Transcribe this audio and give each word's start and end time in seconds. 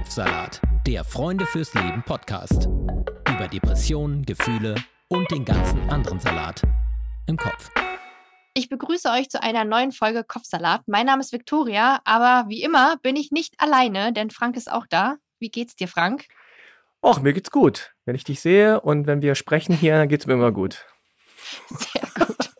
Kopfsalat, 0.00 0.62
der 0.86 1.04
Freunde 1.04 1.44
fürs 1.44 1.74
Leben 1.74 2.02
Podcast. 2.02 2.68
Über 3.28 3.48
Depressionen, 3.48 4.24
Gefühle 4.24 4.74
und 5.08 5.30
den 5.30 5.44
ganzen 5.44 5.90
anderen 5.90 6.18
Salat 6.18 6.62
im 7.26 7.36
Kopf. 7.36 7.70
Ich 8.54 8.70
begrüße 8.70 9.10
euch 9.10 9.28
zu 9.28 9.42
einer 9.42 9.64
neuen 9.64 9.92
Folge 9.92 10.24
Kopfsalat. 10.24 10.84
Mein 10.86 11.04
Name 11.04 11.20
ist 11.20 11.34
Viktoria, 11.34 12.00
aber 12.04 12.48
wie 12.48 12.62
immer 12.62 12.96
bin 13.02 13.14
ich 13.14 13.30
nicht 13.30 13.60
alleine, 13.60 14.14
denn 14.14 14.30
Frank 14.30 14.56
ist 14.56 14.72
auch 14.72 14.86
da. 14.88 15.16
Wie 15.38 15.50
geht's 15.50 15.76
dir, 15.76 15.86
Frank? 15.86 16.28
Och, 17.04 17.20
mir 17.20 17.34
geht's 17.34 17.50
gut. 17.50 17.92
Wenn 18.06 18.14
ich 18.14 18.24
dich 18.24 18.40
sehe 18.40 18.80
und 18.80 19.06
wenn 19.06 19.20
wir 19.20 19.34
sprechen 19.34 19.76
hier, 19.76 19.98
dann 19.98 20.08
geht's 20.08 20.26
mir 20.26 20.32
immer 20.32 20.50
gut. 20.50 20.86
Sehr 21.68 22.08
gut. 22.14 22.50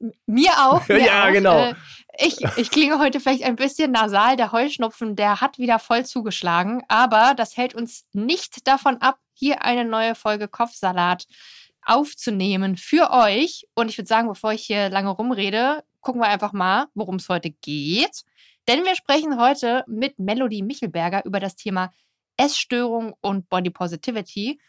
mir 0.26 0.52
auch. 0.56 0.88
Mir 0.88 1.04
ja, 1.04 1.28
auch. 1.28 1.32
genau. 1.32 1.74
Ich, 2.20 2.36
ich 2.56 2.70
klinge 2.70 2.98
heute 2.98 3.20
vielleicht 3.20 3.44
ein 3.44 3.54
bisschen 3.54 3.92
nasal. 3.92 4.36
Der 4.36 4.50
Heuschnupfen, 4.50 5.14
der 5.14 5.40
hat 5.40 5.58
wieder 5.58 5.78
voll 5.78 6.04
zugeschlagen. 6.04 6.82
Aber 6.88 7.34
das 7.36 7.56
hält 7.56 7.76
uns 7.76 8.06
nicht 8.12 8.66
davon 8.66 8.96
ab, 8.96 9.20
hier 9.34 9.62
eine 9.62 9.84
neue 9.84 10.16
Folge 10.16 10.48
Kopfsalat 10.48 11.28
aufzunehmen 11.82 12.76
für 12.76 13.12
euch. 13.12 13.68
Und 13.76 13.88
ich 13.88 13.98
würde 13.98 14.08
sagen, 14.08 14.26
bevor 14.26 14.52
ich 14.52 14.62
hier 14.66 14.88
lange 14.88 15.10
rumrede, 15.10 15.84
gucken 16.00 16.20
wir 16.20 16.28
einfach 16.28 16.52
mal, 16.52 16.86
worum 16.94 17.16
es 17.16 17.28
heute 17.28 17.50
geht. 17.50 18.24
Denn 18.66 18.84
wir 18.84 18.96
sprechen 18.96 19.40
heute 19.40 19.84
mit 19.86 20.18
Melody 20.18 20.62
Michelberger 20.62 21.24
über 21.24 21.38
das 21.38 21.54
Thema 21.54 21.92
Essstörung 22.36 23.14
und 23.20 23.48
Body 23.48 23.70
Positivity. 23.70 24.60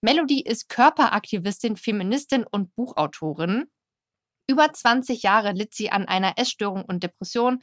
Melody 0.00 0.40
ist 0.40 0.68
Körperaktivistin, 0.68 1.76
Feministin 1.76 2.44
und 2.44 2.74
Buchautorin. 2.74 3.70
Über 4.50 4.72
20 4.72 5.22
Jahre 5.22 5.52
litt 5.52 5.74
sie 5.74 5.90
an 5.90 6.08
einer 6.08 6.38
Essstörung 6.38 6.84
und 6.84 7.02
Depression, 7.02 7.60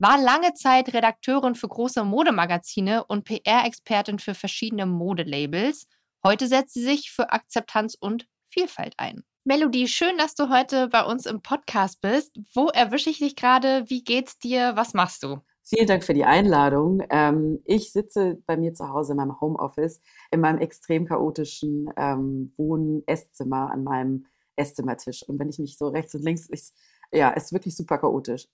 war 0.00 0.20
lange 0.20 0.52
Zeit 0.54 0.92
Redakteurin 0.92 1.54
für 1.54 1.68
große 1.68 2.02
Modemagazine 2.02 3.04
und 3.04 3.24
PR-Expertin 3.24 4.18
für 4.18 4.34
verschiedene 4.34 4.84
Modelabels. 4.84 5.86
Heute 6.24 6.48
setzt 6.48 6.74
sie 6.74 6.82
sich 6.82 7.12
für 7.12 7.32
Akzeptanz 7.32 7.96
und 7.98 8.26
Vielfalt 8.48 8.94
ein. 8.96 9.22
Melody, 9.44 9.86
schön, 9.86 10.16
dass 10.18 10.34
du 10.34 10.48
heute 10.48 10.88
bei 10.88 11.04
uns 11.04 11.26
im 11.26 11.40
Podcast 11.40 12.00
bist. 12.00 12.36
Wo 12.52 12.66
erwische 12.66 13.10
ich 13.10 13.18
dich 13.18 13.36
gerade? 13.36 13.84
Wie 13.88 14.02
geht's 14.02 14.38
dir? 14.38 14.72
Was 14.74 14.94
machst 14.94 15.22
du? 15.22 15.38
Vielen 15.62 15.86
Dank 15.86 16.02
für 16.02 16.14
die 16.14 16.24
Einladung. 16.24 17.02
Ähm, 17.10 17.60
ich 17.64 17.92
sitze 17.92 18.38
bei 18.46 18.56
mir 18.56 18.74
zu 18.74 18.88
Hause 18.88 19.12
in 19.12 19.18
meinem 19.18 19.40
Homeoffice, 19.40 20.02
in 20.30 20.40
meinem 20.40 20.58
extrem 20.58 21.06
chaotischen 21.06 21.90
ähm, 21.96 22.52
Wohn-Esszimmer 22.56 23.70
an 23.70 23.84
meinem 23.84 24.24
Esszimmertisch. 24.56 25.22
Und 25.28 25.38
wenn 25.38 25.48
ich 25.48 25.58
mich 25.58 25.76
so 25.76 25.88
rechts 25.88 26.14
und 26.14 26.24
links, 26.24 26.48
ich, 26.50 26.72
ja, 27.12 27.30
ist 27.30 27.52
wirklich 27.52 27.76
super 27.76 27.98
chaotisch. 27.98 28.48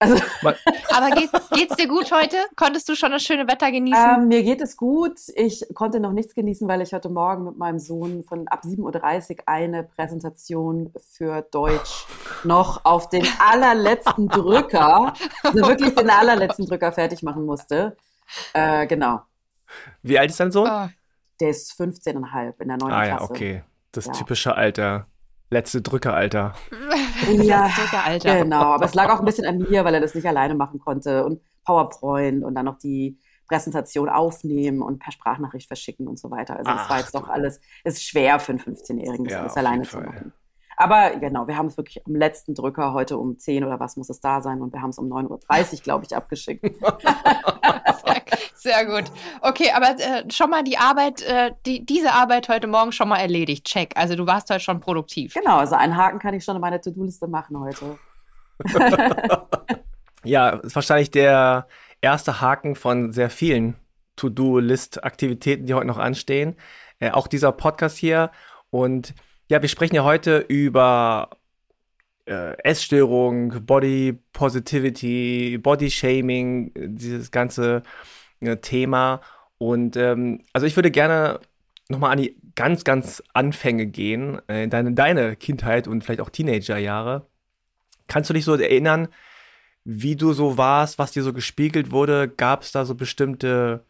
Also 0.00 0.14
Aber 0.90 1.10
geht, 1.10 1.30
geht's 1.52 1.76
dir 1.76 1.86
gut 1.86 2.10
heute? 2.10 2.36
Konntest 2.56 2.88
du 2.88 2.96
schon 2.96 3.10
das 3.10 3.22
schöne 3.22 3.46
Wetter 3.46 3.70
genießen? 3.70 4.22
Ähm, 4.22 4.28
mir 4.28 4.42
geht 4.42 4.62
es 4.62 4.76
gut. 4.76 5.18
Ich 5.34 5.62
konnte 5.74 6.00
noch 6.00 6.12
nichts 6.12 6.34
genießen, 6.34 6.66
weil 6.66 6.80
ich 6.80 6.94
heute 6.94 7.10
Morgen 7.10 7.44
mit 7.44 7.58
meinem 7.58 7.78
Sohn 7.78 8.24
von 8.24 8.48
ab 8.48 8.62
7.30 8.64 9.30
Uhr 9.30 9.42
eine 9.46 9.84
Präsentation 9.84 10.90
für 10.98 11.42
Deutsch 11.42 12.06
noch 12.44 12.84
auf 12.86 13.10
den 13.10 13.26
allerletzten 13.38 14.28
Drücker, 14.28 15.12
also 15.42 15.66
wirklich 15.66 15.94
den 15.94 16.08
allerletzten 16.08 16.66
Drücker 16.66 16.92
fertig 16.92 17.22
machen 17.22 17.44
musste. 17.44 17.96
Äh, 18.54 18.86
genau. 18.86 19.20
Wie 20.02 20.18
alt 20.18 20.30
ist 20.30 20.40
dein 20.40 20.50
Sohn? 20.50 20.68
Oh. 20.68 20.88
Der 21.40 21.50
ist 21.50 21.72
15,5 21.78 22.60
in 22.60 22.68
der 22.68 22.76
neunten 22.78 22.92
ah 22.92 23.06
ja, 23.06 23.16
Klasse. 23.16 23.32
okay. 23.32 23.64
Das 23.92 24.06
Ja. 24.06 24.12
typische 24.12 24.54
Alter. 24.56 25.06
Letzte 25.50 25.82
Drückeralter. 25.82 26.54
Ja, 27.32 27.66
Das 27.66 27.74
Drückeralter. 27.76 28.42
Genau, 28.42 28.62
aber 28.62 28.86
es 28.86 28.94
lag 28.94 29.12
auch 29.12 29.18
ein 29.18 29.24
bisschen 29.24 29.44
an 29.46 29.58
mir, 29.58 29.84
weil 29.84 29.94
er 29.94 30.00
das 30.00 30.14
nicht 30.14 30.26
alleine 30.26 30.54
machen 30.54 30.78
konnte 30.80 31.24
und 31.24 31.40
PowerPoint 31.64 32.44
und 32.44 32.54
dann 32.54 32.64
noch 32.64 32.78
die 32.78 33.18
Präsentation 33.46 34.08
aufnehmen 34.08 34.80
und 34.80 35.00
per 35.00 35.12
Sprachnachricht 35.12 35.66
verschicken 35.66 36.06
und 36.08 36.18
so 36.18 36.30
weiter. 36.30 36.56
Also 36.56 36.70
es 36.70 36.88
war 36.88 36.98
jetzt 36.98 37.14
doch 37.14 37.28
alles, 37.28 37.60
es 37.84 37.94
ist 37.94 38.04
schwer 38.04 38.38
für 38.38 38.52
einen 38.52 38.60
15-Jährigen, 38.60 39.24
das 39.24 39.34
Ja, 39.34 39.40
alles 39.40 39.56
alleine 39.56 39.82
zu 39.82 39.98
machen. 40.00 40.32
Aber 40.76 41.10
genau, 41.16 41.46
wir 41.46 41.58
haben 41.58 41.66
es 41.66 41.76
wirklich 41.76 42.06
am 42.06 42.14
letzten 42.14 42.54
Drücker 42.54 42.94
heute 42.94 43.18
um 43.18 43.36
10 43.36 43.64
oder 43.64 43.78
was 43.80 43.96
muss 43.96 44.08
es 44.08 44.20
da 44.20 44.40
sein 44.40 44.62
und 44.62 44.72
wir 44.72 44.80
haben 44.80 44.90
es 44.90 44.98
um 44.98 45.12
9.30 45.12 45.74
Uhr, 45.74 45.80
glaube 45.82 46.04
ich, 46.06 46.16
abgeschickt. 46.16 46.64
Sehr, 48.04 48.22
sehr 48.54 48.86
gut. 48.86 49.10
Okay, 49.40 49.70
aber 49.74 49.98
äh, 49.98 50.24
schon 50.30 50.50
mal 50.50 50.62
die 50.62 50.78
Arbeit, 50.78 51.22
äh, 51.22 51.52
die, 51.66 51.84
diese 51.84 52.12
Arbeit 52.12 52.48
heute 52.48 52.66
Morgen 52.66 52.92
schon 52.92 53.08
mal 53.08 53.18
erledigt. 53.18 53.66
Check. 53.66 53.92
Also 53.96 54.16
du 54.16 54.26
warst 54.26 54.50
heute 54.50 54.60
schon 54.60 54.80
produktiv. 54.80 55.34
Genau, 55.34 55.58
also 55.58 55.74
einen 55.74 55.96
Haken 55.96 56.18
kann 56.18 56.34
ich 56.34 56.44
schon 56.44 56.56
in 56.56 56.60
meine 56.60 56.80
To-Do-Liste 56.80 57.28
machen 57.28 57.58
heute. 57.58 57.98
Ja, 60.24 60.50
ist 60.50 60.74
wahrscheinlich 60.74 61.10
der 61.10 61.66
erste 62.00 62.40
Haken 62.40 62.74
von 62.74 63.12
sehr 63.12 63.30
vielen 63.30 63.76
To-Do-List-Aktivitäten, 64.16 65.66
die 65.66 65.74
heute 65.74 65.86
noch 65.86 65.98
anstehen. 65.98 66.56
Äh, 66.98 67.10
auch 67.10 67.26
dieser 67.26 67.52
Podcast 67.52 67.96
hier. 67.96 68.30
Und 68.70 69.14
ja, 69.48 69.62
wir 69.62 69.68
sprechen 69.68 69.96
ja 69.96 70.04
heute 70.04 70.38
über 70.38 71.30
äh, 72.30 72.56
Essstörung, 72.62 73.66
Body 73.66 74.18
Positivity, 74.32 75.58
Body 75.58 75.90
Shaming, 75.90 76.72
äh, 76.74 76.88
dieses 76.88 77.30
ganze 77.30 77.82
äh, 78.40 78.56
Thema. 78.58 79.20
Und 79.58 79.96
ähm, 79.96 80.42
also 80.52 80.66
ich 80.66 80.76
würde 80.76 80.90
gerne 80.90 81.40
nochmal 81.88 82.12
an 82.12 82.18
die 82.18 82.36
ganz, 82.54 82.84
ganz 82.84 83.22
Anfänge 83.34 83.86
gehen, 83.86 84.40
äh, 84.48 84.68
deine, 84.68 84.92
deine 84.92 85.36
Kindheit 85.36 85.88
und 85.88 86.04
vielleicht 86.04 86.20
auch 86.20 86.30
Teenagerjahre. 86.30 87.26
Kannst 88.06 88.30
du 88.30 88.34
dich 88.34 88.44
so 88.44 88.54
erinnern, 88.54 89.08
wie 89.84 90.16
du 90.16 90.32
so 90.32 90.56
warst, 90.56 90.98
was 90.98 91.12
dir 91.12 91.22
so 91.22 91.32
gespiegelt 91.32 91.90
wurde? 91.90 92.28
Gab 92.28 92.62
es 92.62 92.72
da 92.72 92.84
so 92.84 92.94
bestimmte 92.94 93.84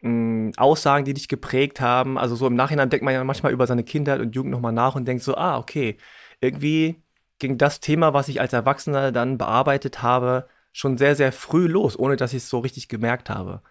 mh, 0.00 0.52
Aussagen, 0.56 1.04
die 1.04 1.14
dich 1.14 1.28
geprägt 1.28 1.80
haben? 1.80 2.16
Also 2.18 2.36
so 2.36 2.46
im 2.46 2.54
Nachhinein 2.56 2.90
denkt 2.90 3.04
man 3.04 3.14
ja 3.14 3.22
manchmal 3.24 3.52
über 3.52 3.66
seine 3.66 3.84
Kindheit 3.84 4.20
und 4.20 4.34
Jugend 4.34 4.52
nochmal 4.52 4.72
nach 4.72 4.94
und 4.94 5.06
denkt 5.06 5.22
so, 5.22 5.36
ah, 5.36 5.58
okay, 5.58 5.98
irgendwie 6.40 7.01
ging 7.42 7.58
das 7.58 7.80
Thema, 7.80 8.14
was 8.14 8.28
ich 8.28 8.40
als 8.40 8.52
Erwachsener 8.54 9.12
dann 9.12 9.38
bearbeitet 9.38 10.02
habe, 10.02 10.48
schon 10.72 10.96
sehr, 10.98 11.16
sehr 11.16 11.32
früh 11.32 11.66
los, 11.66 11.98
ohne 11.98 12.16
dass 12.16 12.32
ich 12.32 12.38
es 12.44 12.48
so 12.48 12.60
richtig 12.60 12.88
gemerkt 12.88 13.28
habe. 13.30 13.62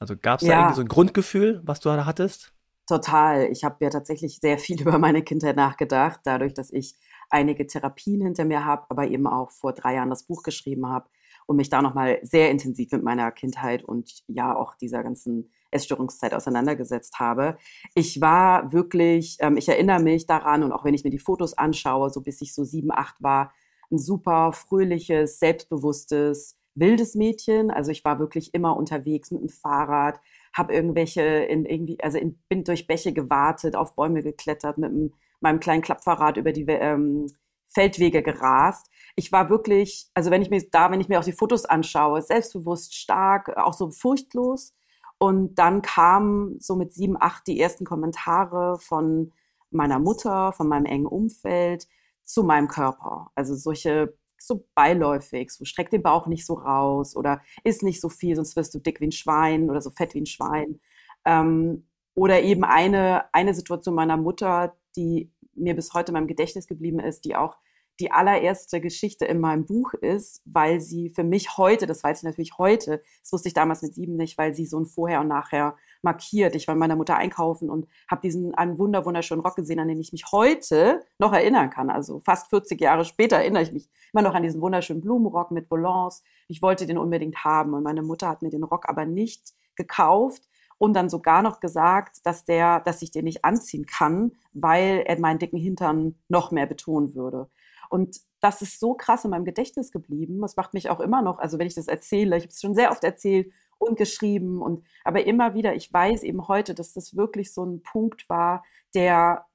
Also 0.00 0.16
gab 0.16 0.40
es 0.40 0.46
da 0.46 0.54
Ja. 0.54 0.58
irgendwie 0.58 0.74
so 0.74 0.82
ein 0.82 0.88
Grundgefühl, 0.88 1.60
was 1.64 1.80
du 1.80 1.88
da 1.90 2.06
hattest? 2.06 2.52
Total. 2.86 3.50
Ich 3.52 3.64
habe 3.64 3.84
ja 3.84 3.90
tatsächlich 3.90 4.38
sehr 4.40 4.58
viel 4.58 4.80
über 4.80 4.98
meine 4.98 5.22
Kindheit 5.22 5.56
nachgedacht, 5.56 6.20
dadurch, 6.24 6.54
dass 6.54 6.72
ich 6.72 6.96
einige 7.30 7.66
Therapien 7.66 8.22
hinter 8.22 8.44
mir 8.44 8.64
habe, 8.64 8.86
aber 8.88 9.06
eben 9.08 9.26
auch 9.26 9.50
vor 9.50 9.74
drei 9.74 9.94
Jahren 9.94 10.10
das 10.10 10.24
Buch 10.24 10.42
geschrieben 10.42 10.86
habe 10.88 11.08
und 11.46 11.56
mich 11.56 11.68
da 11.68 11.82
nochmal 11.82 12.18
sehr 12.22 12.50
intensiv 12.50 12.90
mit 12.92 13.02
meiner 13.02 13.30
Kindheit 13.32 13.84
und 13.84 14.22
ja 14.28 14.56
auch 14.56 14.74
dieser 14.76 15.02
ganzen 15.02 15.52
Essstörungszeit 15.70 16.34
auseinandergesetzt 16.34 17.18
habe. 17.18 17.56
Ich 17.94 18.20
war 18.20 18.72
wirklich, 18.72 19.36
ähm, 19.40 19.56
ich 19.56 19.68
erinnere 19.68 20.00
mich 20.00 20.26
daran 20.26 20.62
und 20.62 20.72
auch 20.72 20.84
wenn 20.84 20.94
ich 20.94 21.04
mir 21.04 21.10
die 21.10 21.18
Fotos 21.18 21.56
anschaue, 21.56 22.10
so 22.10 22.20
bis 22.20 22.40
ich 22.40 22.54
so 22.54 22.64
sieben, 22.64 22.90
acht 22.92 23.22
war, 23.22 23.52
ein 23.90 23.98
super 23.98 24.52
fröhliches, 24.52 25.38
selbstbewusstes, 25.38 26.58
wildes 26.74 27.14
Mädchen. 27.14 27.70
Also 27.70 27.90
ich 27.90 28.04
war 28.04 28.18
wirklich 28.18 28.54
immer 28.54 28.76
unterwegs 28.76 29.30
mit 29.30 29.42
dem 29.42 29.48
Fahrrad, 29.48 30.20
habe 30.52 30.74
irgendwelche 30.74 31.22
in 31.22 31.64
irgendwie, 31.64 31.98
also 32.00 32.18
in, 32.18 32.38
bin 32.48 32.64
durch 32.64 32.86
Bäche 32.86 33.12
gewartet, 33.12 33.76
auf 33.76 33.94
Bäume 33.94 34.22
geklettert, 34.22 34.78
mit 34.78 34.90
dem, 34.90 35.12
meinem 35.40 35.60
kleinen 35.60 35.82
Klappfahrrad 35.82 36.36
über 36.36 36.52
die 36.52 36.64
ähm, 36.68 37.26
Feldwege 37.68 38.22
gerast. 38.22 38.90
Ich 39.14 39.30
war 39.32 39.50
wirklich, 39.50 40.08
also 40.14 40.30
wenn 40.30 40.42
ich 40.42 40.50
mir 40.50 40.62
da, 40.70 40.90
wenn 40.90 41.00
ich 41.00 41.08
mir 41.08 41.18
auch 41.18 41.24
die 41.24 41.32
Fotos 41.32 41.64
anschaue, 41.64 42.22
selbstbewusst, 42.22 42.94
stark, 42.94 43.56
auch 43.56 43.74
so 43.74 43.90
furchtlos. 43.90 44.74
Und 45.18 45.56
dann 45.56 45.82
kamen 45.82 46.60
so 46.60 46.76
mit 46.76 46.92
sieben, 46.92 47.16
acht 47.20 47.46
die 47.46 47.60
ersten 47.60 47.84
Kommentare 47.84 48.78
von 48.78 49.32
meiner 49.70 49.98
Mutter, 49.98 50.52
von 50.52 50.68
meinem 50.68 50.86
engen 50.86 51.06
Umfeld 51.06 51.88
zu 52.24 52.44
meinem 52.44 52.68
Körper. 52.68 53.30
Also 53.34 53.54
solche 53.54 54.14
so 54.40 54.66
beiläufig, 54.74 55.50
so 55.50 55.64
streck 55.64 55.90
den 55.90 56.02
Bauch 56.02 56.26
nicht 56.26 56.46
so 56.46 56.54
raus 56.54 57.16
oder 57.16 57.40
isst 57.64 57.82
nicht 57.82 58.00
so 58.00 58.08
viel, 58.08 58.36
sonst 58.36 58.54
wirst 58.54 58.74
du 58.74 58.78
dick 58.78 59.00
wie 59.00 59.08
ein 59.08 59.12
Schwein 59.12 59.68
oder 59.68 59.80
so 59.80 59.90
fett 59.90 60.14
wie 60.14 60.20
ein 60.20 60.26
Schwein. 60.26 60.80
Ähm, 61.24 61.86
oder 62.14 62.42
eben 62.42 62.64
eine, 62.64 63.32
eine 63.34 63.54
Situation 63.54 63.94
meiner 63.94 64.16
Mutter, 64.16 64.76
die 64.96 65.32
mir 65.54 65.74
bis 65.74 65.94
heute 65.94 66.12
in 66.12 66.14
meinem 66.14 66.26
Gedächtnis 66.28 66.66
geblieben 66.66 67.00
ist, 67.00 67.24
die 67.24 67.36
auch 67.36 67.56
die 68.00 68.12
allererste 68.12 68.80
Geschichte 68.80 69.24
in 69.24 69.40
meinem 69.40 69.66
Buch 69.66 69.94
ist, 69.94 70.42
weil 70.44 70.80
sie 70.80 71.10
für 71.10 71.24
mich 71.24 71.56
heute, 71.56 71.86
das 71.86 72.04
weiß 72.04 72.18
ich 72.18 72.24
natürlich 72.24 72.58
heute, 72.58 73.02
das 73.22 73.32
wusste 73.32 73.48
ich 73.48 73.54
damals 73.54 73.82
mit 73.82 73.94
sieben 73.94 74.16
nicht, 74.16 74.38
weil 74.38 74.54
sie 74.54 74.66
so 74.66 74.78
ein 74.78 74.86
Vorher 74.86 75.20
und 75.20 75.28
Nachher 75.28 75.76
markiert. 76.02 76.54
Ich 76.54 76.68
war 76.68 76.74
mit 76.74 76.80
meiner 76.80 76.96
Mutter 76.96 77.16
einkaufen 77.16 77.70
und 77.70 77.88
habe 78.08 78.20
diesen 78.20 78.54
einen 78.54 78.78
wunder 78.78 79.04
wunderschönen 79.04 79.42
Rock 79.42 79.56
gesehen, 79.56 79.80
an 79.80 79.88
den 79.88 80.00
ich 80.00 80.12
mich 80.12 80.26
heute 80.30 81.02
noch 81.18 81.32
erinnern 81.32 81.70
kann. 81.70 81.90
Also 81.90 82.20
fast 82.20 82.48
40 82.50 82.80
Jahre 82.80 83.04
später 83.04 83.36
erinnere 83.36 83.64
ich 83.64 83.72
mich 83.72 83.88
immer 84.12 84.22
noch 84.22 84.34
an 84.34 84.42
diesen 84.42 84.60
wunderschönen 84.60 85.00
Blumenrock 85.00 85.50
mit 85.50 85.70
Volants. 85.70 86.22
Ich 86.46 86.62
wollte 86.62 86.86
den 86.86 86.98
unbedingt 86.98 87.44
haben 87.44 87.74
und 87.74 87.82
meine 87.82 88.02
Mutter 88.02 88.28
hat 88.28 88.42
mir 88.42 88.50
den 88.50 88.64
Rock 88.64 88.88
aber 88.88 89.06
nicht 89.06 89.54
gekauft 89.74 90.48
und 90.78 90.94
dann 90.94 91.08
sogar 91.08 91.42
noch 91.42 91.60
gesagt, 91.60 92.24
dass 92.24 92.44
der, 92.44 92.80
dass 92.80 93.02
ich 93.02 93.10
den 93.10 93.24
nicht 93.24 93.44
anziehen 93.44 93.84
kann, 93.84 94.32
weil 94.52 95.02
er 95.06 95.18
meinen 95.18 95.38
dicken 95.38 95.58
Hintern 95.58 96.14
noch 96.28 96.52
mehr 96.52 96.66
betonen 96.66 97.14
würde. 97.14 97.50
Und 97.90 98.20
das 98.40 98.62
ist 98.62 98.80
so 98.80 98.94
krass 98.94 99.24
in 99.24 99.30
meinem 99.30 99.44
Gedächtnis 99.44 99.90
geblieben. 99.90 100.40
Das 100.40 100.56
macht 100.56 100.74
mich 100.74 100.90
auch 100.90 101.00
immer 101.00 101.22
noch, 101.22 101.38
also 101.38 101.58
wenn 101.58 101.66
ich 101.66 101.74
das 101.74 101.88
erzähle, 101.88 102.36
ich 102.36 102.44
habe 102.44 102.52
es 102.52 102.60
schon 102.60 102.74
sehr 102.74 102.90
oft 102.90 103.04
erzählt 103.04 103.52
und 103.78 103.96
geschrieben 103.96 104.60
und 104.60 104.84
aber 105.04 105.24
immer 105.24 105.54
wieder, 105.54 105.74
ich 105.74 105.92
weiß 105.92 106.22
eben 106.22 106.48
heute, 106.48 106.74
dass 106.74 106.92
das 106.92 107.16
wirklich 107.16 107.52
so 107.52 107.64
ein 107.64 107.82
Punkt 107.82 108.28
war, 108.28 108.64
der, 108.94 109.46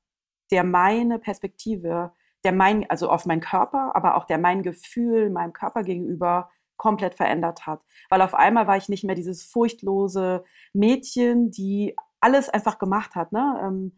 der 0.51 0.63
meine 0.63 1.19
Perspektive, 1.19 2.11
der 2.43 2.51
mein, 2.51 2.89
also 2.89 3.09
auf 3.09 3.25
meinen 3.25 3.41
Körper, 3.41 3.95
aber 3.95 4.15
auch 4.15 4.25
der 4.25 4.37
mein 4.37 4.63
Gefühl 4.63 5.29
meinem 5.29 5.53
Körper 5.53 5.83
gegenüber 5.83 6.49
komplett 6.77 7.15
verändert 7.15 7.65
hat. 7.65 7.81
Weil 8.09 8.21
auf 8.21 8.33
einmal 8.33 8.67
war 8.67 8.77
ich 8.77 8.89
nicht 8.89 9.03
mehr 9.03 9.15
dieses 9.15 9.43
furchtlose 9.43 10.43
Mädchen, 10.73 11.51
die 11.51 11.95
alles 12.19 12.49
einfach 12.49 12.79
gemacht 12.79 13.15
hat, 13.15 13.31
ne? 13.31 13.61
Ähm, 13.63 13.93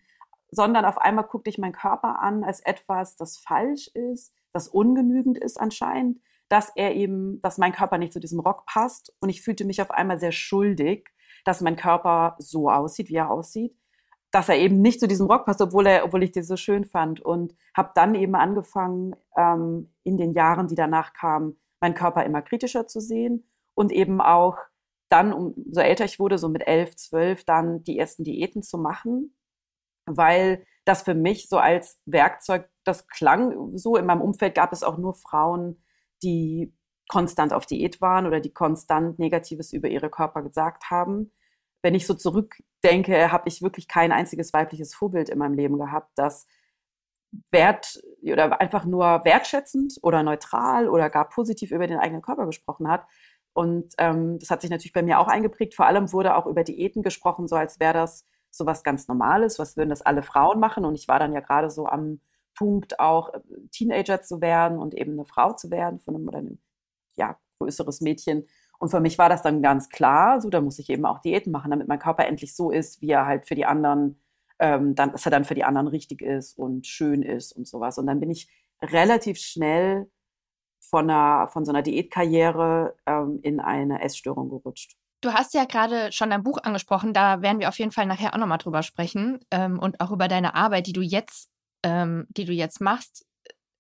sondern 0.52 0.86
auf 0.86 0.98
einmal 0.98 1.26
guckte 1.26 1.50
ich 1.50 1.58
meinen 1.58 1.74
Körper 1.74 2.20
an 2.22 2.44
als 2.44 2.60
etwas, 2.62 3.16
das 3.16 3.38
falsch 3.38 3.88
ist, 3.94 4.34
das 4.52 4.68
ungenügend 4.68 5.38
ist 5.38 5.60
anscheinend, 5.60 6.20
dass 6.50 6.72
er 6.76 6.96
eben, 6.96 7.42
dass 7.42 7.58
mein 7.58 7.74
Körper 7.74 7.98
nicht 7.98 8.14
zu 8.14 8.20
diesem 8.20 8.40
Rock 8.40 8.66
passt. 8.66 9.14
Und 9.20 9.30
ich 9.30 9.42
fühlte 9.42 9.66
mich 9.66 9.82
auf 9.82 9.92
einmal 9.92 10.20
sehr 10.20 10.32
schuldig, 10.32 11.10
dass 11.44 11.62
mein 11.62 11.76
Körper 11.76 12.36
so 12.40 12.70
aussieht, 12.70 13.10
wie 13.10 13.16
er 13.16 13.32
aussieht, 13.32 13.76
dass 14.32 14.50
er 14.50 14.58
eben 14.58 14.82
nicht 14.82 15.00
zu 15.00 15.08
diesem 15.08 15.28
Rock 15.28 15.46
passt, 15.46 15.62
obwohl 15.62 15.88
er, 15.88 16.06
obwohl 16.06 16.24
ich 16.24 16.32
den 16.32 16.44
so 16.44 16.58
schön 16.58 16.86
fand. 16.86 17.20
Und 17.22 17.56
habe 17.76 17.92
dann 17.96 18.16
eben 18.16 18.36
angefangen 18.36 19.16
ähm, 19.38 19.92
in 20.04 20.18
den 20.18 20.34
Jahren, 20.34 20.68
die 20.68 20.76
danach 20.76 21.14
kamen, 21.14 21.60
meinen 21.82 21.96
Körper 21.96 22.24
immer 22.24 22.42
kritischer 22.42 22.88
zu 22.88 23.00
sehen 23.00 23.48
und 23.74 23.92
eben 23.92 24.22
auch 24.22 24.58
dann, 25.10 25.34
umso 25.34 25.82
älter 25.82 26.06
ich 26.06 26.20
wurde, 26.20 26.38
so 26.38 26.50
mit 26.50 26.68
elf, 26.68 26.96
zwölf, 26.96 27.44
dann 27.44 27.84
die 27.84 28.00
ersten 28.00 28.24
Diäten 28.24 28.64
zu 28.64 28.78
machen, 28.78 29.36
weil 30.06 30.66
das 30.86 31.02
für 31.04 31.16
mich 31.16 31.50
so 31.50 31.58
als 31.58 32.02
Werkzeug, 32.06 32.70
das 32.84 33.08
klang 33.08 33.76
so, 33.78 33.96
in 33.96 34.06
meinem 34.06 34.22
Umfeld 34.22 34.56
gab 34.56 34.72
es 34.72 34.84
auch 34.84 34.98
nur 34.98 35.14
Frauen, 35.16 35.84
die 36.24 36.74
konstant 37.10 37.54
auf 37.54 37.66
Diät 37.66 38.02
waren 38.02 38.26
oder 38.26 38.40
die 38.40 38.54
konstant 38.54 39.20
Negatives 39.20 39.74
über 39.74 39.90
ihre 39.90 40.10
Körper 40.10 40.42
gesagt 40.42 40.90
haben. 40.90 41.32
Wenn 41.82 41.96
ich 41.96 42.08
so 42.08 42.14
zurückdenke, 42.14 43.32
habe 43.32 43.48
ich 43.48 43.62
wirklich 43.62 43.88
kein 43.88 44.12
einziges 44.12 44.54
weibliches 44.54 44.94
Vorbild 44.96 45.30
in 45.30 45.38
meinem 45.38 45.56
Leben 45.56 45.78
gehabt, 45.78 46.12
das 46.16 46.48
wert 47.52 48.02
oder 48.24 48.60
einfach 48.62 48.86
nur 48.86 49.24
wertschätzend 49.26 50.00
oder 50.02 50.24
neutral 50.24 50.88
oder 50.90 51.10
gar 51.10 51.30
positiv 51.30 51.72
über 51.72 51.88
den 51.88 52.00
eigenen 52.00 52.22
Körper 52.22 52.46
gesprochen 52.46 52.88
hat. 52.88 53.06
Und 53.54 53.94
ähm, 53.98 54.38
das 54.40 54.50
hat 54.50 54.62
sich 54.62 54.70
natürlich 54.70 54.94
bei 54.94 55.04
mir 55.04 55.20
auch 55.20 55.28
eingeprägt. 55.28 55.76
Vor 55.76 55.86
allem 55.86 56.12
wurde 56.12 56.36
auch 56.36 56.46
über 56.46 56.64
Diäten 56.64 57.04
gesprochen, 57.04 57.48
so 57.48 57.56
als 57.56 57.80
wäre 57.80 57.94
das 57.94 58.26
so 58.56 58.66
was 58.66 58.84
ganz 58.84 59.08
Normales, 59.08 59.60
was 59.60 59.78
würden 59.78 59.90
das 59.90 60.02
alle 60.02 60.24
Frauen 60.24 60.60
machen. 60.60 60.86
Und 60.86 60.96
ich 60.96 61.08
war 61.08 61.20
dann 61.20 61.34
ja 61.34 61.42
gerade 61.42 61.70
so 61.70 61.86
am 61.88 62.20
Punkt, 62.56 63.00
auch 63.00 63.34
äh, 63.34 63.40
Teenager 63.72 64.22
zu 64.22 64.42
werden 64.42 64.78
und 64.78 64.94
eben 64.94 65.14
eine 65.14 65.26
Frau 65.26 65.54
zu 65.54 65.72
werden 65.72 66.00
von 66.00 66.16
einem 66.16 66.28
oder 66.28 66.40
einem 66.40 66.60
ja, 67.16 67.38
größeres 67.60 68.02
Mädchen. 68.02 68.46
Und 68.80 68.90
für 68.90 69.00
mich 69.00 69.18
war 69.18 69.30
das 69.30 69.42
dann 69.42 69.62
ganz 69.62 69.90
klar, 69.90 70.42
so 70.42 70.50
da 70.50 70.62
muss 70.62 70.80
ich 70.80 70.90
eben 70.90 71.06
auch 71.06 71.20
Diäten 71.20 71.52
machen, 71.52 71.72
damit 71.72 71.88
mein 71.88 72.00
Körper 72.00 72.26
endlich 72.26 72.56
so 72.56 72.72
ist, 72.72 73.02
wie 73.02 73.10
er 73.10 73.26
halt 73.26 73.48
für 73.48 73.56
die 73.56 73.66
anderen 73.66 74.20
ähm, 74.60 74.96
dann, 74.96 75.12
dass 75.12 75.26
er 75.26 75.32
dann 75.32 75.46
für 75.46 75.56
die 75.56 75.64
anderen 75.64 75.88
richtig 75.88 76.22
ist 76.22 76.58
und 76.58 76.88
schön 76.88 77.22
ist 77.24 77.52
und 77.54 77.68
sowas. 77.68 77.98
Und 77.98 78.08
dann 78.08 78.20
bin 78.20 78.32
ich 78.32 78.50
relativ 78.82 79.38
schnell 79.38 80.10
von, 80.80 81.10
einer, 81.10 81.48
von 81.50 81.66
so 81.66 81.72
einer 81.72 81.82
Diätkarriere 81.82 82.96
ähm, 83.06 83.40
in 83.42 83.60
eine 83.60 84.02
Essstörung 84.02 84.50
gerutscht. 84.50 84.96
Du 85.22 85.34
hast 85.34 85.54
ja 85.54 85.66
gerade 85.66 86.12
schon 86.12 86.30
dein 86.30 86.44
Buch 86.44 86.60
angesprochen, 86.64 87.14
da 87.14 87.42
werden 87.42 87.60
wir 87.60 87.70
auf 87.70 87.80
jeden 87.80 87.92
Fall 87.92 88.06
nachher 88.06 88.34
auch 88.34 88.38
nochmal 88.38 88.58
drüber 88.58 88.84
sprechen 88.84 89.40
ähm, 89.52 89.80
und 89.80 90.00
auch 90.00 90.12
über 90.12 90.28
deine 90.28 90.56
Arbeit, 90.56 90.88
die 90.88 90.94
du 90.94 91.02
jetzt, 91.02 91.50
ähm, 91.84 92.28
die 92.30 92.46
du 92.46 92.54
jetzt 92.54 92.82
machst. 92.82 93.26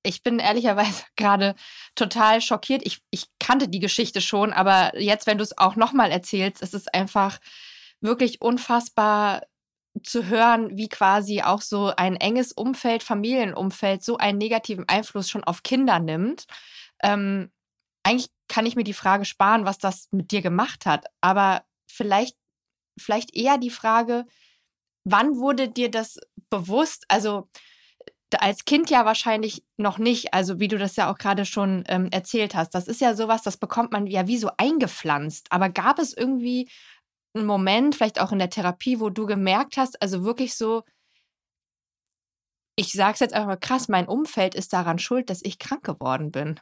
Ich 0.04 0.24
bin 0.24 0.40
ehrlicherweise 0.40 1.04
gerade 1.16 1.56
total 1.96 2.42
schockiert. 2.42 2.82
Ich, 2.86 3.02
ich 3.12 3.26
kannte 3.40 3.68
die 3.68 3.80
Geschichte 3.80 4.22
schon, 4.22 4.54
aber 4.54 5.00
jetzt, 5.00 5.28
wenn 5.28 5.38
du 5.38 5.44
es 5.44 5.58
auch 5.58 5.76
nochmal 5.76 6.12
erzählst, 6.12 6.62
ist 6.62 6.74
es 6.74 6.88
einfach 6.88 7.40
wirklich 8.02 8.42
unfassbar 8.42 9.42
zu 10.04 10.26
hören, 10.28 10.76
wie 10.78 10.90
quasi 10.90 11.42
auch 11.42 11.62
so 11.62 11.94
ein 11.96 12.16
enges 12.16 12.52
Umfeld, 12.52 13.04
Familienumfeld 13.04 14.04
so 14.04 14.18
einen 14.18 14.38
negativen 14.38 14.88
Einfluss 14.88 15.30
schon 15.30 15.44
auf 15.44 15.64
Kinder 15.64 16.00
nimmt. 16.00 16.46
Ähm, 17.04 17.52
eigentlich 18.04 18.30
kann 18.48 18.66
ich 18.66 18.76
mir 18.76 18.84
die 18.84 18.94
Frage 18.94 19.26
sparen, 19.26 19.66
was 19.66 19.78
das 19.78 20.08
mit 20.12 20.32
dir 20.32 20.42
gemacht 20.42 20.86
hat, 20.86 21.06
aber 21.22 21.64
vielleicht, 21.88 22.38
vielleicht 23.00 23.36
eher 23.36 23.58
die 23.58 23.70
Frage, 23.70 24.26
wann 25.04 25.38
wurde 25.38 25.70
dir 25.70 25.90
das 25.90 26.18
bewusst? 26.50 27.06
Also 27.08 27.50
als 28.40 28.66
Kind 28.66 28.90
ja 28.90 29.06
wahrscheinlich 29.06 29.64
noch 29.78 29.98
nicht, 29.98 30.34
also 30.34 30.60
wie 30.60 30.68
du 30.68 30.78
das 30.78 30.96
ja 30.96 31.12
auch 31.12 31.18
gerade 31.18 31.46
schon 31.46 31.84
ähm, 31.88 32.10
erzählt 32.12 32.56
hast. 32.56 32.72
Das 32.72 32.88
ist 32.88 33.02
ja 33.02 33.16
sowas, 33.16 33.44
das 33.44 33.58
bekommt 33.58 33.92
man 33.92 34.08
ja 34.08 34.28
wie 34.28 34.38
so 34.38 34.50
eingepflanzt. 34.58 35.52
Aber 35.52 35.70
gab 35.70 36.00
es 36.00 36.16
irgendwie 36.16 36.70
einen 37.34 37.46
Moment, 37.46 37.96
vielleicht 37.96 38.20
auch 38.20 38.32
in 38.32 38.40
der 38.40 38.50
Therapie, 38.50 39.00
wo 39.00 39.10
du 39.10 39.26
gemerkt 39.26 39.78
hast, 39.78 40.02
also 40.02 40.24
wirklich 40.24 40.56
so, 40.56 40.84
ich 42.76 42.92
sag's 42.92 43.20
jetzt 43.20 43.34
einfach 43.34 43.48
mal 43.48 43.58
krass, 43.58 43.88
mein 43.88 44.08
Umfeld 44.08 44.56
ist 44.56 44.74
daran 44.74 45.00
schuld, 45.00 45.30
dass 45.30 45.42
ich 45.44 45.60
krank 45.60 45.84
geworden 45.84 46.32
bin. 46.32 46.60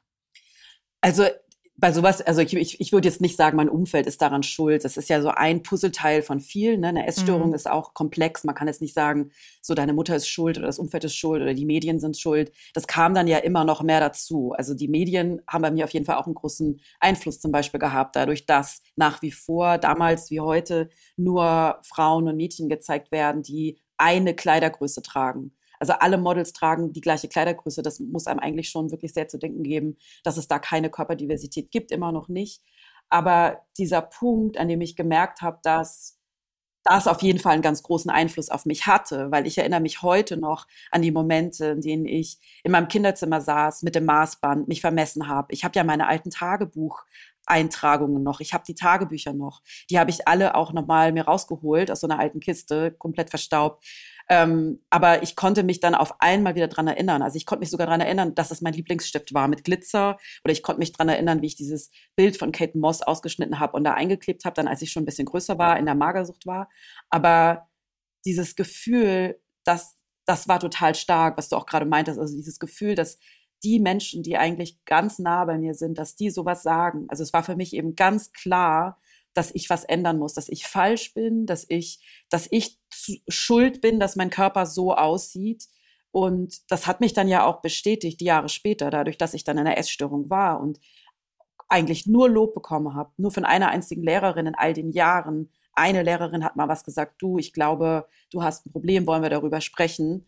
Also 1.01 1.27
bei 1.75 1.91
sowas, 1.91 2.21
also 2.21 2.41
ich, 2.41 2.53
ich, 2.53 2.79
ich 2.79 2.91
würde 2.91 3.07
jetzt 3.07 3.19
nicht 3.19 3.35
sagen, 3.35 3.57
mein 3.57 3.67
Umfeld 3.67 4.05
ist 4.05 4.21
daran 4.21 4.43
schuld. 4.43 4.85
Das 4.85 4.95
ist 4.95 5.09
ja 5.09 5.21
so 5.21 5.29
ein 5.29 5.63
Puzzleteil 5.63 6.21
von 6.21 6.39
vielen. 6.39 6.81
Ne? 6.81 6.89
Eine 6.89 7.07
Essstörung 7.07 7.49
mhm. 7.49 7.55
ist 7.55 7.69
auch 7.69 7.95
komplex. 7.95 8.43
Man 8.43 8.53
kann 8.53 8.67
jetzt 8.67 8.81
nicht 8.81 8.93
sagen, 8.93 9.31
so 9.61 9.73
deine 9.73 9.93
Mutter 9.93 10.15
ist 10.15 10.27
schuld 10.27 10.57
oder 10.57 10.67
das 10.67 10.77
Umfeld 10.77 11.03
ist 11.03 11.15
schuld 11.15 11.41
oder 11.41 11.55
die 11.55 11.65
Medien 11.65 11.99
sind 11.99 12.17
schuld. 12.17 12.51
Das 12.73 12.85
kam 12.85 13.15
dann 13.15 13.27
ja 13.27 13.39
immer 13.39 13.65
noch 13.65 13.81
mehr 13.81 13.99
dazu. 13.99 14.53
Also 14.55 14.75
die 14.75 14.87
Medien 14.87 15.41
haben 15.47 15.63
bei 15.63 15.71
mir 15.71 15.85
auf 15.85 15.91
jeden 15.91 16.05
Fall 16.05 16.17
auch 16.17 16.27
einen 16.27 16.35
großen 16.35 16.79
Einfluss 16.99 17.39
zum 17.39 17.51
Beispiel 17.51 17.79
gehabt, 17.79 18.15
dadurch, 18.15 18.45
dass 18.45 18.83
nach 18.95 19.23
wie 19.23 19.31
vor 19.31 19.79
damals 19.79 20.29
wie 20.29 20.41
heute 20.41 20.89
nur 21.17 21.79
Frauen 21.81 22.27
und 22.27 22.37
Mädchen 22.37 22.69
gezeigt 22.69 23.11
werden, 23.11 23.41
die 23.41 23.79
eine 23.97 24.35
Kleidergröße 24.35 25.01
tragen. 25.01 25.55
Also 25.83 25.95
alle 25.99 26.17
Models 26.17 26.53
tragen 26.53 26.93
die 26.93 27.01
gleiche 27.01 27.27
Kleidergröße. 27.27 27.81
Das 27.81 27.99
muss 27.99 28.25
einem 28.25 28.39
eigentlich 28.39 28.69
schon 28.69 28.89
wirklich 28.89 29.13
sehr 29.13 29.27
zu 29.27 29.37
denken 29.37 29.63
geben, 29.63 29.97
dass 30.23 30.37
es 30.37 30.47
da 30.47 30.57
keine 30.57 30.89
Körperdiversität 30.89 31.71
gibt, 31.71 31.91
immer 31.91 32.13
noch 32.13 32.29
nicht. 32.29 32.61
Aber 33.09 33.65
dieser 33.77 34.01
Punkt, 34.01 34.57
an 34.57 34.69
dem 34.69 34.79
ich 34.79 34.95
gemerkt 34.95 35.41
habe, 35.41 35.59
dass 35.61 36.21
das 36.85 37.07
auf 37.07 37.21
jeden 37.21 37.39
Fall 37.39 37.51
einen 37.51 37.61
ganz 37.61 37.83
großen 37.83 38.09
Einfluss 38.09 38.47
auf 38.47 38.65
mich 38.65 38.87
hatte, 38.87 39.29
weil 39.29 39.45
ich 39.45 39.57
erinnere 39.57 39.81
mich 39.81 40.01
heute 40.03 40.37
noch 40.37 40.67
an 40.89 41.01
die 41.01 41.11
Momente, 41.11 41.65
in 41.65 41.81
denen 41.81 42.05
ich 42.05 42.37
in 42.63 42.71
meinem 42.71 42.87
Kinderzimmer 42.87 43.41
saß, 43.41 43.83
mit 43.83 43.93
dem 43.93 44.05
Maßband, 44.05 44.69
mich 44.69 44.79
vermessen 44.79 45.27
habe. 45.27 45.51
Ich 45.51 45.65
habe 45.65 45.77
ja 45.77 45.83
meine 45.83 46.07
alten 46.07 46.29
Tagebucheintragungen 46.29 48.23
noch. 48.23 48.39
Ich 48.39 48.53
habe 48.53 48.63
die 48.65 48.75
Tagebücher 48.75 49.33
noch. 49.33 49.61
Die 49.89 49.99
habe 49.99 50.11
ich 50.11 50.29
alle 50.29 50.55
auch 50.55 50.71
nochmal 50.71 51.11
mir 51.11 51.25
rausgeholt 51.25 51.91
aus 51.91 51.99
so 51.99 52.07
einer 52.07 52.19
alten 52.19 52.39
Kiste, 52.39 52.91
komplett 52.91 53.29
verstaubt 53.29 53.85
ähm, 54.29 54.79
aber 54.89 55.23
ich 55.23 55.35
konnte 55.35 55.63
mich 55.63 55.79
dann 55.79 55.95
auf 55.95 56.19
einmal 56.21 56.55
wieder 56.55 56.67
dran 56.67 56.87
erinnern. 56.87 57.21
Also 57.21 57.37
ich 57.37 57.45
konnte 57.45 57.61
mich 57.61 57.69
sogar 57.69 57.87
dran 57.87 58.01
erinnern, 58.01 58.35
dass 58.35 58.51
es 58.51 58.61
mein 58.61 58.73
Lieblingsstift 58.73 59.33
war 59.33 59.47
mit 59.47 59.63
Glitzer. 59.63 60.17
Oder 60.43 60.53
ich 60.53 60.63
konnte 60.63 60.79
mich 60.79 60.93
dran 60.93 61.09
erinnern, 61.09 61.41
wie 61.41 61.47
ich 61.47 61.55
dieses 61.55 61.91
Bild 62.15 62.37
von 62.37 62.51
Kate 62.51 62.77
Moss 62.77 63.01
ausgeschnitten 63.01 63.59
habe 63.59 63.75
und 63.75 63.83
da 63.83 63.93
eingeklebt 63.93 64.45
habe, 64.45 64.53
dann 64.53 64.67
als 64.67 64.81
ich 64.81 64.91
schon 64.91 65.03
ein 65.03 65.07
bisschen 65.07 65.25
größer 65.25 65.57
war, 65.57 65.77
in 65.77 65.85
der 65.85 65.95
Magersucht 65.95 66.45
war. 66.45 66.69
Aber 67.09 67.67
dieses 68.25 68.55
Gefühl, 68.55 69.39
das, 69.65 69.97
das 70.25 70.47
war 70.47 70.59
total 70.59 70.95
stark, 70.95 71.37
was 71.37 71.49
du 71.49 71.57
auch 71.57 71.65
gerade 71.65 71.85
meintest. 71.85 72.19
Also 72.19 72.35
dieses 72.35 72.59
Gefühl, 72.59 72.95
dass 72.95 73.19
die 73.63 73.79
Menschen, 73.79 74.23
die 74.23 74.37
eigentlich 74.37 74.83
ganz 74.85 75.19
nah 75.19 75.45
bei 75.45 75.57
mir 75.57 75.73
sind, 75.73 75.97
dass 75.97 76.15
die 76.15 76.29
sowas 76.29 76.63
sagen. 76.63 77.05
Also 77.09 77.23
es 77.23 77.33
war 77.33 77.43
für 77.43 77.55
mich 77.55 77.73
eben 77.73 77.95
ganz 77.95 78.31
klar, 78.33 78.99
dass 79.33 79.51
ich 79.53 79.69
was 79.69 79.83
ändern 79.83 80.19
muss, 80.19 80.33
dass 80.33 80.49
ich 80.49 80.67
falsch 80.67 81.13
bin, 81.13 81.45
dass 81.45 81.65
ich, 81.67 81.99
dass 82.29 82.47
ich 82.51 82.79
schuld 83.27 83.81
bin, 83.81 83.99
dass 83.99 84.15
mein 84.15 84.29
Körper 84.29 84.65
so 84.65 84.93
aussieht. 84.93 85.67
Und 86.11 86.71
das 86.71 86.85
hat 86.85 87.01
mich 87.01 87.13
dann 87.13 87.27
ja 87.27 87.45
auch 87.45 87.61
bestätigt, 87.61 88.21
Jahre 88.21 88.49
später, 88.49 88.91
dadurch, 88.91 89.17
dass 89.17 89.33
ich 89.33 89.43
dann 89.43 89.57
in 89.57 89.65
einer 89.65 89.77
Essstörung 89.77 90.29
war 90.29 90.59
und 90.59 90.79
eigentlich 91.69 92.05
nur 92.05 92.29
Lob 92.29 92.53
bekommen 92.53 92.93
habe, 92.93 93.11
nur 93.17 93.31
von 93.31 93.45
einer 93.45 93.69
einzigen 93.69 94.03
Lehrerin 94.03 94.45
in 94.45 94.55
all 94.55 94.73
den 94.73 94.91
Jahren. 94.91 95.51
Eine 95.73 96.03
Lehrerin 96.03 96.43
hat 96.43 96.55
mal 96.55 96.67
was 96.67 96.83
gesagt, 96.83 97.15
du, 97.19 97.39
ich 97.39 97.51
glaube, 97.51 98.07
du 98.31 98.43
hast 98.43 98.65
ein 98.65 98.71
Problem, 98.71 99.07
wollen 99.07 99.23
wir 99.23 99.31
darüber 99.31 99.59
sprechen. 99.59 100.27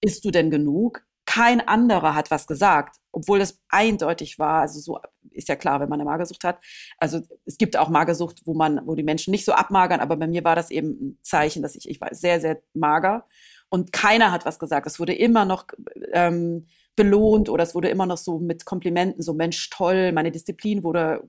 Ist 0.00 0.24
du 0.24 0.30
denn 0.30 0.50
genug? 0.50 1.04
Kein 1.38 1.60
anderer 1.60 2.16
hat 2.16 2.32
was 2.32 2.48
gesagt, 2.48 2.96
obwohl 3.12 3.40
es 3.40 3.62
eindeutig 3.68 4.40
war. 4.40 4.62
Also 4.62 4.80
so 4.80 4.98
ist 5.30 5.48
ja 5.48 5.54
klar, 5.54 5.78
wenn 5.78 5.88
man 5.88 6.00
eine 6.00 6.08
Magersucht 6.10 6.42
hat. 6.42 6.58
Also 6.98 7.20
es 7.44 7.58
gibt 7.58 7.76
auch 7.76 7.88
Magersucht, 7.88 8.40
wo 8.44 8.54
man, 8.54 8.80
wo 8.86 8.96
die 8.96 9.04
Menschen 9.04 9.30
nicht 9.30 9.44
so 9.44 9.52
abmagern, 9.52 10.00
aber 10.00 10.16
bei 10.16 10.26
mir 10.26 10.42
war 10.42 10.56
das 10.56 10.72
eben 10.72 10.90
ein 10.90 11.18
Zeichen, 11.22 11.62
dass 11.62 11.76
ich, 11.76 11.88
ich 11.88 12.00
war 12.00 12.12
sehr, 12.12 12.40
sehr 12.40 12.60
mager 12.74 13.24
und 13.68 13.92
keiner 13.92 14.32
hat 14.32 14.46
was 14.46 14.58
gesagt. 14.58 14.88
Es 14.88 14.98
wurde 14.98 15.14
immer 15.14 15.44
noch 15.44 15.66
ähm, 16.12 16.66
belohnt 16.96 17.48
oder 17.48 17.62
es 17.62 17.74
wurde 17.74 17.88
immer 17.88 18.06
noch 18.06 18.18
so 18.18 18.40
mit 18.40 18.64
Komplimenten, 18.64 19.22
so 19.22 19.32
Mensch, 19.32 19.70
toll, 19.70 20.10
meine 20.10 20.32
Disziplin 20.32 20.82
wurde 20.82 21.28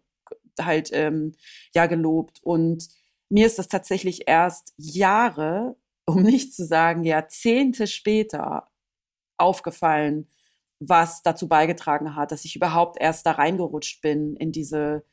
halt 0.60 0.90
ähm, 0.92 1.34
ja 1.76 1.86
gelobt. 1.86 2.40
Und 2.42 2.88
mir 3.30 3.46
ist 3.46 3.60
das 3.60 3.68
tatsächlich 3.68 4.28
erst 4.28 4.74
Jahre, 4.78 5.76
um 6.06 6.24
nicht 6.24 6.56
zu 6.56 6.66
sagen 6.66 7.04
Jahrzehnte 7.04 7.86
später, 7.86 8.68
aufgefallen, 9.40 10.28
was 10.80 11.24
dazu 11.24 11.48
beigetragen 11.48 12.16
hat, 12.16 12.32
dass 12.32 12.46
ich 12.46 12.56
überhaupt 12.56 13.00
erst 13.00 13.26
da 13.26 13.32
reingerutscht 13.32 14.02
bin 14.02 14.36
in 14.36 14.52
diese 14.52 15.04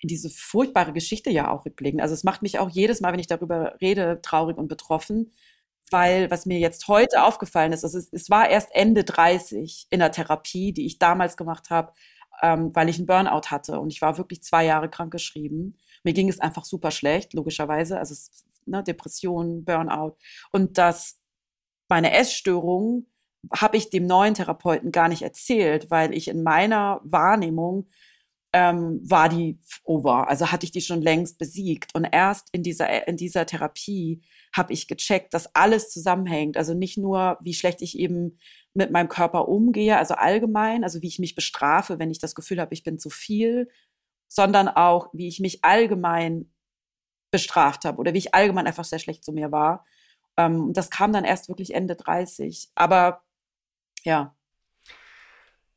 in 0.00 0.08
diese 0.08 0.30
furchtbare 0.30 0.92
Geschichte 0.92 1.30
ja 1.30 1.50
auch 1.50 1.64
rückblicken. 1.64 2.00
Also 2.00 2.14
es 2.14 2.24
macht 2.24 2.42
mich 2.42 2.58
auch 2.58 2.68
jedes 2.68 3.00
Mal, 3.00 3.12
wenn 3.12 3.20
ich 3.20 3.28
darüber 3.28 3.76
rede, 3.80 4.20
traurig 4.22 4.58
und 4.58 4.68
betroffen, 4.68 5.32
weil 5.90 6.30
was 6.30 6.46
mir 6.46 6.58
jetzt 6.58 6.88
heute 6.88 7.24
aufgefallen 7.24 7.72
ist, 7.72 7.84
also 7.84 7.98
es, 7.98 8.12
es 8.12 8.30
war 8.30 8.48
erst 8.48 8.74
Ende 8.74 9.04
30 9.04 9.86
in 9.90 10.00
der 10.00 10.12
Therapie, 10.12 10.72
die 10.72 10.86
ich 10.86 10.98
damals 10.98 11.36
gemacht 11.36 11.70
habe, 11.70 11.92
ähm, 12.42 12.74
weil 12.74 12.88
ich 12.88 12.98
einen 12.98 13.06
Burnout 13.06 13.50
hatte 13.50 13.80
und 13.80 13.92
ich 13.92 14.02
war 14.02 14.18
wirklich 14.18 14.42
zwei 14.42 14.64
Jahre 14.64 14.90
krankgeschrieben. 14.90 15.78
Mir 16.02 16.12
ging 16.12 16.28
es 16.28 16.40
einfach 16.40 16.64
super 16.64 16.90
schlecht, 16.90 17.34
logischerweise, 17.34 17.98
also 17.98 18.12
es, 18.12 18.44
ne, 18.66 18.82
Depression, 18.82 19.64
Burnout 19.64 20.16
und 20.52 20.76
das 20.78 21.20
meine 21.88 22.12
Essstörung 22.12 23.06
habe 23.54 23.76
ich 23.76 23.90
dem 23.90 24.06
neuen 24.06 24.34
Therapeuten 24.34 24.92
gar 24.92 25.08
nicht 25.08 25.22
erzählt, 25.22 25.90
weil 25.90 26.14
ich 26.14 26.28
in 26.28 26.42
meiner 26.42 27.00
Wahrnehmung 27.04 27.88
ähm, 28.52 29.00
war 29.02 29.28
die 29.28 29.58
over. 29.84 30.28
Also 30.28 30.50
hatte 30.50 30.64
ich 30.64 30.72
die 30.72 30.80
schon 30.80 31.02
längst 31.02 31.38
besiegt. 31.38 31.94
Und 31.94 32.04
erst 32.04 32.48
in 32.52 32.62
dieser, 32.62 33.06
in 33.06 33.16
dieser 33.16 33.44
Therapie 33.44 34.22
habe 34.54 34.72
ich 34.72 34.88
gecheckt, 34.88 35.34
dass 35.34 35.54
alles 35.54 35.90
zusammenhängt. 35.90 36.56
Also 36.56 36.72
nicht 36.72 36.96
nur, 36.96 37.36
wie 37.42 37.54
schlecht 37.54 37.82
ich 37.82 37.98
eben 37.98 38.38
mit 38.72 38.90
meinem 38.90 39.08
Körper 39.08 39.48
umgehe, 39.48 39.98
also 39.98 40.14
allgemein, 40.14 40.84
also 40.84 41.02
wie 41.02 41.08
ich 41.08 41.18
mich 41.18 41.34
bestrafe, 41.34 41.98
wenn 41.98 42.10
ich 42.10 42.18
das 42.18 42.34
Gefühl 42.34 42.60
habe, 42.60 42.72
ich 42.72 42.82
bin 42.82 42.98
zu 42.98 43.10
viel, 43.10 43.68
sondern 44.28 44.68
auch, 44.68 45.10
wie 45.12 45.28
ich 45.28 45.40
mich 45.40 45.64
allgemein 45.64 46.52
bestraft 47.30 47.84
habe 47.84 47.98
oder 47.98 48.14
wie 48.14 48.18
ich 48.18 48.34
allgemein 48.34 48.66
einfach 48.66 48.84
sehr 48.84 48.98
schlecht 48.98 49.24
zu 49.24 49.32
mir 49.32 49.52
war. 49.52 49.84
Ähm, 50.38 50.72
das 50.72 50.90
kam 50.90 51.12
dann 51.12 51.24
erst 51.24 51.48
wirklich 51.48 51.74
Ende 51.74 51.96
30. 51.96 52.70
Aber 52.74 53.22
ja. 54.06 54.34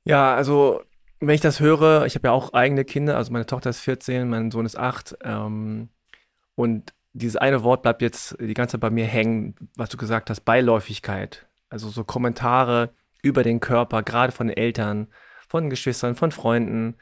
Ja, 0.05 0.35
also 0.35 0.81
wenn 1.19 1.35
ich 1.35 1.41
das 1.41 1.59
höre, 1.59 2.05
ich 2.05 2.15
habe 2.15 2.29
ja 2.29 2.31
auch 2.31 2.53
eigene 2.53 2.85
Kinder, 2.85 3.17
also 3.17 3.31
meine 3.33 3.45
Tochter 3.45 3.69
ist 3.69 3.81
14, 3.81 4.29
mein 4.29 4.51
Sohn 4.51 4.65
ist 4.65 4.77
8. 4.77 5.17
Ähm, 5.23 5.89
und 6.55 6.93
dieses 7.13 7.35
eine 7.35 7.63
Wort 7.63 7.81
bleibt 7.81 8.01
jetzt 8.01 8.37
die 8.39 8.53
ganze 8.53 8.73
Zeit 8.73 8.81
bei 8.81 8.89
mir 8.89 9.05
hängen, 9.05 9.55
was 9.75 9.89
du 9.89 9.97
gesagt 9.97 10.29
hast, 10.29 10.41
Beiläufigkeit. 10.41 11.47
Also 11.69 11.89
so 11.89 12.03
Kommentare 12.03 12.91
über 13.21 13.43
den 13.43 13.59
Körper, 13.59 14.03
gerade 14.03 14.31
von 14.31 14.49
Eltern, 14.49 15.07
von 15.47 15.69
Geschwistern, 15.69 16.15
von 16.15 16.31
Freunden, 16.31 16.95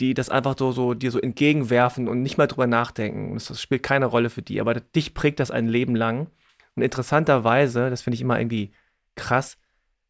die 0.00 0.12
das 0.12 0.28
einfach 0.28 0.56
so, 0.58 0.72
so 0.72 0.94
dir 0.94 1.10
so 1.10 1.20
entgegenwerfen 1.20 2.08
und 2.08 2.22
nicht 2.22 2.36
mal 2.36 2.46
drüber 2.46 2.66
nachdenken. 2.66 3.34
Das, 3.34 3.46
das 3.46 3.62
spielt 3.62 3.82
keine 3.82 4.06
Rolle 4.06 4.28
für 4.28 4.42
die, 4.42 4.60
aber 4.60 4.74
dich 4.74 5.14
prägt 5.14 5.40
das 5.40 5.50
ein 5.50 5.68
Leben 5.68 5.94
lang. 5.96 6.28
Und 6.74 6.82
interessanterweise, 6.82 7.90
das 7.90 8.02
finde 8.02 8.16
ich 8.16 8.20
immer 8.20 8.38
irgendwie 8.38 8.72
krass, 9.14 9.56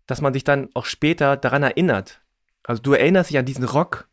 dass 0.06 0.20
man 0.20 0.32
sich 0.32 0.44
dann 0.44 0.68
auch 0.74 0.84
später 0.84 1.36
daran 1.36 1.62
erinnert, 1.62 2.20
also 2.62 2.82
du 2.82 2.92
erinnerst 2.92 3.30
dich 3.30 3.38
an 3.38 3.44
diesen 3.44 3.64
Rock 3.64 4.08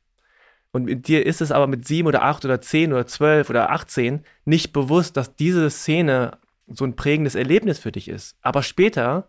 und 0.71 0.85
mit 0.85 1.07
dir 1.07 1.25
ist 1.25 1.41
es 1.41 1.51
aber 1.51 1.67
mit 1.67 1.87
sieben 1.87 2.07
oder 2.07 2.23
acht 2.23 2.45
oder 2.45 2.61
zehn 2.61 2.93
oder 2.93 3.05
zwölf 3.05 3.49
oder 3.49 3.71
achtzehn 3.71 4.23
nicht 4.45 4.71
bewusst, 4.71 5.17
dass 5.17 5.35
diese 5.35 5.69
Szene 5.69 6.37
so 6.67 6.85
ein 6.85 6.95
prägendes 6.95 7.35
Erlebnis 7.35 7.79
für 7.79 7.91
dich 7.91 8.07
ist. 8.07 8.37
Aber 8.41 8.63
später, 8.63 9.27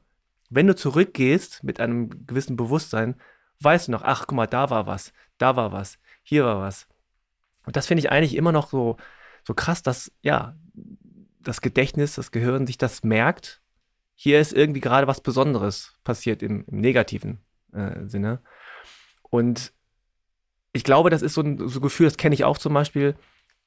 wenn 0.51 0.69
du 0.69 0.77
zurückgehst 0.77 1.65
mit 1.65 1.81
einem 1.81 2.27
gewissen 2.27 2.57
Bewusstsein, 2.57 3.17
weißt 3.61 3.89
du 3.89 3.93
noch, 3.93 4.03
ach 4.03 4.27
guck 4.27 4.37
mal, 4.37 4.47
da 4.47 4.71
war 4.71 4.87
was, 4.87 5.13
da 5.39 5.57
war 5.57 5.73
was, 5.73 5.99
hier 6.23 6.45
war 6.45 6.61
was. 6.61 6.87
Und 7.67 7.77
das 7.77 7.87
finde 7.87 8.01
ich 8.01 8.13
eigentlich 8.13 8.37
immer 8.37 8.53
noch 8.53 8.69
so, 8.69 8.97
so 9.45 9.55
krass, 9.55 9.83
dass 9.83 10.13
ja 10.23 10.55
das 11.41 11.61
Gedächtnis, 11.61 12.15
das 12.15 12.31
Gehirn 12.31 12.67
sich 12.67 12.79
das 12.79 13.03
merkt. 13.03 13.62
Hier 14.15 14.41
ist 14.41 14.53
irgendwie 14.53 14.81
gerade 14.81 15.07
was 15.07 15.21
Besonderes 15.21 15.99
passiert 16.05 16.43
im, 16.43 16.65
im 16.67 16.79
negativen 16.81 17.41
äh, 17.73 18.07
Sinne. 18.07 18.41
Und 19.23 19.73
ich 20.73 20.85
glaube, 20.85 21.11
das 21.11 21.23
ist 21.23 21.35
so 21.35 21.43
ein, 21.43 21.69
so 21.69 21.79
ein 21.79 21.83
Gefühl, 21.83 22.07
das 22.07 22.17
kenne 22.17 22.35
ich 22.35 22.45
auch 22.45 22.59
zum 22.59 22.75
Beispiel, 22.75 23.17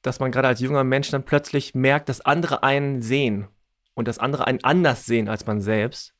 dass 0.02 0.20
man 0.20 0.30
gerade 0.30 0.48
als 0.48 0.60
junger 0.60 0.84
Mensch 0.84 1.10
dann 1.10 1.24
plötzlich 1.24 1.74
merkt, 1.74 2.08
dass 2.08 2.20
andere 2.20 2.62
einen 2.62 3.02
sehen 3.02 3.48
und 3.94 4.08
dass 4.08 4.18
andere 4.18 4.46
einen 4.46 4.62
anders 4.62 5.06
sehen 5.06 5.28
als 5.28 5.46
man 5.46 5.60
selbst. 5.60 6.14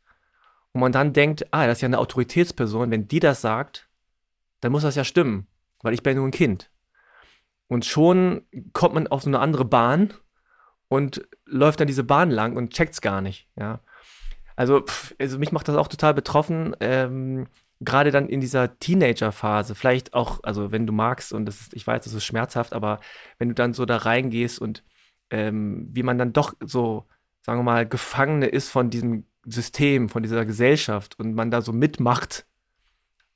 Und 0.72 0.80
man 0.80 0.92
dann 0.92 1.12
denkt, 1.12 1.46
ah, 1.52 1.66
das 1.66 1.78
ist 1.78 1.82
ja 1.82 1.86
eine 1.86 1.98
Autoritätsperson, 1.98 2.90
wenn 2.90 3.08
die 3.08 3.20
das 3.20 3.40
sagt, 3.40 3.88
dann 4.60 4.72
muss 4.72 4.82
das 4.82 4.96
ja 4.96 5.04
stimmen, 5.04 5.46
weil 5.82 5.94
ich 5.94 6.02
bin 6.02 6.16
nur 6.16 6.26
ein 6.26 6.32
Kind. 6.32 6.70
Und 7.68 7.84
schon 7.84 8.46
kommt 8.72 8.94
man 8.94 9.06
auf 9.06 9.22
so 9.22 9.30
eine 9.30 9.40
andere 9.40 9.64
Bahn 9.64 10.12
und 10.88 11.26
läuft 11.44 11.80
dann 11.80 11.86
diese 11.86 12.04
Bahn 12.04 12.30
lang 12.30 12.56
und 12.56 12.72
checkt's 12.72 13.00
gar 13.00 13.20
nicht, 13.20 13.48
ja. 13.56 13.80
Also, 14.56 14.80
pff, 14.80 15.14
also 15.20 15.38
mich 15.38 15.52
macht 15.52 15.68
das 15.68 15.76
auch 15.76 15.88
total 15.88 16.14
betroffen. 16.14 16.74
Ähm, 16.80 17.46
gerade 17.80 18.10
dann 18.10 18.28
in 18.28 18.40
dieser 18.40 18.78
Teenager-Phase, 18.78 19.74
vielleicht 19.74 20.14
auch, 20.14 20.40
also 20.42 20.72
wenn 20.72 20.86
du 20.86 20.92
magst, 20.92 21.32
und 21.32 21.46
das 21.46 21.60
ist, 21.60 21.74
ich 21.74 21.86
weiß, 21.86 22.04
das 22.04 22.14
ist 22.14 22.24
schmerzhaft, 22.24 22.72
aber 22.72 23.00
wenn 23.38 23.48
du 23.48 23.54
dann 23.54 23.74
so 23.74 23.84
da 23.84 23.98
reingehst 23.98 24.60
und 24.60 24.82
ähm, 25.30 25.88
wie 25.92 26.02
man 26.02 26.18
dann 26.18 26.32
doch 26.32 26.54
so, 26.60 27.06
sagen 27.42 27.58
wir 27.58 27.64
mal, 27.64 27.86
Gefangene 27.86 28.46
ist 28.46 28.70
von 28.70 28.90
diesem 28.90 29.26
System, 29.44 30.08
von 30.08 30.22
dieser 30.22 30.44
Gesellschaft 30.44 31.18
und 31.18 31.34
man 31.34 31.50
da 31.50 31.60
so 31.62 31.72
mitmacht 31.72 32.46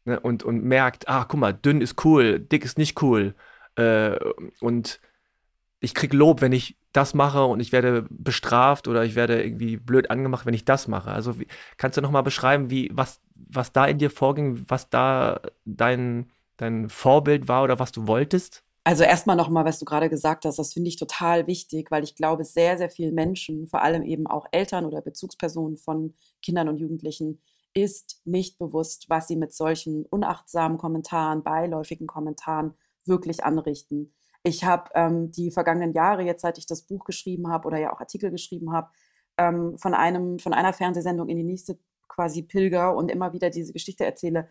ne, 0.05 0.19
und, 0.21 0.43
und 0.43 0.65
merkt, 0.65 1.09
ah, 1.09 1.25
guck 1.25 1.41
mal, 1.41 1.53
dünn 1.53 1.81
ist 1.81 2.05
cool, 2.05 2.41
dick 2.41 2.65
ist 2.65 2.79
nicht 2.79 3.01
cool. 3.03 3.35
Äh, 3.77 4.19
und 4.61 5.01
ich 5.81 5.95
krieg 5.95 6.13
Lob, 6.13 6.43
wenn 6.43 6.53
ich 6.53 6.77
das 6.93 7.15
mache 7.15 7.45
und 7.45 7.61
ich 7.61 7.73
werde 7.73 8.07
bestraft 8.11 8.87
oder 8.87 9.05
ich 9.05 9.15
werde 9.15 9.43
irgendwie 9.43 9.77
blöd 9.77 10.11
angemacht, 10.11 10.47
wenn 10.47 10.55
ich 10.55 10.65
das 10.65 10.89
mache. 10.89 11.11
Also 11.11 11.41
wie, 11.41 11.47
kannst 11.79 11.97
du 11.97 12.03
noch 12.03 12.11
mal 12.11 12.23
beschreiben, 12.23 12.71
wie 12.71 12.91
was 12.93 13.21
was 13.35 13.73
da 13.73 13.87
in 13.87 13.99
dir 13.99 14.11
vorging, 14.11 14.65
was 14.69 14.91
da 14.91 15.41
dein 15.65 16.31
dein 16.59 16.91
Vorbild 16.91 17.49
war 17.49 17.65
oder 17.65 17.79
was 17.79 17.93
du 17.93 18.07
wolltest? 18.07 18.63
Also 18.85 19.05
erstmal 19.05 19.37
noch 19.37 19.49
mal, 19.49 19.65
was 19.65 19.79
du 19.79 19.85
gerade 19.85 20.09
gesagt 20.09 20.45
hast, 20.45 20.59
das 20.59 20.73
finde 20.73 20.89
ich 20.89 20.97
total 20.97 21.47
wichtig, 21.47 21.91
weil 21.91 22.05
ich 22.05 22.15
glaube, 22.15 22.45
sehr 22.45 22.77
sehr 22.77 22.91
vielen 22.91 23.15
Menschen, 23.15 23.67
vor 23.67 23.83
allem 23.83 24.03
eben 24.03 24.27
auch 24.27 24.47
Eltern 24.53 24.85
oder 24.85 25.01
Bezugspersonen 25.01 25.77
von 25.77 26.15
Kindern 26.43 26.69
und 26.69 26.79
Jugendlichen 26.79 27.41
ist 27.73 28.21
nicht 28.25 28.59
bewusst, 28.59 29.09
was 29.09 29.29
sie 29.29 29.37
mit 29.37 29.55
solchen 29.55 30.05
unachtsamen 30.07 30.77
Kommentaren, 30.77 31.43
beiläufigen 31.43 32.07
Kommentaren 32.07 32.75
wirklich 33.07 33.45
anrichten. 33.45 34.13
Ich 34.43 34.65
habe 34.65 34.91
ähm, 34.95 35.31
die 35.33 35.51
vergangenen 35.51 35.93
Jahre, 35.93 36.23
jetzt 36.23 36.43
seit 36.43 36.59
ich 36.59 36.67
das 36.67 36.83
Buch 36.83 37.05
geschrieben 37.05 37.49
habe 37.49 37.67
oder 37.67 37.79
ja 37.79 37.93
auch 37.93 38.01
Artikel 38.01 38.31
geschrieben 38.31 38.73
habe, 38.73 38.91
ähm, 39.37 39.77
von, 39.79 39.95
von 40.39 40.55
einer 40.55 40.73
Fernsehsendung 40.73 41.29
in 41.29 41.37
die 41.37 41.45
nächste 41.45 41.79
quasi 42.09 42.43
pilger 42.43 42.95
und 42.97 43.11
immer 43.11 43.33
wieder 43.33 43.51
diese 43.51 43.73
Geschichte 43.73 44.05
erzähle. 44.05 44.49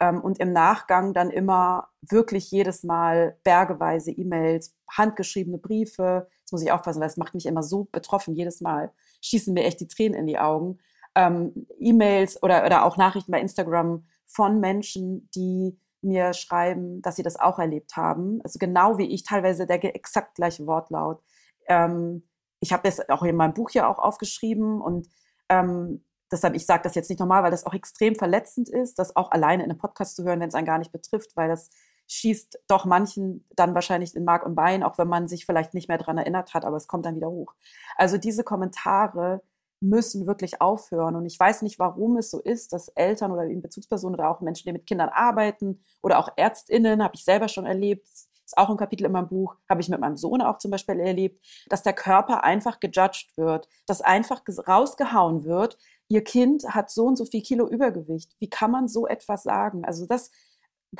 Ähm, 0.00 0.20
und 0.20 0.38
im 0.38 0.52
Nachgang 0.52 1.14
dann 1.14 1.30
immer 1.30 1.88
wirklich 2.02 2.50
jedes 2.50 2.84
Mal 2.84 3.36
bergeweise 3.42 4.12
E-Mails, 4.12 4.76
handgeschriebene 4.90 5.58
Briefe. 5.58 6.28
Jetzt 6.40 6.52
muss 6.52 6.62
ich 6.62 6.70
aufpassen, 6.70 7.00
weil 7.00 7.08
es 7.08 7.16
macht 7.16 7.34
mich 7.34 7.46
immer 7.46 7.62
so 7.62 7.88
betroffen. 7.90 8.34
Jedes 8.34 8.60
Mal 8.60 8.92
schießen 9.22 9.54
mir 9.54 9.64
echt 9.64 9.80
die 9.80 9.88
Tränen 9.88 10.18
in 10.18 10.26
die 10.26 10.38
Augen. 10.38 10.78
Ähm, 11.14 11.66
E-Mails 11.80 12.42
oder, 12.42 12.64
oder 12.64 12.84
auch 12.84 12.96
Nachrichten 12.96 13.32
bei 13.32 13.40
Instagram 13.40 14.06
von 14.26 14.60
Menschen, 14.60 15.28
die 15.34 15.78
mir 16.08 16.32
schreiben, 16.32 17.02
dass 17.02 17.16
sie 17.16 17.22
das 17.22 17.38
auch 17.38 17.58
erlebt 17.58 17.96
haben. 17.96 18.40
Also 18.42 18.58
genau 18.58 18.98
wie 18.98 19.06
ich, 19.06 19.22
teilweise 19.22 19.66
der 19.66 19.82
exakt 19.94 20.34
gleiche 20.34 20.66
Wortlaut. 20.66 21.22
Ähm, 21.68 22.28
ich 22.60 22.72
habe 22.72 22.82
das 22.84 23.08
auch 23.08 23.22
in 23.22 23.36
meinem 23.36 23.54
Buch 23.54 23.70
ja 23.70 23.88
auch 23.88 23.98
aufgeschrieben 23.98 24.80
und 24.80 25.08
ähm, 25.48 26.04
deshalb, 26.30 26.54
ich 26.54 26.66
sage 26.66 26.82
das 26.82 26.94
jetzt 26.94 27.08
nicht 27.08 27.20
nochmal, 27.20 27.42
weil 27.42 27.50
das 27.50 27.64
auch 27.64 27.74
extrem 27.74 28.14
verletzend 28.14 28.68
ist, 28.68 28.98
das 28.98 29.16
auch 29.16 29.30
alleine 29.30 29.64
in 29.64 29.70
einem 29.70 29.78
Podcast 29.78 30.16
zu 30.16 30.24
hören, 30.24 30.40
wenn 30.40 30.48
es 30.48 30.54
einen 30.54 30.66
gar 30.66 30.78
nicht 30.78 30.92
betrifft, 30.92 31.36
weil 31.36 31.48
das 31.48 31.70
schießt 32.08 32.60
doch 32.68 32.86
manchen 32.86 33.46
dann 33.54 33.74
wahrscheinlich 33.74 34.16
in 34.16 34.24
Mark 34.24 34.44
und 34.44 34.54
Bein, 34.54 34.82
auch 34.82 34.98
wenn 34.98 35.08
man 35.08 35.28
sich 35.28 35.44
vielleicht 35.44 35.74
nicht 35.74 35.88
mehr 35.88 35.98
dran 35.98 36.18
erinnert 36.18 36.54
hat, 36.54 36.64
aber 36.64 36.76
es 36.76 36.88
kommt 36.88 37.04
dann 37.06 37.16
wieder 37.16 37.28
hoch. 37.28 37.54
Also 37.96 38.16
diese 38.16 38.44
Kommentare, 38.44 39.42
müssen 39.80 40.26
wirklich 40.26 40.60
aufhören. 40.60 41.16
Und 41.16 41.26
ich 41.26 41.38
weiß 41.38 41.62
nicht, 41.62 41.78
warum 41.78 42.16
es 42.16 42.30
so 42.30 42.40
ist, 42.40 42.72
dass 42.72 42.88
Eltern 42.88 43.32
oder 43.32 43.44
eben 43.44 43.62
Bezugspersonen 43.62 44.18
oder 44.18 44.30
auch 44.30 44.40
Menschen, 44.40 44.64
die 44.66 44.72
mit 44.72 44.86
Kindern 44.86 45.08
arbeiten 45.08 45.82
oder 46.02 46.18
auch 46.18 46.30
ÄrztInnen, 46.36 47.02
habe 47.02 47.14
ich 47.14 47.24
selber 47.24 47.48
schon 47.48 47.66
erlebt, 47.66 48.06
ist 48.48 48.56
auch 48.56 48.70
ein 48.70 48.76
Kapitel 48.76 49.04
in 49.04 49.12
meinem 49.12 49.28
Buch, 49.28 49.56
habe 49.68 49.80
ich 49.80 49.88
mit 49.88 50.00
meinem 50.00 50.16
Sohn 50.16 50.40
auch 50.40 50.58
zum 50.58 50.70
Beispiel 50.70 50.98
erlebt, 50.98 51.44
dass 51.68 51.82
der 51.82 51.92
Körper 51.92 52.44
einfach 52.44 52.80
gejudged 52.80 53.36
wird, 53.36 53.68
dass 53.86 54.00
einfach 54.00 54.42
rausgehauen 54.66 55.44
wird, 55.44 55.76
ihr 56.08 56.24
Kind 56.24 56.64
hat 56.68 56.90
so 56.90 57.04
und 57.04 57.16
so 57.16 57.26
viel 57.26 57.42
Kilo 57.42 57.68
Übergewicht. 57.68 58.34
Wie 58.38 58.48
kann 58.48 58.70
man 58.70 58.88
so 58.88 59.06
etwas 59.06 59.42
sagen? 59.42 59.84
Also 59.84 60.06
das, 60.06 60.30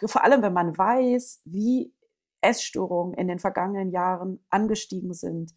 vor 0.04 0.25
allem 0.25 0.42
wenn 0.42 0.52
man 0.52 0.76
weiß, 0.76 1.40
wie 1.47 1.92
Essstörungen 2.42 3.14
in 3.14 3.28
den 3.28 3.38
vergangenen 3.38 3.90
Jahren 3.90 4.44
angestiegen 4.50 5.14
sind, 5.14 5.54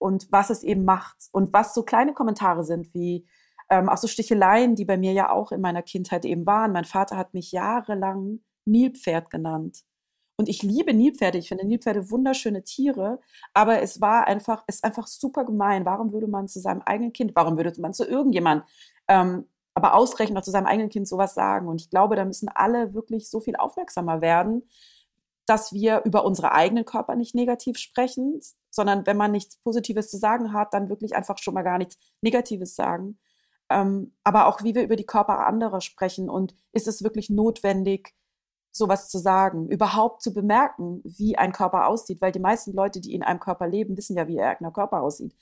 und 0.00 0.32
was 0.32 0.50
es 0.50 0.62
eben 0.64 0.84
macht 0.84 1.28
und 1.32 1.52
was 1.52 1.74
so 1.74 1.82
kleine 1.82 2.14
Kommentare 2.14 2.64
sind 2.64 2.92
wie 2.94 3.26
ähm, 3.68 3.88
auch 3.88 3.98
so 3.98 4.08
Sticheleien, 4.08 4.74
die 4.74 4.84
bei 4.84 4.96
mir 4.96 5.12
ja 5.12 5.30
auch 5.30 5.52
in 5.52 5.60
meiner 5.60 5.82
Kindheit 5.82 6.24
eben 6.24 6.46
waren. 6.46 6.72
Mein 6.72 6.86
Vater 6.86 7.16
hat 7.16 7.34
mich 7.34 7.52
jahrelang 7.52 8.40
Nilpferd 8.64 9.30
genannt. 9.30 9.82
Und 10.36 10.48
ich 10.48 10.62
liebe 10.62 10.94
Nilpferde. 10.94 11.36
Ich 11.36 11.48
finde 11.48 11.66
Nilpferde 11.66 12.10
wunderschöne 12.10 12.64
Tiere. 12.64 13.20
Aber 13.52 13.82
es 13.82 14.00
war 14.00 14.26
einfach, 14.26 14.64
ist 14.66 14.84
einfach 14.84 15.06
super 15.06 15.44
gemein. 15.44 15.84
Warum 15.84 16.12
würde 16.12 16.26
man 16.28 16.48
zu 16.48 16.60
seinem 16.60 16.80
eigenen 16.80 17.12
Kind, 17.12 17.32
warum 17.34 17.58
würde 17.58 17.78
man 17.80 17.92
zu 17.92 18.06
irgendjemand, 18.06 18.64
ähm, 19.06 19.44
aber 19.74 19.94
ausrechnen 19.94 20.38
auch 20.38 20.42
zu 20.42 20.50
seinem 20.50 20.66
eigenen 20.66 20.88
Kind 20.88 21.06
sowas 21.06 21.34
sagen? 21.34 21.68
Und 21.68 21.82
ich 21.82 21.90
glaube, 21.90 22.16
da 22.16 22.24
müssen 22.24 22.48
alle 22.48 22.94
wirklich 22.94 23.28
so 23.28 23.40
viel 23.40 23.54
aufmerksamer 23.56 24.22
werden, 24.22 24.66
dass 25.46 25.72
wir 25.74 26.02
über 26.04 26.24
unsere 26.24 26.52
eigenen 26.52 26.86
Körper 26.86 27.16
nicht 27.16 27.34
negativ 27.34 27.76
sprechen, 27.76 28.40
sondern 28.80 29.04
wenn 29.04 29.18
man 29.18 29.30
nichts 29.30 29.58
Positives 29.58 30.10
zu 30.10 30.16
sagen 30.16 30.54
hat, 30.54 30.72
dann 30.72 30.88
wirklich 30.88 31.14
einfach 31.14 31.36
schon 31.36 31.52
mal 31.52 31.60
gar 31.60 31.76
nichts 31.76 31.98
Negatives 32.22 32.74
sagen. 32.74 33.18
Ähm, 33.68 34.14
aber 34.24 34.46
auch 34.46 34.62
wie 34.62 34.74
wir 34.74 34.82
über 34.82 34.96
die 34.96 35.04
Körper 35.04 35.46
anderer 35.46 35.82
sprechen 35.82 36.30
und 36.30 36.54
ist 36.72 36.88
es 36.88 37.02
wirklich 37.02 37.28
notwendig, 37.28 38.14
sowas 38.72 39.10
zu 39.10 39.18
sagen, 39.18 39.68
überhaupt 39.68 40.22
zu 40.22 40.32
bemerken, 40.32 41.02
wie 41.04 41.36
ein 41.36 41.52
Körper 41.52 41.88
aussieht, 41.88 42.22
weil 42.22 42.32
die 42.32 42.40
meisten 42.40 42.72
Leute, 42.72 43.02
die 43.02 43.12
in 43.12 43.22
einem 43.22 43.38
Körper 43.38 43.68
leben, 43.68 43.98
wissen 43.98 44.16
ja, 44.16 44.26
wie 44.28 44.36
ihr 44.36 44.46
eigener 44.46 44.72
Körper 44.72 45.02
aussieht. 45.02 45.36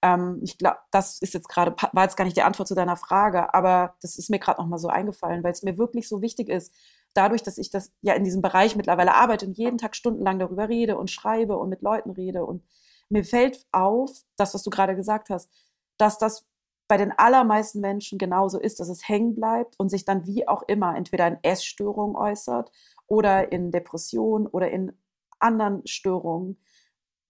Ähm, 0.00 0.40
ich 0.42 0.56
glaube, 0.56 0.78
das 0.90 1.20
ist 1.20 1.34
jetzt 1.34 1.50
gerade, 1.50 1.74
war 1.92 2.04
jetzt 2.04 2.16
gar 2.16 2.24
nicht 2.24 2.38
die 2.38 2.42
Antwort 2.42 2.68
zu 2.68 2.74
deiner 2.74 2.96
Frage, 2.96 3.52
aber 3.52 3.96
das 4.00 4.16
ist 4.16 4.30
mir 4.30 4.38
gerade 4.38 4.62
nochmal 4.62 4.78
so 4.78 4.88
eingefallen, 4.88 5.44
weil 5.44 5.52
es 5.52 5.62
mir 5.62 5.76
wirklich 5.76 6.08
so 6.08 6.22
wichtig 6.22 6.48
ist, 6.48 6.74
dadurch, 7.14 7.42
dass 7.42 7.58
ich 7.58 7.70
das 7.70 7.92
ja 8.02 8.14
in 8.14 8.24
diesem 8.24 8.42
Bereich 8.42 8.76
mittlerweile 8.76 9.14
arbeite 9.14 9.46
und 9.46 9.56
jeden 9.56 9.78
Tag 9.78 9.96
stundenlang 9.96 10.38
darüber 10.38 10.68
rede 10.68 10.96
und 10.96 11.10
schreibe 11.10 11.56
und 11.56 11.68
mit 11.68 11.82
Leuten 11.82 12.10
rede 12.10 12.44
und 12.44 12.62
mir 13.08 13.24
fällt 13.24 13.66
auf, 13.72 14.10
das, 14.36 14.54
was 14.54 14.62
du 14.62 14.70
gerade 14.70 14.94
gesagt 14.94 15.30
hast, 15.30 15.50
dass 15.96 16.18
das 16.18 16.46
bei 16.88 16.96
den 16.96 17.12
allermeisten 17.12 17.80
Menschen 17.80 18.18
genauso 18.18 18.58
ist, 18.58 18.80
dass 18.80 18.88
es 18.88 19.08
hängen 19.08 19.34
bleibt 19.34 19.74
und 19.78 19.90
sich 19.90 20.04
dann 20.04 20.26
wie 20.26 20.46
auch 20.48 20.62
immer 20.68 20.96
entweder 20.96 21.26
in 21.26 21.38
Essstörungen 21.42 22.16
äußert 22.16 22.70
oder 23.06 23.52
in 23.52 23.70
Depressionen 23.70 24.46
oder 24.46 24.70
in 24.70 24.92
anderen 25.38 25.86
Störungen 25.86 26.58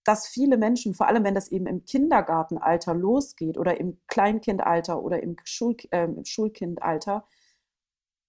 dass 0.08 0.26
viele 0.26 0.56
Menschen, 0.56 0.94
vor 0.94 1.06
allem 1.06 1.22
wenn 1.22 1.34
das 1.34 1.52
eben 1.52 1.66
im 1.66 1.84
Kindergartenalter 1.84 2.94
losgeht 2.94 3.58
oder 3.58 3.78
im 3.78 3.98
Kleinkindalter 4.06 5.02
oder 5.02 5.22
im, 5.22 5.36
Schul 5.44 5.76
äh, 5.90 6.04
im 6.04 6.24
Schulkindalter, 6.24 7.26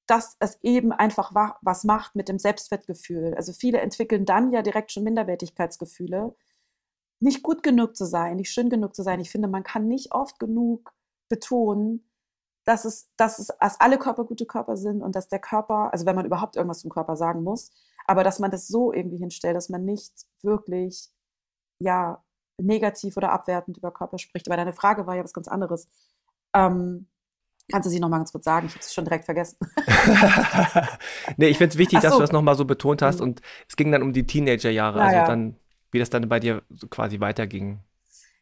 dass 0.10 0.38
es 0.40 0.58
eben 0.64 0.92
einfach 0.92 1.32
was 1.62 1.84
macht 1.84 2.16
mit 2.16 2.30
dem 2.30 2.40
Selbstwertgefühl. 2.40 3.36
Also 3.36 3.54
viele 3.54 3.80
entwickeln 3.80 4.26
dann 4.26 4.52
ja 4.52 4.64
direkt 4.64 4.92
schon 4.92 5.04
Minderwertigkeitsgefühle. 5.04 6.36
Nicht 7.20 7.44
gut 7.44 7.62
genug 7.62 7.96
zu 7.96 8.06
sein, 8.06 8.38
nicht 8.38 8.52
schön 8.52 8.70
genug 8.70 8.96
zu 8.96 9.04
sein. 9.04 9.20
Ich 9.20 9.30
finde, 9.30 9.48
man 9.48 9.64
kann 9.64 9.88
nicht 9.88 10.14
oft 10.14 10.40
genug 10.40 10.94
betonen, 11.30 12.10
dass 12.66 12.86
es, 12.86 13.10
dass 13.18 13.38
es, 13.38 13.48
dass 13.60 13.80
alle 13.80 14.00
Körper 14.00 14.26
gute 14.26 14.48
Körper 14.48 14.78
sind 14.78 15.04
und 15.04 15.16
dass 15.16 15.28
der 15.28 15.40
Körper, 15.40 15.94
also 15.94 16.06
wenn 16.08 16.16
man 16.16 16.26
überhaupt 16.26 16.56
irgendwas 16.56 16.80
zum 16.80 16.90
Körper 16.90 17.16
sagen 17.16 17.44
muss, 17.44 17.72
aber 18.08 18.24
dass 18.24 18.40
man 18.40 18.50
das 18.50 18.68
so 18.68 18.92
irgendwie 18.92 19.18
hinstellt, 19.18 19.56
dass 19.56 19.70
man 19.70 19.86
nicht 19.86 20.14
wirklich 20.42 21.12
ja, 21.80 22.24
negativ 22.58 23.16
oder 23.16 23.32
abwertend 23.32 23.78
über 23.78 23.92
Körper 23.92 24.18
spricht. 24.18 24.48
Aber 24.48 24.58
deine 24.58 24.74
Frage 24.74 25.06
war 25.06 25.16
ja 25.16 25.24
was 25.24 25.34
ganz 25.34 25.48
anderes. 25.48 25.88
Ähm, 26.54 27.08
kannst 27.72 27.86
du 27.86 27.90
sie 27.90 28.00
noch 28.00 28.10
mal 28.10 28.18
ganz 28.18 28.32
kurz 28.32 28.46
sagen? 28.46 28.68
Ich 28.68 28.74
habe 28.74 28.82
es 28.82 28.94
schon 28.94 29.06
direkt 29.06 29.26
vergessen. 29.26 29.58
nee, 31.38 31.48
ich 31.48 31.58
finde 31.58 31.74
es 31.74 31.78
wichtig, 31.78 32.00
so. 32.00 32.08
dass 32.08 32.16
du 32.16 32.22
das 32.22 32.32
noch 32.32 32.42
mal 32.42 32.56
so 32.56 32.66
betont 32.66 33.02
hast. 33.02 33.20
Mhm. 33.20 33.24
Und 33.24 33.42
es 33.68 33.76
ging 33.76 33.92
dann 33.92 34.04
um 34.04 34.14
die 34.14 34.26
Teenagerjahre, 34.26 35.02
also 35.02 35.16
ja. 35.16 35.26
dann, 35.26 35.56
wie 35.92 36.00
das 36.00 36.10
dann 36.10 36.28
bei 36.28 36.40
dir 36.40 36.62
quasi 36.90 37.20
weiterging. 37.20 37.80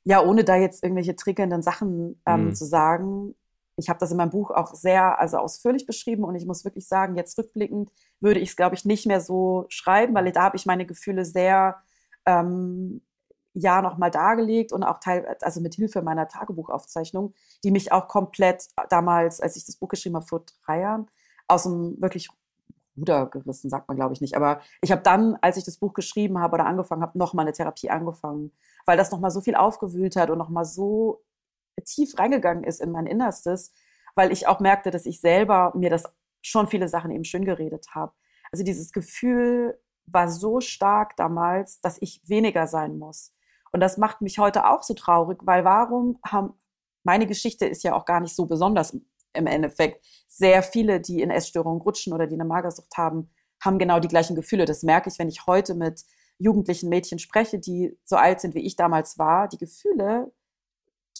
Ja, 0.04 0.24
ohne 0.24 0.44
da 0.44 0.56
jetzt 0.56 0.84
irgendwelche 0.84 1.16
triggernden 1.16 1.62
Sachen 1.62 2.22
ähm, 2.26 2.46
mhm. 2.46 2.56
zu 2.56 2.66
sagen. 2.66 3.36
Ich 3.76 3.90
habe 3.90 4.00
das 4.00 4.10
in 4.10 4.18
meinem 4.18 4.32
Buch 4.32 4.52
auch 4.52 4.74
sehr 4.74 5.20
also 5.20 5.38
ausführlich 5.38 5.86
beschrieben 5.86 6.24
und 6.24 6.36
ich 6.36 6.46
muss 6.46 6.66
wirklich 6.66 6.88
sagen, 6.88 7.16
jetzt 7.16 7.38
rückblickend 7.38 7.92
würde 8.20 8.40
ich 8.40 8.50
es, 8.50 8.56
glaube 8.56 8.76
ich, 8.76 8.86
nicht 8.86 9.06
mehr 9.06 9.22
so 9.22 9.66
schreiben, 9.70 10.16
weil 10.16 10.32
da 10.32 10.44
habe 10.44 10.58
ich 10.58 10.66
meine 10.66 10.86
Gefühle 10.86 11.26
sehr 11.26 11.78
ähm, 12.26 13.02
Jahr 13.60 13.82
nochmal 13.82 14.12
dargelegt 14.12 14.72
und 14.72 14.84
auch 14.84 15.00
teil, 15.00 15.38
also 15.42 15.62
mit 15.62 15.76
Hilfe 15.76 16.02
meiner 16.02 16.28
Tagebuchaufzeichnung, 16.28 17.34
die 17.64 17.72
mich 17.72 17.92
auch 17.92 18.08
komplett 18.08 18.68
damals, 18.90 19.42
als 19.42 19.56
ich 19.56 19.66
das 19.66 19.78
Buch 19.78 19.90
geschrieben 19.90 20.16
habe, 20.16 20.26
vor 20.26 20.44
drei 20.66 20.82
Jahren, 20.82 21.08
aus 21.48 21.64
dem 21.64 22.00
wirklich 22.02 22.30
Ruder 22.98 23.28
gerissen, 23.28 23.70
sagt 23.70 23.88
man 23.88 23.98
glaube 23.98 24.14
ich 24.14 24.22
nicht. 24.22 24.36
Aber 24.36 24.62
ich 24.82 24.92
habe 24.92 25.02
dann, 25.02 25.38
als 25.42 25.58
ich 25.58 25.64
das 25.64 25.78
Buch 25.78 25.94
geschrieben 25.94 26.40
habe 26.40 26.56
oder 26.56 26.66
angefangen 26.66 27.02
habe, 27.02 27.18
nochmal 27.18 27.46
eine 27.46 27.54
Therapie 27.54 27.90
angefangen, 27.90 28.52
weil 28.86 28.98
das 28.98 29.12
nochmal 29.12 29.32
so 29.32 29.42
viel 29.42 29.56
aufgewühlt 29.56 30.16
hat 30.16 30.30
und 30.30 30.38
nochmal 30.38 30.66
so 30.66 31.24
tief 31.86 32.18
reingegangen 32.18 32.64
ist 32.64 32.82
in 32.82 32.92
mein 32.92 33.06
Innerstes, 33.06 33.72
weil 34.16 34.32
ich 34.32 34.48
auch 34.48 34.60
merkte, 34.60 34.90
dass 34.90 35.06
ich 35.06 35.22
selber 35.22 35.72
mir 35.76 35.90
das 35.90 36.06
schon 36.42 36.68
viele 36.68 36.88
Sachen 36.88 37.12
eben 37.12 37.24
schön 37.24 37.46
geredet 37.46 37.90
habe. 37.94 38.14
Also 38.52 38.64
dieses 38.64 38.92
Gefühl 38.92 39.80
war 40.06 40.30
so 40.30 40.62
stark 40.62 41.16
damals, 41.18 41.82
dass 41.82 42.02
ich 42.02 42.22
weniger 42.28 42.66
sein 42.66 42.98
muss. 42.98 43.34
Und 43.72 43.80
das 43.80 43.98
macht 43.98 44.22
mich 44.22 44.40
heute 44.40 44.68
auch 44.70 44.84
so 44.84 44.94
traurig, 44.94 45.40
weil 45.44 45.64
warum 45.66 46.20
haben, 46.26 46.54
meine 47.04 47.28
Geschichte 47.28 47.66
ist 47.66 47.84
ja 47.84 47.96
auch 47.96 48.06
gar 48.06 48.20
nicht 48.20 48.36
so 48.36 48.46
besonders 48.46 48.98
im 49.34 49.48
Endeffekt. 49.48 50.06
Sehr 50.28 50.64
viele, 50.64 51.00
die 51.00 51.22
in 51.22 51.32
Essstörungen 51.32 51.82
rutschen 51.82 52.14
oder 52.14 52.28
die 52.28 52.36
eine 52.36 52.46
Magersucht 52.46 52.98
haben, 52.98 53.30
haben 53.64 53.80
genau 53.80 54.00
die 54.00 54.08
gleichen 54.08 54.36
Gefühle. 54.36 54.66
Das 54.66 54.84
merke 54.84 55.10
ich, 55.10 55.20
wenn 55.20 55.30
ich 55.30 55.48
heute 55.48 55.74
mit 55.74 56.06
jugendlichen 56.40 56.90
Mädchen 56.90 57.20
spreche, 57.20 57.60
die 57.60 57.98
so 58.04 58.16
alt 58.16 58.42
sind, 58.42 58.54
wie 58.56 58.66
ich 58.66 58.76
damals 58.76 59.18
war. 59.18 59.48
Die 59.48 59.58
Gefühle, 59.58 60.32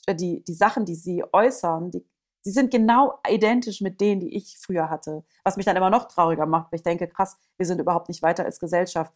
äh, 0.06 0.16
die, 0.16 0.44
die 0.44 0.54
Sachen, 0.54 0.86
die 0.86 0.96
sie 0.96 1.24
äußern, 1.32 1.92
die, 1.92 2.06
sie 2.42 2.52
sind 2.52 2.72
genau 2.72 3.20
identisch 3.28 3.82
mit 3.82 4.00
denen, 4.00 4.22
die 4.22 4.36
ich 4.36 4.58
früher 4.60 4.90
hatte. 4.90 5.24
Was 5.44 5.58
mich 5.58 5.66
dann 5.66 5.78
immer 5.78 5.90
noch 5.90 6.08
trauriger 6.08 6.46
macht, 6.46 6.72
weil 6.72 6.78
ich 6.78 6.84
denke, 6.84 7.08
krass, 7.08 7.38
wir 7.58 7.66
sind 7.66 7.82
überhaupt 7.82 8.10
nicht 8.10 8.22
weiter 8.22 8.46
als 8.46 8.60
Gesellschaft 8.60 9.14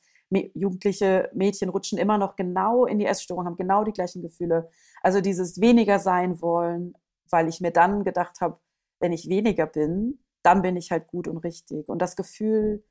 jugendliche 0.53 1.29
Mädchen 1.33 1.69
rutschen 1.69 1.97
immer 1.97 2.17
noch 2.17 2.35
genau 2.35 2.85
in 2.85 2.99
die 2.99 3.05
Essstörung, 3.05 3.45
haben 3.45 3.57
genau 3.57 3.83
die 3.83 3.91
gleichen 3.91 4.21
Gefühle. 4.21 4.69
Also 5.01 5.21
dieses 5.21 5.59
weniger 5.59 5.99
sein 5.99 6.41
wollen, 6.41 6.95
weil 7.29 7.47
ich 7.47 7.61
mir 7.61 7.71
dann 7.71 8.03
gedacht 8.03 8.41
habe, 8.41 8.59
wenn 8.99 9.13
ich 9.13 9.29
weniger 9.29 9.65
bin, 9.65 10.23
dann 10.43 10.61
bin 10.61 10.75
ich 10.75 10.91
halt 10.91 11.07
gut 11.07 11.27
und 11.27 11.37
richtig. 11.37 11.87
Und 11.89 12.01
das 12.01 12.15
Gefühl, 12.15 12.83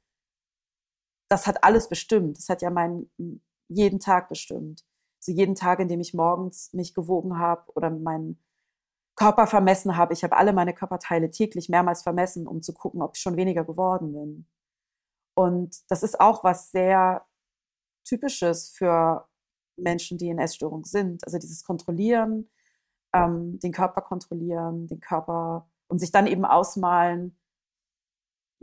das 1.29 1.47
hat 1.47 1.65
alles 1.65 1.89
bestimmt. 1.89 2.37
Das 2.37 2.49
hat 2.49 2.63
ja 2.63 2.71
meinen 2.71 3.11
jeden 3.69 4.01
Tag 4.01 4.29
bestimmt. 4.29 4.85
So 5.21 5.33
jeden 5.33 5.55
Tag, 5.55 5.81
in 5.81 5.89
dem 5.89 6.01
ich 6.01 6.15
morgens 6.15 6.73
mich 6.73 6.95
gewogen 6.95 7.39
habe 7.39 7.71
oder 7.75 7.91
meinen 7.91 8.43
Körper 9.17 9.47
vermessen 9.47 9.97
habe. 9.97 10.13
Ich 10.15 10.25
habe 10.25 10.37
alle 10.37 10.53
meine 10.53 10.75
Körperteile 10.75 11.31
täglich 11.31 11.69
mehrmals 11.69 12.03
vermessen, 12.03 12.47
um 12.47 12.63
zu 12.63 12.73
gucken, 12.73 13.03
ob 13.03 13.17
ich 13.17 13.23
schon 13.23 13.37
weniger 13.37 13.65
geworden 13.65 14.13
bin. 14.13 14.47
Und 15.35 15.91
das 15.91 16.03
ist 16.03 16.21
auch 16.21 16.43
was 16.43 16.71
sehr 16.71 17.27
Typisches 18.05 18.71
für 18.71 19.27
Menschen, 19.77 20.19
die 20.19 20.29
in 20.29 20.39
Essstörung 20.39 20.85
sind. 20.85 21.25
Also 21.25 21.39
dieses 21.39 21.65
Kontrollieren, 21.65 22.51
ähm, 23.13 23.59
den 23.61 23.73
Körper 23.73 24.03
kontrollieren, 24.03 24.87
den 24.87 25.01
Körper 25.01 25.69
und 25.89 25.99
sich 25.99 26.13
dann 26.13 26.27
eben 26.27 26.45
ausmalen, 26.45 27.37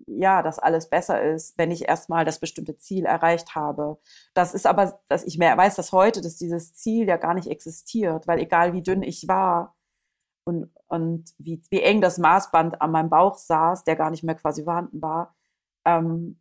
ja, 0.05 0.43
dass 0.43 0.59
alles 0.59 0.89
besser 0.89 1.21
ist, 1.21 1.57
wenn 1.57 1.71
ich 1.71 1.87
erstmal 1.87 2.23
das 2.23 2.39
bestimmte 2.39 2.77
Ziel 2.77 3.05
erreicht 3.05 3.55
habe. 3.55 3.99
Das 4.33 4.53
ist 4.53 4.67
aber, 4.67 4.99
dass 5.07 5.23
ich 5.23 5.37
mehr 5.37 5.57
weiß 5.57 5.75
das 5.75 5.91
heute, 5.91 6.21
dass 6.21 6.37
dieses 6.37 6.73
Ziel 6.75 7.07
ja 7.07 7.17
gar 7.17 7.33
nicht 7.33 7.47
existiert, 7.49 8.27
weil 8.27 8.39
egal 8.39 8.73
wie 8.73 8.83
dünn 8.83 9.01
ich 9.01 9.27
war 9.27 9.75
und, 10.45 10.71
und 10.87 11.33
wie, 11.39 11.61
wie 11.71 11.81
eng 11.81 12.01
das 12.01 12.19
Maßband 12.19 12.81
an 12.81 12.91
meinem 12.91 13.09
Bauch 13.09 13.37
saß, 13.37 13.83
der 13.85 13.95
gar 13.95 14.11
nicht 14.11 14.23
mehr 14.23 14.35
quasi 14.35 14.63
vorhanden 14.63 15.01
war, 15.01 15.35
ähm, 15.85 16.39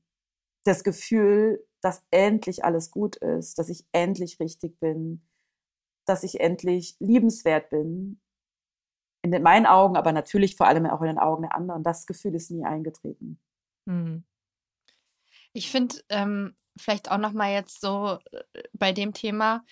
das 0.67 0.85
Gefühl, 0.85 1.65
dass 1.81 2.05
endlich 2.11 2.65
alles 2.65 2.91
gut 2.91 3.17
ist, 3.17 3.59
dass 3.59 3.69
ich 3.69 3.85
endlich 3.93 4.41
richtig 4.41 4.79
bin, 4.81 5.27
dass 6.05 6.23
ich 6.23 6.41
endlich 6.41 6.97
liebenswert 6.99 7.71
bin. 7.71 8.21
In 9.23 9.43
meinen 9.43 9.67
Augen, 9.67 9.97
aber 9.97 10.13
natürlich 10.13 10.57
vor 10.57 10.69
allem 10.69 10.87
auch 10.87 11.01
in 11.01 11.09
den 11.09 11.19
Augen 11.19 11.43
der 11.43 11.55
anderen. 11.55 11.83
Das 11.83 12.07
Gefühl 12.07 12.35
ist 12.35 12.51
nie 12.51 12.65
eingetreten. 12.65 13.41
Hm. 13.89 14.25
Ich 15.53 15.71
finde 15.71 15.97
ähm, 16.11 16.55
vielleicht 16.77 17.11
auch 17.11 17.19
noch 17.19 17.33
mal 17.33 17.53
jetzt 17.53 17.81
so 17.81 18.19
äh, 18.31 18.63
bei 18.73 18.93
dem 18.93 19.15
Thema 19.15 19.65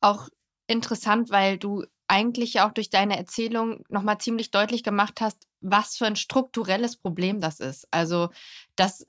auch 0.00 0.28
interessant, 0.66 1.30
weil 1.30 1.58
du 1.58 1.84
eigentlich 2.08 2.60
auch 2.60 2.72
durch 2.72 2.90
deine 2.90 3.16
Erzählung 3.16 3.84
noch 3.88 4.02
mal 4.02 4.18
ziemlich 4.18 4.50
deutlich 4.50 4.82
gemacht 4.82 5.20
hast, 5.20 5.46
was 5.60 5.96
für 5.96 6.06
ein 6.06 6.16
strukturelles 6.16 6.96
Problem 6.96 7.40
das 7.40 7.60
ist. 7.60 7.86
Also, 7.90 8.30
dass 8.76 9.06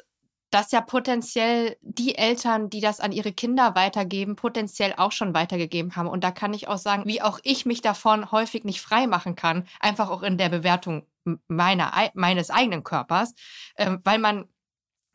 dass 0.53 0.71
ja 0.71 0.81
potenziell 0.81 1.77
die 1.81 2.15
Eltern, 2.15 2.69
die 2.69 2.79
das 2.79 2.99
an 2.99 3.11
ihre 3.11 3.31
Kinder 3.31 3.73
weitergeben, 3.73 4.35
potenziell 4.35 4.93
auch 4.97 5.11
schon 5.11 5.33
weitergegeben 5.33 5.95
haben. 5.95 6.07
Und 6.07 6.23
da 6.23 6.29
kann 6.29 6.53
ich 6.53 6.67
auch 6.67 6.77
sagen, 6.77 7.05
wie 7.07 7.23
auch 7.23 7.39
ich 7.43 7.65
mich 7.65 7.81
davon 7.81 8.31
häufig 8.31 8.63
nicht 8.63 8.79
frei 8.79 9.07
machen 9.07 9.35
kann, 9.35 9.67
einfach 9.79 10.11
auch 10.11 10.21
in 10.21 10.37
der 10.37 10.49
Bewertung 10.49 11.07
meiner, 11.47 11.91
meines 12.13 12.51
eigenen 12.51 12.83
Körpers, 12.83 13.33
äh, 13.75 13.97
weil 14.03 14.19
man 14.19 14.45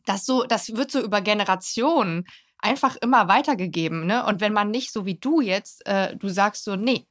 das 0.05 0.25
so, 0.25 0.43
das 0.43 0.75
wird 0.75 0.91
so 0.91 1.01
über 1.01 1.21
Generationen 1.21 2.25
einfach 2.57 2.97
immer 2.97 3.29
weitergegeben. 3.29 4.05
Ne? 4.05 4.25
Und 4.25 4.41
wenn 4.41 4.51
man 4.51 4.71
nicht 4.71 4.91
so 4.91 5.05
wie 5.05 5.15
du 5.15 5.39
jetzt, 5.39 5.85
äh, 5.87 6.17
du 6.17 6.27
sagst 6.27 6.65
so, 6.65 6.75
nee, 6.75 7.07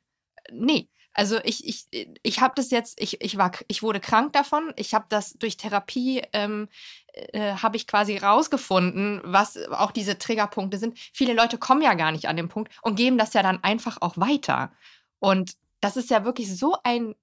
nee, 0.52 0.90
also 1.18 1.40
ich, 1.42 1.66
ich, 1.66 2.08
ich 2.22 2.40
habe 2.40 2.54
das 2.54 2.70
jetzt, 2.70 3.00
ich, 3.00 3.20
ich 3.20 3.36
war, 3.36 3.50
ich 3.66 3.82
wurde 3.82 3.98
krank 3.98 4.32
davon. 4.34 4.72
Ich 4.76 4.94
habe 4.94 5.06
das 5.08 5.32
durch 5.32 5.56
Therapie 5.56 6.22
ähm, 6.32 6.68
äh, 7.12 7.54
habe 7.54 7.76
ich 7.76 7.88
quasi 7.88 8.18
rausgefunden, 8.18 9.20
was 9.24 9.58
auch 9.72 9.90
diese 9.90 10.16
Triggerpunkte 10.16 10.78
sind. 10.78 10.96
Viele 11.12 11.32
Leute 11.32 11.58
kommen 11.58 11.82
ja 11.82 11.94
gar 11.94 12.12
nicht 12.12 12.28
an 12.28 12.36
den 12.36 12.48
Punkt 12.48 12.72
und 12.82 12.94
geben 12.94 13.18
das 13.18 13.34
ja 13.34 13.42
dann 13.42 13.64
einfach 13.64 14.00
auch 14.00 14.16
weiter. 14.16 14.70
Und 15.18 15.56
das 15.80 15.96
ist 15.96 16.08
ja 16.08 16.24
wirklich 16.24 16.56
so 16.56 16.76
ein 16.84 17.16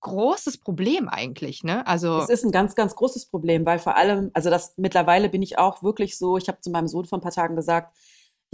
großes 0.00 0.58
Problem 0.58 1.08
eigentlich, 1.08 1.64
ne? 1.64 1.86
Also 1.86 2.18
es 2.18 2.28
ist 2.28 2.44
ein 2.44 2.52
ganz, 2.52 2.74
ganz 2.74 2.94
großes 2.94 3.24
Problem, 3.24 3.64
weil 3.64 3.78
vor 3.78 3.96
allem, 3.96 4.30
also 4.34 4.50
das 4.50 4.74
mittlerweile 4.76 5.30
bin 5.30 5.40
ich 5.40 5.56
auch 5.58 5.82
wirklich 5.82 6.18
so, 6.18 6.36
ich 6.36 6.48
habe 6.48 6.60
zu 6.60 6.68
meinem 6.68 6.88
Sohn 6.88 7.06
vor 7.06 7.16
ein 7.16 7.22
paar 7.22 7.32
Tagen 7.32 7.56
gesagt, 7.56 7.96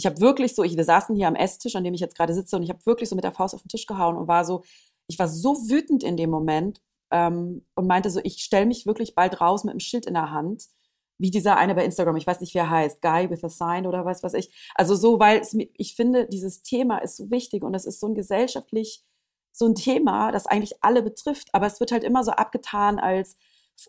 ich 0.01 0.07
habe 0.07 0.19
wirklich 0.21 0.55
so, 0.55 0.63
ich, 0.63 0.79
wir 0.79 0.85
saßen 0.85 1.15
hier 1.15 1.29
am 1.29 1.35
Esstisch, 1.35 1.77
an 1.77 1.85
dem 1.85 1.93
ich 1.93 2.01
jetzt 2.01 2.17
gerade 2.17 2.33
sitze, 2.33 2.57
und 2.57 2.63
ich 2.63 2.71
habe 2.71 2.85
wirklich 2.87 3.11
so 3.11 3.15
mit 3.15 3.25
der 3.25 3.33
Faust 3.33 3.55
auf 3.55 3.63
den 3.63 3.69
Tisch 3.69 3.85
gehauen 3.85 4.17
und 4.17 4.29
war 4.29 4.47
so, 4.47 4.63
ich 5.09 5.19
war 5.19 5.29
so 5.29 5.55
wütend 5.69 6.03
in 6.03 6.17
dem 6.17 6.31
Moment 6.31 6.81
ähm, 7.11 7.67
und 7.75 7.87
meinte 7.87 8.09
so, 8.09 8.19
ich 8.25 8.43
stelle 8.43 8.65
mich 8.65 8.87
wirklich 8.87 9.15
bald 9.15 9.43
raus 9.43 9.63
mit 9.63 9.73
einem 9.73 9.81
Schild 9.81 10.07
in 10.07 10.15
der 10.15 10.31
Hand, 10.31 10.65
wie 11.19 11.31
dieser 11.31 11.59
eine 11.59 11.75
bei 11.75 11.85
Instagram, 11.85 12.17
ich 12.17 12.27
weiß 12.27 12.41
nicht, 12.41 12.55
wie 12.55 12.59
er 12.59 12.71
heißt, 12.71 13.03
Guy 13.03 13.29
with 13.29 13.45
a 13.45 13.51
Sign 13.51 13.87
oder 13.87 14.07
was 14.07 14.23
weiß 14.23 14.33
ich. 14.33 14.51
Also 14.75 14.95
so, 14.95 15.21
weil 15.21 15.41
es, 15.41 15.55
ich 15.75 15.95
finde, 15.95 16.27
dieses 16.27 16.63
Thema 16.63 16.97
ist 16.99 17.19
so 17.19 17.31
wichtig 17.31 17.63
und 17.63 17.75
es 17.75 17.85
ist 17.85 18.01
so 18.01 18.07
ein 18.07 18.15
gesellschaftlich, 18.15 19.05
so 19.53 19.67
ein 19.67 19.75
Thema, 19.75 20.33
das 20.33 20.47
eigentlich 20.47 20.83
alle 20.83 21.03
betrifft, 21.03 21.49
aber 21.53 21.67
es 21.67 21.79
wird 21.79 21.93
halt 21.93 22.05
immer 22.05 22.25
so 22.25 22.31
abgetan 22.31 22.99
als 22.99 23.37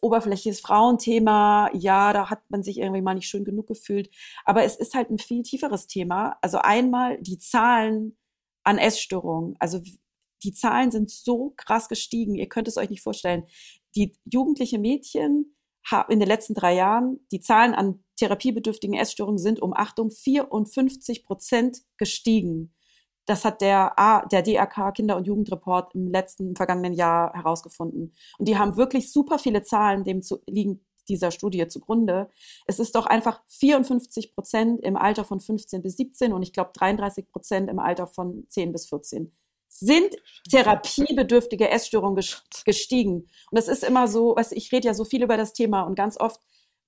oberflächliches 0.02 0.62
Frauenthema, 0.62 1.70
ja, 1.74 2.14
da 2.14 2.30
hat 2.30 2.42
man 2.50 2.64
sich 2.64 2.78
irgendwie 2.80 3.02
mal 3.02 3.16
nicht 3.16 3.28
schön 3.28 3.44
genug 3.44 3.68
gefühlt. 3.68 4.10
Aber 4.46 4.64
es 4.64 4.76
ist 4.76 4.94
halt 4.94 5.10
ein 5.10 5.18
viel 5.18 5.44
tieferes 5.44 5.88
Thema. 5.88 6.38
Also 6.42 6.60
einmal 6.60 7.18
die 7.22 7.38
Zahlen 7.38 8.18
an 8.64 8.78
Essstörungen. 8.78 9.56
Also 9.60 9.82
die 10.44 10.54
Zahlen 10.54 10.92
sind 10.92 11.10
so 11.10 11.54
krass 11.58 11.90
gestiegen, 11.90 12.36
ihr 12.36 12.50
könnt 12.50 12.68
es 12.68 12.78
euch 12.78 12.90
nicht 12.90 13.04
vorstellen. 13.04 13.44
Die 13.96 14.18
jugendliche 14.26 14.80
Mädchen 14.80 15.56
haben 15.84 16.12
in 16.12 16.20
den 16.20 16.28
letzten 16.28 16.54
drei 16.54 16.76
Jahren, 16.76 17.26
die 17.32 17.40
Zahlen 17.40 17.74
an 17.74 18.04
therapiebedürftigen 18.18 18.96
Essstörungen 18.96 19.40
sind 19.40 19.62
um 19.62 19.74
Achtung 19.74 20.12
54 20.12 21.26
Prozent 21.26 21.80
gestiegen. 21.98 22.74
Das 23.32 23.46
hat 23.46 23.62
der, 23.62 23.98
A, 23.98 24.26
der 24.26 24.42
DRK 24.42 24.92
Kinder- 24.92 25.16
und 25.16 25.26
Jugendreport 25.26 25.96
im 25.96 26.12
letzten, 26.12 26.50
im 26.50 26.56
vergangenen 26.58 26.92
Jahr 26.92 27.32
herausgefunden. 27.34 28.14
Und 28.38 28.48
die 28.50 28.58
haben 28.58 28.76
wirklich 28.76 29.10
super 29.10 29.40
viele 29.40 29.64
Zahlen, 29.64 30.04
dem 30.04 30.22
zu, 30.22 30.42
liegen 30.48 30.86
dieser 31.08 31.32
Studie 31.32 31.66
zugrunde. 31.70 32.30
Es 32.66 32.80
ist 32.80 32.94
doch 32.94 33.06
einfach 33.06 33.42
54 33.48 34.36
Prozent 34.36 34.82
im 34.84 34.98
Alter 34.98 35.24
von 35.24 35.40
15 35.40 35.82
bis 35.82 35.96
17 35.96 36.34
und 36.34 36.44
ich 36.44 36.52
glaube 36.52 36.72
33 36.74 37.30
Prozent 37.32 37.70
im 37.70 37.80
Alter 37.80 38.06
von 38.06 38.44
10 38.50 38.74
bis 38.74 38.90
14 38.90 39.32
sind 39.70 40.14
therapiebedürftige 40.50 41.70
Essstörungen 41.70 42.22
gestiegen. 42.66 43.14
Und 43.14 43.30
das 43.54 43.70
ist 43.70 43.86
immer 43.86 44.10
so, 44.10 44.36
weißt, 44.36 44.52
ich 44.52 44.74
rede 44.74 44.88
ja 44.88 44.94
so 44.94 45.06
viel 45.06 45.24
über 45.24 45.38
das 45.38 45.54
Thema 45.54 45.84
und 45.84 45.96
ganz 45.96 46.20
oft 46.20 46.42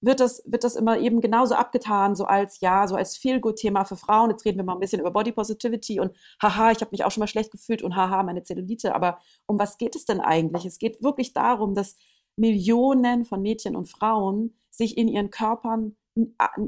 wird 0.04 0.20
das, 0.20 0.44
wird 0.46 0.64
das 0.64 0.76
immer 0.76 1.00
eben 1.00 1.22
genauso 1.22 1.56
abgetan, 1.56 2.16
so 2.16 2.26
als, 2.26 2.60
ja, 2.60 2.88
so 2.88 2.96
als 2.96 3.16
Feel-Good-Thema 3.18 3.86
für 3.86 3.96
Frauen. 3.96 4.32
Jetzt 4.32 4.44
reden 4.44 4.58
wir 4.58 4.66
mal 4.66 4.74
ein 4.74 4.80
bisschen 4.80 5.00
über 5.00 5.12
Body 5.12 5.32
Positivity 5.32 6.00
und 6.00 6.12
haha, 6.42 6.72
ich 6.72 6.82
habe 6.82 6.92
mich 6.92 7.06
auch 7.06 7.12
schon 7.12 7.22
mal 7.22 7.28
schlecht 7.28 7.52
gefühlt 7.52 7.82
und 7.82 7.96
haha, 7.96 8.22
meine 8.24 8.44
Zellulite. 8.44 8.96
Aber 8.96 9.20
um 9.46 9.58
was 9.58 9.78
geht 9.78 9.96
es 9.96 10.06
denn 10.06 10.20
eigentlich? 10.20 10.66
Es 10.66 10.78
geht 10.78 11.02
wirklich 11.02 11.32
darum, 11.32 11.74
dass 11.74 11.96
Millionen 12.36 13.24
von 13.24 13.42
Mädchen 13.42 13.76
und 13.76 13.90
Frauen 13.90 14.56
sich 14.70 14.98
in 14.98 15.08
ihren 15.08 15.30
Körpern 15.30 15.96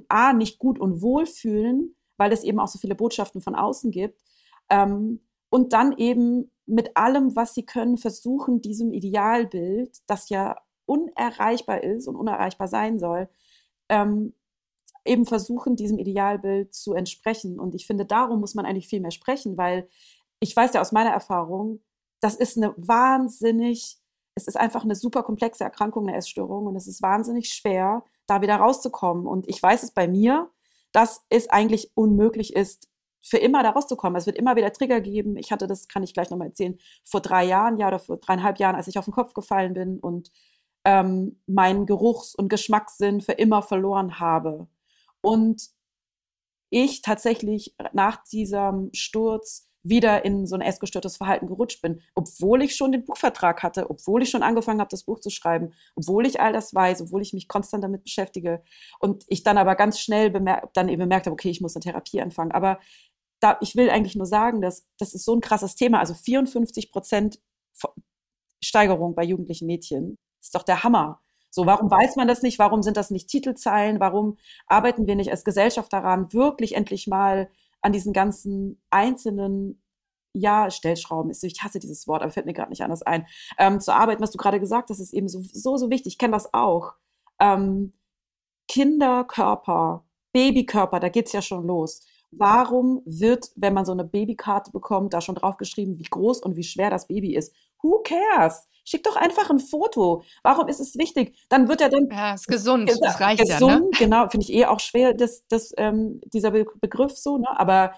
A, 0.10 0.34
nicht 0.34 0.58
gut 0.58 0.80
und 0.80 1.02
wohl 1.02 1.26
fühlen, 1.26 1.96
weil 2.18 2.32
es 2.32 2.44
eben 2.44 2.60
auch 2.60 2.68
so 2.68 2.80
viele 2.80 2.96
Botschaften 2.96 3.42
von 3.42 3.54
außen 3.54 3.92
gibt. 3.92 4.22
Ähm, 4.70 5.20
und 5.50 5.74
dann 5.74 5.98
eben 5.98 6.52
mit 6.66 6.98
allem, 6.98 7.36
was 7.36 7.54
sie 7.54 7.66
können, 7.66 7.98
versuchen, 7.98 8.62
diesem 8.62 8.92
Idealbild, 8.92 9.98
das 10.08 10.30
ja 10.30 10.56
unerreichbar 10.86 11.84
ist 11.84 12.08
und 12.08 12.16
unerreichbar 12.16 12.68
sein 12.68 13.00
soll, 13.00 13.30
ähm, 13.90 14.34
eben 15.06 15.26
versuchen, 15.26 15.76
diesem 15.76 16.00
Idealbild 16.00 16.74
zu 16.74 16.94
entsprechen. 16.94 17.60
Und 17.60 17.76
ich 17.76 17.86
finde, 17.86 18.06
darum 18.06 18.40
muss 18.40 18.56
man 18.56 18.66
eigentlich 18.66 18.88
viel 18.88 19.02
mehr 19.02 19.12
sprechen, 19.12 19.58
weil 19.58 19.88
ich 20.40 20.56
weiß 20.56 20.74
ja 20.74 20.82
aus 20.82 20.92
meiner 20.92 21.12
Erfahrung, 21.12 21.82
das 22.20 22.36
ist 22.36 22.58
eine 22.58 22.74
wahnsinnig, 22.78 23.98
es 24.36 24.48
ist 24.48 24.58
einfach 24.58 24.84
eine 24.84 24.96
super 24.96 25.24
komplexe 25.24 25.64
Erkrankung, 25.64 26.08
eine 26.08 26.18
Essstörung 26.18 26.66
und 26.66 26.76
es 26.76 26.88
ist 26.88 27.02
wahnsinnig 27.02 27.50
schwer, 27.50 28.04
da 28.26 28.42
wieder 28.42 28.56
rauszukommen. 28.56 29.28
Und 29.28 29.48
ich 29.48 29.62
weiß 29.62 29.84
es 29.84 29.92
bei 29.92 30.08
mir, 30.08 30.50
dass 30.92 31.26
es 31.30 31.50
eigentlich 31.50 31.92
unmöglich 31.94 32.56
ist, 32.56 32.90
für 33.22 33.38
immer 33.38 33.64
da 33.64 33.72
rauszukommen. 33.72 34.18
Es 34.18 34.28
wird 34.28 34.38
immer 34.38 34.56
wieder 34.56 34.72
Trigger 34.72 35.02
geben. 35.02 35.36
Ich 35.36 35.52
hatte 35.52 35.66
das, 35.66 35.88
kann 35.88 36.04
ich 36.04 36.14
gleich 36.14 36.30
nochmal 36.30 36.50
erzählen, 36.50 36.78
vor 37.04 37.22
drei 37.22 37.44
Jahren, 37.44 37.78
ja, 37.78 37.88
oder 37.88 37.98
vor 37.98 38.18
dreieinhalb 38.18 38.60
Jahren, 38.60 38.76
als 38.76 38.88
ich 38.88 39.00
auf 39.00 39.06
den 39.06 39.16
Kopf 39.16 39.34
gefallen 39.34 39.74
bin 39.74 40.00
und 40.00 40.32
ähm, 40.86 41.42
meinen 41.48 41.86
Geruchs- 41.86 42.36
und 42.36 42.50
Geschmackssinn 42.50 43.22
für 43.22 43.34
immer 43.34 43.62
verloren 43.62 44.20
habe. 44.20 44.68
Und 45.22 45.70
ich 46.70 47.02
tatsächlich 47.02 47.76
nach 47.94 48.24
diesem 48.24 48.90
Sturz 48.94 49.68
wieder 49.84 50.26
in 50.26 50.48
so 50.48 50.56
ein 50.56 50.62
essgestörtes 50.62 51.18
Verhalten 51.18 51.48
gerutscht 51.48 51.82
bin, 51.82 52.02
obwohl 52.16 52.64
ich 52.64 52.76
schon 52.76 52.92
den 52.92 53.06
Buchvertrag 53.06 53.62
hatte, 53.62 53.90
obwohl 53.90 54.24
ich 54.24 54.32
schon 54.32 54.42
angefangen 54.42 54.80
habe, 54.80 54.90
das 54.90 55.04
Buch 55.04 55.20
zu 55.20 55.30
schreiben, 55.30 55.74
obwohl 55.96 56.26
ich 56.26 56.42
all 56.42 56.54
das 56.54 56.74
weiß, 56.74 57.04
obwohl 57.04 57.22
ich 57.22 57.34
mich 57.34 57.48
konstant 57.48 57.84
damit 57.84 58.04
beschäftige 58.04 58.64
und 59.00 59.26
ich 59.28 59.44
dann 59.44 59.60
aber 59.60 59.76
ganz 59.76 60.00
schnell 60.00 60.32
dann 60.74 60.90
eben 60.90 61.02
bemerkt 61.02 61.28
habe, 61.28 61.34
okay, 61.34 61.50
ich 61.50 61.62
muss 61.62 61.76
eine 61.76 61.84
Therapie 61.84 62.20
anfangen. 62.20 62.52
Aber 62.52 62.80
da, 63.40 63.58
ich 63.62 63.76
will 63.76 63.92
eigentlich 63.92 64.16
nur 64.16 64.26
sagen, 64.26 64.60
dass 64.60 64.88
das 64.98 65.14
ist 65.14 65.24
so 65.24 65.36
ein 65.36 65.42
krasses 65.42 65.76
Thema, 65.76 66.00
also 66.00 66.16
54 66.16 66.92
Prozent 66.92 67.40
Steigerung 68.64 69.14
bei 69.14 69.24
jugendlichen 69.24 69.68
Mädchen 69.68 70.18
ist 70.46 70.56
doch 70.56 70.64
der 70.64 70.84
Hammer. 70.84 71.20
So, 71.50 71.66
warum 71.66 71.90
weiß 71.90 72.18
man 72.18 72.28
das 72.28 72.42
nicht? 72.42 72.60
Warum 72.60 72.84
sind 72.84 72.98
das 72.98 73.12
nicht 73.12 73.30
Titelzeilen? 73.30 74.00
Warum 74.00 74.38
arbeiten 74.68 75.08
wir 75.08 75.16
nicht 75.16 75.32
als 75.32 75.46
Gesellschaft 75.46 75.92
daran, 75.94 76.34
wirklich 76.34 76.76
endlich 76.76 77.08
mal 77.08 77.50
an 77.82 77.94
diesen 77.94 78.14
ganzen 78.14 78.82
einzelnen 78.90 79.82
ja, 80.34 80.70
Stellschrauben 80.70 81.32
ist, 81.32 81.44
ich 81.44 81.64
hasse 81.64 81.80
dieses 81.80 82.08
Wort, 82.08 82.22
aber 82.22 82.32
fällt 82.32 82.46
mir 82.46 82.54
gerade 82.54 82.70
nicht 82.70 82.84
anders 82.84 83.04
ein, 83.04 83.26
ähm, 83.58 83.80
zu 83.80 83.94
arbeiten, 83.94 84.22
was 84.22 84.32
du 84.32 84.38
gerade 84.38 84.60
gesagt 84.60 84.90
hast, 84.90 85.00
ist 85.00 85.14
eben 85.14 85.30
so, 85.30 85.42
so, 85.42 85.78
so 85.78 85.90
wichtig. 85.90 86.14
Ich 86.14 86.18
kenne 86.18 86.34
das 86.34 86.54
auch. 86.54 86.94
Ähm, 87.40 87.94
Kinderkörper, 88.68 90.04
Babykörper, 90.34 91.00
da 91.00 91.08
geht 91.08 91.28
es 91.28 91.32
ja 91.32 91.42
schon 91.42 91.66
los. 91.66 92.02
Warum 92.32 93.02
wird, 93.06 93.52
wenn 93.56 93.74
man 93.74 93.86
so 93.86 93.94
eine 93.94 94.04
Babykarte 94.04 94.72
bekommt, 94.72 95.14
da 95.14 95.22
schon 95.22 95.36
draufgeschrieben, 95.36 96.00
wie 96.00 96.04
groß 96.04 96.42
und 96.42 96.58
wie 96.58 96.64
schwer 96.64 96.90
das 96.90 97.08
Baby 97.08 97.34
ist? 97.36 97.56
Who 97.86 98.02
cares? 98.04 98.68
Schick 98.84 99.04
doch 99.04 99.16
einfach 99.16 99.50
ein 99.50 99.60
Foto. 99.60 100.24
Warum 100.44 100.68
ist 100.68 100.80
es 100.80 100.96
wichtig? 100.96 101.36
Dann 101.50 101.68
wird 101.68 101.82
er 101.82 101.90
dann. 101.90 102.08
Ja, 102.12 102.34
ist 102.36 102.48
gesund. 102.48 102.92
Das 103.02 103.20
reicht 103.20 103.42
gesund, 103.42 103.62
ja. 103.62 103.80
Ne? 103.80 103.90
Genau, 103.98 104.30
finde 104.30 104.46
ich 104.46 104.54
eh 104.54 104.66
auch 104.66 104.80
schwer, 104.80 105.14
das, 105.14 105.48
das, 105.48 105.74
ähm, 105.78 106.22
dieser 106.34 106.52
Begriff 106.52 107.18
so, 107.18 107.38
ne? 107.38 107.48
Aber 107.58 107.94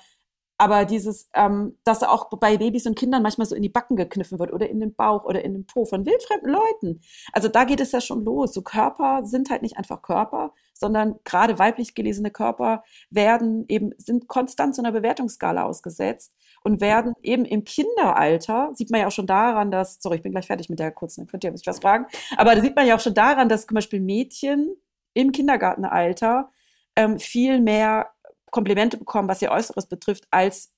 aber 0.60 0.86
dieses, 0.86 1.30
ähm, 1.36 1.78
dass 1.84 2.02
auch 2.02 2.30
bei 2.30 2.58
Babys 2.58 2.88
und 2.88 2.97
Kindern 2.97 3.21
manchmal 3.21 3.45
so 3.45 3.56
in 3.56 3.62
die 3.62 3.69
Backen 3.69 3.95
gekniffen 3.95 4.39
wird 4.39 4.52
oder 4.52 4.67
in 4.67 4.80
den 4.80 4.95
Bauch 4.95 5.23
oder 5.23 5.45
in 5.45 5.54
den 5.54 5.67
Po 5.67 5.86
von 5.86 6.06
wildfremden 6.06 6.52
Leuten. 6.52 7.02
Also 7.32 7.47
da 7.47 7.63
geht 7.63 7.80
es 7.80 7.91
ja 7.91 8.02
schon 8.02 8.23
los. 8.26 8.54
So 8.54 8.63
Körper 8.63 9.21
sind 9.23 9.52
halt 9.52 9.62
nicht 9.62 9.78
einfach 9.78 10.02
Körper, 10.02 10.54
sondern 10.80 11.16
gerade 11.24 11.60
weiblich 11.60 11.96
gelesene 11.96 12.32
Körper 12.32 12.84
werden 13.10 13.66
eben, 13.68 13.92
sind 13.98 14.28
konstant 14.28 14.76
so 14.76 14.82
einer 14.82 14.92
Bewertungsskala 14.92 15.63
ausgesetzt 15.63 16.36
und 16.63 16.82
werden 16.82 17.13
eben 17.22 17.46
im 17.46 17.63
Kinderalter, 17.63 18.72
sieht 18.74 18.92
man 18.92 19.02
ja 19.02 19.08
auch 19.08 19.12
schon 19.12 19.28
daran, 19.28 19.72
dass, 19.72 20.02
sorry, 20.02 20.18
ich 20.18 20.24
bin 20.24 20.32
gleich 20.32 20.48
fertig 20.48 20.70
mit 20.70 20.80
der 20.80 20.92
kurzen, 20.92 21.22
dann 21.22 21.28
könnt 21.28 21.44
ihr 21.44 21.52
mich 21.52 21.66
was 21.66 21.80
fragen, 21.80 22.08
aber 22.38 22.56
da 22.56 22.62
sieht 22.62 22.76
man 22.76 22.88
ja 22.88 22.96
auch 22.96 23.00
schon 23.00 23.13
daran, 23.13 23.50
dass 23.50 23.66
zum 23.68 23.76
Beispiel 23.76 24.00
Mädchen 24.00 24.76
im 25.13 25.32
Kindergartenalter 25.32 26.52
ähm, 26.96 27.20
viel 27.20 27.62
mehr 27.62 28.12
Komplimente 28.52 28.98
bekommen, 28.98 29.28
was 29.28 29.42
ihr 29.42 29.52
Äußeres 29.52 29.88
betrifft, 29.88 30.26
als 30.32 30.74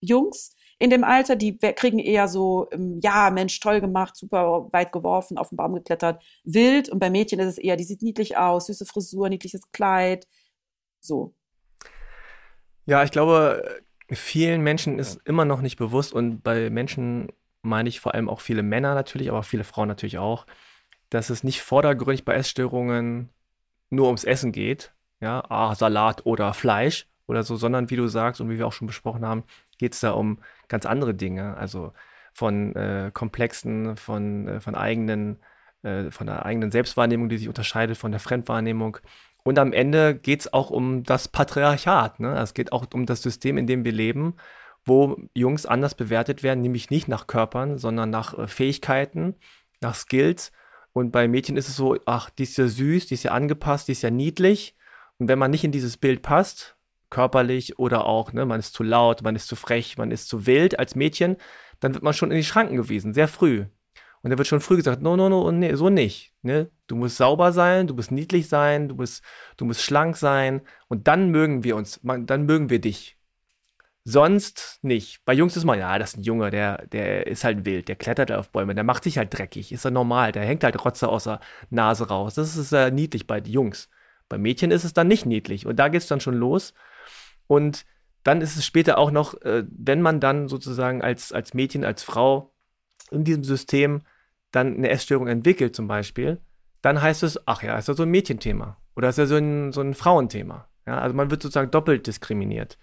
Jungs 0.00 0.54
in 0.78 0.90
dem 0.90 1.04
Alter. 1.04 1.36
Die 1.36 1.58
kriegen 1.58 1.98
eher 1.98 2.28
so, 2.28 2.68
ähm, 2.72 3.00
ja, 3.02 3.30
Mensch, 3.30 3.58
toll 3.60 3.80
gemacht, 3.80 4.16
super 4.16 4.68
weit 4.72 4.92
geworfen, 4.92 5.38
auf 5.38 5.50
den 5.50 5.56
Baum 5.56 5.74
geklettert, 5.74 6.22
wild. 6.44 6.88
Und 6.88 6.98
bei 6.98 7.10
Mädchen 7.10 7.40
ist 7.40 7.48
es 7.48 7.58
eher, 7.58 7.76
die 7.76 7.84
sieht 7.84 8.02
niedlich 8.02 8.36
aus, 8.36 8.66
süße 8.66 8.86
Frisur, 8.86 9.28
niedliches 9.28 9.70
Kleid. 9.72 10.26
So. 11.00 11.34
Ja, 12.86 13.02
ich 13.02 13.10
glaube, 13.10 13.82
vielen 14.10 14.62
Menschen 14.62 14.98
ist 14.98 15.20
immer 15.24 15.44
noch 15.44 15.60
nicht 15.60 15.76
bewusst 15.76 16.12
und 16.12 16.42
bei 16.42 16.70
Menschen 16.70 17.28
meine 17.62 17.88
ich 17.88 18.00
vor 18.00 18.14
allem 18.14 18.28
auch 18.28 18.40
viele 18.40 18.62
Männer 18.62 18.94
natürlich, 18.94 19.28
aber 19.28 19.42
viele 19.42 19.64
Frauen 19.64 19.88
natürlich 19.88 20.18
auch, 20.18 20.46
dass 21.10 21.30
es 21.30 21.44
nicht 21.44 21.60
vordergründig 21.60 22.24
bei 22.24 22.34
Essstörungen 22.34 23.30
nur 23.90 24.06
ums 24.06 24.24
Essen 24.24 24.52
geht, 24.52 24.92
ja, 25.20 25.42
ah, 25.50 25.74
Salat 25.74 26.24
oder 26.24 26.54
Fleisch 26.54 27.08
oder 27.26 27.42
so, 27.42 27.56
sondern 27.56 27.90
wie 27.90 27.96
du 27.96 28.06
sagst 28.06 28.40
und 28.40 28.48
wie 28.48 28.58
wir 28.58 28.66
auch 28.66 28.72
schon 28.72 28.86
besprochen 28.86 29.26
haben, 29.26 29.44
geht 29.78 29.94
es 29.94 30.00
da 30.00 30.12
um 30.12 30.38
ganz 30.68 30.86
andere 30.86 31.14
Dinge, 31.14 31.56
also 31.56 31.92
von 32.32 32.74
äh, 32.76 33.10
komplexen, 33.12 33.96
von, 33.96 34.46
äh, 34.46 34.60
von 34.60 34.74
eigenen, 34.74 35.38
äh, 35.82 36.10
von 36.10 36.26
der 36.26 36.46
eigenen 36.46 36.70
Selbstwahrnehmung, 36.70 37.28
die 37.28 37.38
sich 37.38 37.48
unterscheidet 37.48 37.96
von 37.96 38.12
der 38.12 38.20
Fremdwahrnehmung. 38.20 38.98
Und 39.42 39.58
am 39.58 39.72
Ende 39.72 40.14
geht 40.14 40.40
es 40.40 40.52
auch 40.52 40.70
um 40.70 41.02
das 41.04 41.28
Patriarchat. 41.28 42.20
Ne? 42.20 42.38
Es 42.38 42.54
geht 42.54 42.72
auch 42.72 42.86
um 42.92 43.06
das 43.06 43.22
System, 43.22 43.58
in 43.58 43.66
dem 43.66 43.84
wir 43.84 43.92
leben, 43.92 44.34
wo 44.84 45.16
Jungs 45.34 45.66
anders 45.66 45.94
bewertet 45.94 46.42
werden, 46.42 46.62
nämlich 46.62 46.90
nicht 46.90 47.08
nach 47.08 47.26
Körpern, 47.26 47.78
sondern 47.78 48.10
nach 48.10 48.38
äh, 48.38 48.46
Fähigkeiten, 48.46 49.34
nach 49.80 49.94
Skills. 49.94 50.52
Und 50.92 51.10
bei 51.12 51.28
Mädchen 51.28 51.56
ist 51.56 51.68
es 51.68 51.76
so, 51.76 51.96
ach, 52.06 52.30
die 52.30 52.44
ist 52.44 52.56
ja 52.56 52.68
süß, 52.68 53.06
die 53.06 53.14
ist 53.14 53.22
ja 53.22 53.32
angepasst, 53.32 53.88
die 53.88 53.92
ist 53.92 54.02
ja 54.02 54.10
niedlich. 54.10 54.76
Und 55.18 55.28
wenn 55.28 55.38
man 55.38 55.50
nicht 55.50 55.64
in 55.64 55.72
dieses 55.72 55.96
Bild 55.96 56.22
passt, 56.22 56.76
körperlich 57.10 57.78
oder 57.78 58.04
auch, 58.06 58.32
ne, 58.32 58.46
man 58.46 58.60
ist 58.60 58.74
zu 58.74 58.82
laut, 58.82 59.22
man 59.22 59.36
ist 59.36 59.48
zu 59.48 59.56
frech, 59.56 59.96
man 59.98 60.10
ist 60.10 60.28
zu 60.28 60.46
wild 60.46 60.78
als 60.78 60.94
Mädchen, 60.94 61.36
dann 61.80 61.94
wird 61.94 62.04
man 62.04 62.14
schon 62.14 62.30
in 62.30 62.36
die 62.36 62.44
Schranken 62.44 62.76
gewiesen, 62.76 63.14
sehr 63.14 63.28
früh. 63.28 63.66
Und 64.22 64.30
da 64.30 64.38
wird 64.38 64.48
schon 64.48 64.60
früh 64.60 64.76
gesagt, 64.76 65.00
no, 65.00 65.16
no, 65.16 65.28
no, 65.28 65.50
nee, 65.52 65.74
so 65.74 65.90
nicht. 65.90 66.34
Ne? 66.42 66.70
Du 66.86 66.96
musst 66.96 67.16
sauber 67.16 67.52
sein, 67.52 67.86
du 67.86 67.94
musst 67.94 68.10
niedlich 68.10 68.48
sein, 68.48 68.88
du 68.88 68.96
musst, 68.96 69.22
du 69.56 69.64
musst 69.64 69.82
schlank 69.82 70.16
sein 70.16 70.62
und 70.88 71.06
dann 71.06 71.30
mögen 71.30 71.62
wir 71.64 71.76
uns, 71.76 72.00
dann 72.02 72.46
mögen 72.46 72.68
wir 72.68 72.80
dich. 72.80 73.16
Sonst 74.04 74.78
nicht. 74.82 75.22
Bei 75.26 75.34
Jungs 75.34 75.56
ist 75.56 75.64
man, 75.64 75.78
ja, 75.78 75.98
das 75.98 76.12
ist 76.12 76.16
ein 76.16 76.22
Junge, 76.22 76.50
der, 76.50 76.86
der 76.86 77.26
ist 77.26 77.44
halt 77.44 77.66
wild, 77.66 77.88
der 77.88 77.96
klettert 77.96 78.32
auf 78.32 78.50
Bäume, 78.50 78.74
der 78.74 78.84
macht 78.84 79.04
sich 79.04 79.18
halt 79.18 79.36
dreckig, 79.36 79.70
ist 79.70 79.84
ja 79.84 79.90
normal, 79.90 80.32
der 80.32 80.44
hängt 80.44 80.64
halt 80.64 80.82
Rotze 80.82 81.08
aus 81.08 81.24
der 81.24 81.40
Nase 81.68 82.08
raus. 82.08 82.34
Das 82.34 82.56
ist 82.56 82.72
ja 82.72 82.90
niedlich 82.90 83.26
bei 83.26 83.38
Jungs. 83.40 83.90
Bei 84.28 84.38
Mädchen 84.38 84.70
ist 84.70 84.84
es 84.84 84.94
dann 84.94 85.08
nicht 85.08 85.26
niedlich 85.26 85.66
und 85.66 85.76
da 85.76 85.88
geht 85.88 86.00
es 86.02 86.08
dann 86.08 86.20
schon 86.20 86.34
los. 86.34 86.72
Und 87.48 87.84
dann 88.22 88.40
ist 88.40 88.56
es 88.56 88.64
später 88.64 88.98
auch 88.98 89.10
noch, 89.10 89.34
äh, 89.42 89.64
wenn 89.68 90.00
man 90.00 90.20
dann 90.20 90.48
sozusagen 90.48 91.02
als, 91.02 91.32
als 91.32 91.54
Mädchen, 91.54 91.84
als 91.84 92.04
Frau 92.04 92.54
in 93.10 93.24
diesem 93.24 93.42
System 93.42 94.02
dann 94.52 94.76
eine 94.76 94.90
Essstörung 94.90 95.26
entwickelt 95.26 95.74
zum 95.74 95.88
Beispiel, 95.88 96.40
dann 96.82 97.02
heißt 97.02 97.22
es, 97.24 97.40
ach 97.46 97.62
ja, 97.62 97.76
ist 97.76 97.88
ja 97.88 97.94
so 97.94 98.04
ein 98.04 98.10
Mädchenthema 98.10 98.76
oder 98.94 99.08
ist 99.08 99.18
ja 99.18 99.26
so 99.26 99.36
ein, 99.36 99.72
so 99.72 99.80
ein 99.80 99.94
Frauenthema. 99.94 100.68
Ja, 100.86 100.98
also 100.98 101.14
man 101.14 101.30
wird 101.30 101.42
sozusagen 101.42 101.70
doppelt 101.70 102.06
diskriminiert. 102.06 102.78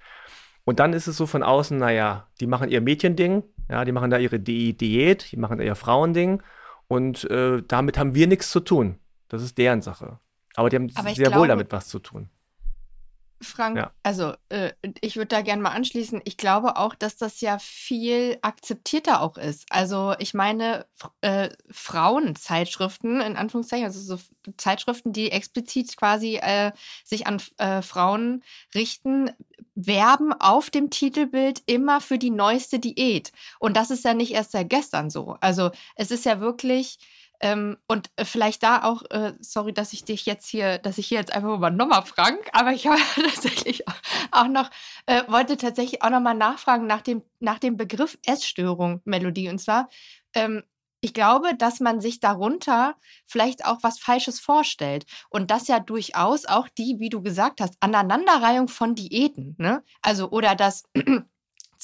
Und 0.63 0.80
dann 0.80 0.93
ist 0.93 1.08
es 1.08 1.17
so 1.17 1.28
von 1.28 1.43
außen, 1.43 1.78
naja, 1.78 2.28
die 2.39 2.47
machen 2.47 2.69
ihr 2.69 2.82
Mädchending, 2.82 3.43
ja, 3.69 3.86
die 3.86 3.91
machen 3.91 4.10
da 4.10 4.17
ihre 4.17 4.39
Di 4.39 4.75
Diät, 4.75 5.32
die 5.32 5.38
machen 5.38 5.60
da 5.60 5.63
ihr 5.63 5.75
Frauending 5.75 6.41
und 6.88 7.30
äh, 7.30 7.62
damit 7.67 7.97
haben 7.97 8.15
wir 8.15 8.28
nichts 8.28 8.51
zu 8.51 8.60
tun. 8.60 8.99
Das 9.28 9.41
ist 9.41 9.58
deren 9.58 9.82
Sache. 9.82 10.19
Aber 10.56 10.69
die 10.69 10.78
haben 10.78 10.91
Aber 10.95 11.13
sehr 11.13 11.28
glaube, 11.28 11.41
wohl 11.41 11.47
damit 11.47 11.71
was 11.71 11.88
zu 11.88 11.99
tun. 11.99 12.30
Frank, 13.41 13.77
ja. 13.77 13.91
also 14.01 14.33
äh, 14.49 14.71
ich 15.01 15.17
würde 15.17 15.27
da 15.27 15.41
gerne 15.41 15.61
mal 15.61 15.71
anschließen. 15.71 16.21
Ich 16.23 16.37
glaube 16.37 16.77
auch, 16.77 16.95
dass 16.95 17.17
das 17.17 17.41
ja 17.41 17.59
viel 17.59 18.37
akzeptierter 18.41 19.21
auch 19.21 19.37
ist. 19.37 19.65
Also 19.69 20.15
ich 20.19 20.33
meine, 20.33 20.85
äh, 21.21 21.49
Frauenzeitschriften, 21.69 23.19
in 23.19 23.35
Anführungszeichen, 23.35 23.85
also 23.85 23.99
so 23.99 24.21
Zeitschriften, 24.57 25.11
die 25.11 25.31
explizit 25.31 25.97
quasi 25.97 26.37
äh, 26.37 26.71
sich 27.03 27.27
an 27.27 27.41
äh, 27.57 27.81
Frauen 27.81 28.43
richten, 28.73 29.31
werben 29.75 30.33
auf 30.33 30.69
dem 30.69 30.89
Titelbild 30.89 31.61
immer 31.65 31.99
für 31.99 32.17
die 32.17 32.29
neueste 32.29 32.79
Diät. 32.79 33.33
Und 33.59 33.75
das 33.75 33.91
ist 33.91 34.05
ja 34.05 34.13
nicht 34.13 34.31
erst 34.31 34.51
seit 34.51 34.69
gestern 34.69 35.09
so. 35.09 35.35
Also 35.41 35.71
es 35.95 36.11
ist 36.11 36.25
ja 36.25 36.39
wirklich 36.39 36.97
ähm, 37.41 37.77
und 37.87 38.09
äh, 38.15 38.25
vielleicht 38.25 38.63
da 38.63 38.83
auch, 38.83 39.03
äh, 39.11 39.33
sorry, 39.39 39.73
dass 39.73 39.93
ich 39.93 40.03
dich 40.03 40.25
jetzt 40.25 40.47
hier, 40.47 40.77
dass 40.77 40.97
ich 40.97 41.07
hier 41.07 41.19
jetzt 41.19 41.33
einfach 41.33 41.53
übernommen 41.53 41.93
habe, 41.93 42.07
Frank, 42.07 42.49
aber 42.53 42.71
ich 42.71 42.87
habe 42.87 43.01
tatsächlich 43.15 43.83
auch 44.31 44.47
noch, 44.47 44.69
äh, 45.05 45.23
wollte 45.27 45.57
tatsächlich 45.57 46.01
auch 46.03 46.09
nochmal 46.09 46.35
nachfragen 46.35 46.87
nach 46.87 47.01
dem, 47.01 47.23
nach 47.39 47.59
dem 47.59 47.77
Begriff 47.77 48.17
Essstörung, 48.25 49.01
Melodie. 49.05 49.49
Und 49.49 49.59
zwar, 49.59 49.89
ähm, 50.33 50.63
ich 51.01 51.13
glaube, 51.13 51.55
dass 51.55 51.79
man 51.79 52.01
sich 52.01 52.19
darunter 52.19 52.95
vielleicht 53.25 53.65
auch 53.65 53.83
was 53.83 53.99
Falsches 53.99 54.39
vorstellt. 54.39 55.05
Und 55.29 55.51
das 55.51 55.67
ja 55.67 55.79
durchaus 55.79 56.45
auch 56.45 56.67
die, 56.67 56.95
wie 56.97 57.09
du 57.09 57.21
gesagt 57.21 57.61
hast, 57.61 57.75
Aneinanderreihung 57.79 58.67
von 58.67 58.95
Diäten. 58.95 59.55
Ne? 59.59 59.83
Also, 60.01 60.31
oder 60.31 60.55
das 60.55 60.85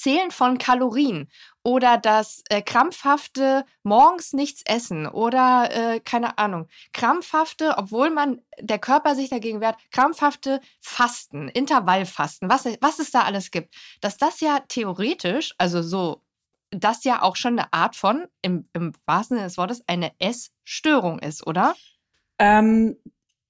Zählen 0.01 0.31
von 0.31 0.57
Kalorien 0.57 1.29
oder 1.63 1.99
das 1.99 2.43
äh, 2.49 2.63
krampfhafte 2.63 3.65
morgens 3.83 4.33
nichts 4.33 4.63
essen 4.65 5.05
oder 5.05 5.69
äh, 5.71 5.99
keine 5.99 6.39
Ahnung, 6.39 6.67
krampfhafte, 6.91 7.75
obwohl 7.77 8.09
man 8.09 8.41
der 8.59 8.79
Körper 8.79 9.13
sich 9.13 9.29
dagegen 9.29 9.61
wehrt, 9.61 9.77
krampfhafte 9.91 10.59
Fasten, 10.79 11.49
Intervallfasten, 11.49 12.49
was, 12.49 12.65
was 12.81 12.97
es 12.97 13.11
da 13.11 13.21
alles 13.21 13.51
gibt, 13.51 13.75
dass 14.01 14.17
das 14.17 14.39
ja 14.39 14.61
theoretisch, 14.67 15.53
also 15.59 15.83
so, 15.83 16.23
das 16.71 17.03
ja 17.03 17.21
auch 17.21 17.35
schon 17.35 17.59
eine 17.59 17.71
Art 17.71 17.95
von, 17.95 18.27
im, 18.41 18.67
im 18.73 18.93
wahrsten 19.05 19.37
Sinne 19.37 19.47
des 19.47 19.57
Wortes, 19.57 19.83
eine 19.85 20.13
Essstörung 20.17 21.19
ist, 21.19 21.45
oder? 21.45 21.75
Ähm, 22.39 22.97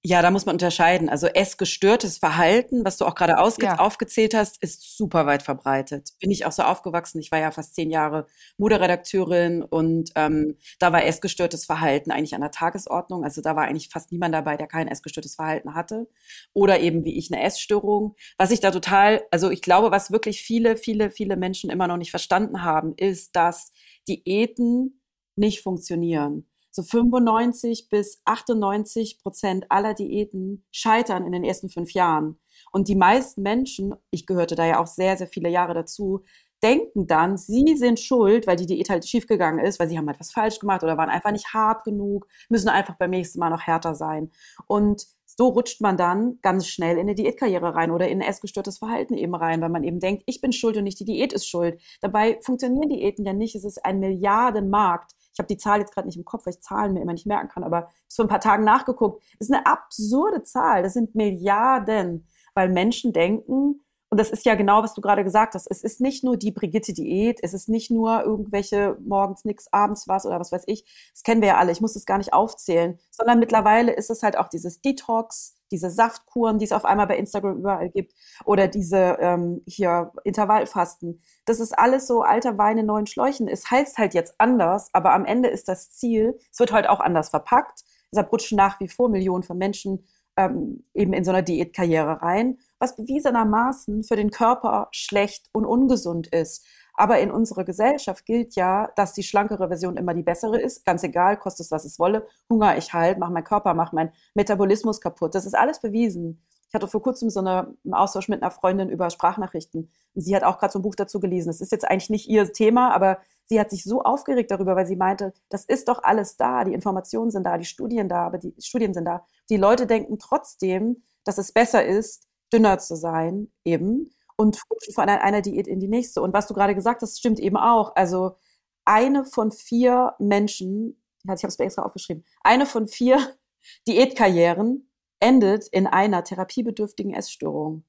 ja, 0.04 0.24
da 0.24 0.32
muss 0.32 0.48
man 0.48 0.56
unterscheiden. 0.56 1.10
Also 1.10 1.28
essgestörtes 1.28 2.18
Verhalten, 2.18 2.84
was 2.84 2.98
du 2.98 3.06
auch 3.06 3.14
gerade 3.14 3.34
ja. 3.34 3.78
aufgezählt 3.78 4.34
hast, 4.34 4.62
ist 4.64 4.98
super 4.98 5.28
weit 5.28 5.44
verbreitet. 5.44 6.14
Bin 6.20 6.32
ich 6.32 6.48
auch 6.48 6.52
so 6.52 6.64
aufgewachsen. 6.64 7.20
Ich 7.20 7.32
war 7.32 7.38
ja 7.38 7.52
fast 7.52 7.76
zehn 7.76 7.92
Jahre 7.92 8.26
Moderedakteurin 8.58 9.62
und 9.62 10.10
ähm, 10.16 10.58
da 10.80 10.92
war 10.92 11.06
essgestörtes 11.06 11.66
Verhalten 11.66 12.10
eigentlich 12.10 12.34
an 12.34 12.42
der 12.42 12.50
Tagesordnung. 12.50 13.24
Also 13.24 13.42
da 13.42 13.56
war 13.56 13.66
eigentlich 13.66 13.90
fast 13.90 14.12
niemand 14.12 14.34
dabei, 14.34 14.58
der 14.58 14.66
kein 14.66 14.88
essgestörtes 14.88 15.36
Verhalten 15.36 15.76
hatte. 15.76 16.08
Oder 16.54 16.80
eben 16.80 17.06
wie 17.06 17.20
ich 17.20 17.32
eine 17.32 17.44
Essstörung. 17.44 18.16
Was 18.38 18.50
ich 18.50 18.60
da 18.60 18.72
total, 18.72 19.22
also 19.30 19.52
ich 19.52 19.62
glaube, 19.62 19.92
was 19.92 20.12
wirklich 20.12 20.42
viele, 20.42 20.78
viele, 20.78 21.12
viele 21.12 21.38
Menschen 21.38 21.70
immer 21.70 21.88
noch 21.88 21.98
nicht 21.98 22.12
verstanden 22.12 22.64
haben, 22.64 22.96
ist, 22.98 23.36
dass 23.36 23.72
Diäten 24.08 25.00
nicht 25.36 25.62
funktionieren 25.62 26.48
so 26.72 26.84
95 26.84 27.90
bis 27.90 28.22
98 28.26 29.20
Prozent 29.22 29.66
aller 29.70 29.94
Diäten 29.94 30.66
scheitern 30.72 31.26
in 31.26 31.32
den 31.32 31.44
ersten 31.44 31.70
fünf 31.70 31.94
Jahren. 31.94 32.40
Und 32.72 32.88
die 32.88 32.96
meisten 32.96 33.42
Menschen, 33.42 33.94
ich 34.10 34.26
gehörte 34.26 34.56
da 34.56 34.66
ja 34.66 34.80
auch 34.80 34.88
sehr, 34.88 35.18
sehr 35.18 35.28
viele 35.28 35.50
Jahre 35.50 35.74
dazu, 35.74 36.24
denken 36.64 37.08
dann, 37.08 37.38
sie 37.38 37.76
sind 37.76 38.00
schuld, 38.00 38.46
weil 38.46 38.56
die 38.56 38.68
Diät 38.68 38.90
halt 38.90 39.08
schiefgegangen 39.08 39.64
ist, 39.66 39.80
weil 39.80 39.90
sie 39.90 39.98
haben 39.98 40.08
etwas 40.08 40.32
falsch 40.32 40.60
gemacht 40.60 40.84
oder 40.84 40.98
waren 40.98 41.10
einfach 41.10 41.32
nicht 41.32 41.54
hart 41.54 41.84
genug, 41.84 42.28
müssen 42.50 42.70
einfach 42.70 42.98
beim 42.98 43.10
nächsten 43.10 43.40
Mal 43.40 43.50
noch 43.50 43.62
härter 43.62 43.96
sein. 43.96 44.32
Und 44.68 45.08
so 45.26 45.48
rutscht 45.48 45.82
man 45.82 45.98
dann 45.98 46.40
ganz 46.42 46.68
schnell 46.68 46.96
in 46.96 47.02
eine 47.02 47.16
Diätkarriere 47.16 47.74
rein 47.74 47.92
oder 47.92 48.10
in 48.10 48.22
ein 48.22 48.28
essgestörtes 48.28 48.78
Verhalten 48.78 49.16
eben 49.16 49.34
rein, 49.34 49.62
weil 49.62 49.70
man 49.70 49.84
eben 49.84 50.00
denkt, 50.00 50.24
ich 50.28 50.42
bin 50.42 50.52
schuld 50.52 50.78
und 50.78 50.84
nicht 50.84 51.00
die 51.00 51.06
Diät 51.06 51.34
ist 51.34 51.48
schuld. 51.48 51.82
Dabei 52.02 52.40
funktionieren 52.42 52.90
Diäten 52.90 53.26
ja 53.26 53.34
nicht. 53.34 53.56
Es 53.56 53.64
ist 53.64 53.84
ein 53.84 54.00
Milliardenmarkt 54.00 55.14
ich 55.34 55.40
habe 55.40 55.48
die 55.48 55.58
Zahl 55.58 55.80
jetzt 55.80 55.94
gerade 55.94 56.08
nicht 56.08 56.18
im 56.18 56.26
Kopf, 56.26 56.46
weil 56.46 56.54
ich 56.54 56.62
Zahlen 56.62 56.94
mir 56.94 57.02
immer 57.02 57.14
nicht 57.14 57.28
merken 57.28 57.50
kann, 57.50 57.64
aber 57.64 57.90
ich 58.10 58.16
vor 58.16 58.26
ein 58.26 58.30
paar 58.30 58.40
Tagen 58.40 58.64
nachgeguckt. 58.64 59.24
Das 59.40 59.48
ist 59.48 59.54
eine 59.54 59.66
absurde 59.66 60.44
Zahl. 60.44 60.84
Das 60.84 60.94
sind 60.94 61.16
Milliarden, 61.16 62.28
weil 62.54 62.70
Menschen 62.70 63.14
denken, 63.14 63.82
und 64.10 64.20
das 64.20 64.30
ist 64.30 64.46
ja 64.46 64.56
genau, 64.56 64.84
was 64.84 64.94
du 64.94 65.00
gerade 65.00 65.24
gesagt 65.24 65.56
hast. 65.56 65.68
Es 65.72 65.82
ist 65.84 66.02
nicht 66.02 66.22
nur 66.22 66.36
die 66.36 66.52
Brigitte-Diät, 66.52 67.40
es 67.44 67.54
ist 67.54 67.70
nicht 67.70 67.92
nur 67.92 68.24
irgendwelche 68.24 68.98
morgens 69.00 69.46
nix, 69.46 69.72
abends 69.72 70.06
was 70.10 70.26
oder 70.26 70.38
was 70.38 70.52
weiß 70.52 70.64
ich. 70.68 70.84
Das 71.14 71.24
kennen 71.24 71.40
wir 71.40 71.48
ja 71.48 71.58
alle. 71.58 71.72
Ich 71.72 71.80
muss 71.80 71.94
das 71.94 72.06
gar 72.06 72.18
nicht 72.18 72.34
aufzählen. 72.34 73.00
Sondern 73.10 73.40
mittlerweile 73.40 73.94
ist 73.94 74.10
es 74.10 74.22
halt 74.22 74.38
auch 74.38 74.50
dieses 74.50 74.82
Detox, 74.82 75.56
diese 75.72 75.90
Saftkuren, 75.90 76.60
die 76.60 76.66
es 76.66 76.72
auf 76.72 76.86
einmal 76.86 77.08
bei 77.08 77.18
Instagram 77.18 77.58
überall 77.58 77.90
gibt, 77.90 78.14
oder 78.46 78.68
diese 78.68 79.18
ähm, 79.20 79.62
hier 79.66 80.12
Intervallfasten. 80.24 81.22
Das 81.46 81.60
ist 81.60 81.78
alles 81.78 82.08
so 82.08 82.22
alter 82.22 82.58
Wein 82.58 82.78
in 82.78 82.86
neuen 82.86 83.08
Schläuchen. 83.08 83.48
Es 83.48 83.72
heißt 83.72 83.98
halt 83.98 84.14
jetzt 84.14 84.36
anders, 84.38 84.90
aber 84.94 85.14
am 85.14 85.26
Ende 85.26 85.50
ist 85.50 85.68
das 85.68 85.92
Ziel, 85.92 86.38
es 86.52 86.60
wird 86.60 86.72
halt 86.72 86.88
auch 86.88 87.00
anders 87.00 87.30
verpackt. 87.30 87.84
Deshalb 88.12 88.32
rutschen 88.32 88.58
nach 88.58 88.80
wie 88.80 88.90
vor 88.90 89.10
Millionen 89.10 89.44
von 89.44 89.58
Menschen 89.58 90.06
ähm, 90.38 90.84
eben 90.94 91.14
in 91.14 91.24
so 91.24 91.32
einer 91.32 91.42
Diätkarriere 91.42 92.22
rein, 92.22 92.58
was 92.80 92.96
bewiesenermaßen 92.96 94.04
für 94.04 94.16
den 94.16 94.32
Körper 94.32 94.88
schlecht 94.92 95.50
und 95.54 95.66
ungesund 95.66 96.28
ist. 96.28 96.66
Aber 96.94 97.20
in 97.20 97.32
unserer 97.32 97.64
Gesellschaft 97.64 98.26
gilt 98.26 98.56
ja, 98.56 98.90
dass 98.96 99.14
die 99.14 99.24
schlankere 99.24 99.68
Version 99.68 99.98
immer 99.98 100.14
die 100.14 100.24
bessere 100.24 100.60
ist. 100.60 100.86
Ganz 100.86 101.04
egal, 101.04 101.38
kostet 101.38 101.66
es, 101.66 101.72
was 101.72 101.86
es 101.86 102.00
wolle. 102.00 102.28
Hunger 102.50 102.78
ich 102.78 102.94
halt, 102.94 103.18
mache 103.18 103.32
mein 103.32 103.44
Körper, 103.44 103.74
mache 103.74 103.96
mein 103.96 104.12
Metabolismus 104.34 105.00
kaputt. 105.02 105.36
Das 105.36 105.46
ist 105.46 105.56
alles 105.56 105.80
bewiesen. 105.80 106.42
Ich 106.72 106.74
hatte 106.74 106.88
vor 106.88 107.02
kurzem 107.02 107.30
so 107.30 107.42
eine, 107.42 107.76
einen 107.84 107.94
Austausch 107.94 108.30
mit 108.30 108.42
einer 108.42 108.50
Freundin 108.50 108.90
über 108.90 109.10
Sprachnachrichten. 109.10 109.92
Und 110.16 110.22
sie 110.22 110.34
hat 110.34 110.44
auch 110.44 110.58
gerade 110.58 110.72
so 110.72 110.80
ein 110.80 110.84
Buch 110.84 110.96
dazu 110.96 111.20
gelesen. 111.20 111.50
Das 111.50 111.60
ist 111.60 111.74
jetzt 111.74 111.84
eigentlich 111.84 112.10
nicht 112.10 112.30
ihr 112.30 112.54
Thema, 112.54 112.96
aber 112.96 113.18
sie 113.44 113.60
hat 113.60 113.70
sich 113.70 113.84
so 113.84 114.04
aufgeregt 114.04 114.52
darüber, 114.52 114.78
weil 114.78 114.86
sie 114.86 114.96
meinte, 114.96 115.34
das 115.50 115.66
ist 115.66 115.90
doch 115.90 116.02
alles 116.02 116.38
da, 116.38 116.64
die 116.64 116.74
Informationen 116.74 117.30
sind 117.30 117.44
da, 117.46 117.58
die 117.58 117.66
Studien 117.66 118.08
da, 118.08 118.26
aber 118.26 118.38
die 118.38 118.56
Studien 118.58 118.94
sind 118.94 119.04
da. 119.04 119.26
Die 119.50 119.58
Leute 119.58 119.86
denken 119.86 120.18
trotzdem, 120.18 121.04
dass 121.26 121.38
es 121.38 121.52
besser 121.52 121.84
ist, 121.86 122.30
dünner 122.54 122.80
zu 122.80 122.96
sein, 122.96 123.52
eben, 123.66 124.12
und 124.42 124.58
von 124.96 125.08
einer 125.08 125.42
Diät 125.44 125.68
in 125.68 125.80
die 125.80 125.88
nächste. 125.88 126.20
Und 126.20 126.34
was 126.34 126.48
du 126.48 126.56
gerade 126.56 126.74
gesagt 126.74 127.04
hast, 127.04 127.20
stimmt 127.20 127.40
eben 127.40 127.58
auch. 127.58 127.96
Also 127.96 128.38
eine 128.86 129.24
von 129.24 129.52
vier 129.52 130.16
Menschen, 130.18 131.00
ich 131.24 131.30
habe 131.30 131.48
es 131.48 131.60
mir 131.60 131.66
extra 131.66 131.84
aufgeschrieben, 131.84 132.26
eine 132.42 132.66
von 132.66 132.88
vier 132.88 133.20
Diätkarrieren 133.88 134.90
endet 135.20 135.68
in 135.68 135.86
einer 135.86 136.24
therapiebedürftigen 136.24 137.14
Essstörung. 137.14 137.86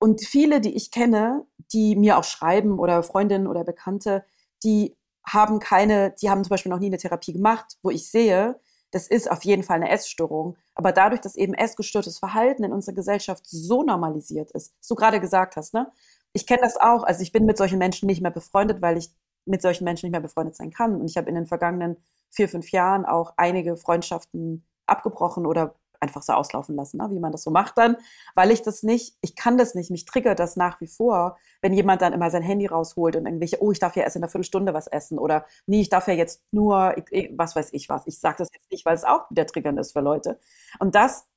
Und 0.00 0.20
viele, 0.20 0.60
die 0.60 0.74
ich 0.74 0.90
kenne, 0.90 1.46
die 1.72 1.94
mir 1.94 2.18
auch 2.18 2.24
schreiben 2.24 2.80
oder 2.80 3.04
Freundinnen 3.04 3.46
oder 3.46 3.62
Bekannte, 3.62 4.24
die 4.64 4.96
haben 5.24 5.60
keine, 5.60 6.12
die 6.20 6.28
haben 6.28 6.42
zum 6.42 6.50
Beispiel 6.50 6.70
noch 6.70 6.80
nie 6.80 6.86
eine 6.86 6.98
Therapie 6.98 7.34
gemacht, 7.34 7.78
wo 7.82 7.90
ich 7.90 8.10
sehe, 8.10 8.60
das 8.92 9.08
ist 9.08 9.30
auf 9.30 9.42
jeden 9.44 9.62
Fall 9.62 9.76
eine 9.76 9.90
Essstörung. 9.90 10.56
Aber 10.74 10.92
dadurch, 10.92 11.20
dass 11.20 11.34
eben 11.34 11.54
essgestörtes 11.54 12.18
Verhalten 12.18 12.62
in 12.62 12.72
unserer 12.72 12.94
Gesellschaft 12.94 13.44
so 13.46 13.82
normalisiert 13.82 14.52
ist, 14.52 14.74
was 14.78 14.88
du 14.88 14.94
gerade 14.94 15.20
gesagt 15.20 15.56
hast, 15.56 15.74
ne? 15.74 15.90
Ich 16.34 16.46
kenne 16.46 16.62
das 16.62 16.76
auch. 16.78 17.02
Also 17.02 17.22
ich 17.22 17.32
bin 17.32 17.44
mit 17.44 17.58
solchen 17.58 17.78
Menschen 17.78 18.06
nicht 18.06 18.22
mehr 18.22 18.30
befreundet, 18.30 18.80
weil 18.80 18.96
ich 18.96 19.10
mit 19.44 19.60
solchen 19.60 19.84
Menschen 19.84 20.06
nicht 20.06 20.12
mehr 20.12 20.20
befreundet 20.20 20.56
sein 20.56 20.70
kann. 20.70 20.94
Und 21.00 21.06
ich 21.06 21.16
habe 21.16 21.28
in 21.28 21.34
den 21.34 21.46
vergangenen 21.46 21.96
vier, 22.30 22.48
fünf 22.48 22.70
Jahren 22.70 23.04
auch 23.04 23.34
einige 23.36 23.76
Freundschaften 23.76 24.64
abgebrochen 24.86 25.46
oder 25.46 25.74
einfach 26.02 26.22
so 26.22 26.32
auslaufen 26.32 26.74
lassen, 26.74 26.98
ne? 26.98 27.08
wie 27.10 27.20
man 27.20 27.32
das 27.32 27.44
so 27.44 27.50
macht 27.50 27.78
dann, 27.78 27.96
weil 28.34 28.50
ich 28.50 28.62
das 28.62 28.82
nicht, 28.82 29.16
ich 29.20 29.36
kann 29.36 29.56
das 29.56 29.74
nicht, 29.74 29.90
mich 29.90 30.04
triggert 30.04 30.38
das 30.38 30.56
nach 30.56 30.80
wie 30.80 30.86
vor, 30.86 31.38
wenn 31.62 31.72
jemand 31.72 32.02
dann 32.02 32.12
immer 32.12 32.30
sein 32.30 32.42
Handy 32.42 32.66
rausholt 32.66 33.16
und 33.16 33.26
irgendwelche, 33.26 33.62
oh, 33.62 33.70
ich 33.72 33.78
darf 33.78 33.96
ja 33.96 34.02
erst 34.02 34.16
in 34.16 34.22
einer 34.22 34.30
Viertelstunde 34.30 34.74
was 34.74 34.88
essen 34.88 35.18
oder 35.18 35.46
nee, 35.66 35.80
ich 35.80 35.88
darf 35.88 36.08
ja 36.08 36.14
jetzt 36.14 36.42
nur, 36.50 36.94
was 37.30 37.56
weiß 37.56 37.72
ich 37.72 37.88
was. 37.88 38.06
Ich 38.06 38.18
sage 38.18 38.36
das 38.38 38.50
jetzt 38.52 38.70
nicht, 38.70 38.84
weil 38.84 38.94
es 38.94 39.04
auch 39.04 39.30
wieder 39.30 39.46
triggernd 39.46 39.78
ist 39.78 39.92
für 39.92 40.00
Leute. 40.00 40.38
Und 40.80 40.94
das, 40.94 41.28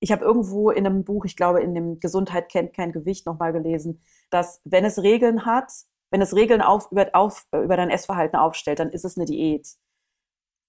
ich 0.00 0.12
habe 0.12 0.24
irgendwo 0.24 0.70
in 0.70 0.86
einem 0.86 1.04
Buch, 1.04 1.24
ich 1.24 1.36
glaube 1.36 1.62
in 1.62 1.74
dem 1.74 2.00
Gesundheit 2.00 2.48
kennt 2.48 2.74
kein 2.74 2.92
Gewicht 2.92 3.26
nochmal 3.26 3.52
gelesen, 3.52 4.00
dass 4.30 4.60
wenn 4.64 4.84
es 4.84 5.02
Regeln 5.02 5.46
hat, 5.46 5.70
wenn 6.10 6.22
es 6.22 6.34
Regeln 6.34 6.62
auf, 6.62 6.90
über, 6.90 7.10
auf, 7.12 7.46
über 7.52 7.76
dein 7.76 7.90
Essverhalten 7.90 8.38
aufstellt, 8.38 8.78
dann 8.80 8.90
ist 8.90 9.04
es 9.04 9.16
eine 9.16 9.26
Diät. 9.26 9.68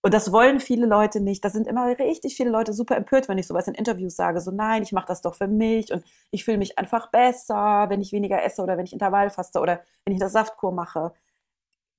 Und 0.02 0.14
das 0.14 0.32
wollen 0.32 0.60
viele 0.62 0.86
Leute 0.86 1.20
nicht. 1.20 1.44
Da 1.44 1.50
sind 1.50 1.68
immer 1.68 1.88
richtig 2.00 2.38
viele 2.38 2.50
Leute 2.50 2.72
super 2.72 2.96
empört, 2.96 3.28
wenn 3.28 3.38
ich 3.38 3.48
sowas 3.48 3.68
in 3.68 3.74
Interviews 3.74 4.16
sage. 4.16 4.40
So, 4.40 4.52
nein, 4.52 4.82
ich 4.82 4.94
mache 4.94 5.08
das 5.08 5.22
doch 5.22 5.36
für 5.36 5.48
mich 5.48 5.92
und 5.92 6.04
ich 6.32 6.46
fühle 6.46 6.58
mich 6.58 6.80
einfach 6.80 7.12
besser, 7.12 7.88
wenn 7.90 8.02
ich 8.02 8.14
weniger 8.14 8.42
esse 8.44 8.62
oder 8.62 8.78
wenn 8.78 8.86
ich 8.86 8.94
Intervall 8.94 9.30
faste 9.30 9.60
oder 9.60 9.82
wenn 10.06 10.14
ich 10.14 10.20
das 10.22 10.32
Saftkur 10.32 10.72
mache. 10.72 11.14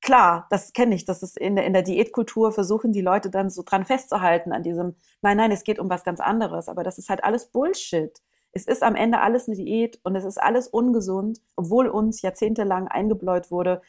Klar, 0.03 0.47
das 0.51 0.73
kenne 0.73 0.95
ich. 0.95 1.05
Das 1.05 1.23
ist 1.23 1.37
in 1.37 1.57
der, 1.57 1.67
in 1.67 1.75
der 1.75 1.83
Diätkultur 1.83 2.53
versuchen 2.53 2.93
die 2.93 3.03
Leute 3.03 3.29
dann 3.29 3.51
so 3.51 3.63
dran 3.63 3.85
festzuhalten 3.85 4.53
an 4.53 4.63
diesem, 4.63 4.95
nein, 5.21 5.37
nein, 5.37 5.53
es 5.53 5.65
geht 5.65 5.79
um 5.79 5.91
was 5.91 6.05
ganz 6.05 6.21
anderes. 6.21 6.69
Aber 6.71 6.83
das 6.85 6.97
ist 6.97 7.11
halt 7.11 7.23
alles 7.23 7.47
Bullshit. 7.47 8.23
Es 8.53 8.67
ist 8.67 8.83
am 8.83 8.97
Ende 8.97 9.21
alles 9.21 9.47
eine 9.47 9.57
Diät 9.57 10.01
und 10.03 10.17
es 10.17 10.25
ist 10.25 10.39
alles 10.39 10.69
ungesund, 10.69 11.41
obwohl 11.55 11.87
uns 11.89 12.23
jahrzehntelang 12.23 12.89
eingebläut 12.89 13.51
wurde, 13.51 13.83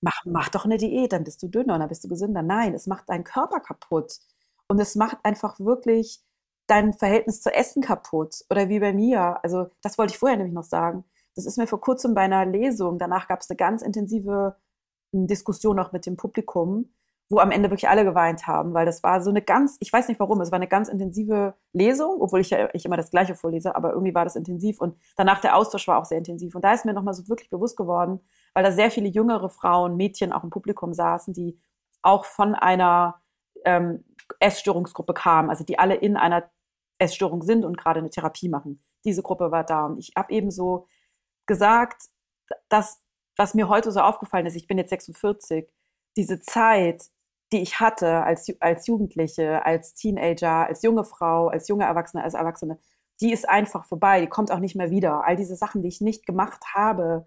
mach, 0.00 0.24
mach 0.24 0.48
doch 0.48 0.64
eine 0.64 0.76
Diät, 0.78 1.12
dann 1.12 1.24
bist 1.24 1.42
du 1.42 1.48
dünner 1.48 1.74
und 1.74 1.80
dann 1.80 1.88
bist 1.88 2.04
du 2.04 2.08
gesünder. 2.08 2.42
Nein, 2.42 2.74
es 2.74 2.86
macht 2.86 3.08
deinen 3.08 3.24
Körper 3.24 3.60
kaputt. 3.60 4.18
Und 4.68 4.80
es 4.80 4.94
macht 4.94 5.18
einfach 5.22 5.58
wirklich 5.60 6.20
dein 6.66 6.92
Verhältnis 6.92 7.40
zu 7.40 7.52
Essen 7.52 7.82
kaputt. 7.82 8.44
Oder 8.50 8.68
wie 8.68 8.80
bei 8.80 8.92
mir. 8.92 9.38
Also, 9.42 9.68
das 9.82 9.98
wollte 9.98 10.12
ich 10.12 10.18
vorher 10.18 10.36
nämlich 10.36 10.54
noch 10.54 10.64
sagen. 10.64 11.04
Das 11.38 11.46
ist 11.46 11.56
mir 11.56 11.68
vor 11.68 11.80
kurzem 11.80 12.14
bei 12.14 12.22
einer 12.22 12.44
Lesung, 12.46 12.98
danach 12.98 13.28
gab 13.28 13.40
es 13.40 13.48
eine 13.48 13.56
ganz 13.56 13.82
intensive 13.82 14.56
hm, 15.12 15.28
Diskussion 15.28 15.76
noch 15.76 15.92
mit 15.92 16.04
dem 16.04 16.16
Publikum, 16.16 16.92
wo 17.30 17.38
am 17.38 17.52
Ende 17.52 17.70
wirklich 17.70 17.88
alle 17.88 18.04
geweint 18.04 18.48
haben, 18.48 18.74
weil 18.74 18.86
das 18.86 19.04
war 19.04 19.22
so 19.22 19.30
eine 19.30 19.40
ganz, 19.40 19.76
ich 19.78 19.92
weiß 19.92 20.08
nicht 20.08 20.18
warum, 20.18 20.40
es 20.40 20.50
war 20.50 20.56
eine 20.56 20.66
ganz 20.66 20.88
intensive 20.88 21.54
Lesung, 21.72 22.20
obwohl 22.20 22.40
ich 22.40 22.50
ja 22.50 22.68
nicht 22.72 22.86
immer 22.86 22.96
das 22.96 23.12
Gleiche 23.12 23.36
vorlese, 23.36 23.76
aber 23.76 23.92
irgendwie 23.92 24.16
war 24.16 24.24
das 24.24 24.34
intensiv 24.34 24.80
und 24.80 24.96
danach 25.16 25.40
der 25.40 25.54
Austausch 25.54 25.86
war 25.86 25.98
auch 25.98 26.06
sehr 26.06 26.18
intensiv. 26.18 26.56
Und 26.56 26.64
da 26.64 26.72
ist 26.72 26.84
mir 26.84 26.92
nochmal 26.92 27.14
so 27.14 27.28
wirklich 27.28 27.50
bewusst 27.50 27.76
geworden, 27.76 28.20
weil 28.58 28.64
da 28.64 28.72
sehr 28.72 28.90
viele 28.90 29.06
jüngere 29.06 29.50
Frauen, 29.50 29.96
Mädchen 29.96 30.32
auch 30.32 30.42
im 30.42 30.50
Publikum 30.50 30.92
saßen, 30.92 31.32
die 31.32 31.60
auch 32.02 32.24
von 32.24 32.56
einer 32.56 33.22
ähm, 33.64 34.02
Essstörungsgruppe 34.40 35.14
kamen, 35.14 35.48
also 35.48 35.62
die 35.62 35.78
alle 35.78 35.94
in 35.94 36.16
einer 36.16 36.50
Essstörung 36.98 37.42
sind 37.42 37.64
und 37.64 37.78
gerade 37.78 38.00
eine 38.00 38.10
Therapie 38.10 38.48
machen. 38.48 38.82
Diese 39.04 39.22
Gruppe 39.22 39.52
war 39.52 39.62
da 39.62 39.86
und 39.86 40.00
ich 40.00 40.10
habe 40.16 40.32
eben 40.32 40.50
so 40.50 40.88
gesagt, 41.46 42.08
dass 42.68 43.00
was 43.36 43.54
mir 43.54 43.68
heute 43.68 43.92
so 43.92 44.00
aufgefallen 44.00 44.46
ist, 44.46 44.56
ich 44.56 44.66
bin 44.66 44.76
jetzt 44.76 44.90
46, 44.90 45.70
diese 46.16 46.40
Zeit, 46.40 47.04
die 47.52 47.62
ich 47.62 47.78
hatte 47.78 48.24
als, 48.24 48.52
als 48.58 48.88
Jugendliche, 48.88 49.64
als 49.64 49.94
Teenager, 49.94 50.66
als 50.66 50.82
junge 50.82 51.04
Frau, 51.04 51.46
als 51.46 51.68
junge 51.68 51.84
Erwachsene, 51.84 52.24
als 52.24 52.34
Erwachsene, 52.34 52.80
die 53.20 53.32
ist 53.32 53.48
einfach 53.48 53.84
vorbei, 53.84 54.20
die 54.20 54.26
kommt 54.26 54.50
auch 54.50 54.58
nicht 54.58 54.74
mehr 54.74 54.90
wieder. 54.90 55.24
All 55.24 55.36
diese 55.36 55.54
Sachen, 55.54 55.80
die 55.82 55.88
ich 55.90 56.00
nicht 56.00 56.26
gemacht 56.26 56.74
habe, 56.74 57.24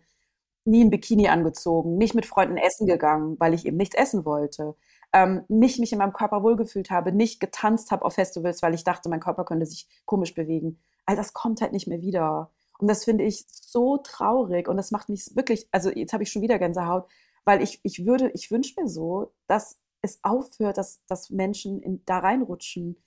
nie 0.65 0.83
ein 0.83 0.89
Bikini 0.89 1.27
angezogen, 1.27 1.97
nicht 1.97 2.15
mit 2.15 2.25
Freunden 2.25 2.57
essen 2.57 2.87
gegangen, 2.87 3.39
weil 3.39 3.53
ich 3.53 3.65
eben 3.65 3.77
nichts 3.77 3.95
essen 3.95 4.25
wollte, 4.25 4.75
ähm, 5.13 5.43
nicht 5.47 5.79
mich 5.79 5.91
in 5.91 5.97
meinem 5.97 6.13
Körper 6.13 6.43
wohlgefühlt 6.43 6.91
habe, 6.91 7.11
nicht 7.11 7.39
getanzt 7.39 7.91
habe 7.91 8.05
auf 8.05 8.13
Festivals, 8.13 8.61
weil 8.61 8.73
ich 8.73 8.83
dachte, 8.83 9.09
mein 9.09 9.19
Körper 9.19 9.43
könnte 9.43 9.65
sich 9.65 9.87
komisch 10.05 10.33
bewegen. 10.33 10.79
All 11.05 11.15
das 11.15 11.33
kommt 11.33 11.61
halt 11.61 11.73
nicht 11.73 11.87
mehr 11.87 12.01
wieder. 12.01 12.51
Und 12.77 12.87
das 12.87 13.03
finde 13.03 13.23
ich 13.23 13.45
so 13.49 13.97
traurig 13.97 14.67
und 14.67 14.77
das 14.77 14.91
macht 14.91 15.09
mich 15.09 15.35
wirklich, 15.35 15.67
also 15.71 15.89
jetzt 15.91 16.13
habe 16.13 16.23
ich 16.23 16.31
schon 16.31 16.41
wieder 16.41 16.59
Gänsehaut, 16.59 17.07
weil 17.45 17.61
ich, 17.61 17.79
ich 17.83 18.05
würde, 18.05 18.31
ich 18.33 18.51
wünsche 18.51 18.79
mir 18.79 18.87
so, 18.87 19.33
dass 19.47 19.79
es 20.01 20.19
aufhört, 20.23 20.77
dass, 20.77 21.03
dass 21.07 21.29
Menschen 21.29 21.81
in, 21.81 22.03
da 22.05 22.19
reinrutschen, 22.19 22.97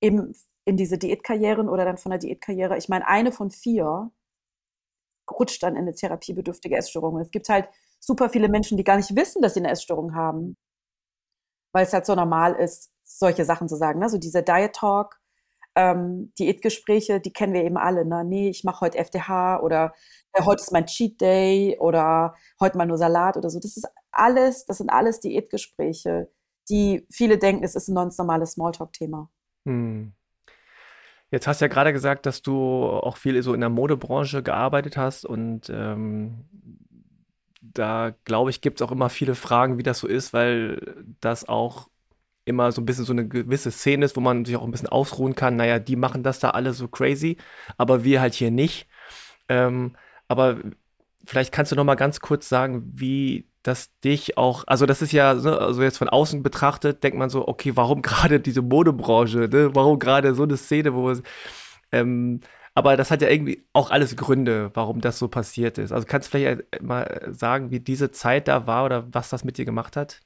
eben 0.00 0.34
in 0.64 0.76
diese 0.76 0.98
Diätkarrieren 0.98 1.68
oder 1.68 1.84
dann 1.84 1.96
von 1.96 2.10
der 2.10 2.18
Diätkarriere. 2.18 2.76
Ich 2.76 2.88
meine, 2.88 3.06
eine 3.06 3.32
von 3.32 3.50
vier 3.50 4.10
rutscht 5.38 5.62
dann 5.62 5.76
in 5.76 5.82
eine 5.82 5.94
therapiebedürftige 5.94 6.76
Essstörung. 6.76 7.14
Und 7.14 7.22
es 7.22 7.30
gibt 7.30 7.48
halt 7.48 7.68
super 7.98 8.28
viele 8.30 8.48
Menschen, 8.48 8.76
die 8.76 8.84
gar 8.84 8.96
nicht 8.96 9.14
wissen, 9.14 9.42
dass 9.42 9.54
sie 9.54 9.60
eine 9.60 9.70
Essstörung 9.70 10.14
haben, 10.14 10.56
weil 11.72 11.84
es 11.84 11.92
halt 11.92 12.06
so 12.06 12.14
normal 12.14 12.54
ist, 12.54 12.92
solche 13.04 13.44
Sachen 13.44 13.68
zu 13.68 13.76
sagen. 13.76 14.00
Ne? 14.00 14.08
So 14.08 14.18
dieser 14.18 14.42
Diet 14.42 14.74
Talk, 14.74 15.20
ähm, 15.76 16.32
Diätgespräche, 16.38 17.20
die 17.20 17.32
kennen 17.32 17.52
wir 17.52 17.64
eben 17.64 17.76
alle. 17.76 18.04
Ne? 18.04 18.24
Nee, 18.24 18.48
ich 18.48 18.64
mache 18.64 18.80
heute 18.80 18.98
FDH 18.98 19.60
oder 19.60 19.92
äh, 20.32 20.42
heute 20.42 20.62
ist 20.62 20.72
mein 20.72 20.86
Cheat 20.86 21.20
Day 21.20 21.78
oder 21.78 22.34
heute 22.58 22.76
mal 22.76 22.86
nur 22.86 22.98
Salat 22.98 23.36
oder 23.36 23.50
so. 23.50 23.60
Das 23.60 23.76
ist 23.76 23.86
alles, 24.10 24.64
das 24.66 24.78
sind 24.78 24.90
alles 24.90 25.20
Diätgespräche, 25.20 26.30
die 26.68 27.06
viele 27.10 27.38
denken, 27.38 27.64
es 27.64 27.74
ist 27.74 27.88
ein 27.88 27.94
ganz 27.94 28.18
normales 28.18 28.52
Smalltalk-Thema. 28.52 29.30
Hm. 29.66 30.14
Jetzt 31.30 31.46
hast 31.46 31.60
du 31.60 31.64
ja 31.64 31.68
gerade 31.68 31.92
gesagt, 31.92 32.26
dass 32.26 32.42
du 32.42 32.86
auch 32.86 33.16
viel 33.16 33.40
so 33.42 33.54
in 33.54 33.60
der 33.60 33.68
Modebranche 33.68 34.42
gearbeitet 34.42 34.96
hast 34.96 35.24
und 35.24 35.70
ähm, 35.70 36.44
da 37.60 38.14
glaube 38.24 38.50
ich, 38.50 38.60
gibt 38.60 38.80
es 38.80 38.86
auch 38.86 38.92
immer 38.92 39.08
viele 39.08 39.34
Fragen, 39.34 39.78
wie 39.78 39.82
das 39.82 40.00
so 40.00 40.08
ist, 40.08 40.32
weil 40.32 41.04
das 41.20 41.48
auch 41.48 41.88
immer 42.44 42.72
so 42.72 42.80
ein 42.82 42.86
bisschen 42.86 43.04
so 43.04 43.12
eine 43.12 43.28
gewisse 43.28 43.70
Szene 43.70 44.04
ist, 44.04 44.16
wo 44.16 44.20
man 44.20 44.44
sich 44.44 44.56
auch 44.56 44.64
ein 44.64 44.70
bisschen 44.70 44.88
ausruhen 44.88 45.34
kann. 45.34 45.56
Naja, 45.56 45.78
die 45.78 45.96
machen 45.96 46.22
das 46.22 46.40
da 46.40 46.50
alle 46.50 46.72
so 46.72 46.88
crazy, 46.88 47.36
aber 47.76 48.02
wir 48.02 48.20
halt 48.20 48.34
hier 48.34 48.50
nicht. 48.50 48.88
Ähm, 49.48 49.96
aber 50.26 50.58
vielleicht 51.24 51.52
kannst 51.52 51.70
du 51.72 51.76
noch 51.76 51.84
mal 51.84 51.94
ganz 51.94 52.20
kurz 52.20 52.48
sagen, 52.48 52.82
wie 52.94 53.49
das 53.62 53.90
dich 54.00 54.38
auch, 54.38 54.64
also 54.66 54.86
das 54.86 55.02
ist 55.02 55.12
ja, 55.12 55.36
so, 55.36 55.58
also 55.58 55.82
jetzt 55.82 55.98
von 55.98 56.08
außen 56.08 56.42
betrachtet, 56.42 57.02
denkt 57.02 57.18
man 57.18 57.30
so, 57.30 57.46
okay, 57.46 57.72
warum 57.76 58.02
gerade 58.02 58.40
diese 58.40 58.62
Modebranche, 58.62 59.48
ne? 59.48 59.74
warum 59.74 59.98
gerade 59.98 60.34
so 60.34 60.44
eine 60.44 60.56
Szene, 60.56 60.94
wo 60.94 61.12
ähm, 61.92 62.40
aber 62.74 62.96
das 62.96 63.10
hat 63.10 63.20
ja 63.20 63.28
irgendwie 63.28 63.66
auch 63.72 63.90
alles 63.90 64.16
Gründe, 64.16 64.70
warum 64.74 65.00
das 65.00 65.18
so 65.18 65.28
passiert 65.28 65.76
ist. 65.76 65.92
Also 65.92 66.06
kannst 66.06 66.28
du 66.28 66.38
vielleicht 66.38 66.82
mal 66.82 67.28
sagen, 67.28 67.70
wie 67.70 67.80
diese 67.80 68.12
Zeit 68.12 68.48
da 68.48 68.66
war 68.66 68.84
oder 68.84 69.12
was 69.12 69.28
das 69.28 69.44
mit 69.44 69.58
dir 69.58 69.64
gemacht 69.64 69.96
hat? 69.96 70.20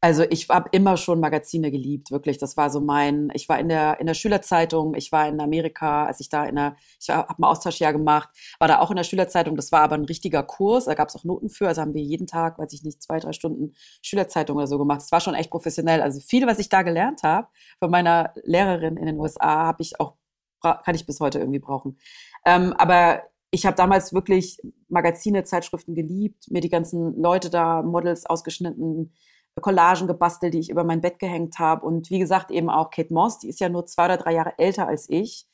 Also 0.00 0.22
ich 0.30 0.48
habe 0.48 0.68
immer 0.70 0.96
schon 0.96 1.18
Magazine 1.18 1.72
geliebt, 1.72 2.12
wirklich. 2.12 2.38
Das 2.38 2.56
war 2.56 2.70
so 2.70 2.80
mein, 2.80 3.30
ich 3.34 3.48
war 3.48 3.58
in 3.58 3.68
der, 3.68 3.98
in 3.98 4.06
der 4.06 4.14
Schülerzeitung, 4.14 4.94
ich 4.94 5.10
war 5.10 5.26
in 5.26 5.40
Amerika, 5.40 6.06
als 6.06 6.20
ich 6.20 6.28
da 6.28 6.44
in 6.44 6.54
der, 6.54 6.76
ich 7.00 7.10
habe 7.10 7.34
ein 7.36 7.44
Austauschjahr 7.44 7.92
gemacht, 7.92 8.28
war 8.60 8.68
da 8.68 8.78
auch 8.78 8.90
in 8.90 8.96
der 8.96 9.02
Schülerzeitung, 9.02 9.56
das 9.56 9.72
war 9.72 9.80
aber 9.80 9.96
ein 9.96 10.04
richtiger 10.04 10.44
Kurs, 10.44 10.84
da 10.84 10.94
gab 10.94 11.08
es 11.08 11.16
auch 11.16 11.24
Noten 11.24 11.48
für, 11.48 11.66
also 11.66 11.80
haben 11.80 11.94
wir 11.94 12.02
jeden 12.02 12.28
Tag, 12.28 12.58
weiß 12.60 12.72
ich 12.74 12.84
nicht, 12.84 13.02
zwei, 13.02 13.18
drei 13.18 13.32
Stunden 13.32 13.74
Schülerzeitung 14.00 14.56
oder 14.56 14.68
so 14.68 14.78
gemacht. 14.78 15.00
Das 15.00 15.10
war 15.10 15.20
schon 15.20 15.34
echt 15.34 15.50
professionell. 15.50 16.00
Also 16.00 16.20
viel, 16.20 16.46
was 16.46 16.60
ich 16.60 16.68
da 16.68 16.82
gelernt 16.82 17.24
habe 17.24 17.48
von 17.80 17.90
meiner 17.90 18.32
Lehrerin 18.44 18.96
in 18.96 19.06
den 19.06 19.18
USA, 19.18 19.66
habe 19.66 19.82
ich 19.82 19.98
auch, 19.98 20.14
kann 20.62 20.94
ich 20.94 21.06
bis 21.06 21.18
heute 21.18 21.40
irgendwie 21.40 21.58
brauchen. 21.58 21.98
Ähm, 22.46 22.72
aber 22.74 23.24
ich 23.50 23.66
habe 23.66 23.76
damals 23.76 24.12
wirklich 24.12 24.60
Magazine, 24.88 25.42
Zeitschriften 25.42 25.94
geliebt, 25.94 26.50
mir 26.50 26.60
die 26.60 26.68
ganzen 26.68 27.20
Leute 27.20 27.50
da, 27.50 27.82
Models 27.82 28.26
ausgeschnitten, 28.26 29.12
Collagen 29.60 30.06
gebastelt, 30.06 30.54
die 30.54 30.58
ich 30.58 30.70
über 30.70 30.84
mein 30.84 31.00
Bett 31.00 31.18
gehängt 31.18 31.58
habe. 31.58 31.86
Und 31.86 32.10
wie 32.10 32.18
gesagt, 32.18 32.50
eben 32.50 32.70
auch 32.70 32.90
Kate 32.90 33.12
Moss, 33.12 33.38
die 33.38 33.48
ist 33.48 33.60
ja 33.60 33.68
nur 33.68 33.86
zwei 33.86 34.06
oder 34.06 34.16
drei 34.16 34.34
Jahre 34.34 34.54
älter 34.58 34.86
als 34.88 35.08
ich. 35.08 35.46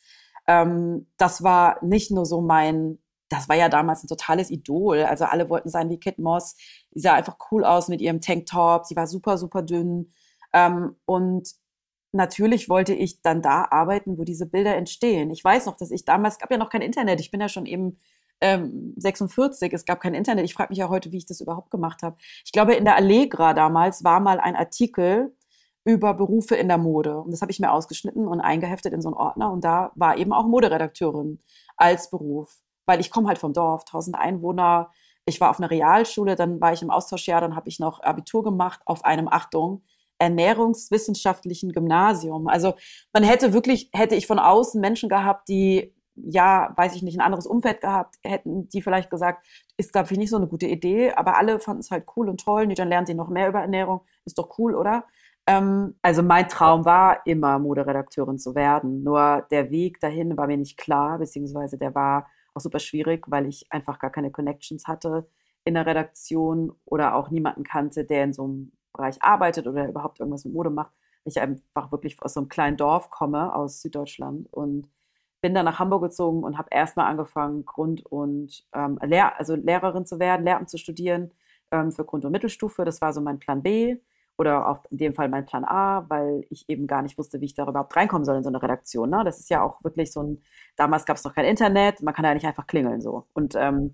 Ähm, 0.46 1.06
das 1.16 1.42
war 1.42 1.78
nicht 1.84 2.10
nur 2.10 2.26
so 2.26 2.40
mein, 2.40 2.98
das 3.28 3.48
war 3.48 3.56
ja 3.56 3.68
damals 3.68 4.04
ein 4.04 4.08
totales 4.08 4.50
Idol. 4.50 5.02
Also 5.02 5.24
alle 5.24 5.48
wollten 5.48 5.68
sein 5.68 5.90
wie 5.90 6.00
Kate 6.00 6.20
Moss. 6.20 6.56
Die 6.94 7.00
sah 7.00 7.14
einfach 7.14 7.36
cool 7.50 7.64
aus 7.64 7.88
mit 7.88 8.00
ihrem 8.00 8.20
Tanktop. 8.20 8.86
Sie 8.86 8.96
war 8.96 9.06
super, 9.06 9.38
super 9.38 9.62
dünn. 9.62 10.12
Ähm, 10.52 10.96
und 11.06 11.54
natürlich 12.12 12.68
wollte 12.68 12.94
ich 12.94 13.22
dann 13.22 13.42
da 13.42 13.66
arbeiten, 13.70 14.18
wo 14.18 14.24
diese 14.24 14.46
Bilder 14.46 14.76
entstehen. 14.76 15.30
Ich 15.30 15.44
weiß 15.44 15.66
noch, 15.66 15.76
dass 15.76 15.90
ich 15.90 16.04
damals, 16.04 16.34
es 16.34 16.40
gab 16.40 16.50
ja 16.50 16.58
noch 16.58 16.70
kein 16.70 16.82
Internet. 16.82 17.20
Ich 17.20 17.30
bin 17.30 17.40
ja 17.40 17.48
schon 17.48 17.66
eben 17.66 17.98
ähm, 18.40 18.94
46, 18.96 19.72
es 19.72 19.84
gab 19.84 20.00
kein 20.00 20.14
Internet. 20.14 20.44
Ich 20.44 20.54
frage 20.54 20.70
mich 20.70 20.78
ja 20.78 20.88
heute, 20.88 21.12
wie 21.12 21.18
ich 21.18 21.26
das 21.26 21.40
überhaupt 21.40 21.70
gemacht 21.70 22.02
habe. 22.02 22.16
Ich 22.44 22.52
glaube, 22.52 22.74
in 22.74 22.84
der 22.84 22.96
Allegra 22.96 23.54
damals 23.54 24.04
war 24.04 24.20
mal 24.20 24.40
ein 24.40 24.56
Artikel 24.56 25.34
über 25.84 26.14
Berufe 26.14 26.56
in 26.56 26.68
der 26.68 26.78
Mode. 26.78 27.18
Und 27.18 27.30
das 27.30 27.42
habe 27.42 27.52
ich 27.52 27.60
mir 27.60 27.70
ausgeschnitten 27.70 28.26
und 28.26 28.40
eingeheftet 28.40 28.92
in 28.92 29.02
so 29.02 29.08
einen 29.08 29.16
Ordner. 29.16 29.52
Und 29.52 29.64
da 29.64 29.92
war 29.94 30.16
eben 30.16 30.32
auch 30.32 30.46
Moderedakteurin 30.46 31.40
als 31.76 32.10
Beruf. 32.10 32.58
Weil 32.86 33.00
ich 33.00 33.10
komme 33.10 33.28
halt 33.28 33.38
vom 33.38 33.52
Dorf, 33.52 33.82
1000 33.82 34.16
Einwohner. 34.16 34.90
Ich 35.26 35.40
war 35.40 35.50
auf 35.50 35.58
einer 35.58 35.70
Realschule, 35.70 36.36
dann 36.36 36.60
war 36.60 36.72
ich 36.72 36.82
im 36.82 36.90
Austauschjahr, 36.90 37.40
dann 37.40 37.56
habe 37.56 37.68
ich 37.68 37.78
noch 37.78 38.02
Abitur 38.02 38.42
gemacht 38.44 38.80
auf 38.84 39.04
einem, 39.06 39.28
Achtung, 39.28 39.82
ernährungswissenschaftlichen 40.18 41.72
Gymnasium. 41.72 42.46
Also 42.46 42.74
man 43.12 43.22
hätte 43.22 43.52
wirklich, 43.52 43.88
hätte 43.92 44.16
ich 44.16 44.26
von 44.26 44.38
außen 44.38 44.80
Menschen 44.80 45.08
gehabt, 45.08 45.48
die 45.48 45.93
ja, 46.16 46.72
weiß 46.76 46.94
ich 46.94 47.02
nicht, 47.02 47.18
ein 47.18 47.24
anderes 47.24 47.46
Umfeld 47.46 47.80
gehabt, 47.80 48.16
hätten 48.22 48.68
die 48.68 48.82
vielleicht 48.82 49.10
gesagt, 49.10 49.46
ist, 49.76 49.92
glaube 49.92 50.12
ich, 50.12 50.18
nicht 50.18 50.30
so 50.30 50.36
eine 50.36 50.46
gute 50.46 50.66
Idee, 50.66 51.12
aber 51.12 51.36
alle 51.38 51.58
fanden 51.58 51.80
es 51.80 51.90
halt 51.90 52.06
cool 52.16 52.28
und 52.28 52.40
toll. 52.40 52.66
Nee, 52.66 52.74
dann 52.74 52.88
lernen 52.88 53.06
sie 53.06 53.14
noch 53.14 53.28
mehr 53.28 53.48
über 53.48 53.60
Ernährung, 53.60 54.02
ist 54.24 54.38
doch 54.38 54.58
cool, 54.58 54.74
oder? 54.74 55.04
Ähm, 55.46 55.96
also 56.02 56.22
mein 56.22 56.48
Traum 56.48 56.84
war 56.84 57.26
immer, 57.26 57.58
Moderedakteurin 57.58 58.38
zu 58.38 58.54
werden. 58.54 59.02
Nur 59.02 59.46
der 59.50 59.70
Weg 59.70 60.00
dahin 60.00 60.36
war 60.36 60.46
mir 60.46 60.56
nicht 60.56 60.78
klar, 60.78 61.18
beziehungsweise 61.18 61.78
der 61.78 61.94
war 61.94 62.28
auch 62.54 62.60
super 62.60 62.78
schwierig, 62.78 63.24
weil 63.28 63.46
ich 63.46 63.66
einfach 63.70 63.98
gar 63.98 64.10
keine 64.10 64.30
Connections 64.30 64.86
hatte 64.86 65.28
in 65.64 65.74
der 65.74 65.86
Redaktion 65.86 66.72
oder 66.84 67.14
auch 67.14 67.30
niemanden 67.30 67.64
kannte, 67.64 68.04
der 68.04 68.24
in 68.24 68.32
so 68.32 68.44
einem 68.44 68.72
Bereich 68.92 69.22
arbeitet 69.22 69.66
oder 69.66 69.88
überhaupt 69.88 70.20
irgendwas 70.20 70.44
mit 70.44 70.54
Mode 70.54 70.70
macht. 70.70 70.92
Ich 71.24 71.40
einfach 71.40 71.90
wirklich 71.90 72.22
aus 72.22 72.34
so 72.34 72.40
einem 72.40 72.48
kleinen 72.48 72.76
Dorf 72.76 73.10
komme, 73.10 73.54
aus 73.54 73.80
Süddeutschland 73.80 74.46
und 74.52 74.88
bin 75.44 75.52
dann 75.52 75.66
nach 75.66 75.78
Hamburg 75.78 76.04
gezogen 76.04 76.42
und 76.42 76.56
habe 76.56 76.70
erstmal 76.70 77.04
angefangen, 77.04 77.66
Grund- 77.66 78.06
und 78.06 78.64
ähm, 78.74 78.98
Lehr 79.02 79.38
also 79.38 79.54
Lehrerin 79.54 80.06
zu 80.06 80.18
werden, 80.18 80.42
Lehramt 80.42 80.70
zu 80.70 80.78
studieren 80.78 81.34
ähm, 81.70 81.92
für 81.92 82.06
Grund- 82.06 82.24
und 82.24 82.32
Mittelstufe. 82.32 82.86
Das 82.86 83.02
war 83.02 83.12
so 83.12 83.20
mein 83.20 83.38
Plan 83.38 83.62
B 83.62 83.98
oder 84.38 84.66
auch 84.66 84.86
in 84.90 84.96
dem 84.96 85.12
Fall 85.12 85.28
mein 85.28 85.44
Plan 85.44 85.66
A, 85.66 86.06
weil 86.08 86.46
ich 86.48 86.66
eben 86.70 86.86
gar 86.86 87.02
nicht 87.02 87.18
wusste, 87.18 87.42
wie 87.42 87.44
ich 87.44 87.54
da 87.54 87.68
überhaupt 87.68 87.94
reinkommen 87.94 88.24
soll 88.24 88.38
in 88.38 88.42
so 88.42 88.48
eine 88.48 88.62
Redaktion. 88.62 89.10
Ne? 89.10 89.20
Das 89.22 89.38
ist 89.38 89.50
ja 89.50 89.62
auch 89.62 89.84
wirklich 89.84 90.12
so 90.12 90.22
ein, 90.22 90.42
damals 90.76 91.04
gab 91.04 91.18
es 91.18 91.24
noch 91.24 91.34
kein 91.34 91.44
Internet, 91.44 92.00
man 92.00 92.14
kann 92.14 92.24
ja 92.24 92.32
nicht 92.32 92.46
einfach 92.46 92.66
klingeln 92.66 93.02
so. 93.02 93.26
Und 93.34 93.54
ähm, 93.54 93.92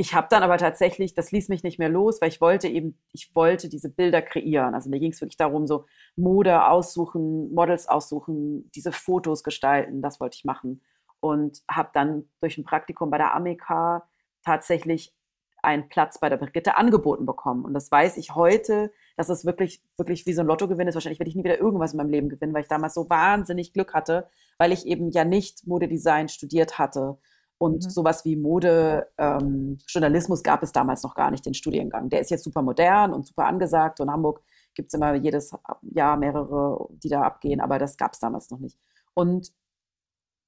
ich 0.00 0.14
habe 0.14 0.28
dann 0.30 0.42
aber 0.42 0.56
tatsächlich, 0.56 1.12
das 1.12 1.30
ließ 1.30 1.50
mich 1.50 1.62
nicht 1.62 1.78
mehr 1.78 1.90
los, 1.90 2.22
weil 2.22 2.30
ich 2.30 2.40
wollte 2.40 2.68
eben, 2.68 2.98
ich 3.12 3.34
wollte 3.34 3.68
diese 3.68 3.90
Bilder 3.90 4.22
kreieren. 4.22 4.74
Also 4.74 4.88
mir 4.88 4.98
ging 4.98 5.12
es 5.12 5.20
wirklich 5.20 5.36
darum, 5.36 5.66
so 5.66 5.84
Mode 6.16 6.66
aussuchen, 6.66 7.52
Models 7.52 7.86
aussuchen, 7.86 8.70
diese 8.74 8.92
Fotos 8.92 9.44
gestalten, 9.44 10.00
das 10.00 10.18
wollte 10.18 10.36
ich 10.36 10.46
machen. 10.46 10.80
Und 11.20 11.62
habe 11.70 11.90
dann 11.92 12.28
durch 12.40 12.58
ein 12.58 12.64
Praktikum 12.64 13.10
bei 13.10 13.18
der 13.18 13.34
Amica 13.34 14.08
tatsächlich 14.44 15.14
einen 15.62 15.88
Platz 15.88 16.18
bei 16.18 16.28
der 16.28 16.38
Brigitte 16.38 16.76
angeboten 16.76 17.26
bekommen. 17.26 17.64
Und 17.64 17.74
das 17.74 17.90
weiß 17.90 18.16
ich 18.16 18.34
heute, 18.34 18.92
dass 19.16 19.28
es 19.28 19.44
wirklich, 19.44 19.82
wirklich 19.96 20.26
wie 20.26 20.32
so 20.32 20.40
ein 20.40 20.46
Lottogewinn 20.46 20.88
ist. 20.88 20.94
Wahrscheinlich 20.94 21.18
werde 21.18 21.28
ich 21.28 21.36
nie 21.36 21.44
wieder 21.44 21.58
irgendwas 21.58 21.92
in 21.92 21.98
meinem 21.98 22.10
Leben 22.10 22.28
gewinnen, 22.28 22.54
weil 22.54 22.62
ich 22.62 22.68
damals 22.68 22.94
so 22.94 23.10
wahnsinnig 23.10 23.72
Glück 23.72 23.94
hatte, 23.94 24.28
weil 24.58 24.72
ich 24.72 24.86
eben 24.86 25.10
ja 25.10 25.24
nicht 25.24 25.66
Modedesign 25.66 26.28
studiert 26.28 26.78
hatte. 26.78 27.18
Und 27.58 27.84
mhm. 27.84 27.90
sowas 27.90 28.24
wie 28.24 28.36
Modejournalismus 28.36 30.38
ähm, 30.38 30.42
gab 30.42 30.62
es 30.62 30.72
damals 30.72 31.02
noch 31.02 31.14
gar 31.14 31.30
nicht, 31.30 31.44
den 31.44 31.54
Studiengang. 31.54 32.08
Der 32.08 32.20
ist 32.20 32.30
jetzt 32.30 32.44
super 32.44 32.62
modern 32.62 33.12
und 33.12 33.26
super 33.26 33.44
angesagt. 33.44 34.00
Und 34.00 34.08
in 34.08 34.12
Hamburg 34.12 34.42
gibt 34.74 34.88
es 34.88 34.94
immer 34.94 35.14
jedes 35.14 35.54
Jahr 35.82 36.16
mehrere, 36.16 36.88
die 36.90 37.10
da 37.10 37.22
abgehen, 37.22 37.60
aber 37.60 37.78
das 37.78 37.98
gab 37.98 38.14
es 38.14 38.20
damals 38.20 38.50
noch 38.50 38.60
nicht. 38.60 38.78
Und 39.12 39.52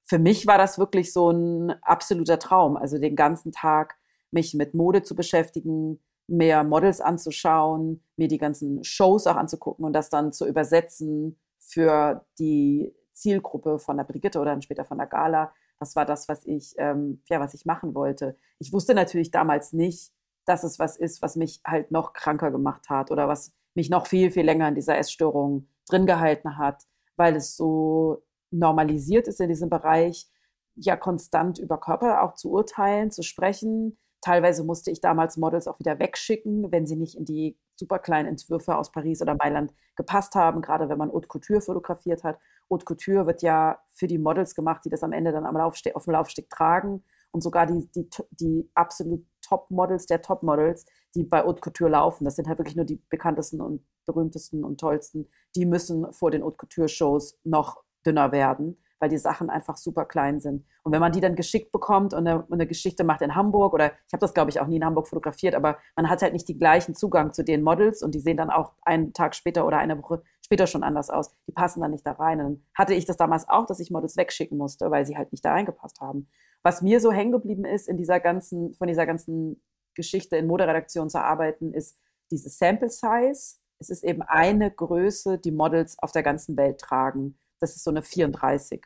für 0.03 0.19
mich 0.19 0.47
war 0.47 0.57
das 0.57 0.77
wirklich 0.77 1.13
so 1.13 1.31
ein 1.31 1.71
absoluter 1.81 2.39
Traum. 2.39 2.77
Also 2.77 2.97
den 2.99 3.15
ganzen 3.15 3.51
Tag 3.51 3.95
mich 4.31 4.53
mit 4.53 4.73
Mode 4.73 5.03
zu 5.03 5.15
beschäftigen, 5.15 5.99
mehr 6.27 6.63
Models 6.63 7.01
anzuschauen, 7.01 8.03
mir 8.17 8.27
die 8.27 8.37
ganzen 8.37 8.83
Shows 8.83 9.27
auch 9.27 9.35
anzugucken 9.35 9.85
und 9.85 9.93
das 9.93 10.09
dann 10.09 10.33
zu 10.33 10.47
übersetzen 10.47 11.39
für 11.59 12.25
die 12.39 12.93
Zielgruppe 13.13 13.79
von 13.79 13.97
der 13.97 14.03
Brigitte 14.03 14.39
oder 14.39 14.51
dann 14.51 14.61
später 14.61 14.85
von 14.85 14.97
der 14.97 15.07
Gala. 15.07 15.53
Das 15.79 15.95
war 15.95 16.05
das, 16.05 16.27
was 16.27 16.45
ich, 16.45 16.73
ähm, 16.77 17.21
ja, 17.29 17.39
was 17.39 17.53
ich 17.53 17.65
machen 17.65 17.93
wollte. 17.93 18.37
Ich 18.59 18.73
wusste 18.73 18.93
natürlich 18.93 19.31
damals 19.31 19.73
nicht, 19.73 20.11
dass 20.45 20.63
es 20.63 20.79
was 20.79 20.97
ist, 20.97 21.21
was 21.21 21.35
mich 21.35 21.61
halt 21.65 21.91
noch 21.91 22.13
kranker 22.13 22.51
gemacht 22.51 22.89
hat 22.89 23.11
oder 23.11 23.27
was 23.27 23.53
mich 23.75 23.89
noch 23.89 24.07
viel, 24.07 24.31
viel 24.31 24.45
länger 24.45 24.67
in 24.67 24.75
dieser 24.75 24.97
Essstörung 24.97 25.67
drin 25.89 26.05
gehalten 26.05 26.57
hat, 26.57 26.83
weil 27.15 27.35
es 27.35 27.55
so 27.55 28.23
normalisiert 28.53 29.27
ist 29.27 29.41
in 29.41 29.49
diesem 29.49 29.69
Bereich, 29.69 30.27
ja 30.75 30.95
konstant 30.95 31.59
über 31.59 31.79
Körper 31.79 32.23
auch 32.23 32.33
zu 32.33 32.51
urteilen, 32.51 33.11
zu 33.11 33.21
sprechen, 33.21 33.97
Teilweise 34.23 34.63
musste 34.63 34.89
ich 34.89 35.01
damals 35.01 35.35
Models 35.35 35.67
auch 35.67 35.79
wieder 35.79 35.99
wegschicken, 35.99 36.71
wenn 36.71 36.87
sie 36.87 36.95
nicht 36.95 37.17
in 37.17 37.25
die 37.25 37.57
super 37.75 37.99
kleinen 37.99 38.29
Entwürfe 38.29 38.77
aus 38.77 38.89
Paris 38.89 39.21
oder 39.21 39.35
Mailand 39.35 39.73
gepasst 39.97 40.33
haben, 40.35 40.61
gerade 40.61 40.87
wenn 40.87 40.97
man 40.97 41.11
Haute 41.11 41.27
Couture 41.27 41.59
fotografiert 41.59 42.23
hat. 42.23 42.39
Haute 42.69 42.85
Couture 42.85 43.25
wird 43.25 43.41
ja 43.41 43.79
für 43.89 44.07
die 44.07 44.17
Models 44.17 44.55
gemacht, 44.55 44.85
die 44.85 44.89
das 44.89 45.03
am 45.03 45.11
Ende 45.11 45.33
dann 45.33 45.45
am 45.45 45.57
Laufste 45.57 45.93
auf 45.97 46.05
dem 46.05 46.13
Laufsteg 46.13 46.49
tragen. 46.49 47.03
Und 47.31 47.41
sogar 47.41 47.65
die, 47.65 47.85
die, 47.91 48.09
die 48.31 48.71
absolut 48.75 49.25
Top-Models 49.41 50.05
der 50.05 50.21
Top-Models, 50.21 50.85
die 51.15 51.23
bei 51.23 51.43
Haute 51.43 51.59
Couture 51.59 51.89
laufen, 51.89 52.23
das 52.23 52.37
sind 52.37 52.47
halt 52.47 52.59
wirklich 52.59 52.77
nur 52.77 52.85
die 52.85 53.03
bekanntesten 53.09 53.59
und 53.59 53.85
berühmtesten 54.05 54.63
und 54.63 54.79
tollsten, 54.79 55.27
die 55.57 55.65
müssen 55.65 56.13
vor 56.13 56.31
den 56.31 56.43
Haute 56.43 56.55
Couture-Shows 56.55 57.41
noch 57.43 57.83
dünner 58.05 58.31
werden 58.31 58.77
weil 59.03 59.09
die 59.09 59.17
Sachen 59.17 59.49
einfach 59.49 59.75
super 59.75 60.05
klein 60.05 60.39
sind. 60.39 60.65
Und 60.81 60.93
wenn 60.93 61.01
man 61.01 61.11
die 61.11 61.19
dann 61.19 61.35
geschickt 61.35 61.73
bekommt 61.73 62.13
und 62.13 62.25
eine, 62.25 62.47
eine 62.49 62.65
Geschichte 62.65 63.03
macht 63.03 63.21
in 63.21 63.35
Hamburg, 63.35 63.73
oder 63.73 63.87
ich 63.87 64.13
habe 64.13 64.21
das, 64.21 64.33
glaube 64.33 64.49
ich, 64.49 64.61
auch 64.61 64.67
nie 64.67 64.77
in 64.77 64.85
Hamburg 64.85 65.09
fotografiert, 65.09 65.55
aber 65.55 65.77
man 65.97 66.09
hat 66.09 66.21
halt 66.21 66.31
nicht 66.31 66.47
den 66.47 66.57
gleichen 66.57 66.95
Zugang 66.95 67.33
zu 67.33 67.43
den 67.43 67.63
Models 67.63 68.01
und 68.01 68.15
die 68.15 68.21
sehen 68.21 68.37
dann 68.37 68.49
auch 68.49 68.71
einen 68.81 69.11
Tag 69.11 69.35
später 69.35 69.67
oder 69.67 69.77
eine 69.77 70.01
Woche 70.01 70.23
später 70.41 70.67
schon 70.67 70.83
anders 70.83 71.09
aus. 71.09 71.31
Die 71.47 71.51
passen 71.51 71.81
dann 71.81 71.91
nicht 71.91 72.07
da 72.07 72.13
rein. 72.13 72.39
Und 72.39 72.45
dann 72.45 72.65
hatte 72.75 72.93
ich 72.93 73.03
das 73.03 73.17
damals 73.17 73.49
auch, 73.49 73.65
dass 73.65 73.81
ich 73.81 73.91
Models 73.91 74.15
wegschicken 74.15 74.57
musste, 74.57 74.89
weil 74.89 75.05
sie 75.05 75.17
halt 75.17 75.33
nicht 75.33 75.43
da 75.43 75.51
reingepasst 75.51 75.99
haben. 75.99 76.29
Was 76.61 76.81
mir 76.81 77.01
so 77.01 77.11
hängen 77.11 77.33
geblieben 77.33 77.65
ist 77.65 77.89
in 77.89 77.97
dieser 77.97 78.21
ganzen, 78.21 78.73
von 78.75 78.87
dieser 78.87 79.05
ganzen 79.05 79.61
Geschichte 79.95 80.37
in 80.37 80.47
Moderedaktion 80.47 81.09
zu 81.09 81.19
arbeiten, 81.19 81.73
ist 81.73 81.99
diese 82.31 82.47
Sample 82.47 82.89
Size. 82.89 83.57
Es 83.79 83.89
ist 83.89 84.05
eben 84.05 84.21
eine 84.21 84.71
Größe, 84.71 85.39
die 85.39 85.51
Models 85.51 85.99
auf 85.99 86.13
der 86.13 86.23
ganzen 86.23 86.55
Welt 86.55 86.79
tragen. 86.79 87.37
Das 87.63 87.77
ist 87.77 87.83
so 87.83 87.91
eine 87.91 88.03
34. 88.03 88.83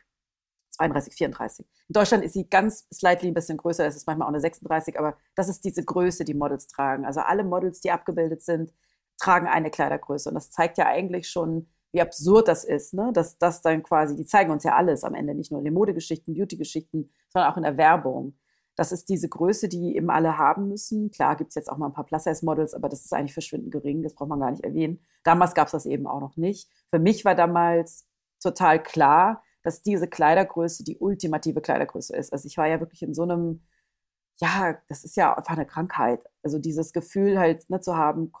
32, 0.70 1.14
34. 1.14 1.66
In 1.88 1.92
Deutschland 1.92 2.24
ist 2.24 2.34
sie 2.34 2.48
ganz 2.48 2.86
slightly 2.94 3.28
ein 3.28 3.34
bisschen 3.34 3.56
größer, 3.56 3.84
es 3.84 3.96
ist 3.96 4.06
manchmal 4.06 4.26
auch 4.26 4.32
eine 4.32 4.40
36, 4.40 4.96
aber 4.98 5.16
das 5.34 5.48
ist 5.48 5.64
diese 5.64 5.84
Größe, 5.84 6.24
die 6.24 6.34
Models 6.34 6.68
tragen. 6.68 7.04
Also 7.04 7.20
alle 7.20 7.42
Models, 7.42 7.80
die 7.80 7.90
abgebildet 7.90 8.42
sind, 8.42 8.72
tragen 9.18 9.48
eine 9.48 9.70
Kleidergröße. 9.70 10.28
Und 10.28 10.36
das 10.36 10.50
zeigt 10.50 10.78
ja 10.78 10.86
eigentlich 10.86 11.28
schon, 11.28 11.68
wie 11.90 12.00
absurd 12.00 12.46
das 12.46 12.64
ist, 12.64 12.94
ne? 12.94 13.10
dass 13.12 13.38
das 13.38 13.62
dann 13.62 13.82
quasi, 13.82 14.14
die 14.14 14.26
zeigen 14.26 14.52
uns 14.52 14.62
ja 14.62 14.76
alles 14.76 15.02
am 15.02 15.14
Ende, 15.14 15.34
nicht 15.34 15.50
nur 15.50 15.60
in 15.60 15.64
den 15.64 15.74
Modegeschichten, 15.74 16.34
Beauty-Geschichten, 16.34 17.10
sondern 17.30 17.50
auch 17.50 17.56
in 17.56 17.64
der 17.64 17.76
Werbung. 17.76 18.38
Das 18.76 18.92
ist 18.92 19.08
diese 19.08 19.28
Größe, 19.28 19.68
die 19.68 19.96
eben 19.96 20.08
alle 20.08 20.38
haben 20.38 20.68
müssen. 20.68 21.10
Klar 21.10 21.34
gibt 21.34 21.48
es 21.48 21.56
jetzt 21.56 21.68
auch 21.68 21.78
mal 21.78 21.86
ein 21.86 21.92
paar 21.92 22.06
Plus-Size-Models, 22.06 22.74
aber 22.74 22.88
das 22.88 23.04
ist 23.04 23.12
eigentlich 23.12 23.32
verschwindend 23.32 23.72
gering, 23.72 24.04
das 24.04 24.14
braucht 24.14 24.28
man 24.28 24.38
gar 24.38 24.52
nicht 24.52 24.62
erwähnen. 24.62 25.00
Damals 25.24 25.54
gab 25.54 25.66
es 25.66 25.72
das 25.72 25.86
eben 25.86 26.06
auch 26.06 26.20
noch 26.20 26.36
nicht. 26.36 26.70
Für 26.88 27.00
mich 27.00 27.24
war 27.24 27.34
damals 27.34 28.07
total 28.42 28.82
klar, 28.82 29.42
dass 29.62 29.82
diese 29.82 30.08
Kleidergröße 30.08 30.84
die 30.84 30.98
ultimative 30.98 31.60
Kleidergröße 31.60 32.16
ist. 32.16 32.32
Also 32.32 32.46
ich 32.46 32.56
war 32.56 32.66
ja 32.66 32.80
wirklich 32.80 33.02
in 33.02 33.14
so 33.14 33.22
einem, 33.22 33.62
ja, 34.40 34.78
das 34.88 35.04
ist 35.04 35.16
ja 35.16 35.36
einfach 35.36 35.56
eine 35.56 35.66
Krankheit. 35.66 36.24
Also 36.42 36.58
dieses 36.58 36.92
Gefühl 36.92 37.38
halt 37.38 37.68
ne, 37.68 37.80
zu 37.80 37.96
haben, 37.96 38.32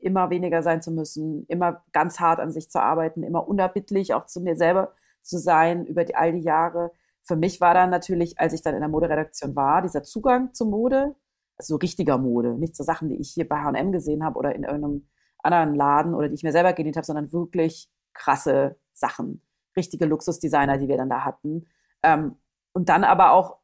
immer 0.00 0.30
weniger 0.30 0.62
sein 0.62 0.82
zu 0.82 0.90
müssen, 0.92 1.46
immer 1.48 1.82
ganz 1.92 2.20
hart 2.20 2.40
an 2.40 2.52
sich 2.52 2.70
zu 2.70 2.80
arbeiten, 2.80 3.22
immer 3.22 3.48
unerbittlich 3.48 4.14
auch 4.14 4.26
zu 4.26 4.40
mir 4.40 4.56
selber 4.56 4.94
zu 5.22 5.38
sein 5.38 5.86
über 5.86 6.04
die, 6.04 6.14
all 6.14 6.32
die 6.32 6.40
Jahre. 6.40 6.92
Für 7.22 7.36
mich 7.36 7.60
war 7.60 7.74
dann 7.74 7.90
natürlich, 7.90 8.38
als 8.38 8.52
ich 8.52 8.62
dann 8.62 8.74
in 8.74 8.80
der 8.80 8.88
Moderedaktion 8.88 9.56
war, 9.56 9.82
dieser 9.82 10.04
Zugang 10.04 10.54
zur 10.54 10.68
Mode, 10.68 11.16
also 11.56 11.74
so 11.74 11.76
richtiger 11.76 12.18
Mode, 12.18 12.54
nicht 12.58 12.76
so 12.76 12.84
Sachen, 12.84 13.08
die 13.08 13.16
ich 13.16 13.30
hier 13.30 13.48
bei 13.48 13.56
H&M 13.56 13.90
gesehen 13.92 14.22
habe 14.24 14.38
oder 14.38 14.54
in 14.54 14.62
irgendeinem 14.62 15.08
anderen 15.38 15.74
Laden 15.74 16.14
oder 16.14 16.28
die 16.28 16.34
ich 16.34 16.42
mir 16.42 16.52
selber 16.52 16.74
genäht 16.74 16.96
habe, 16.96 17.06
sondern 17.06 17.32
wirklich 17.32 17.90
krasse 18.12 18.76
Sachen 18.92 19.42
richtige 19.76 20.06
Luxusdesigner, 20.06 20.78
die 20.78 20.88
wir 20.88 20.96
dann 20.96 21.10
da 21.10 21.24
hatten. 21.24 21.66
Ähm, 22.02 22.36
und 22.72 22.88
dann 22.88 23.04
aber 23.04 23.32
auch 23.32 23.58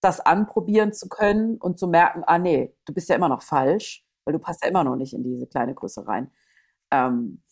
das 0.00 0.20
anprobieren 0.20 0.92
zu 0.92 1.08
können 1.08 1.56
und 1.58 1.78
zu 1.78 1.86
merken, 1.86 2.24
ah 2.26 2.38
nee, 2.38 2.74
du 2.84 2.92
bist 2.92 3.08
ja 3.08 3.16
immer 3.16 3.28
noch 3.28 3.42
falsch, 3.42 4.04
weil 4.24 4.32
du 4.32 4.38
passt 4.38 4.62
ja 4.62 4.68
immer 4.68 4.84
noch 4.84 4.96
nicht 4.96 5.14
in 5.14 5.22
diese 5.22 5.46
kleine 5.46 5.74
Größe 5.74 6.06
rein. 6.06 6.30
Ähm, 6.90 7.42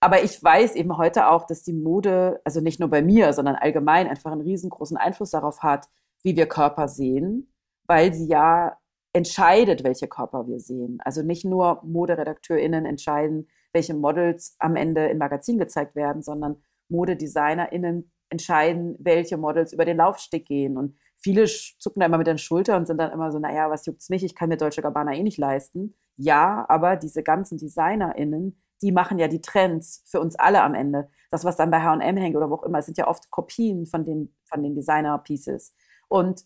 aber 0.00 0.22
ich 0.22 0.42
weiß 0.42 0.74
eben 0.74 0.96
heute 0.98 1.28
auch, 1.28 1.46
dass 1.46 1.62
die 1.62 1.72
Mode, 1.72 2.40
also 2.44 2.60
nicht 2.60 2.80
nur 2.80 2.88
bei 2.88 3.02
mir, 3.02 3.32
sondern 3.32 3.56
allgemein 3.56 4.08
einfach 4.08 4.32
einen 4.32 4.42
riesengroßen 4.42 4.96
Einfluss 4.96 5.30
darauf 5.30 5.62
hat, 5.62 5.88
wie 6.22 6.36
wir 6.36 6.46
Körper 6.46 6.88
sehen, 6.88 7.52
weil 7.86 8.12
sie 8.12 8.26
ja 8.26 8.78
entscheidet, 9.12 9.84
welche 9.84 10.08
Körper 10.08 10.46
wir 10.46 10.60
sehen. 10.60 10.98
Also 11.04 11.22
nicht 11.22 11.44
nur 11.44 11.80
ModeredakteurInnen 11.84 12.84
entscheiden, 12.84 13.48
welche 13.72 13.94
Models 13.94 14.56
am 14.58 14.76
Ende 14.76 15.06
im 15.08 15.18
Magazin 15.18 15.58
gezeigt 15.58 15.94
werden, 15.94 16.22
sondern 16.22 16.62
ModedesignerInnen 16.88 18.10
entscheiden, 18.28 18.96
welche 18.98 19.36
Models 19.36 19.72
über 19.72 19.84
den 19.84 19.98
Laufsteg 19.98 20.46
gehen. 20.46 20.76
Und 20.76 20.96
viele 21.16 21.46
zucken 21.46 22.00
da 22.00 22.06
immer 22.06 22.18
mit 22.18 22.26
den 22.26 22.38
Schultern 22.38 22.80
und 22.80 22.86
sind 22.86 22.98
dann 22.98 23.12
immer 23.12 23.30
so, 23.30 23.38
naja, 23.38 23.70
was 23.70 23.86
juckt's 23.86 24.08
mich? 24.08 24.24
Ich 24.24 24.34
kann 24.34 24.48
mir 24.48 24.56
Deutsche 24.56 24.82
Gabbana 24.82 25.14
eh 25.14 25.22
nicht 25.22 25.38
leisten. 25.38 25.94
Ja, 26.16 26.64
aber 26.68 26.96
diese 26.96 27.22
ganzen 27.22 27.58
DesignerInnen, 27.58 28.60
die 28.82 28.92
machen 28.92 29.18
ja 29.18 29.28
die 29.28 29.40
Trends 29.40 30.02
für 30.06 30.20
uns 30.20 30.36
alle 30.36 30.62
am 30.62 30.74
Ende. 30.74 31.08
Das, 31.30 31.44
was 31.44 31.56
dann 31.56 31.70
bei 31.70 31.80
H&M 31.80 32.16
hängt 32.16 32.36
oder 32.36 32.50
wo 32.50 32.54
auch 32.54 32.62
immer, 32.62 32.82
sind 32.82 32.98
ja 32.98 33.06
oft 33.06 33.30
Kopien 33.30 33.86
von 33.86 34.04
den, 34.04 34.34
von 34.44 34.62
den 34.62 34.74
Designer-Pieces. 34.74 35.74
Und 36.08 36.44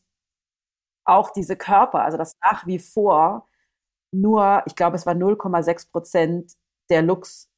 auch 1.04 1.30
diese 1.30 1.56
Körper, 1.56 2.04
also 2.04 2.18
das 2.18 2.34
nach 2.42 2.66
wie 2.66 2.78
vor 2.78 3.46
nur, 4.12 4.62
ich 4.66 4.74
glaube, 4.74 4.96
es 4.96 5.06
war 5.06 5.14
0,6 5.14 5.90
Prozent 5.90 6.52
der 6.88 7.02
Looks 7.02 7.49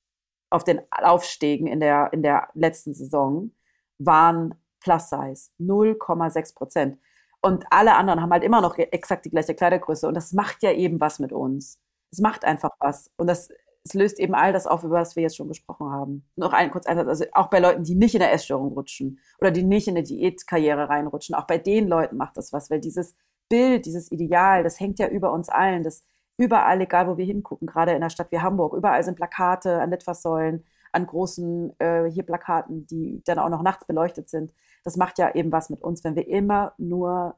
auf 0.53 0.64
den 0.64 0.80
Laufstegen 1.00 1.66
in 1.66 1.80
der, 1.80 2.12
in 2.12 2.22
der 2.22 2.48
letzten 2.55 2.94
Saison 2.94 3.53
waren 3.98 4.55
Plus 4.80 5.11
Size, 5.11 5.50
0,6 5.61 6.55
Prozent. 6.55 6.98
Und 7.40 7.64
alle 7.70 7.94
anderen 7.94 8.20
haben 8.20 8.32
halt 8.32 8.44
immer 8.44 8.61
noch 8.61 8.78
exakt 8.78 9.24
die 9.24 9.30
gleiche 9.30 9.55
Kleidergröße. 9.55 10.07
Und 10.07 10.14
das 10.14 10.32
macht 10.32 10.62
ja 10.62 10.72
eben 10.72 11.00
was 11.00 11.18
mit 11.18 11.32
uns. 11.32 11.78
Es 12.11 12.18
macht 12.18 12.44
einfach 12.44 12.70
was. 12.78 13.11
Und 13.16 13.26
das 13.26 13.48
es 13.84 13.94
löst 13.94 14.20
eben 14.20 14.34
all 14.34 14.53
das 14.53 14.66
auf, 14.66 14.84
über 14.84 14.98
das 14.98 15.16
wir 15.16 15.22
jetzt 15.22 15.36
schon 15.36 15.48
gesprochen 15.48 15.90
haben. 15.90 16.24
Noch 16.36 16.53
ein 16.53 16.70
kurz 16.70 16.86
Einsatz, 16.86 17.09
also 17.09 17.24
auch 17.32 17.50
bei 17.50 17.59
Leuten, 17.59 17.84
die 17.84 17.94
nicht 17.94 18.14
in 18.14 18.20
der 18.20 18.32
Essstörung 18.32 18.72
rutschen 18.72 19.18
oder 19.40 19.50
die 19.50 19.64
nicht 19.64 19.88
in 19.88 19.96
eine 19.96 20.05
Diätkarriere 20.05 20.88
reinrutschen, 20.88 21.34
auch 21.34 21.46
bei 21.46 21.59
den 21.59 21.88
Leuten 21.88 22.16
macht 22.16 22.36
das 22.36 22.53
was, 22.53 22.70
weil 22.70 22.80
dieses 22.80 23.16
Bild, 23.48 23.86
dieses 23.86 24.11
Ideal, 24.12 24.62
das 24.62 24.78
hängt 24.78 24.98
ja 24.98 25.09
über 25.09 25.32
uns 25.32 25.48
allen, 25.48 25.82
das 25.82 26.05
überall, 26.36 26.80
egal 26.80 27.08
wo 27.08 27.16
wir 27.16 27.24
hingucken, 27.24 27.66
gerade 27.66 27.92
in 27.92 27.98
einer 27.98 28.10
Stadt 28.10 28.32
wie 28.32 28.40
Hamburg, 28.40 28.74
überall 28.74 29.02
sind 29.04 29.16
Plakate 29.16 29.80
an 29.80 29.90
Litfaßsäulen, 29.90 30.64
an 30.92 31.06
großen 31.06 31.78
äh, 31.80 32.10
hier 32.10 32.22
Plakaten, 32.22 32.86
die 32.86 33.22
dann 33.24 33.38
auch 33.38 33.48
noch 33.48 33.62
nachts 33.62 33.86
beleuchtet 33.86 34.28
sind. 34.28 34.52
Das 34.84 34.96
macht 34.96 35.18
ja 35.18 35.34
eben 35.34 35.52
was 35.52 35.70
mit 35.70 35.82
uns, 35.82 36.04
wenn 36.04 36.16
wir 36.16 36.26
immer 36.28 36.74
nur 36.76 37.36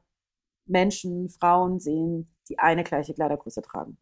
Menschen, 0.65 1.29
Frauen 1.29 1.79
sehen, 1.79 2.29
die 2.49 2.59
eine 2.59 2.83
gleiche 2.83 3.13
Kleidergröße 3.13 3.61
tragen. 3.61 3.97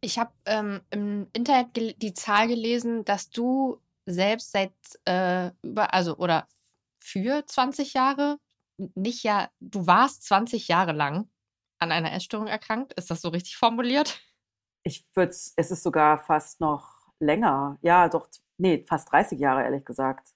Ich 0.00 0.18
habe 0.18 0.30
ähm, 0.46 0.80
im 0.90 1.28
Internet 1.32 2.02
die 2.02 2.14
Zahl 2.14 2.48
gelesen, 2.48 3.04
dass 3.04 3.30
du 3.30 3.80
selbst 4.06 4.52
seit 4.52 4.72
äh, 5.04 5.50
über, 5.62 5.92
also 5.92 6.16
oder 6.16 6.46
für 6.98 7.44
20 7.44 7.94
Jahre, 7.94 8.38
nicht 8.94 9.24
ja, 9.24 9.48
du 9.60 9.86
warst 9.86 10.22
20 10.24 10.68
Jahre 10.68 10.92
lang 10.92 11.28
an 11.78 11.92
einer 11.92 12.12
Essstörung 12.12 12.46
erkrankt. 12.46 12.92
Ist 12.94 13.10
das 13.10 13.20
so 13.20 13.28
richtig 13.28 13.56
formuliert? 13.56 14.20
Ich 14.84 15.04
würde, 15.14 15.30
es 15.30 15.54
ist 15.56 15.82
sogar 15.82 16.18
fast 16.18 16.60
noch 16.60 17.12
länger. 17.20 17.78
Ja, 17.82 18.08
doch, 18.08 18.28
nee, 18.56 18.84
fast 18.88 19.10
30 19.12 19.38
Jahre, 19.38 19.64
ehrlich 19.64 19.84
gesagt. 19.84 20.34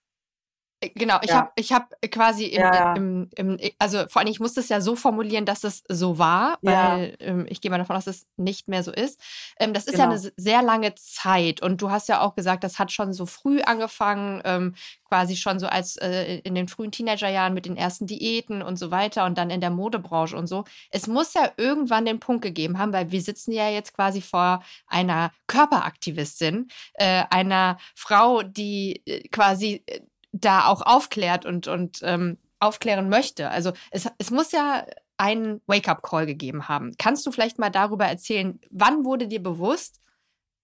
Äh, 0.82 0.90
genau, 0.94 1.18
ich 1.22 1.30
ja. 1.30 1.36
habe 1.36 1.52
ich 1.56 1.72
hab 1.72 1.94
quasi 2.10 2.46
im, 2.46 2.60
ja, 2.60 2.74
ja. 2.74 2.94
Im, 2.94 3.30
im, 3.36 3.58
also 3.78 4.06
vor 4.08 4.20
allem, 4.20 4.30
ich 4.30 4.40
muss 4.40 4.54
das 4.54 4.68
ja 4.68 4.80
so 4.80 4.96
formulieren, 4.96 5.46
dass 5.46 5.64
es 5.64 5.82
so 5.88 6.18
war, 6.18 6.58
weil 6.62 7.16
ähm, 7.20 7.46
ich 7.48 7.60
gehe 7.60 7.70
mal 7.70 7.78
davon 7.78 7.96
aus, 7.96 8.04
dass 8.04 8.16
es 8.16 8.26
nicht 8.36 8.68
mehr 8.68 8.82
so 8.82 8.92
ist. 8.92 9.20
Ähm, 9.58 9.72
das 9.72 9.86
ist 9.86 9.92
genau. 9.94 10.04
ja 10.04 10.10
eine 10.10 10.32
sehr 10.36 10.62
lange 10.62 10.94
Zeit 10.96 11.62
und 11.62 11.80
du 11.80 11.90
hast 11.90 12.08
ja 12.08 12.20
auch 12.20 12.34
gesagt, 12.34 12.64
das 12.64 12.78
hat 12.78 12.92
schon 12.92 13.12
so 13.12 13.26
früh 13.26 13.62
angefangen, 13.62 14.42
ähm, 14.44 14.74
quasi 15.12 15.36
schon 15.36 15.58
so 15.58 15.66
als 15.66 15.96
äh, 15.96 16.38
in 16.38 16.54
den 16.54 16.68
frühen 16.68 16.90
Teenagerjahren 16.90 17.52
mit 17.52 17.66
den 17.66 17.76
ersten 17.76 18.06
Diäten 18.06 18.62
und 18.62 18.78
so 18.78 18.90
weiter 18.90 19.26
und 19.26 19.36
dann 19.36 19.50
in 19.50 19.60
der 19.60 19.70
Modebranche 19.70 20.36
und 20.36 20.46
so. 20.46 20.64
Es 20.90 21.06
muss 21.06 21.34
ja 21.34 21.50
irgendwann 21.58 22.06
den 22.06 22.18
Punkt 22.18 22.42
gegeben 22.42 22.78
haben, 22.78 22.92
weil 22.92 23.10
wir 23.10 23.20
sitzen 23.20 23.52
ja 23.52 23.68
jetzt 23.68 23.94
quasi 23.94 24.22
vor 24.22 24.64
einer 24.86 25.30
Körperaktivistin, 25.48 26.68
äh, 26.94 27.24
einer 27.30 27.76
Frau, 27.94 28.42
die 28.42 29.02
äh, 29.04 29.28
quasi 29.28 29.82
äh, 29.86 30.00
da 30.32 30.66
auch 30.66 30.82
aufklärt 30.82 31.46
und, 31.46 31.68
und 31.68 32.00
ähm, 32.02 32.38
aufklären 32.58 33.08
möchte. 33.08 33.50
Also 33.50 33.72
es, 33.90 34.08
es 34.18 34.30
muss 34.30 34.52
ja 34.52 34.86
einen 35.16 35.60
Wake-up-Call 35.66 36.26
gegeben 36.26 36.68
haben. 36.68 36.92
Kannst 36.98 37.26
du 37.26 37.30
vielleicht 37.30 37.58
mal 37.58 37.70
darüber 37.70 38.06
erzählen, 38.06 38.58
wann 38.70 39.04
wurde 39.04 39.28
dir 39.28 39.42
bewusst, 39.42 40.00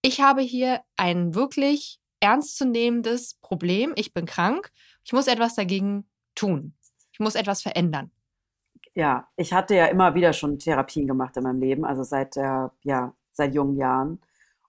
ich 0.01 0.21
habe 0.21 0.41
hier 0.41 0.81
ein 0.97 1.35
wirklich 1.35 1.99
ernstzunehmendes 2.19 3.35
Problem, 3.41 3.93
ich 3.95 4.13
bin 4.13 4.25
krank, 4.25 4.71
ich 5.03 5.13
muss 5.13 5.27
etwas 5.27 5.55
dagegen 5.55 6.09
tun, 6.35 6.73
ich 7.11 7.19
muss 7.19 7.35
etwas 7.35 7.61
verändern. 7.61 8.11
Ja, 8.95 9.27
ich 9.35 9.53
hatte 9.53 9.75
ja 9.75 9.85
immer 9.85 10.15
wieder 10.15 10.33
schon 10.33 10.59
Therapien 10.59 11.07
gemacht 11.07 11.37
in 11.37 11.43
meinem 11.43 11.59
Leben, 11.59 11.85
also 11.85 12.03
seit, 12.03 12.35
äh, 12.37 12.67
ja, 12.83 13.13
seit 13.31 13.53
jungen 13.53 13.77
Jahren. 13.77 14.19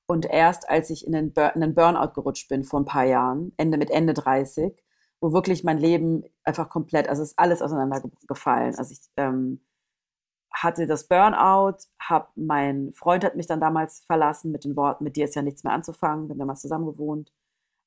Und 0.06 0.26
erst 0.26 0.68
als 0.68 0.90
ich 0.90 1.06
in 1.06 1.12
den, 1.12 1.32
Bur 1.32 1.54
in 1.54 1.60
den 1.60 1.74
Burnout 1.74 2.12
gerutscht 2.14 2.48
bin 2.48 2.64
vor 2.64 2.80
ein 2.80 2.84
paar 2.84 3.04
Jahren, 3.04 3.52
Ende 3.56 3.78
mit 3.78 3.90
Ende 3.90 4.14
30, 4.14 4.72
wo 5.20 5.32
wirklich 5.32 5.64
mein 5.64 5.78
Leben 5.78 6.24
einfach 6.44 6.68
komplett, 6.68 7.08
also 7.08 7.22
ist 7.22 7.38
alles 7.38 7.62
auseinandergefallen. 7.62 8.74
Also 8.76 8.92
ich 8.92 9.00
ähm, 9.16 9.60
hatte 10.52 10.86
das 10.86 11.06
Burnout, 11.08 11.78
hab, 12.00 12.32
mein 12.36 12.92
Freund 12.94 13.24
hat 13.24 13.36
mich 13.36 13.46
dann 13.46 13.60
damals 13.60 14.00
verlassen 14.00 14.50
mit 14.50 14.64
den 14.64 14.76
Worten, 14.76 15.04
mit 15.04 15.16
dir 15.16 15.26
ist 15.26 15.34
ja 15.34 15.42
nichts 15.42 15.64
mehr 15.64 15.72
anzufangen, 15.72 16.28
bin 16.28 16.38
damals 16.38 16.60
zusammen 16.62 16.86
gewohnt. 16.86 17.32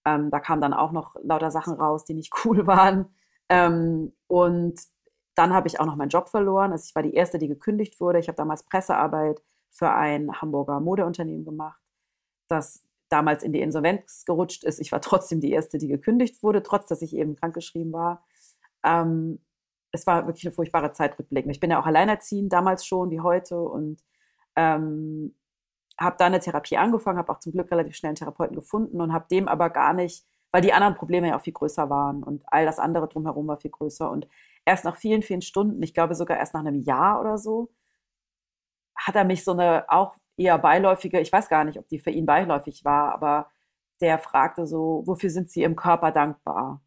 Ähm, 0.06 0.30
da 0.32 0.40
kamen 0.40 0.62
dann 0.62 0.74
auch 0.74 0.92
noch 0.92 1.16
lauter 1.24 1.52
Sachen 1.52 1.74
raus, 1.74 2.06
die 2.06 2.14
nicht 2.14 2.34
cool 2.46 2.68
waren. 2.68 3.14
Ähm, 3.50 4.14
und 4.28 4.80
dann 5.36 5.54
habe 5.54 5.68
ich 5.68 5.80
auch 5.80 5.86
noch 5.86 5.96
meinen 5.96 6.10
Job 6.10 6.30
verloren. 6.30 6.72
Also 6.72 6.86
ich 6.88 6.96
war 6.96 7.04
die 7.04 7.14
Erste, 7.14 7.40
die 7.40 7.48
gekündigt 7.48 8.00
wurde. 8.00 8.20
Ich 8.20 8.28
habe 8.28 8.36
damals 8.36 8.64
Pressearbeit 8.64 9.42
für 9.70 9.92
ein 9.92 10.42
Hamburger 10.42 10.80
Modeunternehmen 10.80 11.46
gemacht, 11.46 11.82
das 12.48 12.84
damals 13.14 13.44
in 13.44 13.54
die 13.54 13.62
Insolvenz 13.62 14.26
gerutscht 14.26 14.64
ist. 14.64 14.80
Ich 14.80 14.92
war 14.92 15.00
trotzdem 15.02 15.40
die 15.40 15.52
Erste, 15.52 15.78
die 15.78 15.88
gekündigt 15.88 16.44
wurde, 16.44 16.64
trotz 16.64 16.88
dass 16.88 17.02
ich 17.02 17.16
eben 17.16 17.36
krankgeschrieben 17.36 17.94
war. 17.94 18.26
Ähm, 18.84 19.40
es 19.92 20.08
war 20.08 20.26
wirklich 20.26 20.46
eine 20.46 20.54
furchtbare 20.54 20.92
Zeit 20.92 21.18
rückblickend. 21.20 21.54
Ich 21.54 21.60
bin 21.60 21.70
ja 21.70 21.80
auch 21.80 21.86
alleinerziehend, 21.86 22.52
damals 22.52 22.86
schon 22.86 23.12
wie 23.12 23.20
heute 23.20 23.62
und 23.62 24.04
ähm, 24.56 25.36
habe 26.00 26.16
da 26.18 26.26
eine 26.26 26.40
Therapie 26.40 26.78
angefangen, 26.78 27.20
habe 27.20 27.32
auch 27.32 27.40
zum 27.40 27.52
Glück 27.52 27.70
relativ 27.72 27.96
schnell 27.96 28.10
einen 28.10 28.16
Therapeuten 28.16 28.56
gefunden 28.56 29.00
und 29.00 29.14
habe 29.14 29.28
dem 29.30 29.48
aber 29.48 29.70
gar 29.70 29.94
nicht, 29.94 30.26
weil 30.52 30.62
die 30.62 30.74
anderen 30.74 30.96
Probleme 30.96 31.30
ja 31.30 31.38
auch 31.38 31.42
viel 31.42 31.54
größer 31.54 31.90
waren 31.92 32.24
und 32.24 32.44
all 32.48 32.66
das 32.66 32.80
andere 32.80 33.08
drumherum 33.08 33.48
war 33.48 33.58
viel 33.58 33.72
größer. 33.72 34.10
Und 34.10 34.28
erst 34.66 34.86
nach 34.86 34.98
vielen, 34.98 35.22
vielen 35.22 35.44
Stunden, 35.44 35.84
ich 35.84 35.94
glaube 35.94 36.16
sogar 36.16 36.38
erst 36.38 36.56
nach 36.56 36.62
einem 36.62 36.82
Jahr 36.82 37.22
oder 37.22 37.38
so, 37.38 37.72
hat 38.96 39.16
er 39.16 39.24
mich 39.26 39.44
so 39.44 39.52
eine 39.52 39.86
auch 39.90 40.16
eher 40.38 40.58
beiläufige, 40.58 41.20
ich 41.20 41.32
weiß 41.32 41.50
gar 41.50 41.64
nicht, 41.64 41.78
ob 41.80 41.88
die 41.88 42.00
für 42.00 42.12
ihn 42.12 42.26
beiläufig 42.26 42.84
war, 42.86 43.14
aber 43.14 43.50
der 44.02 44.20
fragte 44.20 44.68
so, 44.68 45.04
wofür 45.06 45.30
sind 45.30 45.50
Sie 45.50 45.64
im 45.64 45.76
Körper 45.76 46.12
dankbar? 46.12 46.82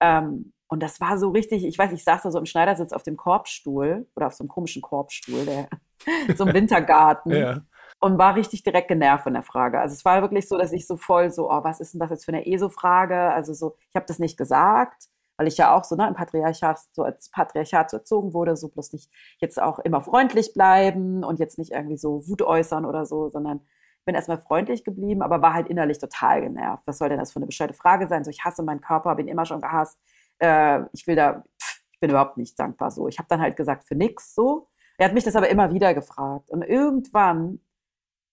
Ähm, 0.00 0.52
und 0.68 0.82
das 0.82 1.00
war 1.00 1.18
so 1.18 1.30
richtig, 1.30 1.64
ich 1.64 1.78
weiß, 1.78 1.92
ich 1.92 2.04
saß 2.04 2.22
da 2.22 2.30
so 2.30 2.38
im 2.38 2.46
Schneidersitz 2.46 2.92
auf 2.92 3.02
dem 3.02 3.16
Korbstuhl 3.16 4.08
oder 4.16 4.26
auf 4.26 4.34
so 4.34 4.42
einem 4.42 4.48
komischen 4.48 4.82
Korbstuhl, 4.82 5.44
der, 5.44 5.68
so 6.36 6.46
im 6.46 6.54
Wintergarten. 6.54 7.32
ja. 7.32 7.60
Und 8.00 8.18
war 8.18 8.34
richtig 8.34 8.64
direkt 8.64 8.88
genervt 8.88 9.22
von 9.22 9.34
der 9.34 9.44
Frage. 9.44 9.78
Also 9.78 9.92
es 9.94 10.04
war 10.04 10.22
wirklich 10.22 10.48
so, 10.48 10.58
dass 10.58 10.72
ich 10.72 10.88
so 10.88 10.96
voll 10.96 11.30
so, 11.30 11.48
oh, 11.48 11.62
was 11.62 11.78
ist 11.78 11.92
denn 11.92 12.00
das 12.00 12.10
jetzt 12.10 12.24
für 12.24 12.32
eine 12.32 12.44
ESO-Frage? 12.44 13.16
Also 13.16 13.54
so, 13.54 13.76
ich 13.90 13.94
habe 13.94 14.06
das 14.06 14.18
nicht 14.18 14.36
gesagt 14.36 15.04
weil 15.42 15.48
ich 15.48 15.56
ja 15.56 15.74
auch 15.76 15.82
so 15.82 15.96
ne, 15.96 16.06
im 16.06 16.14
Patriarchat, 16.14 16.78
so 16.92 17.02
als 17.02 17.28
Patriarchat 17.28 17.90
so 17.90 17.96
erzogen 17.96 18.32
wurde, 18.32 18.56
so 18.56 18.68
bloß 18.68 18.92
nicht 18.92 19.10
jetzt 19.38 19.60
auch 19.60 19.80
immer 19.80 20.00
freundlich 20.00 20.54
bleiben 20.54 21.24
und 21.24 21.40
jetzt 21.40 21.58
nicht 21.58 21.72
irgendwie 21.72 21.96
so 21.96 22.28
Wut 22.28 22.42
äußern 22.42 22.84
oder 22.84 23.06
so, 23.06 23.28
sondern 23.28 23.60
bin 24.04 24.14
erstmal 24.14 24.38
freundlich 24.38 24.84
geblieben, 24.84 25.20
aber 25.20 25.42
war 25.42 25.52
halt 25.52 25.66
innerlich 25.66 25.98
total 25.98 26.42
genervt. 26.42 26.86
Was 26.86 26.98
soll 26.98 27.08
denn 27.08 27.18
das 27.18 27.32
für 27.32 27.38
eine 27.40 27.46
bescheuerte 27.46 27.74
Frage 27.74 28.06
sein? 28.06 28.22
So, 28.22 28.30
ich 28.30 28.44
hasse 28.44 28.62
meinen 28.62 28.80
Körper, 28.80 29.16
bin 29.16 29.26
immer 29.26 29.44
schon 29.44 29.60
gehasst. 29.60 29.98
Äh, 30.38 30.84
ich 30.92 31.08
will 31.08 31.16
da, 31.16 31.42
pff, 31.60 31.82
ich 31.90 31.98
bin 31.98 32.10
überhaupt 32.10 32.36
nicht 32.36 32.56
dankbar 32.56 32.92
so. 32.92 33.08
Ich 33.08 33.18
habe 33.18 33.26
dann 33.28 33.40
halt 33.40 33.56
gesagt, 33.56 33.84
für 33.84 33.96
nix 33.96 34.36
so. 34.36 34.68
Er 34.96 35.06
hat 35.06 35.14
mich 35.14 35.24
das 35.24 35.34
aber 35.34 35.48
immer 35.48 35.72
wieder 35.74 35.92
gefragt. 35.92 36.50
Und 36.52 36.62
irgendwann 36.62 37.58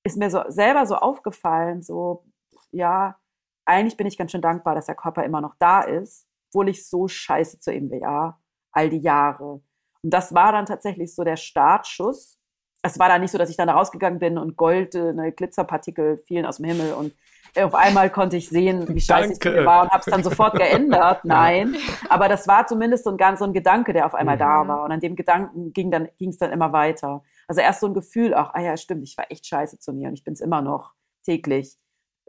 ist 0.03 0.18
mir 0.18 0.30
so 0.30 0.43
selber 0.49 0.86
so 0.86 0.95
aufgefallen, 0.95 1.82
so, 1.82 2.24
ja, 2.70 3.18
eigentlich 3.66 3.97
bin 3.97 4.05
ich 4.05 4.18
ganz 4.18 4.32
schön 4.32 4.41
dankbar, 4.41 4.76
dass 4.76 4.86
der 4.86 4.95
Körper 4.95 5.24
immer 5.24 5.41
noch 5.41 5.55
da 5.57 5.82
ist 5.82 6.29
obwohl 6.50 6.70
ich 6.70 6.88
so 6.88 7.08
scheiße 7.08 7.60
zu 7.60 7.74
ihm 7.74 7.89
war, 7.91 8.41
all 8.72 8.89
die 8.89 9.00
Jahre. 9.00 9.62
Und 10.02 10.14
das 10.14 10.34
war 10.34 10.52
dann 10.52 10.66
tatsächlich 10.66 11.14
so 11.14 11.24
der 11.24 11.38
Startschuss. 11.38 12.38
Es 12.82 12.97
war 12.97 13.10
dann 13.10 13.22
nicht 13.22 13.32
so, 13.32 13.38
dass 13.38 13.50
ich 13.50 13.58
dann 13.58 13.70
rausgegangen 13.70 14.20
bin 14.20 14.38
und 14.38 14.56
goldene 14.56 15.28
äh, 15.28 15.32
Glitzerpartikel 15.32 16.18
fielen 16.18 16.45
aus 16.45 16.58
dem 16.58 16.66
Himmel 16.66 16.93
und 16.93 17.14
auf 17.58 17.74
einmal 17.74 18.12
konnte 18.12 18.38
ich 18.38 18.47
sehen, 18.47 18.88
wie 18.89 19.02
scheiße 19.02 19.34
ich 19.34 19.39
zu 19.39 19.50
mir 19.50 19.66
war 19.66 19.82
und 19.82 19.89
habe 19.89 20.04
es 20.06 20.06
dann 20.06 20.24
sofort 20.24 20.54
geändert. 20.54 21.22
Nein, 21.26 21.76
aber 22.08 22.30
das 22.30 22.47
war 22.47 22.68
zumindest 22.68 23.06
so 23.06 23.10
ein 23.10 23.18
ganz 23.18 23.39
so 23.39 23.45
ein 23.45 23.54
Gedanke, 23.54 23.91
der 23.91 24.06
auf 24.06 24.14
einmal 24.14 24.36
mhm. 24.36 24.39
da 24.39 24.68
war 24.68 24.84
und 24.84 24.91
an 24.91 25.00
dem 25.00 25.16
Gedanken 25.16 25.74
ging 25.74 25.89
dann 25.89 26.10
ging 26.20 26.30
es 26.30 26.38
dann 26.38 26.52
immer 26.52 26.72
weiter. 26.72 27.24
Also 27.47 27.62
erst 27.62 27.80
so 27.80 27.88
ein 27.88 27.95
Gefühl, 27.95 28.36
auch 28.36 28.54
ah 28.54 28.62
ja 28.62 28.78
stimmt, 28.78 29.02
ich 29.02 29.18
war 29.18 29.32
echt 29.32 29.47
scheiße 29.47 29.80
zu 29.80 29.93
mir 29.93 30.10
und 30.10 30.14
ich 30.14 30.24
bin 30.24 30.34
es 30.34 30.41
immer 30.41 30.62
noch 30.62 30.93
täglich 31.26 31.76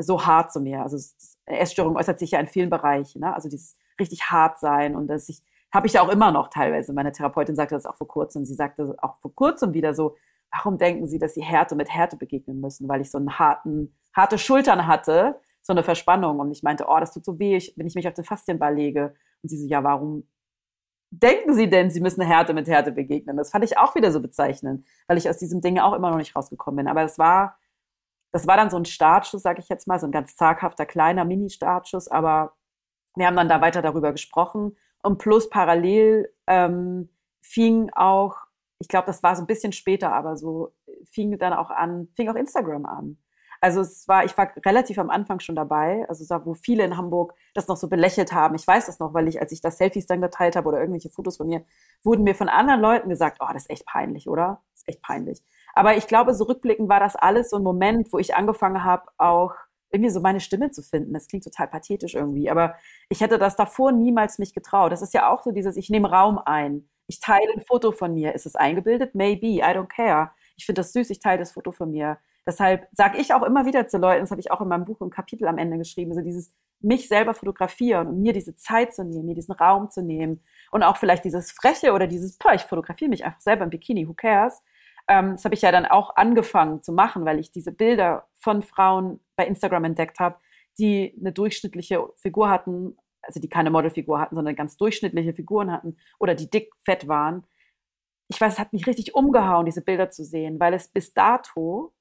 so 0.02 0.24
hart 0.24 0.52
zu 0.52 0.60
mir. 0.60 0.82
Also 0.82 0.96
Essstörung 1.46 1.96
äußert 1.96 2.18
sich 2.18 2.32
ja 2.32 2.40
in 2.40 2.46
vielen 2.46 2.70
Bereichen. 2.70 3.20
Ne? 3.20 3.34
Also 3.34 3.48
dieses 3.48 3.76
richtig 4.00 4.30
hart 4.30 4.58
sein 4.58 4.96
und 4.96 5.06
dass 5.06 5.28
ich, 5.28 5.42
habe 5.72 5.86
ich 5.86 5.92
ja 5.92 6.02
auch 6.02 6.08
immer 6.08 6.32
noch 6.32 6.48
teilweise. 6.48 6.92
Meine 6.92 7.12
Therapeutin 7.12 7.54
sagte 7.54 7.74
das 7.74 7.86
auch 7.86 7.96
vor 7.96 8.08
kurzem. 8.08 8.44
Sie 8.44 8.54
sagte 8.54 8.96
auch 8.98 9.16
vor 9.20 9.34
kurzem 9.34 9.72
wieder 9.72 9.94
so, 9.94 10.16
warum 10.50 10.78
denken 10.78 11.06
Sie, 11.06 11.18
dass 11.18 11.34
Sie 11.34 11.42
Härte 11.42 11.76
mit 11.76 11.88
Härte 11.88 12.16
begegnen 12.16 12.60
müssen? 12.60 12.88
Weil 12.88 13.00
ich 13.00 13.10
so 13.10 13.18
einen 13.18 13.38
harten, 13.38 13.94
harte 14.12 14.38
Schultern 14.38 14.86
hatte, 14.86 15.40
so 15.62 15.72
eine 15.72 15.84
Verspannung. 15.84 16.40
Und 16.40 16.50
ich 16.50 16.62
meinte, 16.62 16.86
oh, 16.88 16.98
das 16.98 17.12
tut 17.12 17.24
so 17.24 17.38
weh, 17.38 17.60
wenn 17.76 17.86
ich 17.86 17.94
mich 17.94 18.08
auf 18.08 18.14
den 18.14 18.24
Faszienball 18.24 18.74
lege. 18.74 19.14
Und 19.42 19.48
sie 19.48 19.58
so, 19.58 19.66
ja, 19.66 19.84
warum 19.84 20.24
denken 21.10 21.54
Sie 21.54 21.68
denn, 21.68 21.90
Sie 21.90 22.00
müssen 22.00 22.22
Härte 22.22 22.54
mit 22.54 22.68
Härte 22.68 22.92
begegnen? 22.92 23.36
Das 23.36 23.50
fand 23.50 23.64
ich 23.64 23.78
auch 23.78 23.94
wieder 23.94 24.12
so 24.12 24.20
bezeichnend, 24.20 24.86
weil 25.06 25.18
ich 25.18 25.28
aus 25.28 25.38
diesem 25.38 25.60
Ding 25.60 25.78
auch 25.78 25.92
immer 25.92 26.10
noch 26.10 26.18
nicht 26.18 26.34
rausgekommen 26.36 26.84
bin. 26.84 26.88
Aber 26.88 27.02
es 27.02 27.18
war, 27.18 27.58
das 28.32 28.46
war 28.46 28.56
dann 28.56 28.70
so 28.70 28.76
ein 28.76 28.84
Startschuss, 28.84 29.42
sage 29.42 29.60
ich 29.60 29.68
jetzt 29.68 29.88
mal, 29.88 29.98
so 29.98 30.06
ein 30.06 30.12
ganz 30.12 30.36
zaghafter, 30.36 30.86
kleiner 30.86 31.24
Mini-Startschuss, 31.24 32.08
aber 32.08 32.54
wir 33.16 33.26
haben 33.26 33.36
dann 33.36 33.48
da 33.48 33.60
weiter 33.60 33.82
darüber 33.82 34.12
gesprochen 34.12 34.76
und 35.02 35.18
plus 35.18 35.48
parallel 35.48 36.32
ähm, 36.46 37.08
fing 37.40 37.90
auch, 37.94 38.36
ich 38.78 38.88
glaube, 38.88 39.06
das 39.06 39.22
war 39.22 39.36
so 39.36 39.42
ein 39.42 39.46
bisschen 39.46 39.72
später, 39.72 40.12
aber 40.12 40.36
so 40.36 40.72
fing 41.10 41.38
dann 41.38 41.52
auch 41.52 41.70
an, 41.70 42.08
fing 42.14 42.28
auch 42.28 42.34
Instagram 42.34 42.86
an. 42.86 43.18
Also 43.62 43.82
es 43.82 44.08
war, 44.08 44.24
ich 44.24 44.36
war 44.38 44.50
relativ 44.64 44.98
am 44.98 45.10
Anfang 45.10 45.38
schon 45.40 45.54
dabei, 45.54 46.06
also 46.08 46.24
da, 46.26 46.46
wo 46.46 46.54
viele 46.54 46.82
in 46.82 46.96
Hamburg 46.96 47.34
das 47.52 47.68
noch 47.68 47.76
so 47.76 47.88
belächelt 47.88 48.32
haben. 48.32 48.54
Ich 48.54 48.66
weiß 48.66 48.86
das 48.86 48.98
noch, 49.00 49.12
weil 49.12 49.28
ich, 49.28 49.40
als 49.40 49.52
ich 49.52 49.60
das 49.60 49.76
Selfies 49.76 50.06
dann 50.06 50.22
geteilt 50.22 50.56
habe 50.56 50.68
oder 50.68 50.80
irgendwelche 50.80 51.10
Fotos 51.10 51.36
von 51.36 51.46
mir, 51.46 51.62
wurden 52.02 52.24
mir 52.24 52.34
von 52.34 52.48
anderen 52.48 52.80
Leuten 52.80 53.10
gesagt, 53.10 53.36
oh, 53.40 53.52
das 53.52 53.64
ist 53.64 53.70
echt 53.70 53.84
peinlich, 53.84 54.28
oder? 54.28 54.62
Das 54.72 54.82
ist 54.82 54.88
echt 54.88 55.02
peinlich. 55.02 55.42
Aber 55.74 55.96
ich 55.96 56.06
glaube, 56.06 56.32
so 56.34 56.44
rückblickend 56.44 56.88
war 56.88 57.00
das 57.00 57.16
alles 57.16 57.50
so 57.50 57.56
ein 57.56 57.62
Moment, 57.62 58.10
wo 58.12 58.18
ich 58.18 58.34
angefangen 58.34 58.82
habe, 58.82 59.08
auch 59.18 59.52
irgendwie 59.90 60.10
so 60.10 60.20
meine 60.20 60.40
Stimme 60.40 60.70
zu 60.70 60.82
finden. 60.82 61.12
Das 61.12 61.26
klingt 61.26 61.44
total 61.44 61.68
pathetisch 61.68 62.14
irgendwie, 62.14 62.50
aber 62.50 62.76
ich 63.08 63.20
hätte 63.20 63.38
das 63.38 63.56
davor 63.56 63.92
niemals 63.92 64.38
mich 64.38 64.54
getraut. 64.54 64.92
Das 64.92 65.02
ist 65.02 65.14
ja 65.14 65.30
auch 65.30 65.42
so 65.42 65.50
dieses, 65.52 65.76
ich 65.76 65.90
nehme 65.90 66.10
Raum 66.10 66.38
ein. 66.38 66.88
Ich 67.06 67.20
teile 67.20 67.52
ein 67.54 67.62
Foto 67.62 67.92
von 67.92 68.14
mir. 68.14 68.34
Ist 68.34 68.46
es 68.46 68.56
eingebildet? 68.56 69.14
Maybe. 69.14 69.58
I 69.58 69.62
don't 69.62 69.88
care. 69.88 70.30
Ich 70.56 70.66
finde 70.66 70.80
das 70.80 70.92
süß. 70.92 71.10
Ich 71.10 71.18
teile 71.18 71.38
das 71.38 71.52
Foto 71.52 71.72
von 71.72 71.90
mir. 71.90 72.18
Deshalb 72.46 72.88
sage 72.92 73.18
ich 73.18 73.34
auch 73.34 73.42
immer 73.42 73.66
wieder 73.66 73.86
zu 73.86 73.98
Leuten, 73.98 74.20
das 74.22 74.30
habe 74.30 74.40
ich 74.40 74.50
auch 74.50 74.60
in 74.60 74.68
meinem 74.68 74.84
Buch 74.84 75.00
im 75.00 75.10
Kapitel 75.10 75.46
am 75.46 75.58
Ende 75.58 75.76
geschrieben, 75.78 76.14
so 76.14 76.20
dieses 76.20 76.52
mich 76.80 77.08
selber 77.08 77.34
fotografieren 77.34 78.08
und 78.08 78.22
mir 78.22 78.32
diese 78.32 78.56
Zeit 78.56 78.94
zu 78.94 79.04
nehmen, 79.04 79.26
mir 79.26 79.34
diesen 79.34 79.52
Raum 79.52 79.90
zu 79.90 80.02
nehmen 80.02 80.40
und 80.70 80.82
auch 80.82 80.96
vielleicht 80.96 81.24
dieses 81.24 81.52
Freche 81.52 81.92
oder 81.92 82.06
dieses, 82.06 82.38
ich 82.54 82.62
fotografiere 82.62 83.10
mich 83.10 83.24
einfach 83.24 83.40
selber 83.40 83.64
im 83.64 83.70
Bikini, 83.70 84.08
who 84.08 84.14
cares? 84.14 84.62
Ähm, 85.10 85.32
das 85.32 85.44
habe 85.44 85.56
ich 85.56 85.62
ja 85.62 85.72
dann 85.72 85.86
auch 85.86 86.14
angefangen 86.14 86.82
zu 86.82 86.92
machen, 86.92 87.24
weil 87.24 87.40
ich 87.40 87.50
diese 87.50 87.72
Bilder 87.72 88.28
von 88.34 88.62
Frauen 88.62 89.18
bei 89.34 89.44
Instagram 89.44 89.84
entdeckt 89.84 90.20
habe, 90.20 90.38
die 90.78 91.14
eine 91.20 91.32
durchschnittliche 91.32 92.08
Figur 92.16 92.48
hatten, 92.48 92.96
also 93.20 93.40
die 93.40 93.48
keine 93.48 93.70
Modelfigur 93.70 94.20
hatten, 94.20 94.36
sondern 94.36 94.54
ganz 94.54 94.76
durchschnittliche 94.76 95.34
Figuren 95.34 95.72
hatten 95.72 95.96
oder 96.20 96.36
die 96.36 96.48
dick 96.48 96.72
fett 96.84 97.08
waren. 97.08 97.44
Ich 98.28 98.40
weiß, 98.40 98.54
es 98.54 98.58
hat 98.60 98.72
mich 98.72 98.86
richtig 98.86 99.16
umgehauen, 99.16 99.66
diese 99.66 99.82
Bilder 99.82 100.10
zu 100.10 100.24
sehen, 100.24 100.60
weil 100.60 100.74
es 100.74 100.86
bis 100.86 101.12
dato 101.12 101.92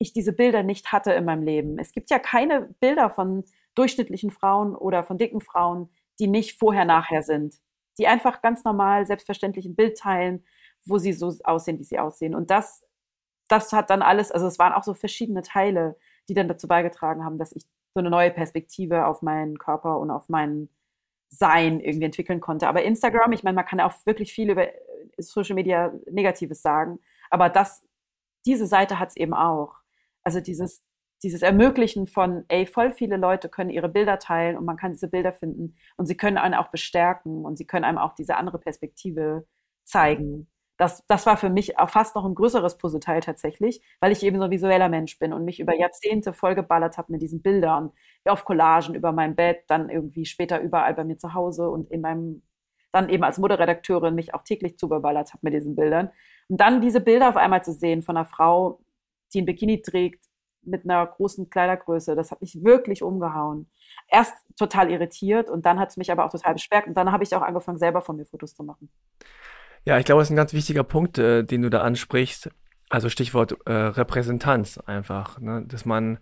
ich 0.00 0.12
diese 0.12 0.32
Bilder 0.32 0.62
nicht 0.62 0.92
hatte 0.92 1.12
in 1.12 1.26
meinem 1.26 1.42
Leben. 1.42 1.78
Es 1.78 1.92
gibt 1.92 2.10
ja 2.10 2.18
keine 2.18 2.74
Bilder 2.80 3.10
von 3.10 3.44
durchschnittlichen 3.74 4.30
Frauen 4.30 4.74
oder 4.74 5.04
von 5.04 5.18
dicken 5.18 5.42
Frauen, 5.42 5.90
die 6.18 6.26
nicht 6.26 6.58
vorher-nachher 6.58 7.22
sind, 7.22 7.56
die 7.98 8.06
einfach 8.06 8.40
ganz 8.40 8.64
normal, 8.64 9.06
selbstverständlich 9.06 9.66
ein 9.66 9.76
Bild 9.76 9.98
teilen, 9.98 10.44
wo 10.84 10.98
sie 10.98 11.12
so 11.12 11.34
aussehen, 11.44 11.78
wie 11.78 11.84
sie 11.84 11.98
aussehen. 11.98 12.34
Und 12.34 12.50
das, 12.50 12.86
das 13.48 13.72
hat 13.72 13.90
dann 13.90 14.02
alles, 14.02 14.32
also 14.32 14.46
es 14.46 14.58
waren 14.58 14.72
auch 14.72 14.84
so 14.84 14.94
verschiedene 14.94 15.42
Teile, 15.42 15.96
die 16.28 16.34
dann 16.34 16.48
dazu 16.48 16.68
beigetragen 16.68 17.24
haben, 17.24 17.38
dass 17.38 17.52
ich 17.52 17.64
so 17.92 18.00
eine 18.00 18.10
neue 18.10 18.30
Perspektive 18.30 19.06
auf 19.06 19.22
meinen 19.22 19.58
Körper 19.58 19.98
und 19.98 20.10
auf 20.10 20.28
mein 20.28 20.68
Sein 21.28 21.80
irgendwie 21.80 22.06
entwickeln 22.06 22.40
konnte. 22.40 22.68
Aber 22.68 22.82
Instagram, 22.82 23.32
ich 23.32 23.42
meine, 23.42 23.56
man 23.56 23.66
kann 23.66 23.80
auch 23.80 23.94
wirklich 24.06 24.32
viel 24.32 24.50
über 24.50 24.68
Social 25.18 25.54
Media 25.54 25.92
Negatives 26.10 26.62
sagen, 26.62 27.00
aber 27.30 27.48
das, 27.48 27.86
diese 28.46 28.66
Seite 28.66 28.98
hat 28.98 29.10
es 29.10 29.16
eben 29.16 29.34
auch. 29.34 29.76
Also 30.22 30.40
dieses, 30.40 30.84
dieses 31.22 31.42
Ermöglichen 31.42 32.06
von, 32.06 32.44
ey, 32.48 32.66
voll 32.66 32.92
viele 32.92 33.16
Leute 33.16 33.48
können 33.48 33.70
ihre 33.70 33.88
Bilder 33.88 34.18
teilen 34.18 34.56
und 34.56 34.64
man 34.64 34.76
kann 34.76 34.92
diese 34.92 35.08
Bilder 35.08 35.32
finden 35.32 35.76
und 35.96 36.06
sie 36.06 36.16
können 36.16 36.38
einen 36.38 36.54
auch 36.54 36.68
bestärken 36.68 37.44
und 37.44 37.56
sie 37.56 37.66
können 37.66 37.84
einem 37.84 37.98
auch 37.98 38.14
diese 38.14 38.36
andere 38.36 38.58
Perspektive 38.58 39.46
zeigen. 39.84 40.48
Das, 40.80 41.06
das 41.08 41.26
war 41.26 41.36
für 41.36 41.50
mich 41.50 41.78
auch 41.78 41.90
fast 41.90 42.14
noch 42.16 42.24
ein 42.24 42.34
größeres 42.34 42.78
Puzzleteil 42.78 43.20
tatsächlich, 43.20 43.82
weil 44.00 44.12
ich 44.12 44.22
eben 44.22 44.38
so 44.38 44.44
ein 44.44 44.50
visueller 44.50 44.88
Mensch 44.88 45.18
bin 45.18 45.34
und 45.34 45.44
mich 45.44 45.60
über 45.60 45.76
Jahrzehnte 45.76 46.32
vollgeballert 46.32 46.96
habe 46.96 47.12
mit 47.12 47.20
diesen 47.20 47.42
Bildern, 47.42 47.92
auf 48.24 48.46
Collagen 48.46 48.94
über 48.94 49.12
mein 49.12 49.36
Bett, 49.36 49.64
dann 49.68 49.90
irgendwie 49.90 50.24
später 50.24 50.58
überall 50.58 50.94
bei 50.94 51.04
mir 51.04 51.18
zu 51.18 51.34
Hause 51.34 51.68
und 51.68 51.90
in 51.90 52.00
meinem, 52.00 52.42
dann 52.92 53.10
eben 53.10 53.24
als 53.24 53.36
Moderedakteurin 53.36 54.14
mich 54.14 54.32
auch 54.32 54.42
täglich 54.42 54.78
zugeballert 54.78 55.34
habe 55.34 55.40
mit 55.42 55.52
diesen 55.52 55.76
Bildern. 55.76 56.12
Und 56.48 56.62
dann 56.62 56.80
diese 56.80 57.02
Bilder 57.02 57.28
auf 57.28 57.36
einmal 57.36 57.62
zu 57.62 57.74
sehen 57.74 58.00
von 58.00 58.16
einer 58.16 58.24
Frau, 58.24 58.80
die 59.34 59.42
ein 59.42 59.44
Bikini 59.44 59.82
trägt 59.82 60.24
mit 60.62 60.84
einer 60.84 61.06
großen 61.06 61.50
Kleidergröße. 61.50 62.16
Das 62.16 62.30
hat 62.30 62.40
mich 62.40 62.64
wirklich 62.64 63.02
umgehauen. 63.02 63.70
Erst 64.08 64.34
total 64.56 64.90
irritiert 64.90 65.50
und 65.50 65.66
dann 65.66 65.78
hat 65.78 65.90
es 65.90 65.98
mich 65.98 66.10
aber 66.10 66.24
auch 66.24 66.32
total 66.32 66.54
bestärkt 66.54 66.88
und 66.88 66.94
dann 66.94 67.12
habe 67.12 67.22
ich 67.22 67.36
auch 67.36 67.42
angefangen, 67.42 67.76
selber 67.76 68.00
von 68.00 68.16
mir 68.16 68.24
Fotos 68.24 68.54
zu 68.54 68.64
machen. 68.64 68.90
Ja, 69.84 69.98
ich 69.98 70.04
glaube, 70.04 70.20
das 70.20 70.28
ist 70.28 70.32
ein 70.32 70.36
ganz 70.36 70.52
wichtiger 70.52 70.84
Punkt, 70.84 71.18
äh, 71.18 71.42
den 71.42 71.62
du 71.62 71.70
da 71.70 71.82
ansprichst. 71.82 72.50
Also 72.88 73.08
Stichwort 73.08 73.56
äh, 73.66 73.72
Repräsentanz 73.72 74.78
einfach, 74.78 75.40
ne? 75.40 75.64
dass 75.66 75.84
man 75.84 76.18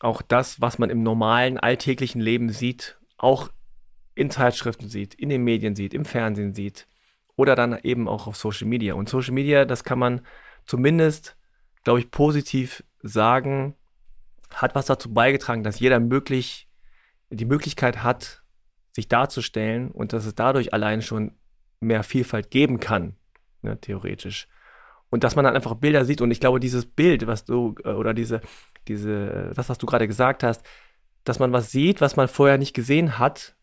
auch 0.00 0.22
das, 0.22 0.60
was 0.60 0.78
man 0.78 0.90
im 0.90 1.02
normalen 1.02 1.58
alltäglichen 1.58 2.20
Leben 2.20 2.50
sieht, 2.50 2.98
auch 3.16 3.50
in 4.14 4.30
Zeitschriften 4.30 4.88
sieht, 4.88 5.14
in 5.14 5.28
den 5.28 5.44
Medien 5.44 5.76
sieht, 5.76 5.94
im 5.94 6.04
Fernsehen 6.04 6.54
sieht 6.54 6.88
oder 7.36 7.54
dann 7.54 7.78
eben 7.82 8.08
auch 8.08 8.26
auf 8.26 8.36
Social 8.36 8.66
Media. 8.66 8.94
Und 8.94 9.08
Social 9.08 9.34
Media, 9.34 9.64
das 9.64 9.84
kann 9.84 9.98
man 9.98 10.22
zumindest 10.66 11.36
glaube 11.84 12.00
ich, 12.00 12.10
positiv 12.10 12.84
sagen, 13.02 13.74
hat 14.52 14.74
was 14.74 14.86
dazu 14.86 15.12
beigetragen, 15.12 15.62
dass 15.62 15.80
jeder 15.80 16.00
möglich 16.00 16.68
die 17.30 17.44
Möglichkeit 17.44 18.02
hat, 18.02 18.42
sich 18.92 19.08
darzustellen 19.08 19.90
und 19.90 20.12
dass 20.12 20.26
es 20.26 20.34
dadurch 20.34 20.74
allein 20.74 21.00
schon 21.00 21.32
mehr 21.80 22.02
Vielfalt 22.02 22.50
geben 22.50 22.80
kann, 22.80 23.16
ne, 23.62 23.80
theoretisch. 23.80 24.48
Und 25.10 25.24
dass 25.24 25.34
man 25.34 25.44
dann 25.44 25.56
einfach 25.56 25.74
Bilder 25.74 26.04
sieht 26.04 26.20
und 26.20 26.30
ich 26.30 26.40
glaube, 26.40 26.60
dieses 26.60 26.86
Bild, 26.86 27.26
was 27.26 27.44
du, 27.44 27.74
äh, 27.84 27.88
oder 27.90 28.14
diese, 28.14 28.40
diese, 28.86 29.52
das, 29.54 29.68
was 29.68 29.78
du 29.78 29.86
gerade 29.86 30.06
gesagt 30.06 30.42
hast, 30.42 30.64
dass 31.24 31.38
man 31.38 31.52
was 31.52 31.70
sieht, 31.70 32.00
was 32.00 32.16
man 32.16 32.28
vorher 32.28 32.58
nicht 32.58 32.74
gesehen 32.74 33.18
hat, 33.18 33.56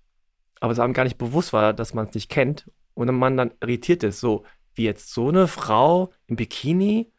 aber 0.60 0.72
es 0.72 0.80
einem 0.80 0.94
gar 0.94 1.04
nicht 1.04 1.18
bewusst 1.18 1.54
war, 1.54 1.74
dass 1.74 1.94
man 1.94 2.08
es 2.08 2.14
nicht 2.14 2.30
kennt 2.30 2.70
und 2.94 3.14
man 3.16 3.38
dann 3.38 3.54
irritiert 3.62 4.04
ist, 4.04 4.20
so 4.20 4.44
wie 4.74 4.84
jetzt 4.84 5.14
so 5.14 5.30
eine 5.30 5.48
Frau 5.48 6.12
im 6.28 6.36
Bikini 6.36 7.12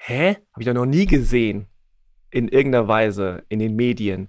hä? 0.00 0.36
Habe 0.52 0.60
ich 0.60 0.66
doch 0.66 0.74
noch 0.74 0.86
nie 0.86 1.06
gesehen. 1.06 1.66
In 2.30 2.48
irgendeiner 2.48 2.88
Weise 2.88 3.44
in 3.48 3.58
den 3.58 3.76
Medien. 3.76 4.28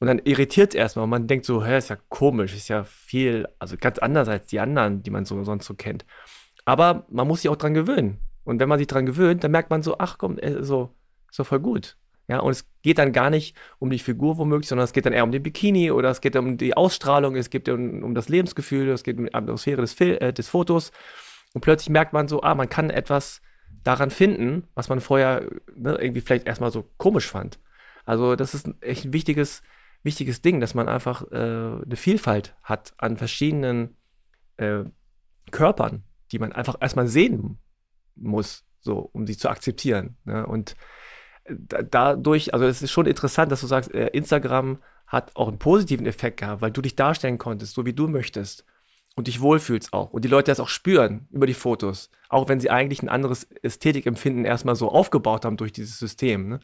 Und 0.00 0.06
dann 0.06 0.18
irritiert 0.24 0.70
es 0.70 0.78
erstmal 0.78 1.04
und 1.04 1.10
man 1.10 1.26
denkt 1.26 1.44
so, 1.44 1.64
hä, 1.64 1.76
ist 1.76 1.90
ja 1.90 1.98
komisch, 2.08 2.56
ist 2.56 2.68
ja 2.68 2.84
viel, 2.84 3.46
also 3.58 3.76
ganz 3.78 3.98
anders 3.98 4.28
als 4.28 4.46
die 4.46 4.58
anderen, 4.58 5.02
die 5.02 5.10
man 5.10 5.26
so 5.26 5.44
sonst 5.44 5.66
so 5.66 5.74
kennt. 5.74 6.06
Aber 6.64 7.06
man 7.10 7.28
muss 7.28 7.42
sich 7.42 7.50
auch 7.50 7.56
dran 7.56 7.74
gewöhnen. 7.74 8.18
Und 8.44 8.60
wenn 8.60 8.68
man 8.68 8.78
sich 8.78 8.88
dran 8.88 9.04
gewöhnt, 9.04 9.44
dann 9.44 9.50
merkt 9.50 9.68
man 9.68 9.82
so, 9.82 9.98
ach 9.98 10.16
komm, 10.16 10.38
äh, 10.38 10.64
so, 10.64 10.94
doch 11.36 11.46
voll 11.46 11.60
gut. 11.60 11.96
Ja, 12.28 12.38
und 12.40 12.52
es 12.52 12.64
geht 12.82 12.98
dann 12.98 13.12
gar 13.12 13.28
nicht 13.28 13.56
um 13.78 13.90
die 13.90 13.98
Figur 13.98 14.38
womöglich, 14.38 14.68
sondern 14.68 14.84
es 14.84 14.92
geht 14.92 15.04
dann 15.04 15.12
eher 15.12 15.24
um 15.24 15.32
den 15.32 15.42
Bikini 15.42 15.90
oder 15.90 16.10
es 16.10 16.20
geht 16.20 16.36
um 16.36 16.56
die 16.56 16.76
Ausstrahlung, 16.76 17.36
es 17.36 17.50
geht 17.50 17.68
um, 17.68 18.02
um 18.02 18.14
das 18.14 18.28
Lebensgefühl, 18.28 18.88
es 18.90 19.02
geht 19.02 19.18
um 19.18 19.26
die 19.26 19.34
Atmosphäre 19.34 19.80
des, 19.80 19.92
Fil 19.92 20.16
äh, 20.20 20.32
des 20.32 20.48
Fotos. 20.48 20.92
Und 21.52 21.60
plötzlich 21.60 21.90
merkt 21.90 22.12
man 22.12 22.28
so, 22.28 22.42
ah, 22.42 22.54
man 22.54 22.68
kann 22.68 22.88
etwas 22.88 23.42
daran 23.82 24.10
finden, 24.10 24.68
was 24.74 24.88
man 24.88 25.00
vorher 25.00 25.44
ne, 25.74 25.98
irgendwie 26.00 26.20
vielleicht 26.20 26.46
erstmal 26.46 26.70
so 26.70 26.86
komisch 26.96 27.26
fand. 27.26 27.58
Also 28.04 28.36
das 28.36 28.54
ist 28.54 28.68
echt 28.80 29.04
ein 29.04 29.12
wichtiges, 29.12 29.62
wichtiges 30.02 30.42
Ding, 30.42 30.60
dass 30.60 30.74
man 30.74 30.88
einfach 30.88 31.22
äh, 31.30 31.36
eine 31.36 31.96
Vielfalt 31.96 32.56
hat 32.62 32.94
an 32.98 33.16
verschiedenen 33.16 33.96
äh, 34.56 34.84
Körpern, 35.50 36.04
die 36.32 36.38
man 36.38 36.52
einfach 36.52 36.76
erstmal 36.80 37.06
sehen 37.08 37.58
muss, 38.16 38.64
so 38.80 39.10
um 39.12 39.26
sie 39.26 39.36
zu 39.36 39.48
akzeptieren. 39.48 40.16
Ne? 40.24 40.46
Und 40.46 40.76
äh, 41.44 41.84
dadurch, 41.88 42.54
also 42.54 42.66
es 42.66 42.82
ist 42.82 42.90
schon 42.90 43.06
interessant, 43.06 43.52
dass 43.52 43.60
du 43.60 43.66
sagst, 43.66 43.92
äh, 43.94 44.08
Instagram 44.08 44.78
hat 45.06 45.34
auch 45.34 45.48
einen 45.48 45.58
positiven 45.58 46.06
Effekt 46.06 46.38
gehabt, 46.38 46.62
weil 46.62 46.70
du 46.70 46.82
dich 46.82 46.96
darstellen 46.96 47.38
konntest, 47.38 47.74
so 47.74 47.84
wie 47.84 47.92
du 47.92 48.06
möchtest 48.06 48.64
und 49.16 49.26
dich 49.26 49.40
wohlfühlst 49.40 49.92
auch 49.92 50.12
und 50.12 50.24
die 50.24 50.28
Leute 50.28 50.50
das 50.50 50.60
auch 50.60 50.68
spüren 50.68 51.26
über 51.30 51.46
die 51.46 51.54
Fotos, 51.54 52.10
auch 52.28 52.48
wenn 52.48 52.60
sie 52.60 52.70
eigentlich 52.70 53.02
ein 53.02 53.08
anderes 53.08 53.44
Ästhetikempfinden 53.62 54.44
erstmal 54.44 54.76
so 54.76 54.88
aufgebaut 54.88 55.44
haben 55.44 55.56
durch 55.56 55.72
dieses 55.72 55.98
System. 55.98 56.48
Ne? 56.48 56.60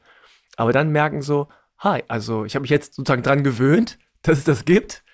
Aber 0.56 0.72
dann 0.72 0.90
merken 0.90 1.22
so, 1.22 1.48
hi, 1.78 2.02
also 2.08 2.44
ich 2.44 2.54
habe 2.54 2.62
mich 2.62 2.70
jetzt 2.70 2.94
sozusagen 2.94 3.22
dran 3.22 3.44
gewöhnt, 3.44 3.98
dass 4.22 4.38
es 4.38 4.44
das 4.44 4.64
gibt 4.64 5.04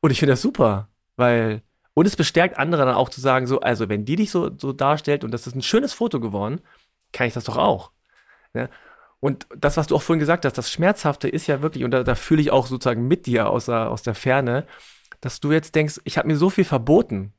und 0.00 0.10
ich 0.10 0.18
finde 0.18 0.32
das 0.32 0.42
super, 0.42 0.88
weil 1.16 1.62
und 1.94 2.06
es 2.06 2.16
bestärkt 2.16 2.58
andere 2.58 2.84
dann 2.84 2.94
auch 2.94 3.08
zu 3.08 3.22
sagen 3.22 3.46
so, 3.46 3.60
also 3.60 3.88
wenn 3.88 4.04
die 4.04 4.16
dich 4.16 4.30
so, 4.30 4.50
so 4.58 4.72
darstellt 4.72 5.24
und 5.24 5.30
das 5.30 5.46
ist 5.46 5.54
ein 5.54 5.62
schönes 5.62 5.94
Foto 5.94 6.20
geworden, 6.20 6.60
kann 7.12 7.26
ich 7.26 7.32
das 7.32 7.44
doch 7.44 7.56
auch. 7.56 7.90
Ne? 8.52 8.68
Und 9.20 9.46
das, 9.56 9.78
was 9.78 9.86
du 9.86 9.96
auch 9.96 10.02
vorhin 10.02 10.20
gesagt 10.20 10.44
hast, 10.44 10.58
das 10.58 10.70
Schmerzhafte 10.70 11.28
ist 11.28 11.46
ja 11.46 11.62
wirklich, 11.62 11.84
und 11.84 11.90
da, 11.90 12.02
da 12.02 12.14
fühle 12.14 12.42
ich 12.42 12.50
auch 12.50 12.66
sozusagen 12.66 13.08
mit 13.08 13.24
dir 13.24 13.48
aus 13.48 13.66
der, 13.66 13.90
aus 13.90 14.02
der 14.02 14.14
Ferne, 14.14 14.66
dass 15.20 15.40
du 15.40 15.52
jetzt 15.52 15.74
denkst, 15.74 16.00
ich 16.04 16.18
habe 16.18 16.28
mir 16.28 16.36
so 16.36 16.50
viel 16.50 16.64
verboten 16.64 17.32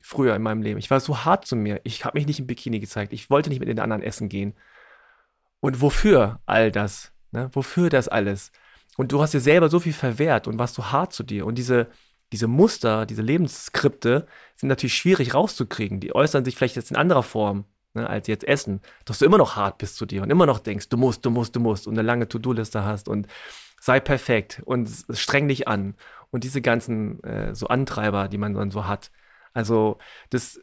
früher 0.00 0.34
in 0.34 0.42
meinem 0.42 0.62
Leben. 0.62 0.78
Ich 0.78 0.90
war 0.90 0.98
so 0.98 1.24
hart 1.24 1.46
zu 1.46 1.56
mir. 1.56 1.80
Ich 1.84 2.04
habe 2.04 2.18
mich 2.18 2.26
nicht 2.26 2.40
im 2.40 2.46
Bikini 2.46 2.80
gezeigt. 2.80 3.12
Ich 3.12 3.30
wollte 3.30 3.50
nicht 3.50 3.60
mit 3.60 3.68
den 3.68 3.78
anderen 3.78 4.02
essen 4.02 4.28
gehen. 4.28 4.54
Und 5.60 5.80
wofür 5.80 6.40
all 6.46 6.72
das? 6.72 7.12
Ne? 7.32 7.50
Wofür 7.52 7.90
das 7.90 8.08
alles? 8.08 8.52
Und 8.96 9.12
du 9.12 9.22
hast 9.22 9.34
dir 9.34 9.40
selber 9.40 9.68
so 9.68 9.80
viel 9.80 9.92
verwehrt 9.92 10.46
und 10.46 10.58
warst 10.58 10.74
so 10.74 10.90
hart 10.92 11.12
zu 11.12 11.22
dir. 11.22 11.46
Und 11.46 11.56
diese, 11.56 11.88
diese 12.32 12.48
Muster, 12.48 13.06
diese 13.06 13.22
Lebensskripte 13.22 14.26
sind 14.56 14.68
natürlich 14.68 14.96
schwierig 14.96 15.34
rauszukriegen. 15.34 16.00
Die 16.00 16.14
äußern 16.14 16.44
sich 16.44 16.56
vielleicht 16.56 16.76
jetzt 16.76 16.90
in 16.90 16.96
anderer 16.96 17.22
Form 17.22 17.64
ne, 17.94 18.08
als 18.08 18.26
jetzt 18.26 18.44
Essen. 18.44 18.80
Dass 19.04 19.18
du 19.18 19.24
immer 19.24 19.38
noch 19.38 19.56
hart 19.56 19.78
bist 19.78 19.96
zu 19.96 20.06
dir 20.06 20.22
und 20.22 20.30
immer 20.30 20.46
noch 20.46 20.58
denkst, 20.58 20.88
du 20.88 20.96
musst, 20.96 21.24
du 21.24 21.30
musst, 21.30 21.56
du 21.56 21.60
musst 21.60 21.86
und 21.86 21.94
eine 21.94 22.06
lange 22.06 22.28
To-Do-Liste 22.28 22.84
hast 22.84 23.08
und 23.08 23.26
sei 23.80 24.00
perfekt 24.00 24.62
und 24.64 24.90
streng 25.10 25.48
dich 25.48 25.66
an 25.66 25.94
und 26.30 26.44
diese 26.44 26.60
ganzen 26.60 27.22
äh, 27.24 27.54
so 27.54 27.68
Antreiber, 27.68 28.28
die 28.28 28.38
man 28.38 28.54
dann 28.54 28.70
so 28.70 28.86
hat. 28.86 29.10
Also 29.52 29.98
das 30.28 30.58
äh, 30.58 30.60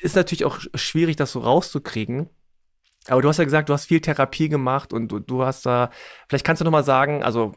ist 0.00 0.16
natürlich 0.16 0.44
auch 0.44 0.60
schwierig, 0.74 1.16
das 1.16 1.32
so 1.32 1.40
rauszukriegen. 1.40 2.30
Aber 3.08 3.22
du 3.22 3.28
hast 3.28 3.38
ja 3.38 3.44
gesagt, 3.44 3.68
du 3.68 3.72
hast 3.72 3.86
viel 3.86 4.00
Therapie 4.00 4.48
gemacht 4.48 4.92
und 4.92 5.08
du, 5.08 5.18
du 5.20 5.44
hast 5.44 5.66
da, 5.66 5.90
vielleicht 6.28 6.44
kannst 6.44 6.60
du 6.60 6.64
noch 6.64 6.72
mal 6.72 6.84
sagen, 6.84 7.22
also 7.22 7.54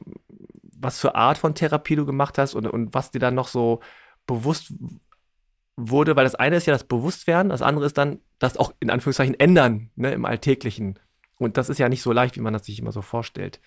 was 0.78 1.00
für 1.00 1.16
Art 1.16 1.38
von 1.38 1.56
Therapie 1.56 1.96
du 1.96 2.06
gemacht 2.06 2.38
hast 2.38 2.54
und, 2.56 2.68
und 2.68 2.94
was 2.94 3.12
dir 3.12 3.20
dann 3.20 3.36
noch 3.36 3.48
so 3.48 3.82
bewusst 4.28 4.74
wurde, 5.76 6.16
weil 6.16 6.24
das 6.24 6.36
eine 6.36 6.58
ist 6.58 6.68
ja 6.68 6.74
das 6.74 6.84
Bewusstwerden, 6.84 7.50
das 7.50 7.62
andere 7.62 7.86
ist 7.86 7.98
dann 7.98 8.20
das 8.38 8.58
auch 8.58 8.74
in 8.80 8.90
Anführungszeichen 8.90 9.40
ändern 9.40 9.90
ne, 9.96 10.12
im 10.14 10.26
Alltäglichen. 10.26 11.00
Und 11.38 11.58
das 11.58 11.70
ist 11.70 11.80
ja 11.80 11.90
nicht 11.90 12.02
so 12.02 12.12
leicht, 12.12 12.36
wie 12.36 12.42
man 12.42 12.54
das 12.54 12.66
sich 12.66 12.80
immer 12.80 12.92
so 12.92 13.02
vorstellt 13.02 13.60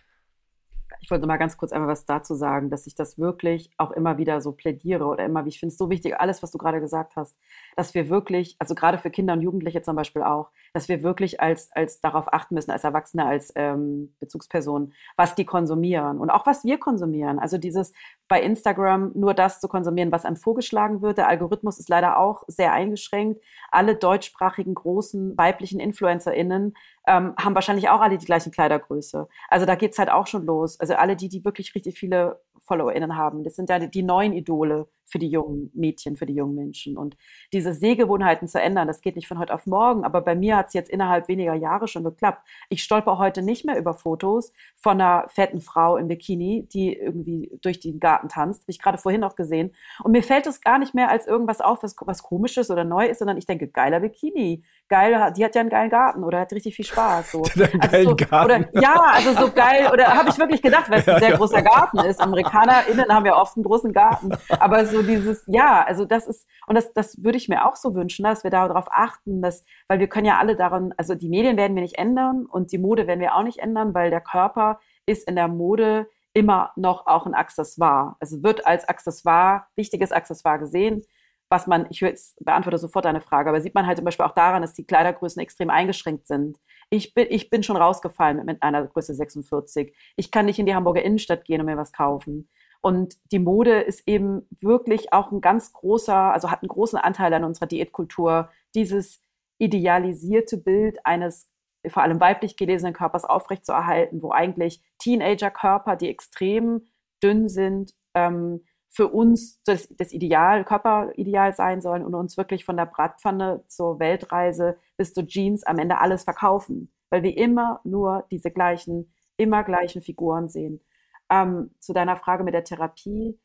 ich 1.02 1.10
wollte 1.10 1.26
mal 1.26 1.36
ganz 1.36 1.56
kurz 1.56 1.72
einmal 1.72 1.88
was 1.88 2.06
dazu 2.06 2.34
sagen, 2.34 2.70
dass 2.70 2.86
ich 2.86 2.94
das 2.94 3.18
wirklich 3.18 3.70
auch 3.76 3.90
immer 3.90 4.18
wieder 4.18 4.40
so 4.40 4.52
plädiere 4.52 5.04
oder 5.04 5.24
immer, 5.24 5.44
wie 5.44 5.48
ich 5.48 5.58
finde 5.58 5.72
es 5.72 5.78
so 5.78 5.90
wichtig, 5.90 6.18
alles, 6.18 6.44
was 6.44 6.52
du 6.52 6.58
gerade 6.58 6.80
gesagt 6.80 7.16
hast, 7.16 7.36
dass 7.76 7.92
wir 7.94 8.08
wirklich, 8.08 8.54
also 8.60 8.76
gerade 8.76 8.98
für 8.98 9.10
Kinder 9.10 9.32
und 9.32 9.42
Jugendliche 9.42 9.82
zum 9.82 9.96
Beispiel 9.96 10.22
auch, 10.22 10.50
dass 10.72 10.88
wir 10.88 11.02
wirklich 11.02 11.40
als, 11.40 11.70
als 11.72 12.00
darauf 12.00 12.32
achten 12.32 12.54
müssen, 12.54 12.70
als 12.70 12.84
Erwachsene, 12.84 13.26
als 13.26 13.52
ähm, 13.56 14.14
Bezugspersonen, 14.20 14.94
was 15.16 15.34
die 15.34 15.44
konsumieren 15.44 16.18
und 16.18 16.30
auch 16.30 16.46
was 16.46 16.62
wir 16.62 16.78
konsumieren. 16.78 17.40
Also 17.40 17.58
dieses 17.58 17.92
bei 18.32 18.40
Instagram 18.40 19.12
nur 19.14 19.34
das 19.34 19.60
zu 19.60 19.68
konsumieren, 19.68 20.10
was 20.10 20.24
einem 20.24 20.36
vorgeschlagen 20.36 21.02
wird. 21.02 21.18
Der 21.18 21.28
Algorithmus 21.28 21.78
ist 21.78 21.90
leider 21.90 22.16
auch 22.16 22.44
sehr 22.46 22.72
eingeschränkt. 22.72 23.42
Alle 23.70 23.94
deutschsprachigen 23.94 24.74
großen 24.74 25.36
weiblichen 25.36 25.80
InfluencerInnen 25.80 26.72
ähm, 27.06 27.34
haben 27.38 27.54
wahrscheinlich 27.54 27.90
auch 27.90 28.00
alle 28.00 28.16
die 28.16 28.24
gleichen 28.24 28.50
Kleidergröße. 28.50 29.28
Also 29.50 29.66
da 29.66 29.74
geht's 29.74 29.98
halt 29.98 30.10
auch 30.10 30.26
schon 30.26 30.46
los. 30.46 30.80
Also 30.80 30.94
alle 30.94 31.14
die, 31.14 31.28
die 31.28 31.44
wirklich 31.44 31.74
richtig 31.74 31.98
viele 31.98 32.40
FollowerInnen 32.64 33.16
haben, 33.16 33.44
das 33.44 33.56
sind 33.56 33.70
ja 33.70 33.78
die, 33.78 33.90
die 33.90 34.02
neuen 34.02 34.32
Idole 34.32 34.88
für 35.12 35.18
die 35.18 35.28
jungen 35.28 35.70
Mädchen, 35.74 36.16
für 36.16 36.26
die 36.26 36.34
jungen 36.34 36.54
Menschen. 36.54 36.96
Und 36.96 37.16
diese 37.52 37.74
Sehgewohnheiten 37.74 38.48
zu 38.48 38.60
ändern, 38.60 38.88
das 38.88 39.02
geht 39.02 39.14
nicht 39.14 39.28
von 39.28 39.38
heute 39.38 39.52
auf 39.52 39.66
morgen. 39.66 40.04
Aber 40.04 40.22
bei 40.22 40.34
mir 40.34 40.56
hat 40.56 40.68
es 40.68 40.74
jetzt 40.74 40.90
innerhalb 40.90 41.28
weniger 41.28 41.54
Jahre 41.54 41.86
schon 41.86 42.02
geklappt. 42.02 42.42
Ich 42.70 42.82
stolper 42.82 43.18
heute 43.18 43.42
nicht 43.42 43.64
mehr 43.66 43.78
über 43.78 43.94
Fotos 43.94 44.52
von 44.74 45.00
einer 45.00 45.28
fetten 45.28 45.60
Frau 45.60 45.98
im 45.98 46.08
Bikini, 46.08 46.66
die 46.72 46.94
irgendwie 46.94 47.58
durch 47.60 47.78
den 47.78 48.00
Garten 48.00 48.28
tanzt. 48.28 48.62
Habe 48.62 48.70
ich 48.70 48.80
gerade 48.80 48.98
vorhin 48.98 49.22
auch 49.22 49.36
gesehen. 49.36 49.74
Und 50.02 50.12
mir 50.12 50.22
fällt 50.22 50.46
es 50.46 50.62
gar 50.62 50.78
nicht 50.78 50.94
mehr 50.94 51.10
als 51.10 51.26
irgendwas 51.26 51.60
auf, 51.60 51.82
was, 51.82 51.94
was 52.00 52.22
komisches 52.22 52.70
oder 52.70 52.84
neu 52.84 53.06
ist, 53.06 53.18
sondern 53.18 53.36
ich 53.36 53.46
denke, 53.46 53.68
geiler 53.68 54.00
Bikini. 54.00 54.64
Geil, 54.88 55.32
die 55.36 55.44
hat 55.44 55.54
ja 55.54 55.60
einen 55.60 55.70
geilen 55.70 55.90
Garten 55.90 56.24
oder 56.24 56.40
hat 56.40 56.52
richtig 56.52 56.74
viel 56.74 56.86
Spaß. 56.86 57.32
So. 57.32 57.42
Also 57.92 58.10
so 58.10 58.12
oder, 58.12 58.68
ja, 58.80 59.00
also 59.12 59.32
so 59.32 59.50
geil. 59.50 59.88
Oder 59.92 60.06
habe 60.06 60.28
ich 60.30 60.38
wirklich 60.38 60.62
gedacht, 60.62 60.90
weil 60.90 61.00
es 61.00 61.08
ein 61.08 61.20
sehr 61.20 61.36
großer 61.36 61.62
Garten 61.62 61.98
ist. 61.98 62.20
AmerikanerInnen 62.52 63.12
haben 63.12 63.26
ja 63.26 63.40
oft 63.40 63.56
einen 63.56 63.64
großen 63.64 63.92
Garten. 63.92 64.30
Aber 64.48 64.86
so 64.86 65.02
dieses, 65.02 65.44
ja, 65.46 65.84
also 65.84 66.04
das 66.04 66.26
ist, 66.26 66.46
und 66.66 66.74
das, 66.74 66.92
das 66.92 67.22
würde 67.22 67.38
ich 67.38 67.48
mir 67.48 67.66
auch 67.66 67.76
so 67.76 67.94
wünschen, 67.94 68.24
dass 68.24 68.44
wir 68.44 68.50
darauf 68.50 68.86
achten, 68.90 69.42
dass, 69.42 69.64
weil 69.88 69.98
wir 69.98 70.08
können 70.08 70.26
ja 70.26 70.38
alle 70.38 70.56
daran, 70.56 70.94
also 70.96 71.14
die 71.14 71.28
Medien 71.28 71.56
werden 71.56 71.74
wir 71.74 71.82
nicht 71.82 71.98
ändern 71.98 72.46
und 72.46 72.72
die 72.72 72.78
Mode 72.78 73.06
werden 73.06 73.20
wir 73.20 73.34
auch 73.34 73.42
nicht 73.42 73.58
ändern, 73.58 73.94
weil 73.94 74.10
der 74.10 74.20
Körper 74.20 74.80
ist 75.06 75.28
in 75.28 75.36
der 75.36 75.48
Mode 75.48 76.08
immer 76.34 76.72
noch 76.76 77.06
auch 77.06 77.26
ein 77.26 77.34
Accessoire. 77.34 78.16
Also 78.20 78.42
wird 78.42 78.66
als 78.66 78.88
Accessoire, 78.88 79.64
wichtiges 79.76 80.12
Accessoire 80.12 80.58
gesehen, 80.58 81.02
was 81.50 81.66
man, 81.66 81.86
ich 81.90 82.00
beantworte 82.40 82.78
sofort 82.78 83.04
eine 83.04 83.20
Frage, 83.20 83.50
aber 83.50 83.60
sieht 83.60 83.74
man 83.74 83.86
halt 83.86 83.98
zum 83.98 84.06
Beispiel 84.06 84.24
auch 84.24 84.34
daran, 84.34 84.62
dass 84.62 84.72
die 84.72 84.86
Kleidergrößen 84.86 85.42
extrem 85.42 85.68
eingeschränkt 85.68 86.26
sind. 86.26 86.56
Ich 86.92 87.14
bin, 87.14 87.26
ich 87.30 87.48
bin 87.48 87.62
schon 87.62 87.78
rausgefallen 87.78 88.44
mit, 88.44 88.62
einer 88.62 88.86
Größe 88.86 89.14
46. 89.14 89.96
Ich 90.16 90.30
kann 90.30 90.44
nicht 90.44 90.58
in 90.58 90.66
die 90.66 90.74
Hamburger 90.74 91.02
Innenstadt 91.02 91.46
gehen 91.46 91.58
und 91.58 91.66
mir 91.66 91.78
was 91.78 91.94
kaufen. 91.94 92.50
Und 92.82 93.16
die 93.32 93.38
Mode 93.38 93.80
ist 93.80 94.06
eben 94.06 94.46
wirklich 94.60 95.10
auch 95.10 95.32
ein 95.32 95.40
ganz 95.40 95.72
großer, 95.72 96.14
also 96.14 96.50
hat 96.50 96.60
einen 96.60 96.68
großen 96.68 96.98
Anteil 96.98 97.32
an 97.32 97.44
unserer 97.44 97.64
Diätkultur, 97.64 98.50
dieses 98.74 99.22
idealisierte 99.56 100.58
Bild 100.58 100.98
eines 101.06 101.50
vor 101.88 102.02
allem 102.02 102.20
weiblich 102.20 102.58
gelesenen 102.58 102.92
Körpers 102.92 103.24
aufrechtzuerhalten, 103.24 104.22
wo 104.22 104.30
eigentlich 104.30 104.82
Teenager-Körper, 104.98 105.96
die 105.96 106.10
extrem 106.10 106.88
dünn 107.22 107.48
sind, 107.48 107.94
ähm, 108.14 108.66
für 108.92 109.08
uns 109.08 109.62
das, 109.62 109.88
das 109.88 110.12
Ideal, 110.12 110.64
Körperideal 110.64 111.54
sein 111.54 111.80
sollen 111.80 112.04
und 112.04 112.14
uns 112.14 112.36
wirklich 112.36 112.66
von 112.66 112.76
der 112.76 112.84
Bratpfanne 112.84 113.64
zur 113.66 113.98
Weltreise 113.98 114.78
bis 114.98 115.14
zu 115.14 115.26
Jeans 115.26 115.64
am 115.64 115.78
Ende 115.78 115.98
alles 115.98 116.24
verkaufen, 116.24 116.92
weil 117.08 117.22
wir 117.22 117.34
immer 117.36 117.80
nur 117.84 118.26
diese 118.30 118.50
gleichen, 118.50 119.14
immer 119.38 119.64
gleichen 119.64 120.02
Figuren 120.02 120.50
sehen. 120.50 120.84
Ähm, 121.30 121.74
zu 121.80 121.94
deiner 121.94 122.16
Frage 122.18 122.44
mit 122.44 122.52
der 122.52 122.64
Therapie. 122.64 123.40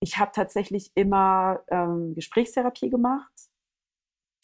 Ich 0.00 0.16
habe 0.16 0.32
tatsächlich 0.32 0.90
immer 0.94 1.60
ähm, 1.68 2.14
Gesprächstherapie 2.14 2.88
gemacht. 2.88 3.32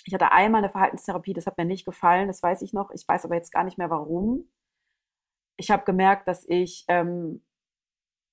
Ich 0.04 0.12
hatte 0.12 0.32
einmal 0.32 0.62
eine 0.62 0.70
Verhaltenstherapie, 0.70 1.32
das 1.32 1.46
hat 1.46 1.56
mir 1.56 1.64
nicht 1.64 1.86
gefallen, 1.86 2.28
das 2.28 2.42
weiß 2.42 2.60
ich 2.60 2.74
noch. 2.74 2.90
Ich 2.90 3.08
weiß 3.08 3.24
aber 3.24 3.36
jetzt 3.36 3.52
gar 3.52 3.64
nicht 3.64 3.78
mehr 3.78 3.88
warum. 3.88 4.50
Ich 5.56 5.70
habe 5.70 5.84
gemerkt, 5.84 6.28
dass 6.28 6.46
ich 6.46 6.84
ähm, 6.88 7.42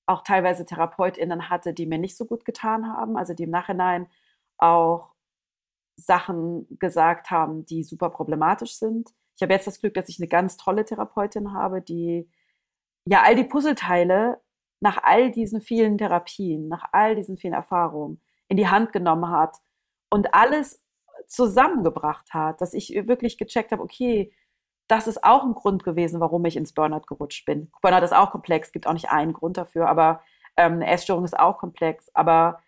auch 0.10 0.24
teilweise 0.24 0.66
TherapeutInnen 0.66 1.50
hatte, 1.50 1.74
die 1.74 1.86
mir 1.86 2.00
nicht 2.00 2.18
so 2.18 2.26
gut 2.26 2.44
getan 2.44 2.88
haben, 2.88 3.16
also 3.16 3.34
die 3.34 3.44
im 3.44 3.52
Nachhinein 3.52 4.08
auch 4.58 5.14
Sachen 5.96 6.68
gesagt 6.80 7.30
haben, 7.30 7.66
die 7.66 7.84
super 7.84 8.10
problematisch 8.10 8.76
sind. 8.76 9.14
Ich 9.36 9.44
habe 9.44 9.54
jetzt 9.54 9.68
das 9.68 9.80
Glück, 9.80 9.94
dass 9.94 10.10
ich 10.10 10.20
eine 10.20 10.28
ganz 10.28 10.58
tolle 10.58 10.84
Therapeutin 10.84 11.54
habe, 11.54 11.82
die 11.82 12.30
ja 13.06 13.22
all 13.24 13.36
die 13.36 13.44
Puzzleteile 13.44 14.42
nach 14.82 15.04
all 15.04 15.30
diesen 15.32 15.62
vielen 15.62 15.98
Therapien, 15.98 16.68
nach 16.70 16.90
all 16.92 17.16
diesen 17.16 17.38
vielen 17.38 17.54
Erfahrungen 17.54 18.22
in 18.48 18.58
die 18.58 18.68
Hand 18.68 18.92
genommen 18.92 19.30
hat 19.30 19.58
und 20.10 20.34
alles 20.34 20.84
zusammengebracht 21.28 22.34
hat, 22.34 22.62
dass 22.62 22.74
ich 22.74 22.96
wirklich 23.08 23.38
gecheckt 23.38 23.72
habe, 23.72 23.84
okay, 23.84 24.34
das 24.90 25.08
ist 25.08 25.24
auch 25.24 25.44
ein 25.44 25.54
Grund 25.54 25.84
gewesen, 25.84 26.20
warum 26.20 26.44
ich 26.46 26.58
ins 26.58 26.74
Burnout 26.74 27.06
gerutscht 27.08 27.46
bin. 27.46 27.72
Burnout 27.82 28.04
ist 28.04 28.14
auch 28.14 28.32
komplex, 28.32 28.72
gibt 28.72 28.88
auch 28.88 28.94
nicht 28.94 29.10
einen 29.10 29.34
Grund 29.34 29.56
dafür, 29.56 29.88
aber 29.88 30.22
ähm, 30.58 30.74
eine 30.74 30.88
Essstörung 30.88 31.24
ist 31.24 31.40
auch 31.40 31.60
komplex. 31.60 32.10
Aber 32.16 32.60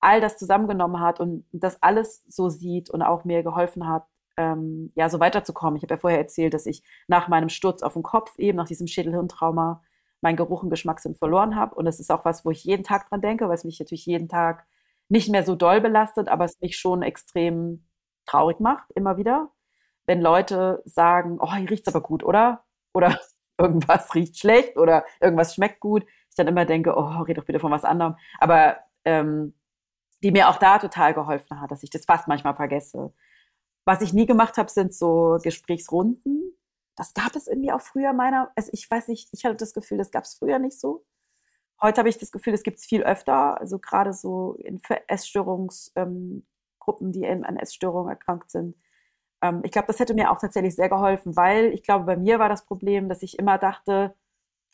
all 0.00 0.20
das 0.20 0.36
zusammengenommen 0.36 1.00
hat 1.00 1.20
und 1.20 1.46
das 1.52 1.80
alles 1.82 2.24
so 2.28 2.48
sieht 2.48 2.90
und 2.90 3.02
auch 3.02 3.24
mir 3.24 3.44
geholfen 3.44 3.88
hat, 3.88 4.04
ähm, 4.36 4.92
ja, 4.96 5.08
so 5.08 5.20
weiterzukommen. 5.20 5.76
Ich 5.76 5.84
habe 5.84 5.94
ja 5.94 5.98
vorher 5.98 6.18
erzählt, 6.18 6.54
dass 6.54 6.66
ich 6.66 6.82
nach 7.06 7.28
meinem 7.28 7.48
Sturz 7.48 7.82
auf 7.82 7.92
den 7.94 8.02
Kopf, 8.02 8.36
eben 8.36 8.56
nach 8.56 8.66
diesem 8.66 8.88
Schädelhirntrauma, 8.88 9.80
meinen 10.20 10.36
Geruch 10.36 10.64
und 10.64 10.70
Geschmackssinn 10.70 11.14
verloren 11.14 11.54
habe. 11.54 11.76
Und 11.76 11.84
das 11.84 12.00
ist 12.00 12.10
auch 12.10 12.24
was, 12.24 12.44
wo 12.44 12.50
ich 12.50 12.64
jeden 12.64 12.82
Tag 12.82 13.08
dran 13.08 13.20
denke, 13.20 13.44
es 13.52 13.62
mich 13.62 13.78
natürlich 13.78 14.06
jeden 14.06 14.28
Tag 14.28 14.66
nicht 15.08 15.30
mehr 15.30 15.44
so 15.44 15.54
doll 15.54 15.80
belastet, 15.80 16.28
aber 16.28 16.44
es 16.46 16.60
mich 16.60 16.76
schon 16.76 17.02
extrem 17.02 17.86
traurig 18.26 18.58
macht, 18.58 18.90
immer 18.94 19.16
wieder. 19.18 19.50
Wenn 20.06 20.20
Leute 20.20 20.82
sagen, 20.84 21.38
oh, 21.40 21.52
hier 21.54 21.70
riecht's 21.70 21.88
aber 21.88 22.00
gut, 22.00 22.22
oder? 22.22 22.64
Oder 22.92 23.18
irgendwas 23.58 24.14
riecht 24.14 24.38
schlecht 24.38 24.76
oder 24.76 25.04
irgendwas 25.20 25.54
schmeckt 25.54 25.80
gut. 25.80 26.04
Ich 26.30 26.36
dann 26.36 26.48
immer 26.48 26.64
denke, 26.64 26.94
oh, 26.96 27.22
red 27.22 27.38
doch 27.38 27.44
bitte 27.44 27.60
von 27.60 27.70
was 27.70 27.84
anderem. 27.84 28.16
Aber 28.40 28.78
ähm, 29.04 29.54
die 30.22 30.32
mir 30.32 30.48
auch 30.48 30.56
da 30.56 30.78
total 30.78 31.14
geholfen 31.14 31.60
hat, 31.60 31.70
dass 31.70 31.82
ich 31.82 31.90
das 31.90 32.06
fast 32.06 32.28
manchmal 32.28 32.54
vergesse. 32.54 33.12
Was 33.84 34.00
ich 34.00 34.12
nie 34.14 34.26
gemacht 34.26 34.56
habe, 34.56 34.70
sind 34.70 34.94
so 34.94 35.38
Gesprächsrunden. 35.42 36.56
Das 36.96 37.12
gab 37.12 37.36
es 37.36 37.46
irgendwie 37.46 37.72
auch 37.72 37.80
früher 37.80 38.12
meiner, 38.12 38.50
also 38.56 38.70
ich 38.72 38.90
weiß 38.90 39.08
nicht, 39.08 39.28
ich 39.32 39.44
hatte 39.44 39.56
das 39.56 39.74
Gefühl, 39.74 39.98
das 39.98 40.10
gab 40.10 40.24
es 40.24 40.34
früher 40.34 40.58
nicht 40.58 40.80
so. 40.80 41.04
Heute 41.82 41.98
habe 41.98 42.08
ich 42.08 42.18
das 42.18 42.32
Gefühl, 42.32 42.52
das 42.52 42.62
gibt 42.62 42.78
es 42.78 42.86
viel 42.86 43.02
öfter, 43.02 43.60
also 43.60 43.78
gerade 43.78 44.12
so 44.12 44.54
in 44.54 44.80
Essstörungsgruppen, 45.08 46.42
ähm, 47.00 47.12
die 47.12 47.26
an 47.26 47.56
Essstörungen 47.56 48.08
erkrankt 48.08 48.50
sind. 48.50 48.76
Ähm, 49.44 49.60
ich 49.62 49.72
glaube, 49.72 49.86
das 49.88 50.00
hätte 50.00 50.14
mir 50.14 50.30
auch 50.30 50.38
tatsächlich 50.38 50.74
sehr 50.74 50.88
geholfen, 50.88 51.36
weil 51.36 51.66
ich 51.74 51.82
glaube, 51.82 52.06
bei 52.06 52.16
mir 52.16 52.38
war 52.38 52.48
das 52.48 52.64
Problem, 52.64 53.08
dass 53.10 53.22
ich 53.22 53.38
immer 53.38 53.58
dachte, 53.58 54.14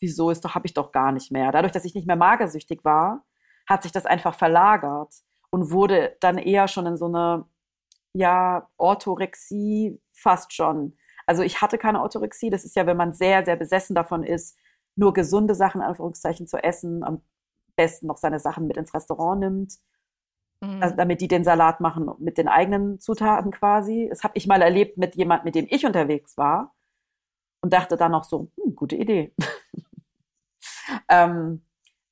wieso 0.01 0.31
ist 0.31 0.45
doch, 0.45 0.55
habe 0.55 0.67
ich 0.67 0.75
doch 0.75 0.93
gar 0.93 1.13
nicht 1.13 1.33
mehr. 1.33 1.51
Dadurch, 1.53 1.73
dass 1.73 1.85
ich 1.85 1.95
nicht 1.95 2.07
mehr 2.07 2.17
magersüchtig 2.17 2.85
war, 2.85 3.25
hat 3.67 3.83
sich 3.83 3.93
das 3.93 4.07
einfach 4.07 4.35
verlagert 4.35 5.13
und 5.51 5.73
wurde 5.73 6.17
dann 6.21 6.39
eher 6.39 6.69
schon 6.69 6.87
in 6.87 6.97
so 6.97 7.07
eine 7.07 7.47
ja, 8.15 8.69
Orthorexie 8.77 10.01
fast 10.13 10.53
schon. 10.55 10.97
Also 11.27 11.43
ich 11.43 11.61
hatte 11.61 11.79
keine 11.79 12.01
Orthorexie. 12.01 12.51
Das 12.51 12.65
ist 12.65 12.77
ja, 12.77 12.87
wenn 12.87 12.97
man 12.97 13.13
sehr, 13.13 13.45
sehr 13.45 13.57
besessen 13.57 13.95
davon 13.95 14.23
ist, 14.23 14.57
nur 14.97 15.13
gesunde 15.13 15.55
Sachen, 15.55 15.81
Anführungszeichen, 15.81 16.47
zu 16.47 16.63
essen, 16.63 17.05
am 17.05 17.23
besten 17.77 18.07
noch 18.07 18.19
seine 18.19 18.39
Sachen 18.39 18.67
mit 18.67 18.77
ins 18.77 18.95
Restaurant 18.95 19.41
nimmt, 19.41 19.75
mhm. 20.61 20.83
also 20.83 20.97
damit 20.97 21.21
die 21.21 21.29
den 21.29 21.45
Salat 21.45 21.81
machen 21.81 22.11
mit 22.19 22.39
den 22.39 22.49
eigenen 22.49 22.99
Zutaten 23.01 23.51
quasi. 23.51 24.07
Das 24.09 24.25
habe 24.25 24.37
ich 24.37 24.47
mal 24.47 24.63
erlebt 24.63 24.97
mit 24.97 25.17
jemand, 25.17 25.45
mit 25.45 25.55
dem 25.55 25.67
ich 25.69 25.87
unterwegs 25.87 26.37
war 26.37 26.75
und 27.63 27.73
dachte 27.73 27.97
dann 27.97 28.13
noch 28.13 28.25
so, 28.25 28.51
hm, 28.57 28.75
gute 28.75 28.97
Idee. 28.97 29.35
ähm, 31.09 31.63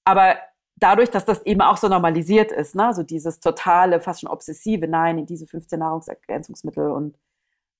aber 0.04 0.36
dadurch, 0.76 1.10
dass 1.10 1.24
das 1.24 1.42
eben 1.42 1.60
auch 1.60 1.76
so 1.76 1.88
normalisiert 1.88 2.52
ist, 2.52 2.74
ne, 2.74 2.92
so 2.94 3.02
dieses 3.02 3.40
totale, 3.40 4.00
fast 4.00 4.20
schon 4.20 4.30
obsessive, 4.30 4.86
nein, 4.88 5.18
in 5.18 5.26
diese 5.26 5.46
15 5.46 5.78
Nahrungsergänzungsmittel 5.78 6.90
und 6.90 7.18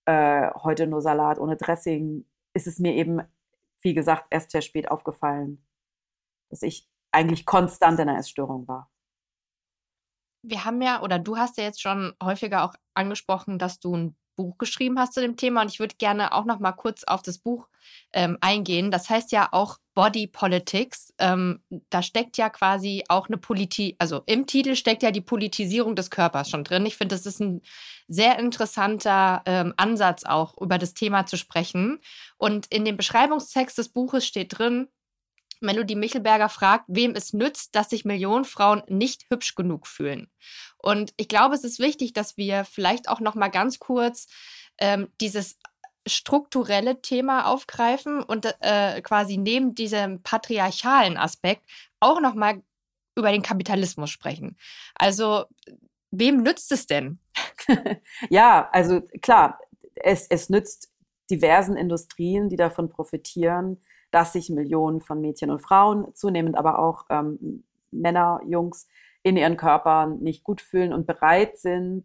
äh, 0.06 0.50
heute 0.62 0.86
nur 0.86 1.02
Salat 1.02 1.38
ohne 1.38 1.56
Dressing, 1.56 2.24
ist 2.54 2.66
es 2.66 2.78
mir 2.78 2.94
eben, 2.94 3.20
wie 3.82 3.94
gesagt, 3.94 4.26
erst 4.30 4.50
sehr 4.50 4.62
spät 4.62 4.90
aufgefallen, 4.90 5.64
dass 6.50 6.62
ich 6.62 6.88
eigentlich 7.12 7.46
konstant 7.46 8.00
in 8.00 8.08
einer 8.08 8.18
Essstörung 8.18 8.66
war. 8.68 8.90
Wir 10.42 10.64
haben 10.64 10.80
ja, 10.82 11.02
oder 11.02 11.18
du 11.18 11.36
hast 11.36 11.58
ja 11.58 11.64
jetzt 11.64 11.82
schon 11.82 12.14
häufiger 12.22 12.64
auch 12.64 12.74
angesprochen, 12.94 13.58
dass 13.58 13.80
du 13.80 13.96
ein 13.96 14.16
Buch 14.38 14.56
geschrieben 14.56 14.98
hast 14.98 15.14
zu 15.14 15.20
dem 15.20 15.36
Thema 15.36 15.62
und 15.62 15.70
ich 15.70 15.80
würde 15.80 15.96
gerne 15.98 16.32
auch 16.32 16.44
noch 16.44 16.60
mal 16.60 16.72
kurz 16.72 17.02
auf 17.04 17.22
das 17.22 17.38
Buch 17.38 17.68
ähm, 18.12 18.38
eingehen. 18.40 18.90
Das 18.90 19.10
heißt 19.10 19.32
ja 19.32 19.48
auch 19.50 19.78
Body 19.94 20.28
Politics. 20.28 21.12
Ähm, 21.18 21.60
da 21.90 22.02
steckt 22.02 22.38
ja 22.38 22.48
quasi 22.48 23.04
auch 23.08 23.26
eine 23.26 23.36
Politik, 23.36 23.96
also 23.98 24.22
im 24.26 24.46
Titel 24.46 24.76
steckt 24.76 25.02
ja 25.02 25.10
die 25.10 25.20
Politisierung 25.20 25.96
des 25.96 26.10
Körpers 26.10 26.48
schon 26.50 26.62
drin. 26.62 26.86
Ich 26.86 26.96
finde, 26.96 27.16
das 27.16 27.26
ist 27.26 27.40
ein 27.40 27.62
sehr 28.06 28.38
interessanter 28.38 29.42
ähm, 29.44 29.74
Ansatz 29.76 30.24
auch 30.24 30.56
über 30.58 30.78
das 30.78 30.94
Thema 30.94 31.26
zu 31.26 31.36
sprechen. 31.36 31.98
Und 32.36 32.66
in 32.66 32.84
dem 32.84 32.96
Beschreibungstext 32.96 33.76
des 33.76 33.88
Buches 33.88 34.24
steht 34.24 34.56
drin, 34.56 34.86
Melody 35.60 35.94
Michelberger 35.94 36.48
fragt, 36.48 36.84
wem 36.88 37.14
es 37.14 37.32
nützt, 37.32 37.74
dass 37.74 37.90
sich 37.90 38.04
Millionen 38.04 38.44
Frauen 38.44 38.82
nicht 38.88 39.26
hübsch 39.30 39.54
genug 39.54 39.86
fühlen. 39.86 40.30
Und 40.78 41.12
ich 41.16 41.28
glaube, 41.28 41.54
es 41.54 41.64
ist 41.64 41.78
wichtig, 41.78 42.12
dass 42.12 42.36
wir 42.36 42.64
vielleicht 42.64 43.08
auch 43.08 43.20
noch 43.20 43.34
mal 43.34 43.48
ganz 43.48 43.78
kurz 43.78 44.26
ähm, 44.78 45.08
dieses 45.20 45.58
strukturelle 46.06 47.02
Thema 47.02 47.46
aufgreifen 47.46 48.22
und 48.22 48.46
äh, 48.60 49.00
quasi 49.02 49.36
neben 49.36 49.74
diesem 49.74 50.22
patriarchalen 50.22 51.16
Aspekt 51.16 51.64
auch 52.00 52.20
noch 52.20 52.34
mal 52.34 52.62
über 53.16 53.32
den 53.32 53.42
Kapitalismus 53.42 54.10
sprechen. 54.10 54.56
Also 54.94 55.44
wem 56.10 56.42
nützt 56.42 56.72
es 56.72 56.86
denn? 56.86 57.18
ja, 58.30 58.68
also 58.72 59.02
klar, 59.20 59.58
es, 59.96 60.26
es 60.28 60.48
nützt 60.48 60.92
diversen 61.30 61.76
Industrien, 61.76 62.48
die 62.48 62.56
davon 62.56 62.88
profitieren, 62.88 63.82
dass 64.10 64.32
sich 64.32 64.50
Millionen 64.50 65.00
von 65.00 65.20
Mädchen 65.20 65.50
und 65.50 65.60
Frauen, 65.60 66.14
zunehmend 66.14 66.56
aber 66.56 66.78
auch 66.78 67.04
ähm, 67.10 67.64
Männer, 67.90 68.40
Jungs, 68.46 68.88
in 69.22 69.36
ihren 69.36 69.56
Körpern 69.56 70.20
nicht 70.20 70.44
gut 70.44 70.60
fühlen 70.60 70.92
und 70.92 71.06
bereit 71.06 71.58
sind, 71.58 72.04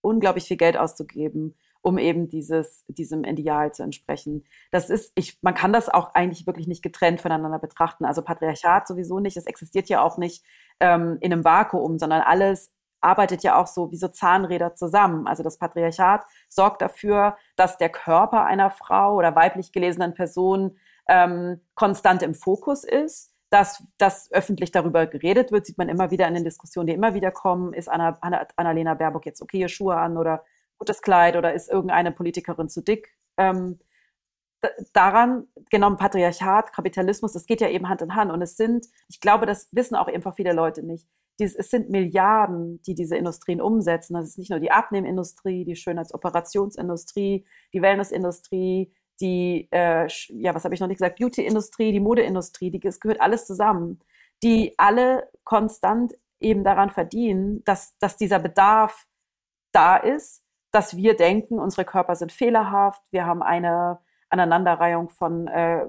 unglaublich 0.00 0.44
viel 0.44 0.56
Geld 0.56 0.76
auszugeben, 0.76 1.56
um 1.82 1.98
eben 1.98 2.28
dieses, 2.28 2.84
diesem 2.88 3.24
Ideal 3.24 3.72
zu 3.72 3.82
entsprechen. 3.82 4.44
Das 4.70 4.90
ist, 4.90 5.12
ich, 5.16 5.38
man 5.42 5.54
kann 5.54 5.72
das 5.72 5.88
auch 5.88 6.14
eigentlich 6.14 6.46
wirklich 6.46 6.66
nicht 6.66 6.82
getrennt 6.82 7.20
voneinander 7.20 7.58
betrachten. 7.58 8.04
Also 8.04 8.22
Patriarchat 8.22 8.86
sowieso 8.86 9.20
nicht, 9.20 9.36
es 9.36 9.46
existiert 9.46 9.88
ja 9.88 10.02
auch 10.02 10.18
nicht 10.18 10.44
ähm, 10.80 11.18
in 11.20 11.32
einem 11.32 11.44
Vakuum, 11.44 11.98
sondern 11.98 12.22
alles 12.22 12.72
arbeitet 13.00 13.42
ja 13.42 13.60
auch 13.60 13.66
so 13.66 13.92
wie 13.92 13.96
so 13.96 14.08
Zahnräder 14.08 14.74
zusammen. 14.74 15.26
Also 15.26 15.42
das 15.42 15.58
Patriarchat 15.58 16.24
sorgt 16.48 16.82
dafür, 16.82 17.36
dass 17.54 17.78
der 17.78 17.90
Körper 17.90 18.44
einer 18.44 18.70
Frau 18.70 19.14
oder 19.14 19.36
weiblich 19.36 19.72
gelesenen 19.72 20.14
Person 20.14 20.78
ähm, 21.08 21.60
konstant 21.74 22.22
im 22.22 22.34
Fokus 22.34 22.84
ist. 22.84 23.32
Dass, 23.48 23.84
dass 23.96 24.30
öffentlich 24.32 24.72
darüber 24.72 25.06
geredet 25.06 25.52
wird, 25.52 25.66
sieht 25.66 25.78
man 25.78 25.88
immer 25.88 26.10
wieder 26.10 26.26
in 26.26 26.34
den 26.34 26.42
Diskussionen, 26.42 26.88
die 26.88 26.94
immer 26.94 27.14
wieder 27.14 27.30
kommen. 27.30 27.72
Ist 27.72 27.88
Anna, 27.88 28.18
Anna, 28.20 28.44
Annalena 28.56 28.94
Baerbock 28.94 29.24
jetzt 29.24 29.40
okay, 29.40 29.68
Schuhe 29.68 29.96
an 29.96 30.16
oder 30.16 30.44
gutes 30.78 31.00
Kleid 31.00 31.36
oder 31.36 31.54
ist 31.54 31.70
irgendeine 31.70 32.10
Politikerin 32.10 32.68
zu 32.68 32.82
dick? 32.82 33.14
Ähm, 33.36 33.78
daran, 34.92 35.46
genau 35.70 35.94
Patriarchat, 35.94 36.72
Kapitalismus, 36.72 37.32
das 37.32 37.46
geht 37.46 37.60
ja 37.60 37.68
eben 37.68 37.88
Hand 37.88 38.02
in 38.02 38.14
Hand. 38.14 38.32
Und 38.32 38.42
es 38.42 38.56
sind, 38.56 38.86
ich 39.08 39.20
glaube, 39.20 39.46
das 39.46 39.68
wissen 39.72 39.96
auch 39.96 40.08
einfach 40.08 40.34
viele 40.34 40.52
Leute 40.52 40.82
nicht. 40.82 41.06
Dies, 41.38 41.54
es 41.54 41.70
sind 41.70 41.90
Milliarden, 41.90 42.80
die 42.82 42.94
diese 42.94 43.16
Industrien 43.16 43.60
umsetzen. 43.60 44.14
Das 44.14 44.28
ist 44.28 44.38
nicht 44.38 44.50
nur 44.50 44.60
die 44.60 44.70
Abnehmindustrie, 44.70 45.64
die 45.64 45.76
Schönheitsoperationsindustrie, 45.76 47.46
die 47.74 47.82
Wellnessindustrie, 47.82 48.92
die, 49.20 49.68
äh, 49.70 50.06
ja, 50.28 50.54
was 50.54 50.64
habe 50.64 50.74
ich 50.74 50.80
noch 50.80 50.88
nicht 50.88 50.98
gesagt, 50.98 51.18
Beauty-Industrie, 51.18 51.92
die 51.92 52.00
Modeindustrie, 52.00 52.70
die, 52.70 52.86
es 52.86 53.00
gehört 53.00 53.20
alles 53.20 53.46
zusammen, 53.46 54.00
die 54.42 54.74
alle 54.78 55.28
konstant 55.44 56.14
eben 56.40 56.64
daran 56.64 56.90
verdienen, 56.90 57.64
dass, 57.64 57.96
dass 57.98 58.16
dieser 58.16 58.38
Bedarf 58.38 59.06
da 59.72 59.96
ist, 59.96 60.44
dass 60.70 60.96
wir 60.96 61.16
denken, 61.16 61.58
unsere 61.58 61.84
Körper 61.84 62.16
sind 62.16 62.32
fehlerhaft, 62.32 63.02
wir 63.10 63.24
haben 63.24 63.42
eine 63.42 63.98
Aneinanderreihung 64.28 65.08
von 65.08 65.46
äh, 65.48 65.86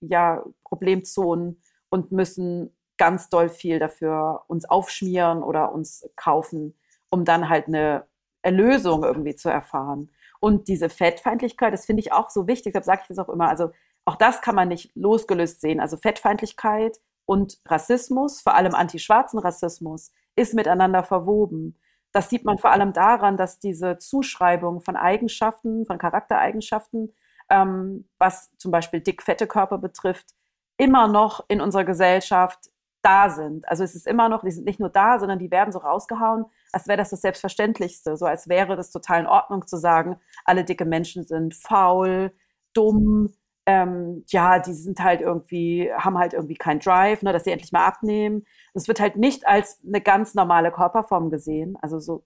ja, 0.00 0.44
Problemzonen 0.64 1.60
und 1.88 2.12
müssen 2.12 2.76
ganz 2.98 3.28
doll 3.28 3.48
viel 3.48 3.78
dafür 3.78 4.44
uns 4.48 4.64
aufschmieren 4.64 5.42
oder 5.42 5.72
uns 5.72 6.08
kaufen, 6.16 6.78
um 7.10 7.24
dann 7.24 7.48
halt 7.48 7.68
eine 7.68 8.04
Erlösung 8.42 9.04
irgendwie 9.04 9.34
zu 9.34 9.48
erfahren. 9.48 10.10
Und 10.40 10.68
diese 10.68 10.88
Fettfeindlichkeit, 10.88 11.72
das 11.72 11.86
finde 11.86 12.00
ich 12.00 12.12
auch 12.12 12.30
so 12.30 12.46
wichtig, 12.46 12.72
deshalb 12.72 12.84
sage 12.84 13.00
ich 13.02 13.08
das 13.08 13.18
auch 13.18 13.28
immer. 13.28 13.48
Also 13.48 13.70
auch 14.04 14.16
das 14.16 14.40
kann 14.40 14.54
man 14.54 14.68
nicht 14.68 14.90
losgelöst 14.94 15.60
sehen. 15.60 15.80
Also 15.80 15.96
Fettfeindlichkeit 15.96 16.98
und 17.26 17.58
Rassismus, 17.66 18.40
vor 18.40 18.54
allem 18.54 18.74
antischwarzen 18.74 19.38
Rassismus, 19.38 20.12
ist 20.36 20.54
miteinander 20.54 21.02
verwoben. 21.04 21.78
Das 22.12 22.30
sieht 22.30 22.44
man 22.44 22.58
vor 22.58 22.70
allem 22.70 22.92
daran, 22.92 23.36
dass 23.36 23.58
diese 23.58 23.98
Zuschreibung 23.98 24.80
von 24.80 24.96
Eigenschaften, 24.96 25.84
von 25.84 25.98
Charaktereigenschaften, 25.98 27.14
ähm, 27.50 28.08
was 28.18 28.56
zum 28.56 28.70
Beispiel 28.70 29.00
dick-fette 29.00 29.46
Körper 29.46 29.78
betrifft, 29.78 30.30
immer 30.78 31.08
noch 31.08 31.44
in 31.48 31.60
unserer 31.60 31.84
Gesellschaft 31.84 32.70
da 33.02 33.30
sind. 33.30 33.68
Also 33.68 33.84
es 33.84 33.94
ist 33.94 34.06
immer 34.06 34.28
noch, 34.28 34.42
die 34.42 34.50
sind 34.50 34.66
nicht 34.66 34.80
nur 34.80 34.90
da, 34.90 35.18
sondern 35.18 35.38
die 35.38 35.50
werden 35.50 35.72
so 35.72 35.78
rausgehauen, 35.78 36.46
als 36.72 36.88
wäre 36.88 36.98
das 36.98 37.10
das 37.10 37.20
Selbstverständlichste, 37.20 38.16
so 38.16 38.26
als 38.26 38.48
wäre 38.48 38.76
das 38.76 38.90
total 38.90 39.20
in 39.20 39.26
Ordnung 39.26 39.66
zu 39.66 39.76
sagen, 39.76 40.16
alle 40.44 40.64
dicke 40.64 40.84
Menschen 40.84 41.24
sind 41.24 41.54
faul, 41.54 42.32
dumm, 42.74 43.32
ähm, 43.66 44.24
ja, 44.28 44.58
die 44.58 44.72
sind 44.72 45.00
halt 45.00 45.20
irgendwie, 45.20 45.92
haben 45.92 46.18
halt 46.18 46.32
irgendwie 46.32 46.54
keinen 46.54 46.80
Drive, 46.80 47.22
ne, 47.22 47.32
dass 47.32 47.44
sie 47.44 47.50
endlich 47.50 47.70
mal 47.70 47.86
abnehmen. 47.86 48.46
Es 48.72 48.88
wird 48.88 48.98
halt 48.98 49.16
nicht 49.16 49.46
als 49.46 49.80
eine 49.86 50.00
ganz 50.00 50.34
normale 50.34 50.72
Körperform 50.72 51.30
gesehen. 51.30 51.76
Also 51.82 51.98
so, 51.98 52.24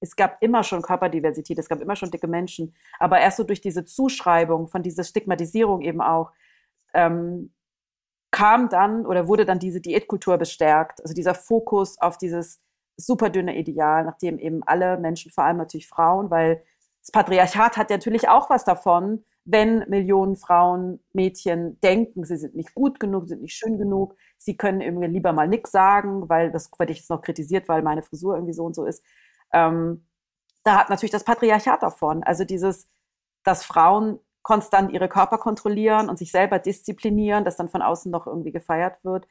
es 0.00 0.16
gab 0.16 0.42
immer 0.42 0.62
schon 0.64 0.82
Körperdiversität, 0.82 1.58
es 1.58 1.68
gab 1.68 1.80
immer 1.80 1.96
schon 1.96 2.10
dicke 2.10 2.26
Menschen, 2.26 2.74
aber 2.98 3.20
erst 3.20 3.36
so 3.36 3.44
durch 3.44 3.60
diese 3.60 3.84
Zuschreibung 3.84 4.68
von 4.68 4.82
dieser 4.82 5.04
Stigmatisierung 5.04 5.82
eben 5.82 6.00
auch, 6.00 6.32
ähm, 6.94 7.52
kam 8.30 8.68
dann 8.68 9.06
oder 9.06 9.28
wurde 9.28 9.44
dann 9.44 9.58
diese 9.58 9.80
Diätkultur 9.80 10.36
bestärkt, 10.38 11.00
also 11.02 11.14
dieser 11.14 11.34
Fokus 11.34 12.00
auf 12.00 12.18
dieses 12.18 12.60
super 12.96 13.30
dünne 13.30 13.56
Ideal, 13.56 14.04
nachdem 14.04 14.38
eben 14.38 14.62
alle 14.64 14.98
Menschen, 14.98 15.30
vor 15.30 15.44
allem 15.44 15.56
natürlich 15.56 15.88
Frauen, 15.88 16.30
weil 16.30 16.62
das 17.00 17.12
Patriarchat 17.12 17.76
hat 17.76 17.90
natürlich 17.90 18.28
auch 18.28 18.50
was 18.50 18.64
davon, 18.64 19.24
wenn 19.44 19.88
Millionen 19.88 20.36
Frauen, 20.36 21.00
Mädchen 21.14 21.80
denken, 21.80 22.24
sie 22.24 22.36
sind 22.36 22.54
nicht 22.54 22.74
gut 22.74 23.00
genug, 23.00 23.28
sind 23.28 23.40
nicht 23.40 23.56
schön 23.56 23.78
genug, 23.78 24.14
sie 24.36 24.58
können 24.58 24.82
irgendwie 24.82 25.06
lieber 25.06 25.32
mal 25.32 25.48
nichts 25.48 25.70
sagen, 25.70 26.28
weil 26.28 26.50
das 26.50 26.70
werde 26.78 26.92
ich 26.92 26.98
jetzt 26.98 27.08
noch 27.08 27.22
kritisiert, 27.22 27.66
weil 27.66 27.82
meine 27.82 28.02
Frisur 28.02 28.34
irgendwie 28.34 28.52
so 28.52 28.64
und 28.64 28.74
so 28.74 28.84
ist. 28.84 29.02
Ähm, 29.54 30.06
da 30.64 30.76
hat 30.76 30.90
natürlich 30.90 31.12
das 31.12 31.24
Patriarchat 31.24 31.82
davon. 31.82 32.22
Also 32.24 32.44
dieses, 32.44 32.90
dass 33.42 33.64
Frauen 33.64 34.18
konstant 34.42 34.92
ihre 34.92 35.08
Körper 35.08 35.38
kontrollieren 35.38 36.08
und 36.08 36.18
sich 36.18 36.30
selber 36.30 36.58
disziplinieren, 36.58 37.44
das 37.44 37.56
dann 37.56 37.68
von 37.68 37.82
außen 37.82 38.10
noch 38.10 38.26
irgendwie 38.26 38.52
gefeiert 38.52 39.04
wird, 39.04 39.26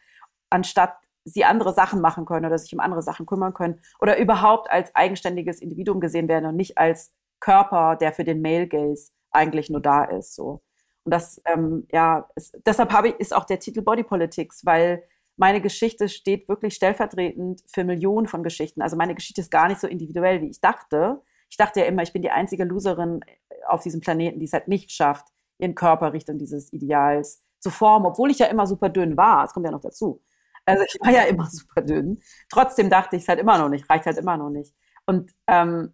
anstatt 0.49 0.97
sie 1.23 1.43
andere 1.43 1.73
Sachen 1.73 2.01
machen 2.01 2.25
können 2.25 2.45
oder 2.45 2.57
sich 2.57 2.73
um 2.73 2.79
andere 2.79 3.01
Sachen 3.01 3.25
kümmern 3.25 3.53
können 3.53 3.81
oder 3.99 4.17
überhaupt 4.17 4.71
als 4.71 4.95
eigenständiges 4.95 5.61
Individuum 5.61 5.99
gesehen 5.99 6.27
werden 6.27 6.45
und 6.45 6.55
nicht 6.55 6.77
als 6.77 7.13
Körper, 7.39 7.95
der 7.95 8.13
für 8.13 8.23
den 8.23 8.41
Male 8.41 8.67
Gaze 8.67 9.11
eigentlich 9.31 9.69
nur 9.69 9.81
da 9.81 10.05
ist. 10.05 10.35
So. 10.35 10.61
Und 11.03 11.13
das, 11.13 11.41
ähm, 11.45 11.87
ja, 11.91 12.29
ist, 12.35 12.57
deshalb 12.65 12.91
habe 12.91 13.09
ich, 13.09 13.15
ist 13.15 13.35
auch 13.35 13.45
der 13.45 13.59
Titel 13.59 13.81
Body 13.81 14.03
Politics, 14.03 14.65
weil 14.65 15.03
meine 15.35 15.61
Geschichte 15.61 16.09
steht 16.09 16.49
wirklich 16.49 16.73
stellvertretend 16.73 17.61
für 17.67 17.83
Millionen 17.83 18.27
von 18.27 18.43
Geschichten. 18.43 18.81
Also 18.81 18.97
meine 18.97 19.13
Geschichte 19.13 19.41
ist 19.41 19.51
gar 19.51 19.67
nicht 19.67 19.79
so 19.79 19.87
individuell, 19.87 20.41
wie 20.41 20.49
ich 20.49 20.61
dachte. 20.61 21.21
Ich 21.49 21.57
dachte 21.57 21.79
ja 21.79 21.85
immer, 21.85 22.01
ich 22.01 22.11
bin 22.11 22.23
die 22.23 22.31
einzige 22.31 22.63
Loserin 22.63 23.21
auf 23.67 23.83
diesem 23.83 24.01
Planeten, 24.01 24.39
die 24.39 24.45
es 24.45 24.53
halt 24.53 24.67
nicht 24.67 24.91
schafft, 24.91 25.27
ihren 25.59 25.75
Körper 25.75 26.13
Richtung 26.13 26.37
dieses 26.37 26.71
Ideals 26.73 27.43
zu 27.59 27.69
formen, 27.69 28.05
obwohl 28.05 28.31
ich 28.31 28.39
ja 28.39 28.47
immer 28.47 28.67
super 28.67 28.89
dünn 28.89 29.17
war. 29.17 29.43
Das 29.43 29.53
kommt 29.53 29.65
ja 29.65 29.71
noch 29.71 29.81
dazu. 29.81 30.21
Also 30.65 30.83
ich 30.83 30.99
war 31.01 31.11
ja 31.11 31.23
immer 31.23 31.45
super 31.49 31.81
dünn. 31.81 32.21
Trotzdem 32.49 32.89
dachte 32.89 33.15
ich 33.15 33.23
es 33.23 33.27
halt 33.27 33.39
immer 33.39 33.57
noch 33.57 33.69
nicht, 33.69 33.89
reicht 33.89 34.05
halt 34.05 34.17
immer 34.17 34.37
noch 34.37 34.49
nicht. 34.49 34.73
Und 35.05 35.31
ähm, 35.47 35.93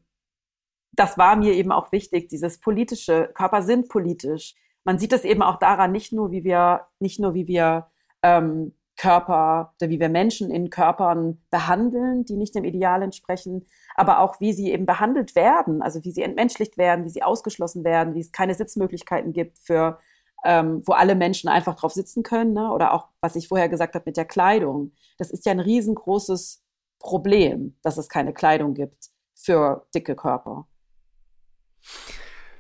das 0.91 1.17
war 1.17 1.35
mir 1.35 1.53
eben 1.53 1.71
auch 1.71 1.91
wichtig, 1.91 2.29
dieses 2.29 2.59
politische, 2.59 3.31
Körper 3.33 3.61
sind 3.61 3.89
politisch. 3.89 4.55
Man 4.83 4.99
sieht 4.99 5.13
es 5.13 5.23
eben 5.23 5.41
auch 5.41 5.57
daran, 5.57 5.91
nicht 5.91 6.11
nur, 6.11 6.31
wie 6.31 6.43
wir, 6.43 6.87
nicht 6.99 7.19
nur, 7.19 7.33
wie 7.33 7.47
wir 7.47 7.87
ähm, 8.21 8.75
Körper, 8.95 9.73
wie 9.79 9.99
wir 9.99 10.09
Menschen 10.09 10.51
in 10.51 10.69
Körpern 10.69 11.41
behandeln, 11.49 12.25
die 12.25 12.37
nicht 12.37 12.53
dem 12.53 12.63
Ideal 12.63 13.01
entsprechen, 13.01 13.65
aber 13.95 14.19
auch 14.19 14.39
wie 14.39 14.53
sie 14.53 14.71
eben 14.71 14.85
behandelt 14.85 15.35
werden, 15.35 15.81
also 15.81 16.03
wie 16.03 16.11
sie 16.11 16.21
entmenschlicht 16.21 16.77
werden, 16.77 17.03
wie 17.05 17.09
sie 17.09 17.23
ausgeschlossen 17.23 17.83
werden, 17.83 18.13
wie 18.13 18.19
es 18.19 18.31
keine 18.31 18.53
Sitzmöglichkeiten 18.53 19.33
gibt 19.33 19.57
für 19.57 19.97
ähm, 20.43 20.81
wo 20.85 20.93
alle 20.93 21.15
Menschen 21.15 21.49
einfach 21.49 21.75
drauf 21.75 21.93
sitzen 21.93 22.23
können. 22.23 22.53
Ne? 22.53 22.71
Oder 22.71 22.93
auch, 22.93 23.07
was 23.21 23.35
ich 23.35 23.47
vorher 23.47 23.69
gesagt 23.69 23.95
habe 23.95 24.03
mit 24.05 24.17
der 24.17 24.25
Kleidung. 24.25 24.91
Das 25.17 25.31
ist 25.31 25.45
ja 25.45 25.51
ein 25.51 25.59
riesengroßes 25.59 26.61
Problem, 26.99 27.77
dass 27.81 27.97
es 27.97 28.09
keine 28.09 28.33
Kleidung 28.33 28.73
gibt 28.73 29.09
für 29.35 29.87
dicke 29.95 30.15
Körper. 30.15 30.67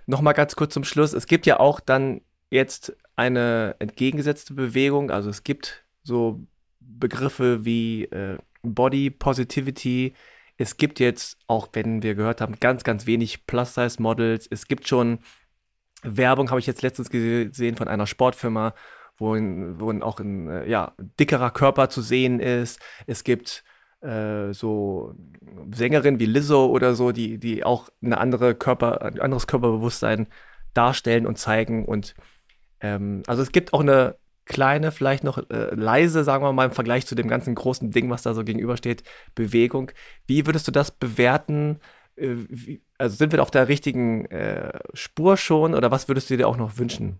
Nochmal 0.05 0.33
ganz 0.33 0.55
kurz 0.55 0.73
zum 0.73 0.83
Schluss. 0.83 1.13
Es 1.13 1.27
gibt 1.27 1.45
ja 1.45 1.59
auch 1.59 1.79
dann 1.79 2.21
jetzt 2.49 2.95
eine 3.15 3.75
entgegengesetzte 3.79 4.53
Bewegung. 4.53 5.11
Also 5.11 5.29
es 5.29 5.43
gibt 5.43 5.82
so 6.03 6.45
Begriffe 6.79 7.65
wie 7.65 8.03
äh, 8.05 8.37
Body 8.61 9.09
Positivity 9.09 10.13
es 10.57 10.77
gibt 10.77 10.99
jetzt, 10.99 11.37
auch 11.47 11.69
wenn 11.73 12.03
wir 12.03 12.15
gehört 12.15 12.41
haben, 12.41 12.59
ganz, 12.59 12.83
ganz 12.83 13.05
wenig 13.05 13.47
Plus-Size-Models. 13.47 14.47
Es 14.49 14.67
gibt 14.67 14.87
schon 14.87 15.19
Werbung, 16.03 16.49
habe 16.49 16.59
ich 16.59 16.67
jetzt 16.67 16.81
letztens 16.81 17.09
gesehen 17.09 17.75
von 17.75 17.87
einer 17.87 18.07
Sportfirma, 18.07 18.73
wo, 19.17 19.35
in, 19.35 19.79
wo 19.79 19.89
in 19.89 20.03
auch 20.03 20.19
ein 20.19 20.49
äh, 20.49 20.69
ja, 20.69 20.93
dickerer 21.19 21.51
Körper 21.51 21.89
zu 21.89 22.01
sehen 22.01 22.39
ist. 22.39 22.79
Es 23.07 23.23
gibt 23.23 23.63
äh, 24.01 24.53
so 24.53 25.15
Sängerinnen 25.73 26.19
wie 26.19 26.25
Lizzo 26.25 26.67
oder 26.67 26.93
so, 26.93 27.11
die, 27.11 27.39
die 27.39 27.63
auch 27.63 27.89
eine 28.03 28.17
andere 28.19 28.53
Körper, 28.53 29.01
ein 29.01 29.19
anderes 29.19 29.47
Körperbewusstsein 29.47 30.27
darstellen 30.73 31.25
und 31.25 31.37
zeigen. 31.37 31.85
Und 31.85 32.15
ähm, 32.79 33.23
also 33.27 33.41
es 33.41 33.51
gibt 33.51 33.73
auch 33.73 33.81
eine 33.81 34.17
kleine, 34.45 34.91
vielleicht 34.91 35.23
noch 35.23 35.37
äh, 35.49 35.73
leise, 35.75 36.23
sagen 36.23 36.43
wir 36.43 36.53
mal, 36.53 36.65
im 36.65 36.71
Vergleich 36.71 37.05
zu 37.05 37.15
dem 37.15 37.27
ganzen 37.27 37.55
großen 37.55 37.91
Ding, 37.91 38.09
was 38.09 38.23
da 38.23 38.33
so 38.33 38.43
gegenübersteht, 38.43 39.03
Bewegung. 39.35 39.91
Wie 40.27 40.45
würdest 40.45 40.67
du 40.67 40.71
das 40.71 40.91
bewerten? 40.91 41.79
Äh, 42.15 42.35
wie, 42.49 42.81
also 42.97 43.15
sind 43.15 43.31
wir 43.31 43.41
auf 43.41 43.51
der 43.51 43.67
richtigen 43.67 44.25
äh, 44.25 44.79
Spur 44.93 45.37
schon 45.37 45.73
oder 45.73 45.91
was 45.91 46.07
würdest 46.07 46.29
du 46.29 46.37
dir 46.37 46.47
auch 46.47 46.57
noch 46.57 46.77
wünschen? 46.77 47.19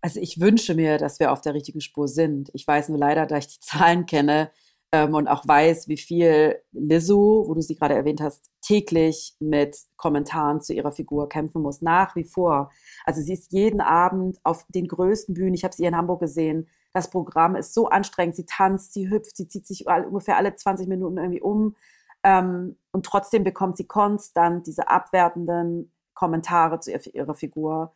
Also 0.00 0.20
ich 0.20 0.40
wünsche 0.40 0.74
mir, 0.74 0.98
dass 0.98 1.20
wir 1.20 1.30
auf 1.30 1.40
der 1.40 1.54
richtigen 1.54 1.80
Spur 1.80 2.08
sind. 2.08 2.50
Ich 2.54 2.66
weiß 2.66 2.88
nur 2.88 2.98
leider, 2.98 3.24
da 3.26 3.36
ich 3.36 3.46
die 3.46 3.60
Zahlen 3.60 4.04
kenne, 4.06 4.50
ähm, 4.92 5.14
und 5.14 5.26
auch 5.26 5.48
weiß, 5.48 5.88
wie 5.88 5.96
viel 5.96 6.60
Lizzo, 6.72 7.44
wo 7.46 7.54
du 7.54 7.62
sie 7.62 7.76
gerade 7.76 7.94
erwähnt 7.94 8.20
hast, 8.20 8.50
täglich 8.60 9.34
mit 9.40 9.76
Kommentaren 9.96 10.60
zu 10.60 10.74
ihrer 10.74 10.92
Figur 10.92 11.28
kämpfen 11.30 11.62
muss, 11.62 11.80
nach 11.80 12.14
wie 12.14 12.24
vor. 12.24 12.70
Also 13.04 13.22
sie 13.22 13.32
ist 13.32 13.52
jeden 13.52 13.80
Abend 13.80 14.38
auf 14.44 14.66
den 14.68 14.86
größten 14.86 15.34
Bühnen, 15.34 15.54
ich 15.54 15.64
habe 15.64 15.74
sie 15.74 15.84
in 15.84 15.96
Hamburg 15.96 16.20
gesehen, 16.20 16.68
das 16.92 17.08
Programm 17.08 17.56
ist 17.56 17.72
so 17.72 17.88
anstrengend, 17.88 18.36
sie 18.36 18.44
tanzt, 18.44 18.92
sie 18.92 19.08
hüpft, 19.08 19.36
sie 19.36 19.48
zieht 19.48 19.66
sich 19.66 19.86
ungefähr 19.86 20.36
alle 20.36 20.54
20 20.54 20.86
Minuten 20.88 21.16
irgendwie 21.16 21.40
um. 21.40 21.74
Ähm, 22.22 22.76
und 22.92 23.06
trotzdem 23.06 23.44
bekommt 23.44 23.78
sie 23.78 23.86
konstant 23.86 24.66
diese 24.66 24.88
abwertenden 24.88 25.90
Kommentare 26.12 26.80
zu 26.80 26.92
ihrer 26.92 27.34
Figur. 27.34 27.92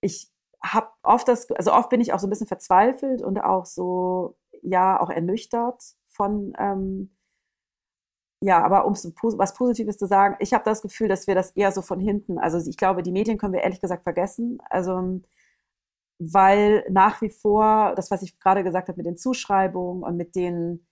Ich 0.00 0.30
habe 0.62 0.88
oft 1.02 1.28
das, 1.28 1.50
also 1.52 1.72
oft 1.74 1.90
bin 1.90 2.00
ich 2.00 2.14
auch 2.14 2.18
so 2.18 2.26
ein 2.26 2.30
bisschen 2.30 2.46
verzweifelt 2.46 3.22
und 3.22 3.38
auch 3.38 3.66
so, 3.66 4.38
ja, 4.62 4.98
auch 5.00 5.10
ernüchtert 5.10 5.96
von, 6.20 6.52
ähm, 6.58 7.10
ja, 8.42 8.62
aber 8.62 8.86
um 8.86 8.92
was 8.94 9.54
Positives 9.54 9.96
zu 9.98 10.06
sagen, 10.06 10.36
ich 10.40 10.52
habe 10.52 10.64
das 10.64 10.82
Gefühl, 10.82 11.08
dass 11.08 11.26
wir 11.26 11.34
das 11.34 11.52
eher 11.52 11.72
so 11.72 11.82
von 11.82 12.00
hinten, 12.00 12.38
also 12.38 12.58
ich 12.68 12.76
glaube, 12.76 13.02
die 13.02 13.12
Medien 13.12 13.38
können 13.38 13.54
wir 13.54 13.62
ehrlich 13.62 13.80
gesagt 13.80 14.02
vergessen. 14.02 14.58
Also 14.68 15.20
weil 16.20 16.84
nach 16.90 17.22
wie 17.22 17.30
vor, 17.30 17.94
das, 17.96 18.10
was 18.10 18.22
ich 18.22 18.38
gerade 18.38 18.62
gesagt 18.62 18.88
habe 18.88 18.98
mit 18.98 19.06
den 19.06 19.16
Zuschreibungen 19.16 20.02
und 20.02 20.16
mit 20.18 20.36
den, 20.36 20.86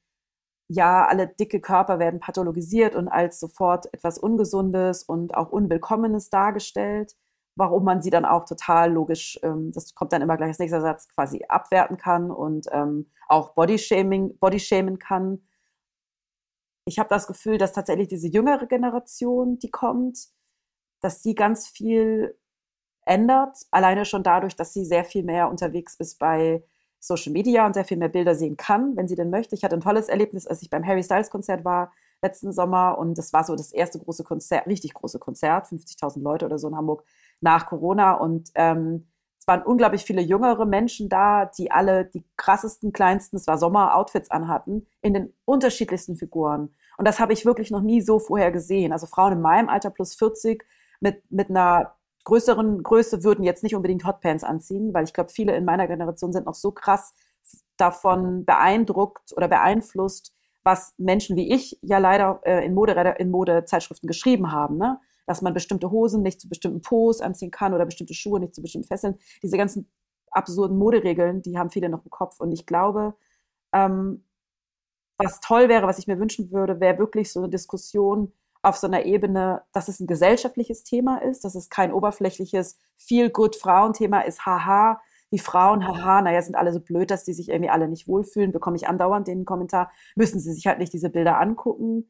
ja, 0.69 1.07
alle 1.07 1.29
dicke 1.29 1.61
Körper 1.61 1.99
werden 1.99 2.21
pathologisiert 2.21 2.95
und 2.97 3.09
als 3.09 3.41
sofort 3.41 3.93
etwas 3.95 4.19
Ungesundes 4.19 5.03
und 5.05 5.35
auch 5.35 5.51
Unwillkommenes 5.51 6.31
dargestellt, 6.31 7.15
warum 7.59 7.85
man 7.85 8.01
sie 8.01 8.11
dann 8.11 8.25
auch 8.25 8.45
total 8.45 8.93
logisch, 8.93 9.39
ähm, 9.43 9.73
das 9.73 9.95
kommt 9.95 10.13
dann 10.13 10.23
immer 10.23 10.37
gleich 10.37 10.49
als 10.49 10.61
nächster 10.61 10.81
Satz, 10.81 11.09
quasi 11.09 11.45
abwerten 11.49 11.97
kann 11.97 12.31
und 12.31 12.67
ähm, 12.71 13.11
auch 13.29 13.55
Bodyshaming, 13.55 14.39
Bodyshamen 14.39 14.99
kann. 14.99 15.43
Ich 16.85 16.99
habe 16.99 17.09
das 17.09 17.27
Gefühl, 17.27 17.59
dass 17.59 17.73
tatsächlich 17.73 18.09
diese 18.09 18.29
jüngere 18.29 18.67
Generation, 18.67 19.59
die 19.59 19.71
kommt, 19.71 20.29
dass 21.01 21.21
die 21.21 21.35
ganz 21.35 21.67
viel 21.67 22.39
ändert, 23.05 23.59
alleine 23.73 24.05
schon 24.05 24.23
dadurch, 24.23 24.55
dass 24.55 24.73
sie 24.73 24.85
sehr 24.85 25.05
viel 25.05 25.25
mehr 25.25 25.51
unterwegs 25.51 25.97
ist 25.99 26.19
bei 26.19 26.63
Social 27.01 27.33
Media 27.33 27.67
und 27.67 27.75
sehr 27.75 27.85
viel 27.85 27.97
mehr 27.97 28.09
Bilder 28.09 28.35
sehen 28.35 28.57
kann, 28.57 28.97
wenn 28.97 29.09
sie 29.09 29.17
denn 29.17 29.31
möchte. 29.31 29.55
Ich 29.55 29.65
hatte 29.65 29.77
ein 29.77 29.81
tolles 29.81 30.09
Erlebnis, 30.09 30.47
als 30.47 30.63
ich 30.63 30.71
beim 30.71 30.87
Harry 30.87 31.03
Styles 31.03 31.31
Konzert 31.31 31.65
war 31.65 31.93
letzten 32.23 32.53
Sommer 32.53 32.99
und 32.99 33.17
das 33.17 33.33
war 33.33 33.45
so 33.45 33.55
das 33.55 33.73
erste 33.73 33.99
große 33.99 34.25
Konzert, 34.25 34.67
richtig 34.67 34.95
große 34.95 35.19
Konzert, 35.19 35.67
50.000 35.67 36.21
Leute 36.23 36.47
oder 36.47 36.59
so 36.59 36.69
in 36.69 36.77
Hamburg 36.77 37.05
nach 37.41 37.67
Corona 37.67 38.15
und 38.15 38.51
ähm, 38.55 39.09
waren 39.49 39.63
unglaublich 39.63 40.05
viele 40.05 40.21
jüngere 40.21 40.67
Menschen 40.67 41.09
da, 41.09 41.47
die 41.47 41.73
alle 41.73 42.05
die 42.05 42.23
krassesten, 42.37 42.93
kleinsten, 42.93 43.37
es 43.37 43.47
war 43.49 43.59
Sommer-Outfits 43.59 44.31
anhatten, 44.31 44.87
in 45.01 45.15
den 45.15 45.35
unterschiedlichsten 45.47 46.17
Figuren. 46.17 46.75
Und 46.99 47.09
das 47.09 47.19
habe 47.19 47.33
ich 47.33 47.47
wirklich 47.47 47.71
noch 47.71 47.81
nie 47.81 48.01
so 48.03 48.19
vorher 48.19 48.53
gesehen. 48.53 48.93
Also 48.93 49.07
Frauen 49.07 49.33
in 49.33 49.41
meinem 49.41 49.69
Alter 49.69 49.91
plus 49.91 50.15
40 50.15 50.65
mit, 51.01 51.23
mit 51.31 51.49
einer 51.49 51.95
größeren 52.25 52.83
Größe 52.83 53.25
würden 53.25 53.43
jetzt 53.43 53.63
nicht 53.63 53.75
unbedingt 53.75 54.05
Hotpants 54.05 54.45
anziehen, 54.45 54.93
weil 54.93 55.05
ich 55.05 55.15
glaube, 55.15 55.31
viele 55.31 55.57
in 55.57 55.65
meiner 55.65 55.89
Generation 55.89 56.33
sind 56.33 56.45
noch 56.45 56.55
so 56.55 56.71
krass 56.71 57.15
davon 57.79 58.45
beeindruckt 58.45 59.33
oder 59.35 59.49
beeinflusst, 59.49 60.35
was 60.63 60.93
Menschen 60.99 61.37
wie 61.37 61.55
ich 61.55 61.79
ja 61.81 61.97
leider 61.97 62.41
äh, 62.45 62.67
in, 62.67 62.75
Mode, 62.75 62.93
in 63.19 63.31
Modezeitschriften 63.31 64.07
geschrieben 64.07 64.53
haben. 64.53 64.77
Ne? 64.77 65.01
Dass 65.29 65.43
man 65.43 65.53
bestimmte 65.53 65.91
Hosen 65.91 66.23
nicht 66.23 66.41
zu 66.41 66.49
bestimmten 66.49 66.81
Pos 66.81 67.21
anziehen 67.21 67.51
kann 67.51 67.75
oder 67.75 67.85
bestimmte 67.85 68.15
Schuhe 68.15 68.41
nicht 68.41 68.55
zu 68.55 68.63
bestimmten 68.63 68.89
Fesseln. 68.89 69.19
Diese 69.43 69.59
ganzen 69.59 69.91
absurden 70.31 70.79
Moderegeln, 70.79 71.43
die 71.43 71.59
haben 71.59 71.71
viele 71.71 71.91
noch 71.91 72.03
im 72.03 72.11
Kopf. 72.11 72.41
Und 72.41 72.51
ich 72.51 72.65
glaube, 72.65 73.15
ähm, 73.75 74.25
was 75.19 75.41
toll 75.41 75.69
wäre, 75.69 75.87
was 75.87 75.99
ich 75.99 76.07
mir 76.07 76.19
wünschen 76.19 76.51
würde, 76.51 76.81
wäre 76.81 76.99
wirklich 76.99 77.31
so 77.31 77.41
eine 77.41 77.51
Diskussion 77.51 78.33
auf 78.63 78.77
so 78.77 78.87
einer 78.87 79.05
Ebene, 79.05 79.63
dass 79.73 79.89
es 79.89 80.01
ein 80.01 80.07
gesellschaftliches 80.07 80.83
Thema 80.83 81.19
ist, 81.23 81.45
dass 81.45 81.55
es 81.55 81.69
kein 81.69 81.93
oberflächliches 81.93 82.79
Feel-Good-Frauenthema 82.97 84.21
ist, 84.21 84.47
haha, 84.47 85.01
die 85.31 85.39
Frauen, 85.39 85.87
haha, 85.87 86.23
naja, 86.23 86.41
sind 86.41 86.55
alle 86.55 86.73
so 86.73 86.81
blöd, 86.81 87.11
dass 87.11 87.25
die 87.25 87.35
sich 87.35 87.51
irgendwie 87.51 87.69
alle 87.71 87.87
nicht 87.87 88.09
wohlfühlen, 88.09 88.51
bekomme 88.51 88.77
ich 88.77 88.89
andauernd 88.89 89.29
den 89.29 89.45
Kommentar, 89.45 89.91
müssen 90.17 90.41
sie 90.41 90.55
sich 90.55 90.67
halt 90.67 90.79
nicht 90.79 90.95
diese 90.95 91.11
Bilder 91.11 91.39
angucken 91.39 92.09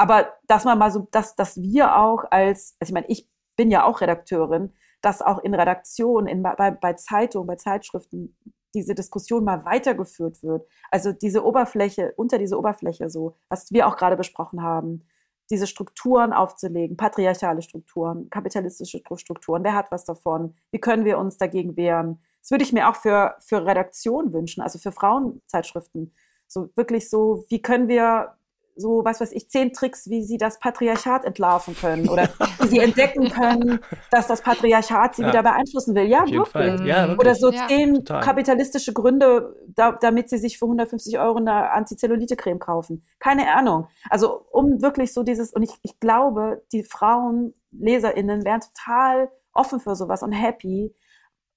aber 0.00 0.32
dass 0.46 0.64
man 0.64 0.78
mal 0.78 0.90
so, 0.90 1.06
dass, 1.10 1.36
dass 1.36 1.60
wir 1.60 1.98
auch 1.98 2.24
als, 2.30 2.74
also 2.80 2.90
ich 2.90 2.94
meine, 2.94 3.06
ich 3.08 3.28
bin 3.54 3.70
ja 3.70 3.84
auch 3.84 4.00
Redakteurin, 4.00 4.72
dass 5.02 5.20
auch 5.20 5.40
in 5.40 5.52
Redaktion, 5.52 6.26
in, 6.26 6.42
bei, 6.42 6.70
bei 6.70 6.94
Zeitungen, 6.94 7.46
bei 7.46 7.56
Zeitschriften 7.56 8.34
diese 8.72 8.94
Diskussion 8.94 9.44
mal 9.44 9.66
weitergeführt 9.66 10.42
wird. 10.42 10.66
Also 10.90 11.12
diese 11.12 11.44
Oberfläche, 11.44 12.14
unter 12.16 12.38
diese 12.38 12.58
Oberfläche 12.58 13.10
so, 13.10 13.36
was 13.50 13.70
wir 13.72 13.86
auch 13.86 13.98
gerade 13.98 14.16
besprochen 14.16 14.62
haben, 14.62 15.06
diese 15.50 15.66
Strukturen 15.66 16.32
aufzulegen, 16.32 16.96
patriarchale 16.96 17.60
Strukturen, 17.60 18.30
kapitalistische 18.30 19.02
Strukturen, 19.16 19.64
wer 19.64 19.74
hat 19.74 19.92
was 19.92 20.06
davon, 20.06 20.54
wie 20.70 20.80
können 20.80 21.04
wir 21.04 21.18
uns 21.18 21.36
dagegen 21.36 21.76
wehren. 21.76 22.22
Das 22.40 22.52
würde 22.52 22.64
ich 22.64 22.72
mir 22.72 22.88
auch 22.88 22.96
für, 22.96 23.34
für 23.40 23.66
Redaktion 23.66 24.32
wünschen, 24.32 24.62
also 24.62 24.78
für 24.78 24.92
Frauenzeitschriften. 24.92 26.14
So 26.48 26.70
wirklich 26.74 27.10
so, 27.10 27.44
wie 27.50 27.60
können 27.60 27.88
wir 27.88 28.38
so, 28.80 29.04
was 29.04 29.20
weiß 29.20 29.32
ich, 29.32 29.48
zehn 29.48 29.72
Tricks, 29.72 30.08
wie 30.08 30.22
sie 30.22 30.38
das 30.38 30.58
Patriarchat 30.58 31.24
entlarven 31.24 31.76
können 31.76 32.08
oder 32.08 32.28
wie 32.60 32.68
sie 32.68 32.78
entdecken 32.78 33.30
können, 33.30 33.80
dass 34.10 34.26
das 34.26 34.42
Patriarchat 34.42 35.14
sie 35.14 35.22
ja. 35.22 35.28
wieder 35.28 35.42
beeinflussen 35.42 35.94
will. 35.94 36.04
Ja, 36.04 36.28
wirklich. 36.28 36.80
ja 36.80 37.08
wirklich. 37.08 37.18
Oder 37.18 37.34
so 37.34 37.52
ja. 37.52 37.68
zehn 37.68 37.96
Total. 37.96 38.22
kapitalistische 38.22 38.92
Gründe, 38.92 39.54
da, 39.68 39.92
damit 39.92 40.30
sie 40.30 40.38
sich 40.38 40.58
für 40.58 40.64
150 40.64 41.18
Euro 41.18 41.38
eine 41.38 41.70
Antizellulite-Creme 41.70 42.58
kaufen. 42.58 43.04
Keine 43.18 43.54
Ahnung. 43.54 43.88
Also, 44.08 44.46
um 44.50 44.82
wirklich 44.82 45.12
so 45.12 45.22
dieses, 45.22 45.52
und 45.52 45.62
ich, 45.62 45.72
ich 45.82 46.00
glaube, 46.00 46.62
die 46.72 46.82
Frauen, 46.82 47.54
LeserInnen 47.72 48.44
wären 48.44 48.60
total 48.60 49.30
offen 49.52 49.80
für 49.80 49.94
sowas 49.94 50.22
und 50.22 50.32
happy, 50.32 50.94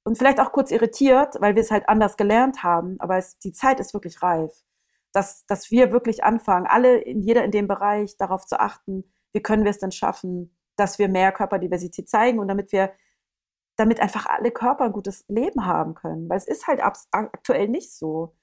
und 0.05 0.17
vielleicht 0.17 0.41
auch 0.41 0.51
kurz 0.51 0.69
irritiert, 0.71 1.36
weil 1.39 1.55
wir 1.55 1.61
es 1.61 1.71
halt 1.71 1.88
anders 1.88 2.17
gelernt 2.17 2.61
haben, 2.61 2.97
aber 2.99 3.17
es, 3.17 3.39
die 3.39 3.53
Zeit 3.53 3.80
ist 3.80 3.93
wirklich 3.93 4.21
reif 4.21 4.51
dass, 5.14 5.45
dass 5.45 5.72
wir 5.72 5.91
wirklich 5.91 6.24
anfangen, 6.24 6.68
alle, 6.68 6.97
in 6.97 7.22
jeder 7.22 7.43
in 7.45 7.51
dem 7.51 7.68
Bereich 7.68 8.18
darauf 8.18 8.45
zu 8.45 8.59
achten, 8.59 9.05
wie 9.32 9.41
können 9.41 9.64
wir 9.64 9.72
es 9.72 9.80
denn 9.80 9.91
schaffen, 9.91 10.57
dass 10.76 10.99
wir 10.99 11.07
mehr 11.07 11.32
Körperdiversität 11.32 12.09
zeigen 12.09 12.39
und 12.39 12.47
damit 12.47 12.72
wir, 12.72 12.91
damit 13.78 13.99
einfach 13.99 14.26
alle 14.26 14.51
Körper 14.51 14.86
ein 14.86 14.91
gutes 14.91 15.24
Leben 15.28 15.66
haben 15.66 15.93
können. 15.93 16.28
Weil 16.30 16.38
es 16.38 16.47
ist 16.47 16.68
halt 16.68 16.82
aktuell 16.82 17.68
nicht 17.70 17.93
so. 17.93 18.36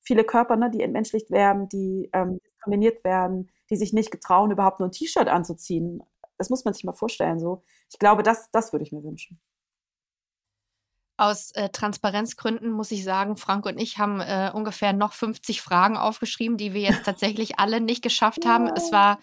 Viele 0.00 0.24
Körper, 0.24 0.56
ne, 0.56 0.70
die 0.70 0.82
entmenschlicht 0.82 1.30
werden, 1.30 1.68
die 1.68 2.10
ähm, 2.12 2.38
diskriminiert 2.44 3.02
werden, 3.04 3.50
die 3.70 3.76
sich 3.76 3.92
nicht 3.92 4.10
getrauen, 4.10 4.50
überhaupt 4.50 4.80
nur 4.80 4.88
ein 4.88 4.92
T-Shirt 4.92 5.28
anzuziehen. 5.28 6.02
Das 6.38 6.50
muss 6.50 6.64
man 6.64 6.74
sich 6.74 6.84
mal 6.84 6.92
vorstellen. 6.92 7.40
So. 7.40 7.64
Ich 7.90 7.98
glaube, 7.98 8.22
das, 8.22 8.50
das 8.50 8.72
würde 8.72 8.84
ich 8.84 8.92
mir 8.92 9.02
wünschen. 9.02 9.40
Aus 11.16 11.50
äh, 11.52 11.68
Transparenzgründen 11.70 12.70
muss 12.70 12.90
ich 12.90 13.04
sagen, 13.04 13.36
Frank 13.36 13.66
und 13.66 13.78
ich 13.78 13.98
haben 13.98 14.20
äh, 14.20 14.50
ungefähr 14.52 14.92
noch 14.92 15.12
50 15.12 15.62
Fragen 15.62 15.96
aufgeschrieben, 15.96 16.56
die 16.56 16.74
wir 16.74 16.82
jetzt 16.82 17.04
tatsächlich 17.04 17.58
alle 17.58 17.80
nicht 17.80 18.02
geschafft 18.02 18.46
haben. 18.46 18.68
Es 18.68 18.92
war 18.92 19.18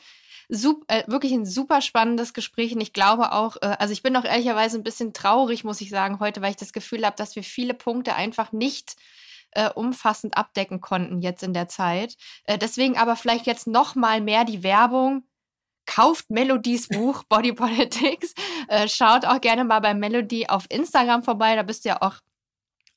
super, 0.49 0.85
äh, 0.87 1.03
wirklich 1.07 1.33
ein 1.33 1.45
super 1.45 1.81
spannendes 1.81 2.33
Gespräch 2.33 2.73
und 2.73 2.81
ich 2.81 2.93
glaube 2.93 3.31
auch, 3.31 3.57
äh, 3.57 3.75
also 3.79 3.93
ich 3.93 4.03
bin 4.03 4.15
auch 4.15 4.25
ehrlicherweise 4.25 4.77
ein 4.77 4.83
bisschen 4.83 5.13
traurig, 5.13 5.63
muss 5.63 5.81
ich 5.81 5.89
sagen, 5.89 6.19
heute, 6.19 6.41
weil 6.41 6.51
ich 6.51 6.57
das 6.57 6.73
Gefühl 6.73 7.05
habe, 7.05 7.15
dass 7.15 7.35
wir 7.35 7.43
viele 7.43 7.73
Punkte 7.73 8.15
einfach 8.15 8.51
nicht 8.51 8.95
äh, 9.51 9.69
umfassend 9.69 10.37
abdecken 10.37 10.81
konnten 10.81 11.21
jetzt 11.21 11.43
in 11.43 11.53
der 11.53 11.67
Zeit. 11.67 12.17
Äh, 12.45 12.57
deswegen 12.57 12.97
aber 12.97 13.15
vielleicht 13.15 13.45
jetzt 13.45 13.67
noch 13.67 13.95
mal 13.95 14.21
mehr 14.21 14.45
die 14.45 14.63
Werbung 14.63 15.23
kauft 15.86 16.29
Melodies 16.29 16.88
Buch 16.88 17.23
Body 17.29 17.53
Politics. 17.53 18.34
Äh, 18.67 18.88
schaut 18.88 19.25
auch 19.25 19.41
gerne 19.41 19.63
mal 19.63 19.79
bei 19.79 19.93
Melody 19.93 20.47
auf 20.47 20.65
Instagram 20.69 21.23
vorbei. 21.23 21.55
Da 21.55 21.63
bist 21.63 21.86
du 21.86 21.89
ja 21.89 22.01
auch 22.01 22.15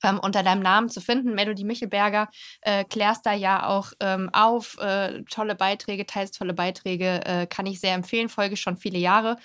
ähm, 0.03 0.19
unter 0.19 0.43
deinem 0.43 0.63
Namen 0.63 0.89
zu 0.89 1.01
finden. 1.01 1.35
Melody 1.35 1.65
Michelberger 1.65 2.29
äh, 2.63 2.85
klärst 2.85 3.27
da 3.27 3.33
ja 3.33 3.67
auch 3.69 3.93
ähm, 4.01 4.31
auf. 4.33 4.79
Äh, 4.79 5.23
tolle 5.31 5.55
Beiträge, 5.55 6.07
teils 6.07 6.33
tolle 6.33 6.55
Beiträge, 6.55 7.25
äh, 7.25 7.47
kann 7.47 7.67
ich 7.67 7.81
sehr 7.81 7.95
empfehlen. 7.95 8.29
Folge 8.29 8.57
schon 8.57 8.77
viele 8.77 8.99
Jahre. 8.99 9.37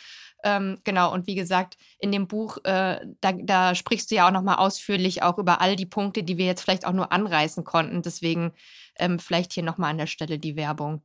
Ähm, 0.43 0.79
genau, 0.83 1.13
und 1.13 1.27
wie 1.27 1.35
gesagt, 1.35 1.77
in 1.99 2.11
dem 2.11 2.27
Buch, 2.27 2.57
äh, 2.63 2.99
da, 3.21 3.31
da, 3.31 3.75
sprichst 3.75 4.09
du 4.09 4.15
ja 4.15 4.27
auch 4.27 4.31
nochmal 4.31 4.55
ausführlich 4.55 5.21
auch 5.21 5.37
über 5.37 5.61
all 5.61 5.75
die 5.75 5.85
Punkte, 5.85 6.23
die 6.23 6.37
wir 6.37 6.45
jetzt 6.45 6.61
vielleicht 6.61 6.85
auch 6.85 6.93
nur 6.93 7.11
anreißen 7.11 7.63
konnten. 7.63 8.01
Deswegen 8.01 8.51
ähm, 8.97 9.19
vielleicht 9.19 9.53
hier 9.53 9.63
nochmal 9.63 9.91
an 9.91 9.99
der 9.99 10.07
Stelle 10.07 10.39
die 10.39 10.55
Werbung. 10.55 11.03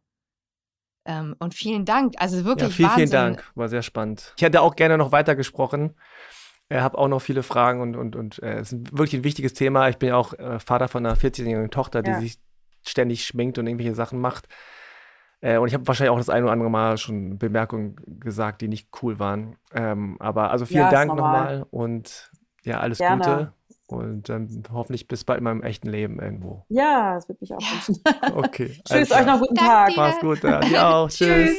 Ähm, 1.06 1.36
und 1.38 1.54
vielen 1.54 1.84
Dank. 1.84 2.14
Also 2.18 2.44
wirklich. 2.44 2.70
Ja, 2.70 2.74
vielen, 2.74 2.88
Wahnsinn. 2.88 3.08
vielen 3.08 3.34
Dank. 3.34 3.52
War 3.54 3.68
sehr 3.68 3.82
spannend. 3.82 4.34
Ich 4.36 4.42
hätte 4.42 4.60
auch 4.60 4.76
gerne 4.76 4.98
noch 4.98 5.12
weiter 5.12 5.36
gesprochen. 5.36 5.94
Ich 6.68 6.76
habe 6.76 6.98
auch 6.98 7.08
noch 7.08 7.20
viele 7.20 7.44
Fragen 7.44 7.80
und, 7.80 7.94
und, 7.96 8.16
und 8.16 8.42
äh, 8.42 8.58
es 8.58 8.72
ist 8.72 8.98
wirklich 8.98 9.20
ein 9.20 9.24
wichtiges 9.24 9.54
Thema. 9.54 9.88
Ich 9.88 9.98
bin 9.98 10.08
ja 10.08 10.16
auch 10.16 10.32
äh, 10.34 10.58
Vater 10.58 10.88
von 10.88 11.06
einer 11.06 11.16
14-jährigen 11.16 11.70
Tochter, 11.70 12.02
die 12.02 12.10
ja. 12.10 12.20
sich 12.20 12.38
ständig 12.84 13.24
schminkt 13.24 13.58
und 13.58 13.66
irgendwelche 13.66 13.94
Sachen 13.94 14.20
macht. 14.20 14.48
Äh, 15.40 15.58
und 15.58 15.68
ich 15.68 15.74
habe 15.74 15.86
wahrscheinlich 15.86 16.10
auch 16.10 16.18
das 16.18 16.28
ein 16.28 16.42
oder 16.42 16.52
andere 16.52 16.70
Mal 16.70 16.98
schon 16.98 17.38
Bemerkungen 17.38 17.96
gesagt, 18.18 18.62
die 18.62 18.68
nicht 18.68 18.88
cool 19.02 19.20
waren. 19.20 19.56
Ähm, 19.72 20.16
aber 20.18 20.50
also 20.50 20.66
vielen 20.66 20.84
ja, 20.84 20.90
Dank 20.90 21.14
nochmal 21.14 21.66
und 21.70 22.30
ja, 22.64 22.80
alles 22.80 22.98
Gerne. 22.98 23.22
Gute. 23.22 23.52
Und 23.88 24.28
dann 24.28 24.64
hoffentlich 24.72 25.06
bis 25.06 25.24
bald 25.24 25.38
in 25.38 25.44
meinem 25.44 25.62
echten 25.62 25.88
Leben 25.88 26.18
irgendwo. 26.18 26.64
Ja, 26.68 27.14
das 27.14 27.28
würde 27.28 27.38
mich 27.40 27.54
auch 27.54 27.60
wünschen. 27.60 28.02
Okay. 28.36 28.80
Tschüss, 28.84 29.12
euch 29.12 29.26
noch 29.26 29.38
guten 29.40 29.54
Tag. 29.54 29.92
Mach's 29.96 30.20
gut, 30.20 30.42
ja. 30.42 30.60
Dir 30.60 30.86
auch. 30.86 31.08
Tschüss. 31.10 31.56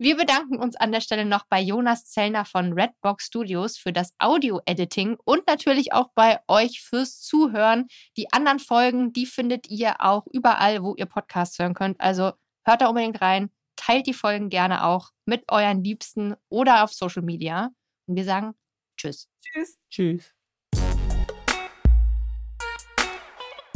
Wir 0.00 0.16
bedanken 0.16 0.60
uns 0.60 0.76
an 0.76 0.92
der 0.92 1.00
Stelle 1.00 1.24
noch 1.24 1.44
bei 1.48 1.60
Jonas 1.60 2.04
Zellner 2.04 2.44
von 2.44 2.72
Redbox 2.72 3.24
Studios 3.24 3.76
für 3.76 3.92
das 3.92 4.14
Audio-Editing 4.20 5.16
und 5.24 5.48
natürlich 5.48 5.92
auch 5.92 6.10
bei 6.14 6.38
euch 6.46 6.80
fürs 6.80 7.20
Zuhören. 7.20 7.88
Die 8.16 8.32
anderen 8.32 8.60
Folgen, 8.60 9.12
die 9.12 9.26
findet 9.26 9.68
ihr 9.68 9.96
auch 9.98 10.28
überall, 10.32 10.84
wo 10.84 10.94
ihr 10.94 11.06
Podcasts 11.06 11.58
hören 11.58 11.74
könnt. 11.74 12.00
Also 12.00 12.32
hört 12.64 12.80
da 12.80 12.86
unbedingt 12.86 13.20
rein, 13.20 13.50
teilt 13.74 14.06
die 14.06 14.14
Folgen 14.14 14.50
gerne 14.50 14.84
auch 14.84 15.10
mit 15.26 15.50
euren 15.50 15.82
Liebsten 15.82 16.36
oder 16.48 16.84
auf 16.84 16.92
Social 16.92 17.22
Media. 17.22 17.70
Und 18.06 18.14
wir 18.14 18.24
sagen 18.24 18.54
Tschüss. 18.98 19.28
Tschüss. 19.40 19.78
Tschüss. 19.90 20.37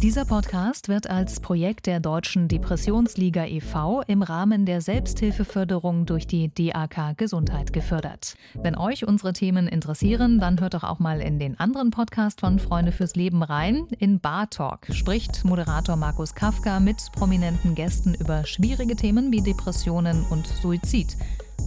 Dieser 0.00 0.24
Podcast 0.24 0.86
wird 0.86 1.10
als 1.10 1.40
Projekt 1.40 1.86
der 1.86 1.98
Deutschen 1.98 2.46
Depressionsliga 2.46 3.46
e.V. 3.46 4.02
im 4.02 4.22
Rahmen 4.22 4.64
der 4.64 4.80
Selbsthilfeförderung 4.80 6.06
durch 6.06 6.28
die 6.28 6.54
DAK 6.54 7.18
Gesundheit 7.18 7.72
gefördert. 7.72 8.36
Wenn 8.54 8.76
euch 8.76 9.08
unsere 9.08 9.32
Themen 9.32 9.66
interessieren, 9.66 10.38
dann 10.38 10.60
hört 10.60 10.74
doch 10.74 10.84
auch 10.84 11.00
mal 11.00 11.20
in 11.20 11.40
den 11.40 11.58
anderen 11.58 11.90
Podcast 11.90 12.38
von 12.38 12.60
Freunde 12.60 12.92
fürs 12.92 13.16
Leben 13.16 13.42
rein. 13.42 13.88
In 13.98 14.20
Bar 14.20 14.48
Talk 14.50 14.86
spricht 14.92 15.44
Moderator 15.44 15.96
Markus 15.96 16.32
Kafka 16.32 16.78
mit 16.78 16.98
prominenten 17.10 17.74
Gästen 17.74 18.14
über 18.14 18.46
schwierige 18.46 18.94
Themen 18.94 19.32
wie 19.32 19.42
Depressionen 19.42 20.24
und 20.30 20.46
Suizid 20.46 21.16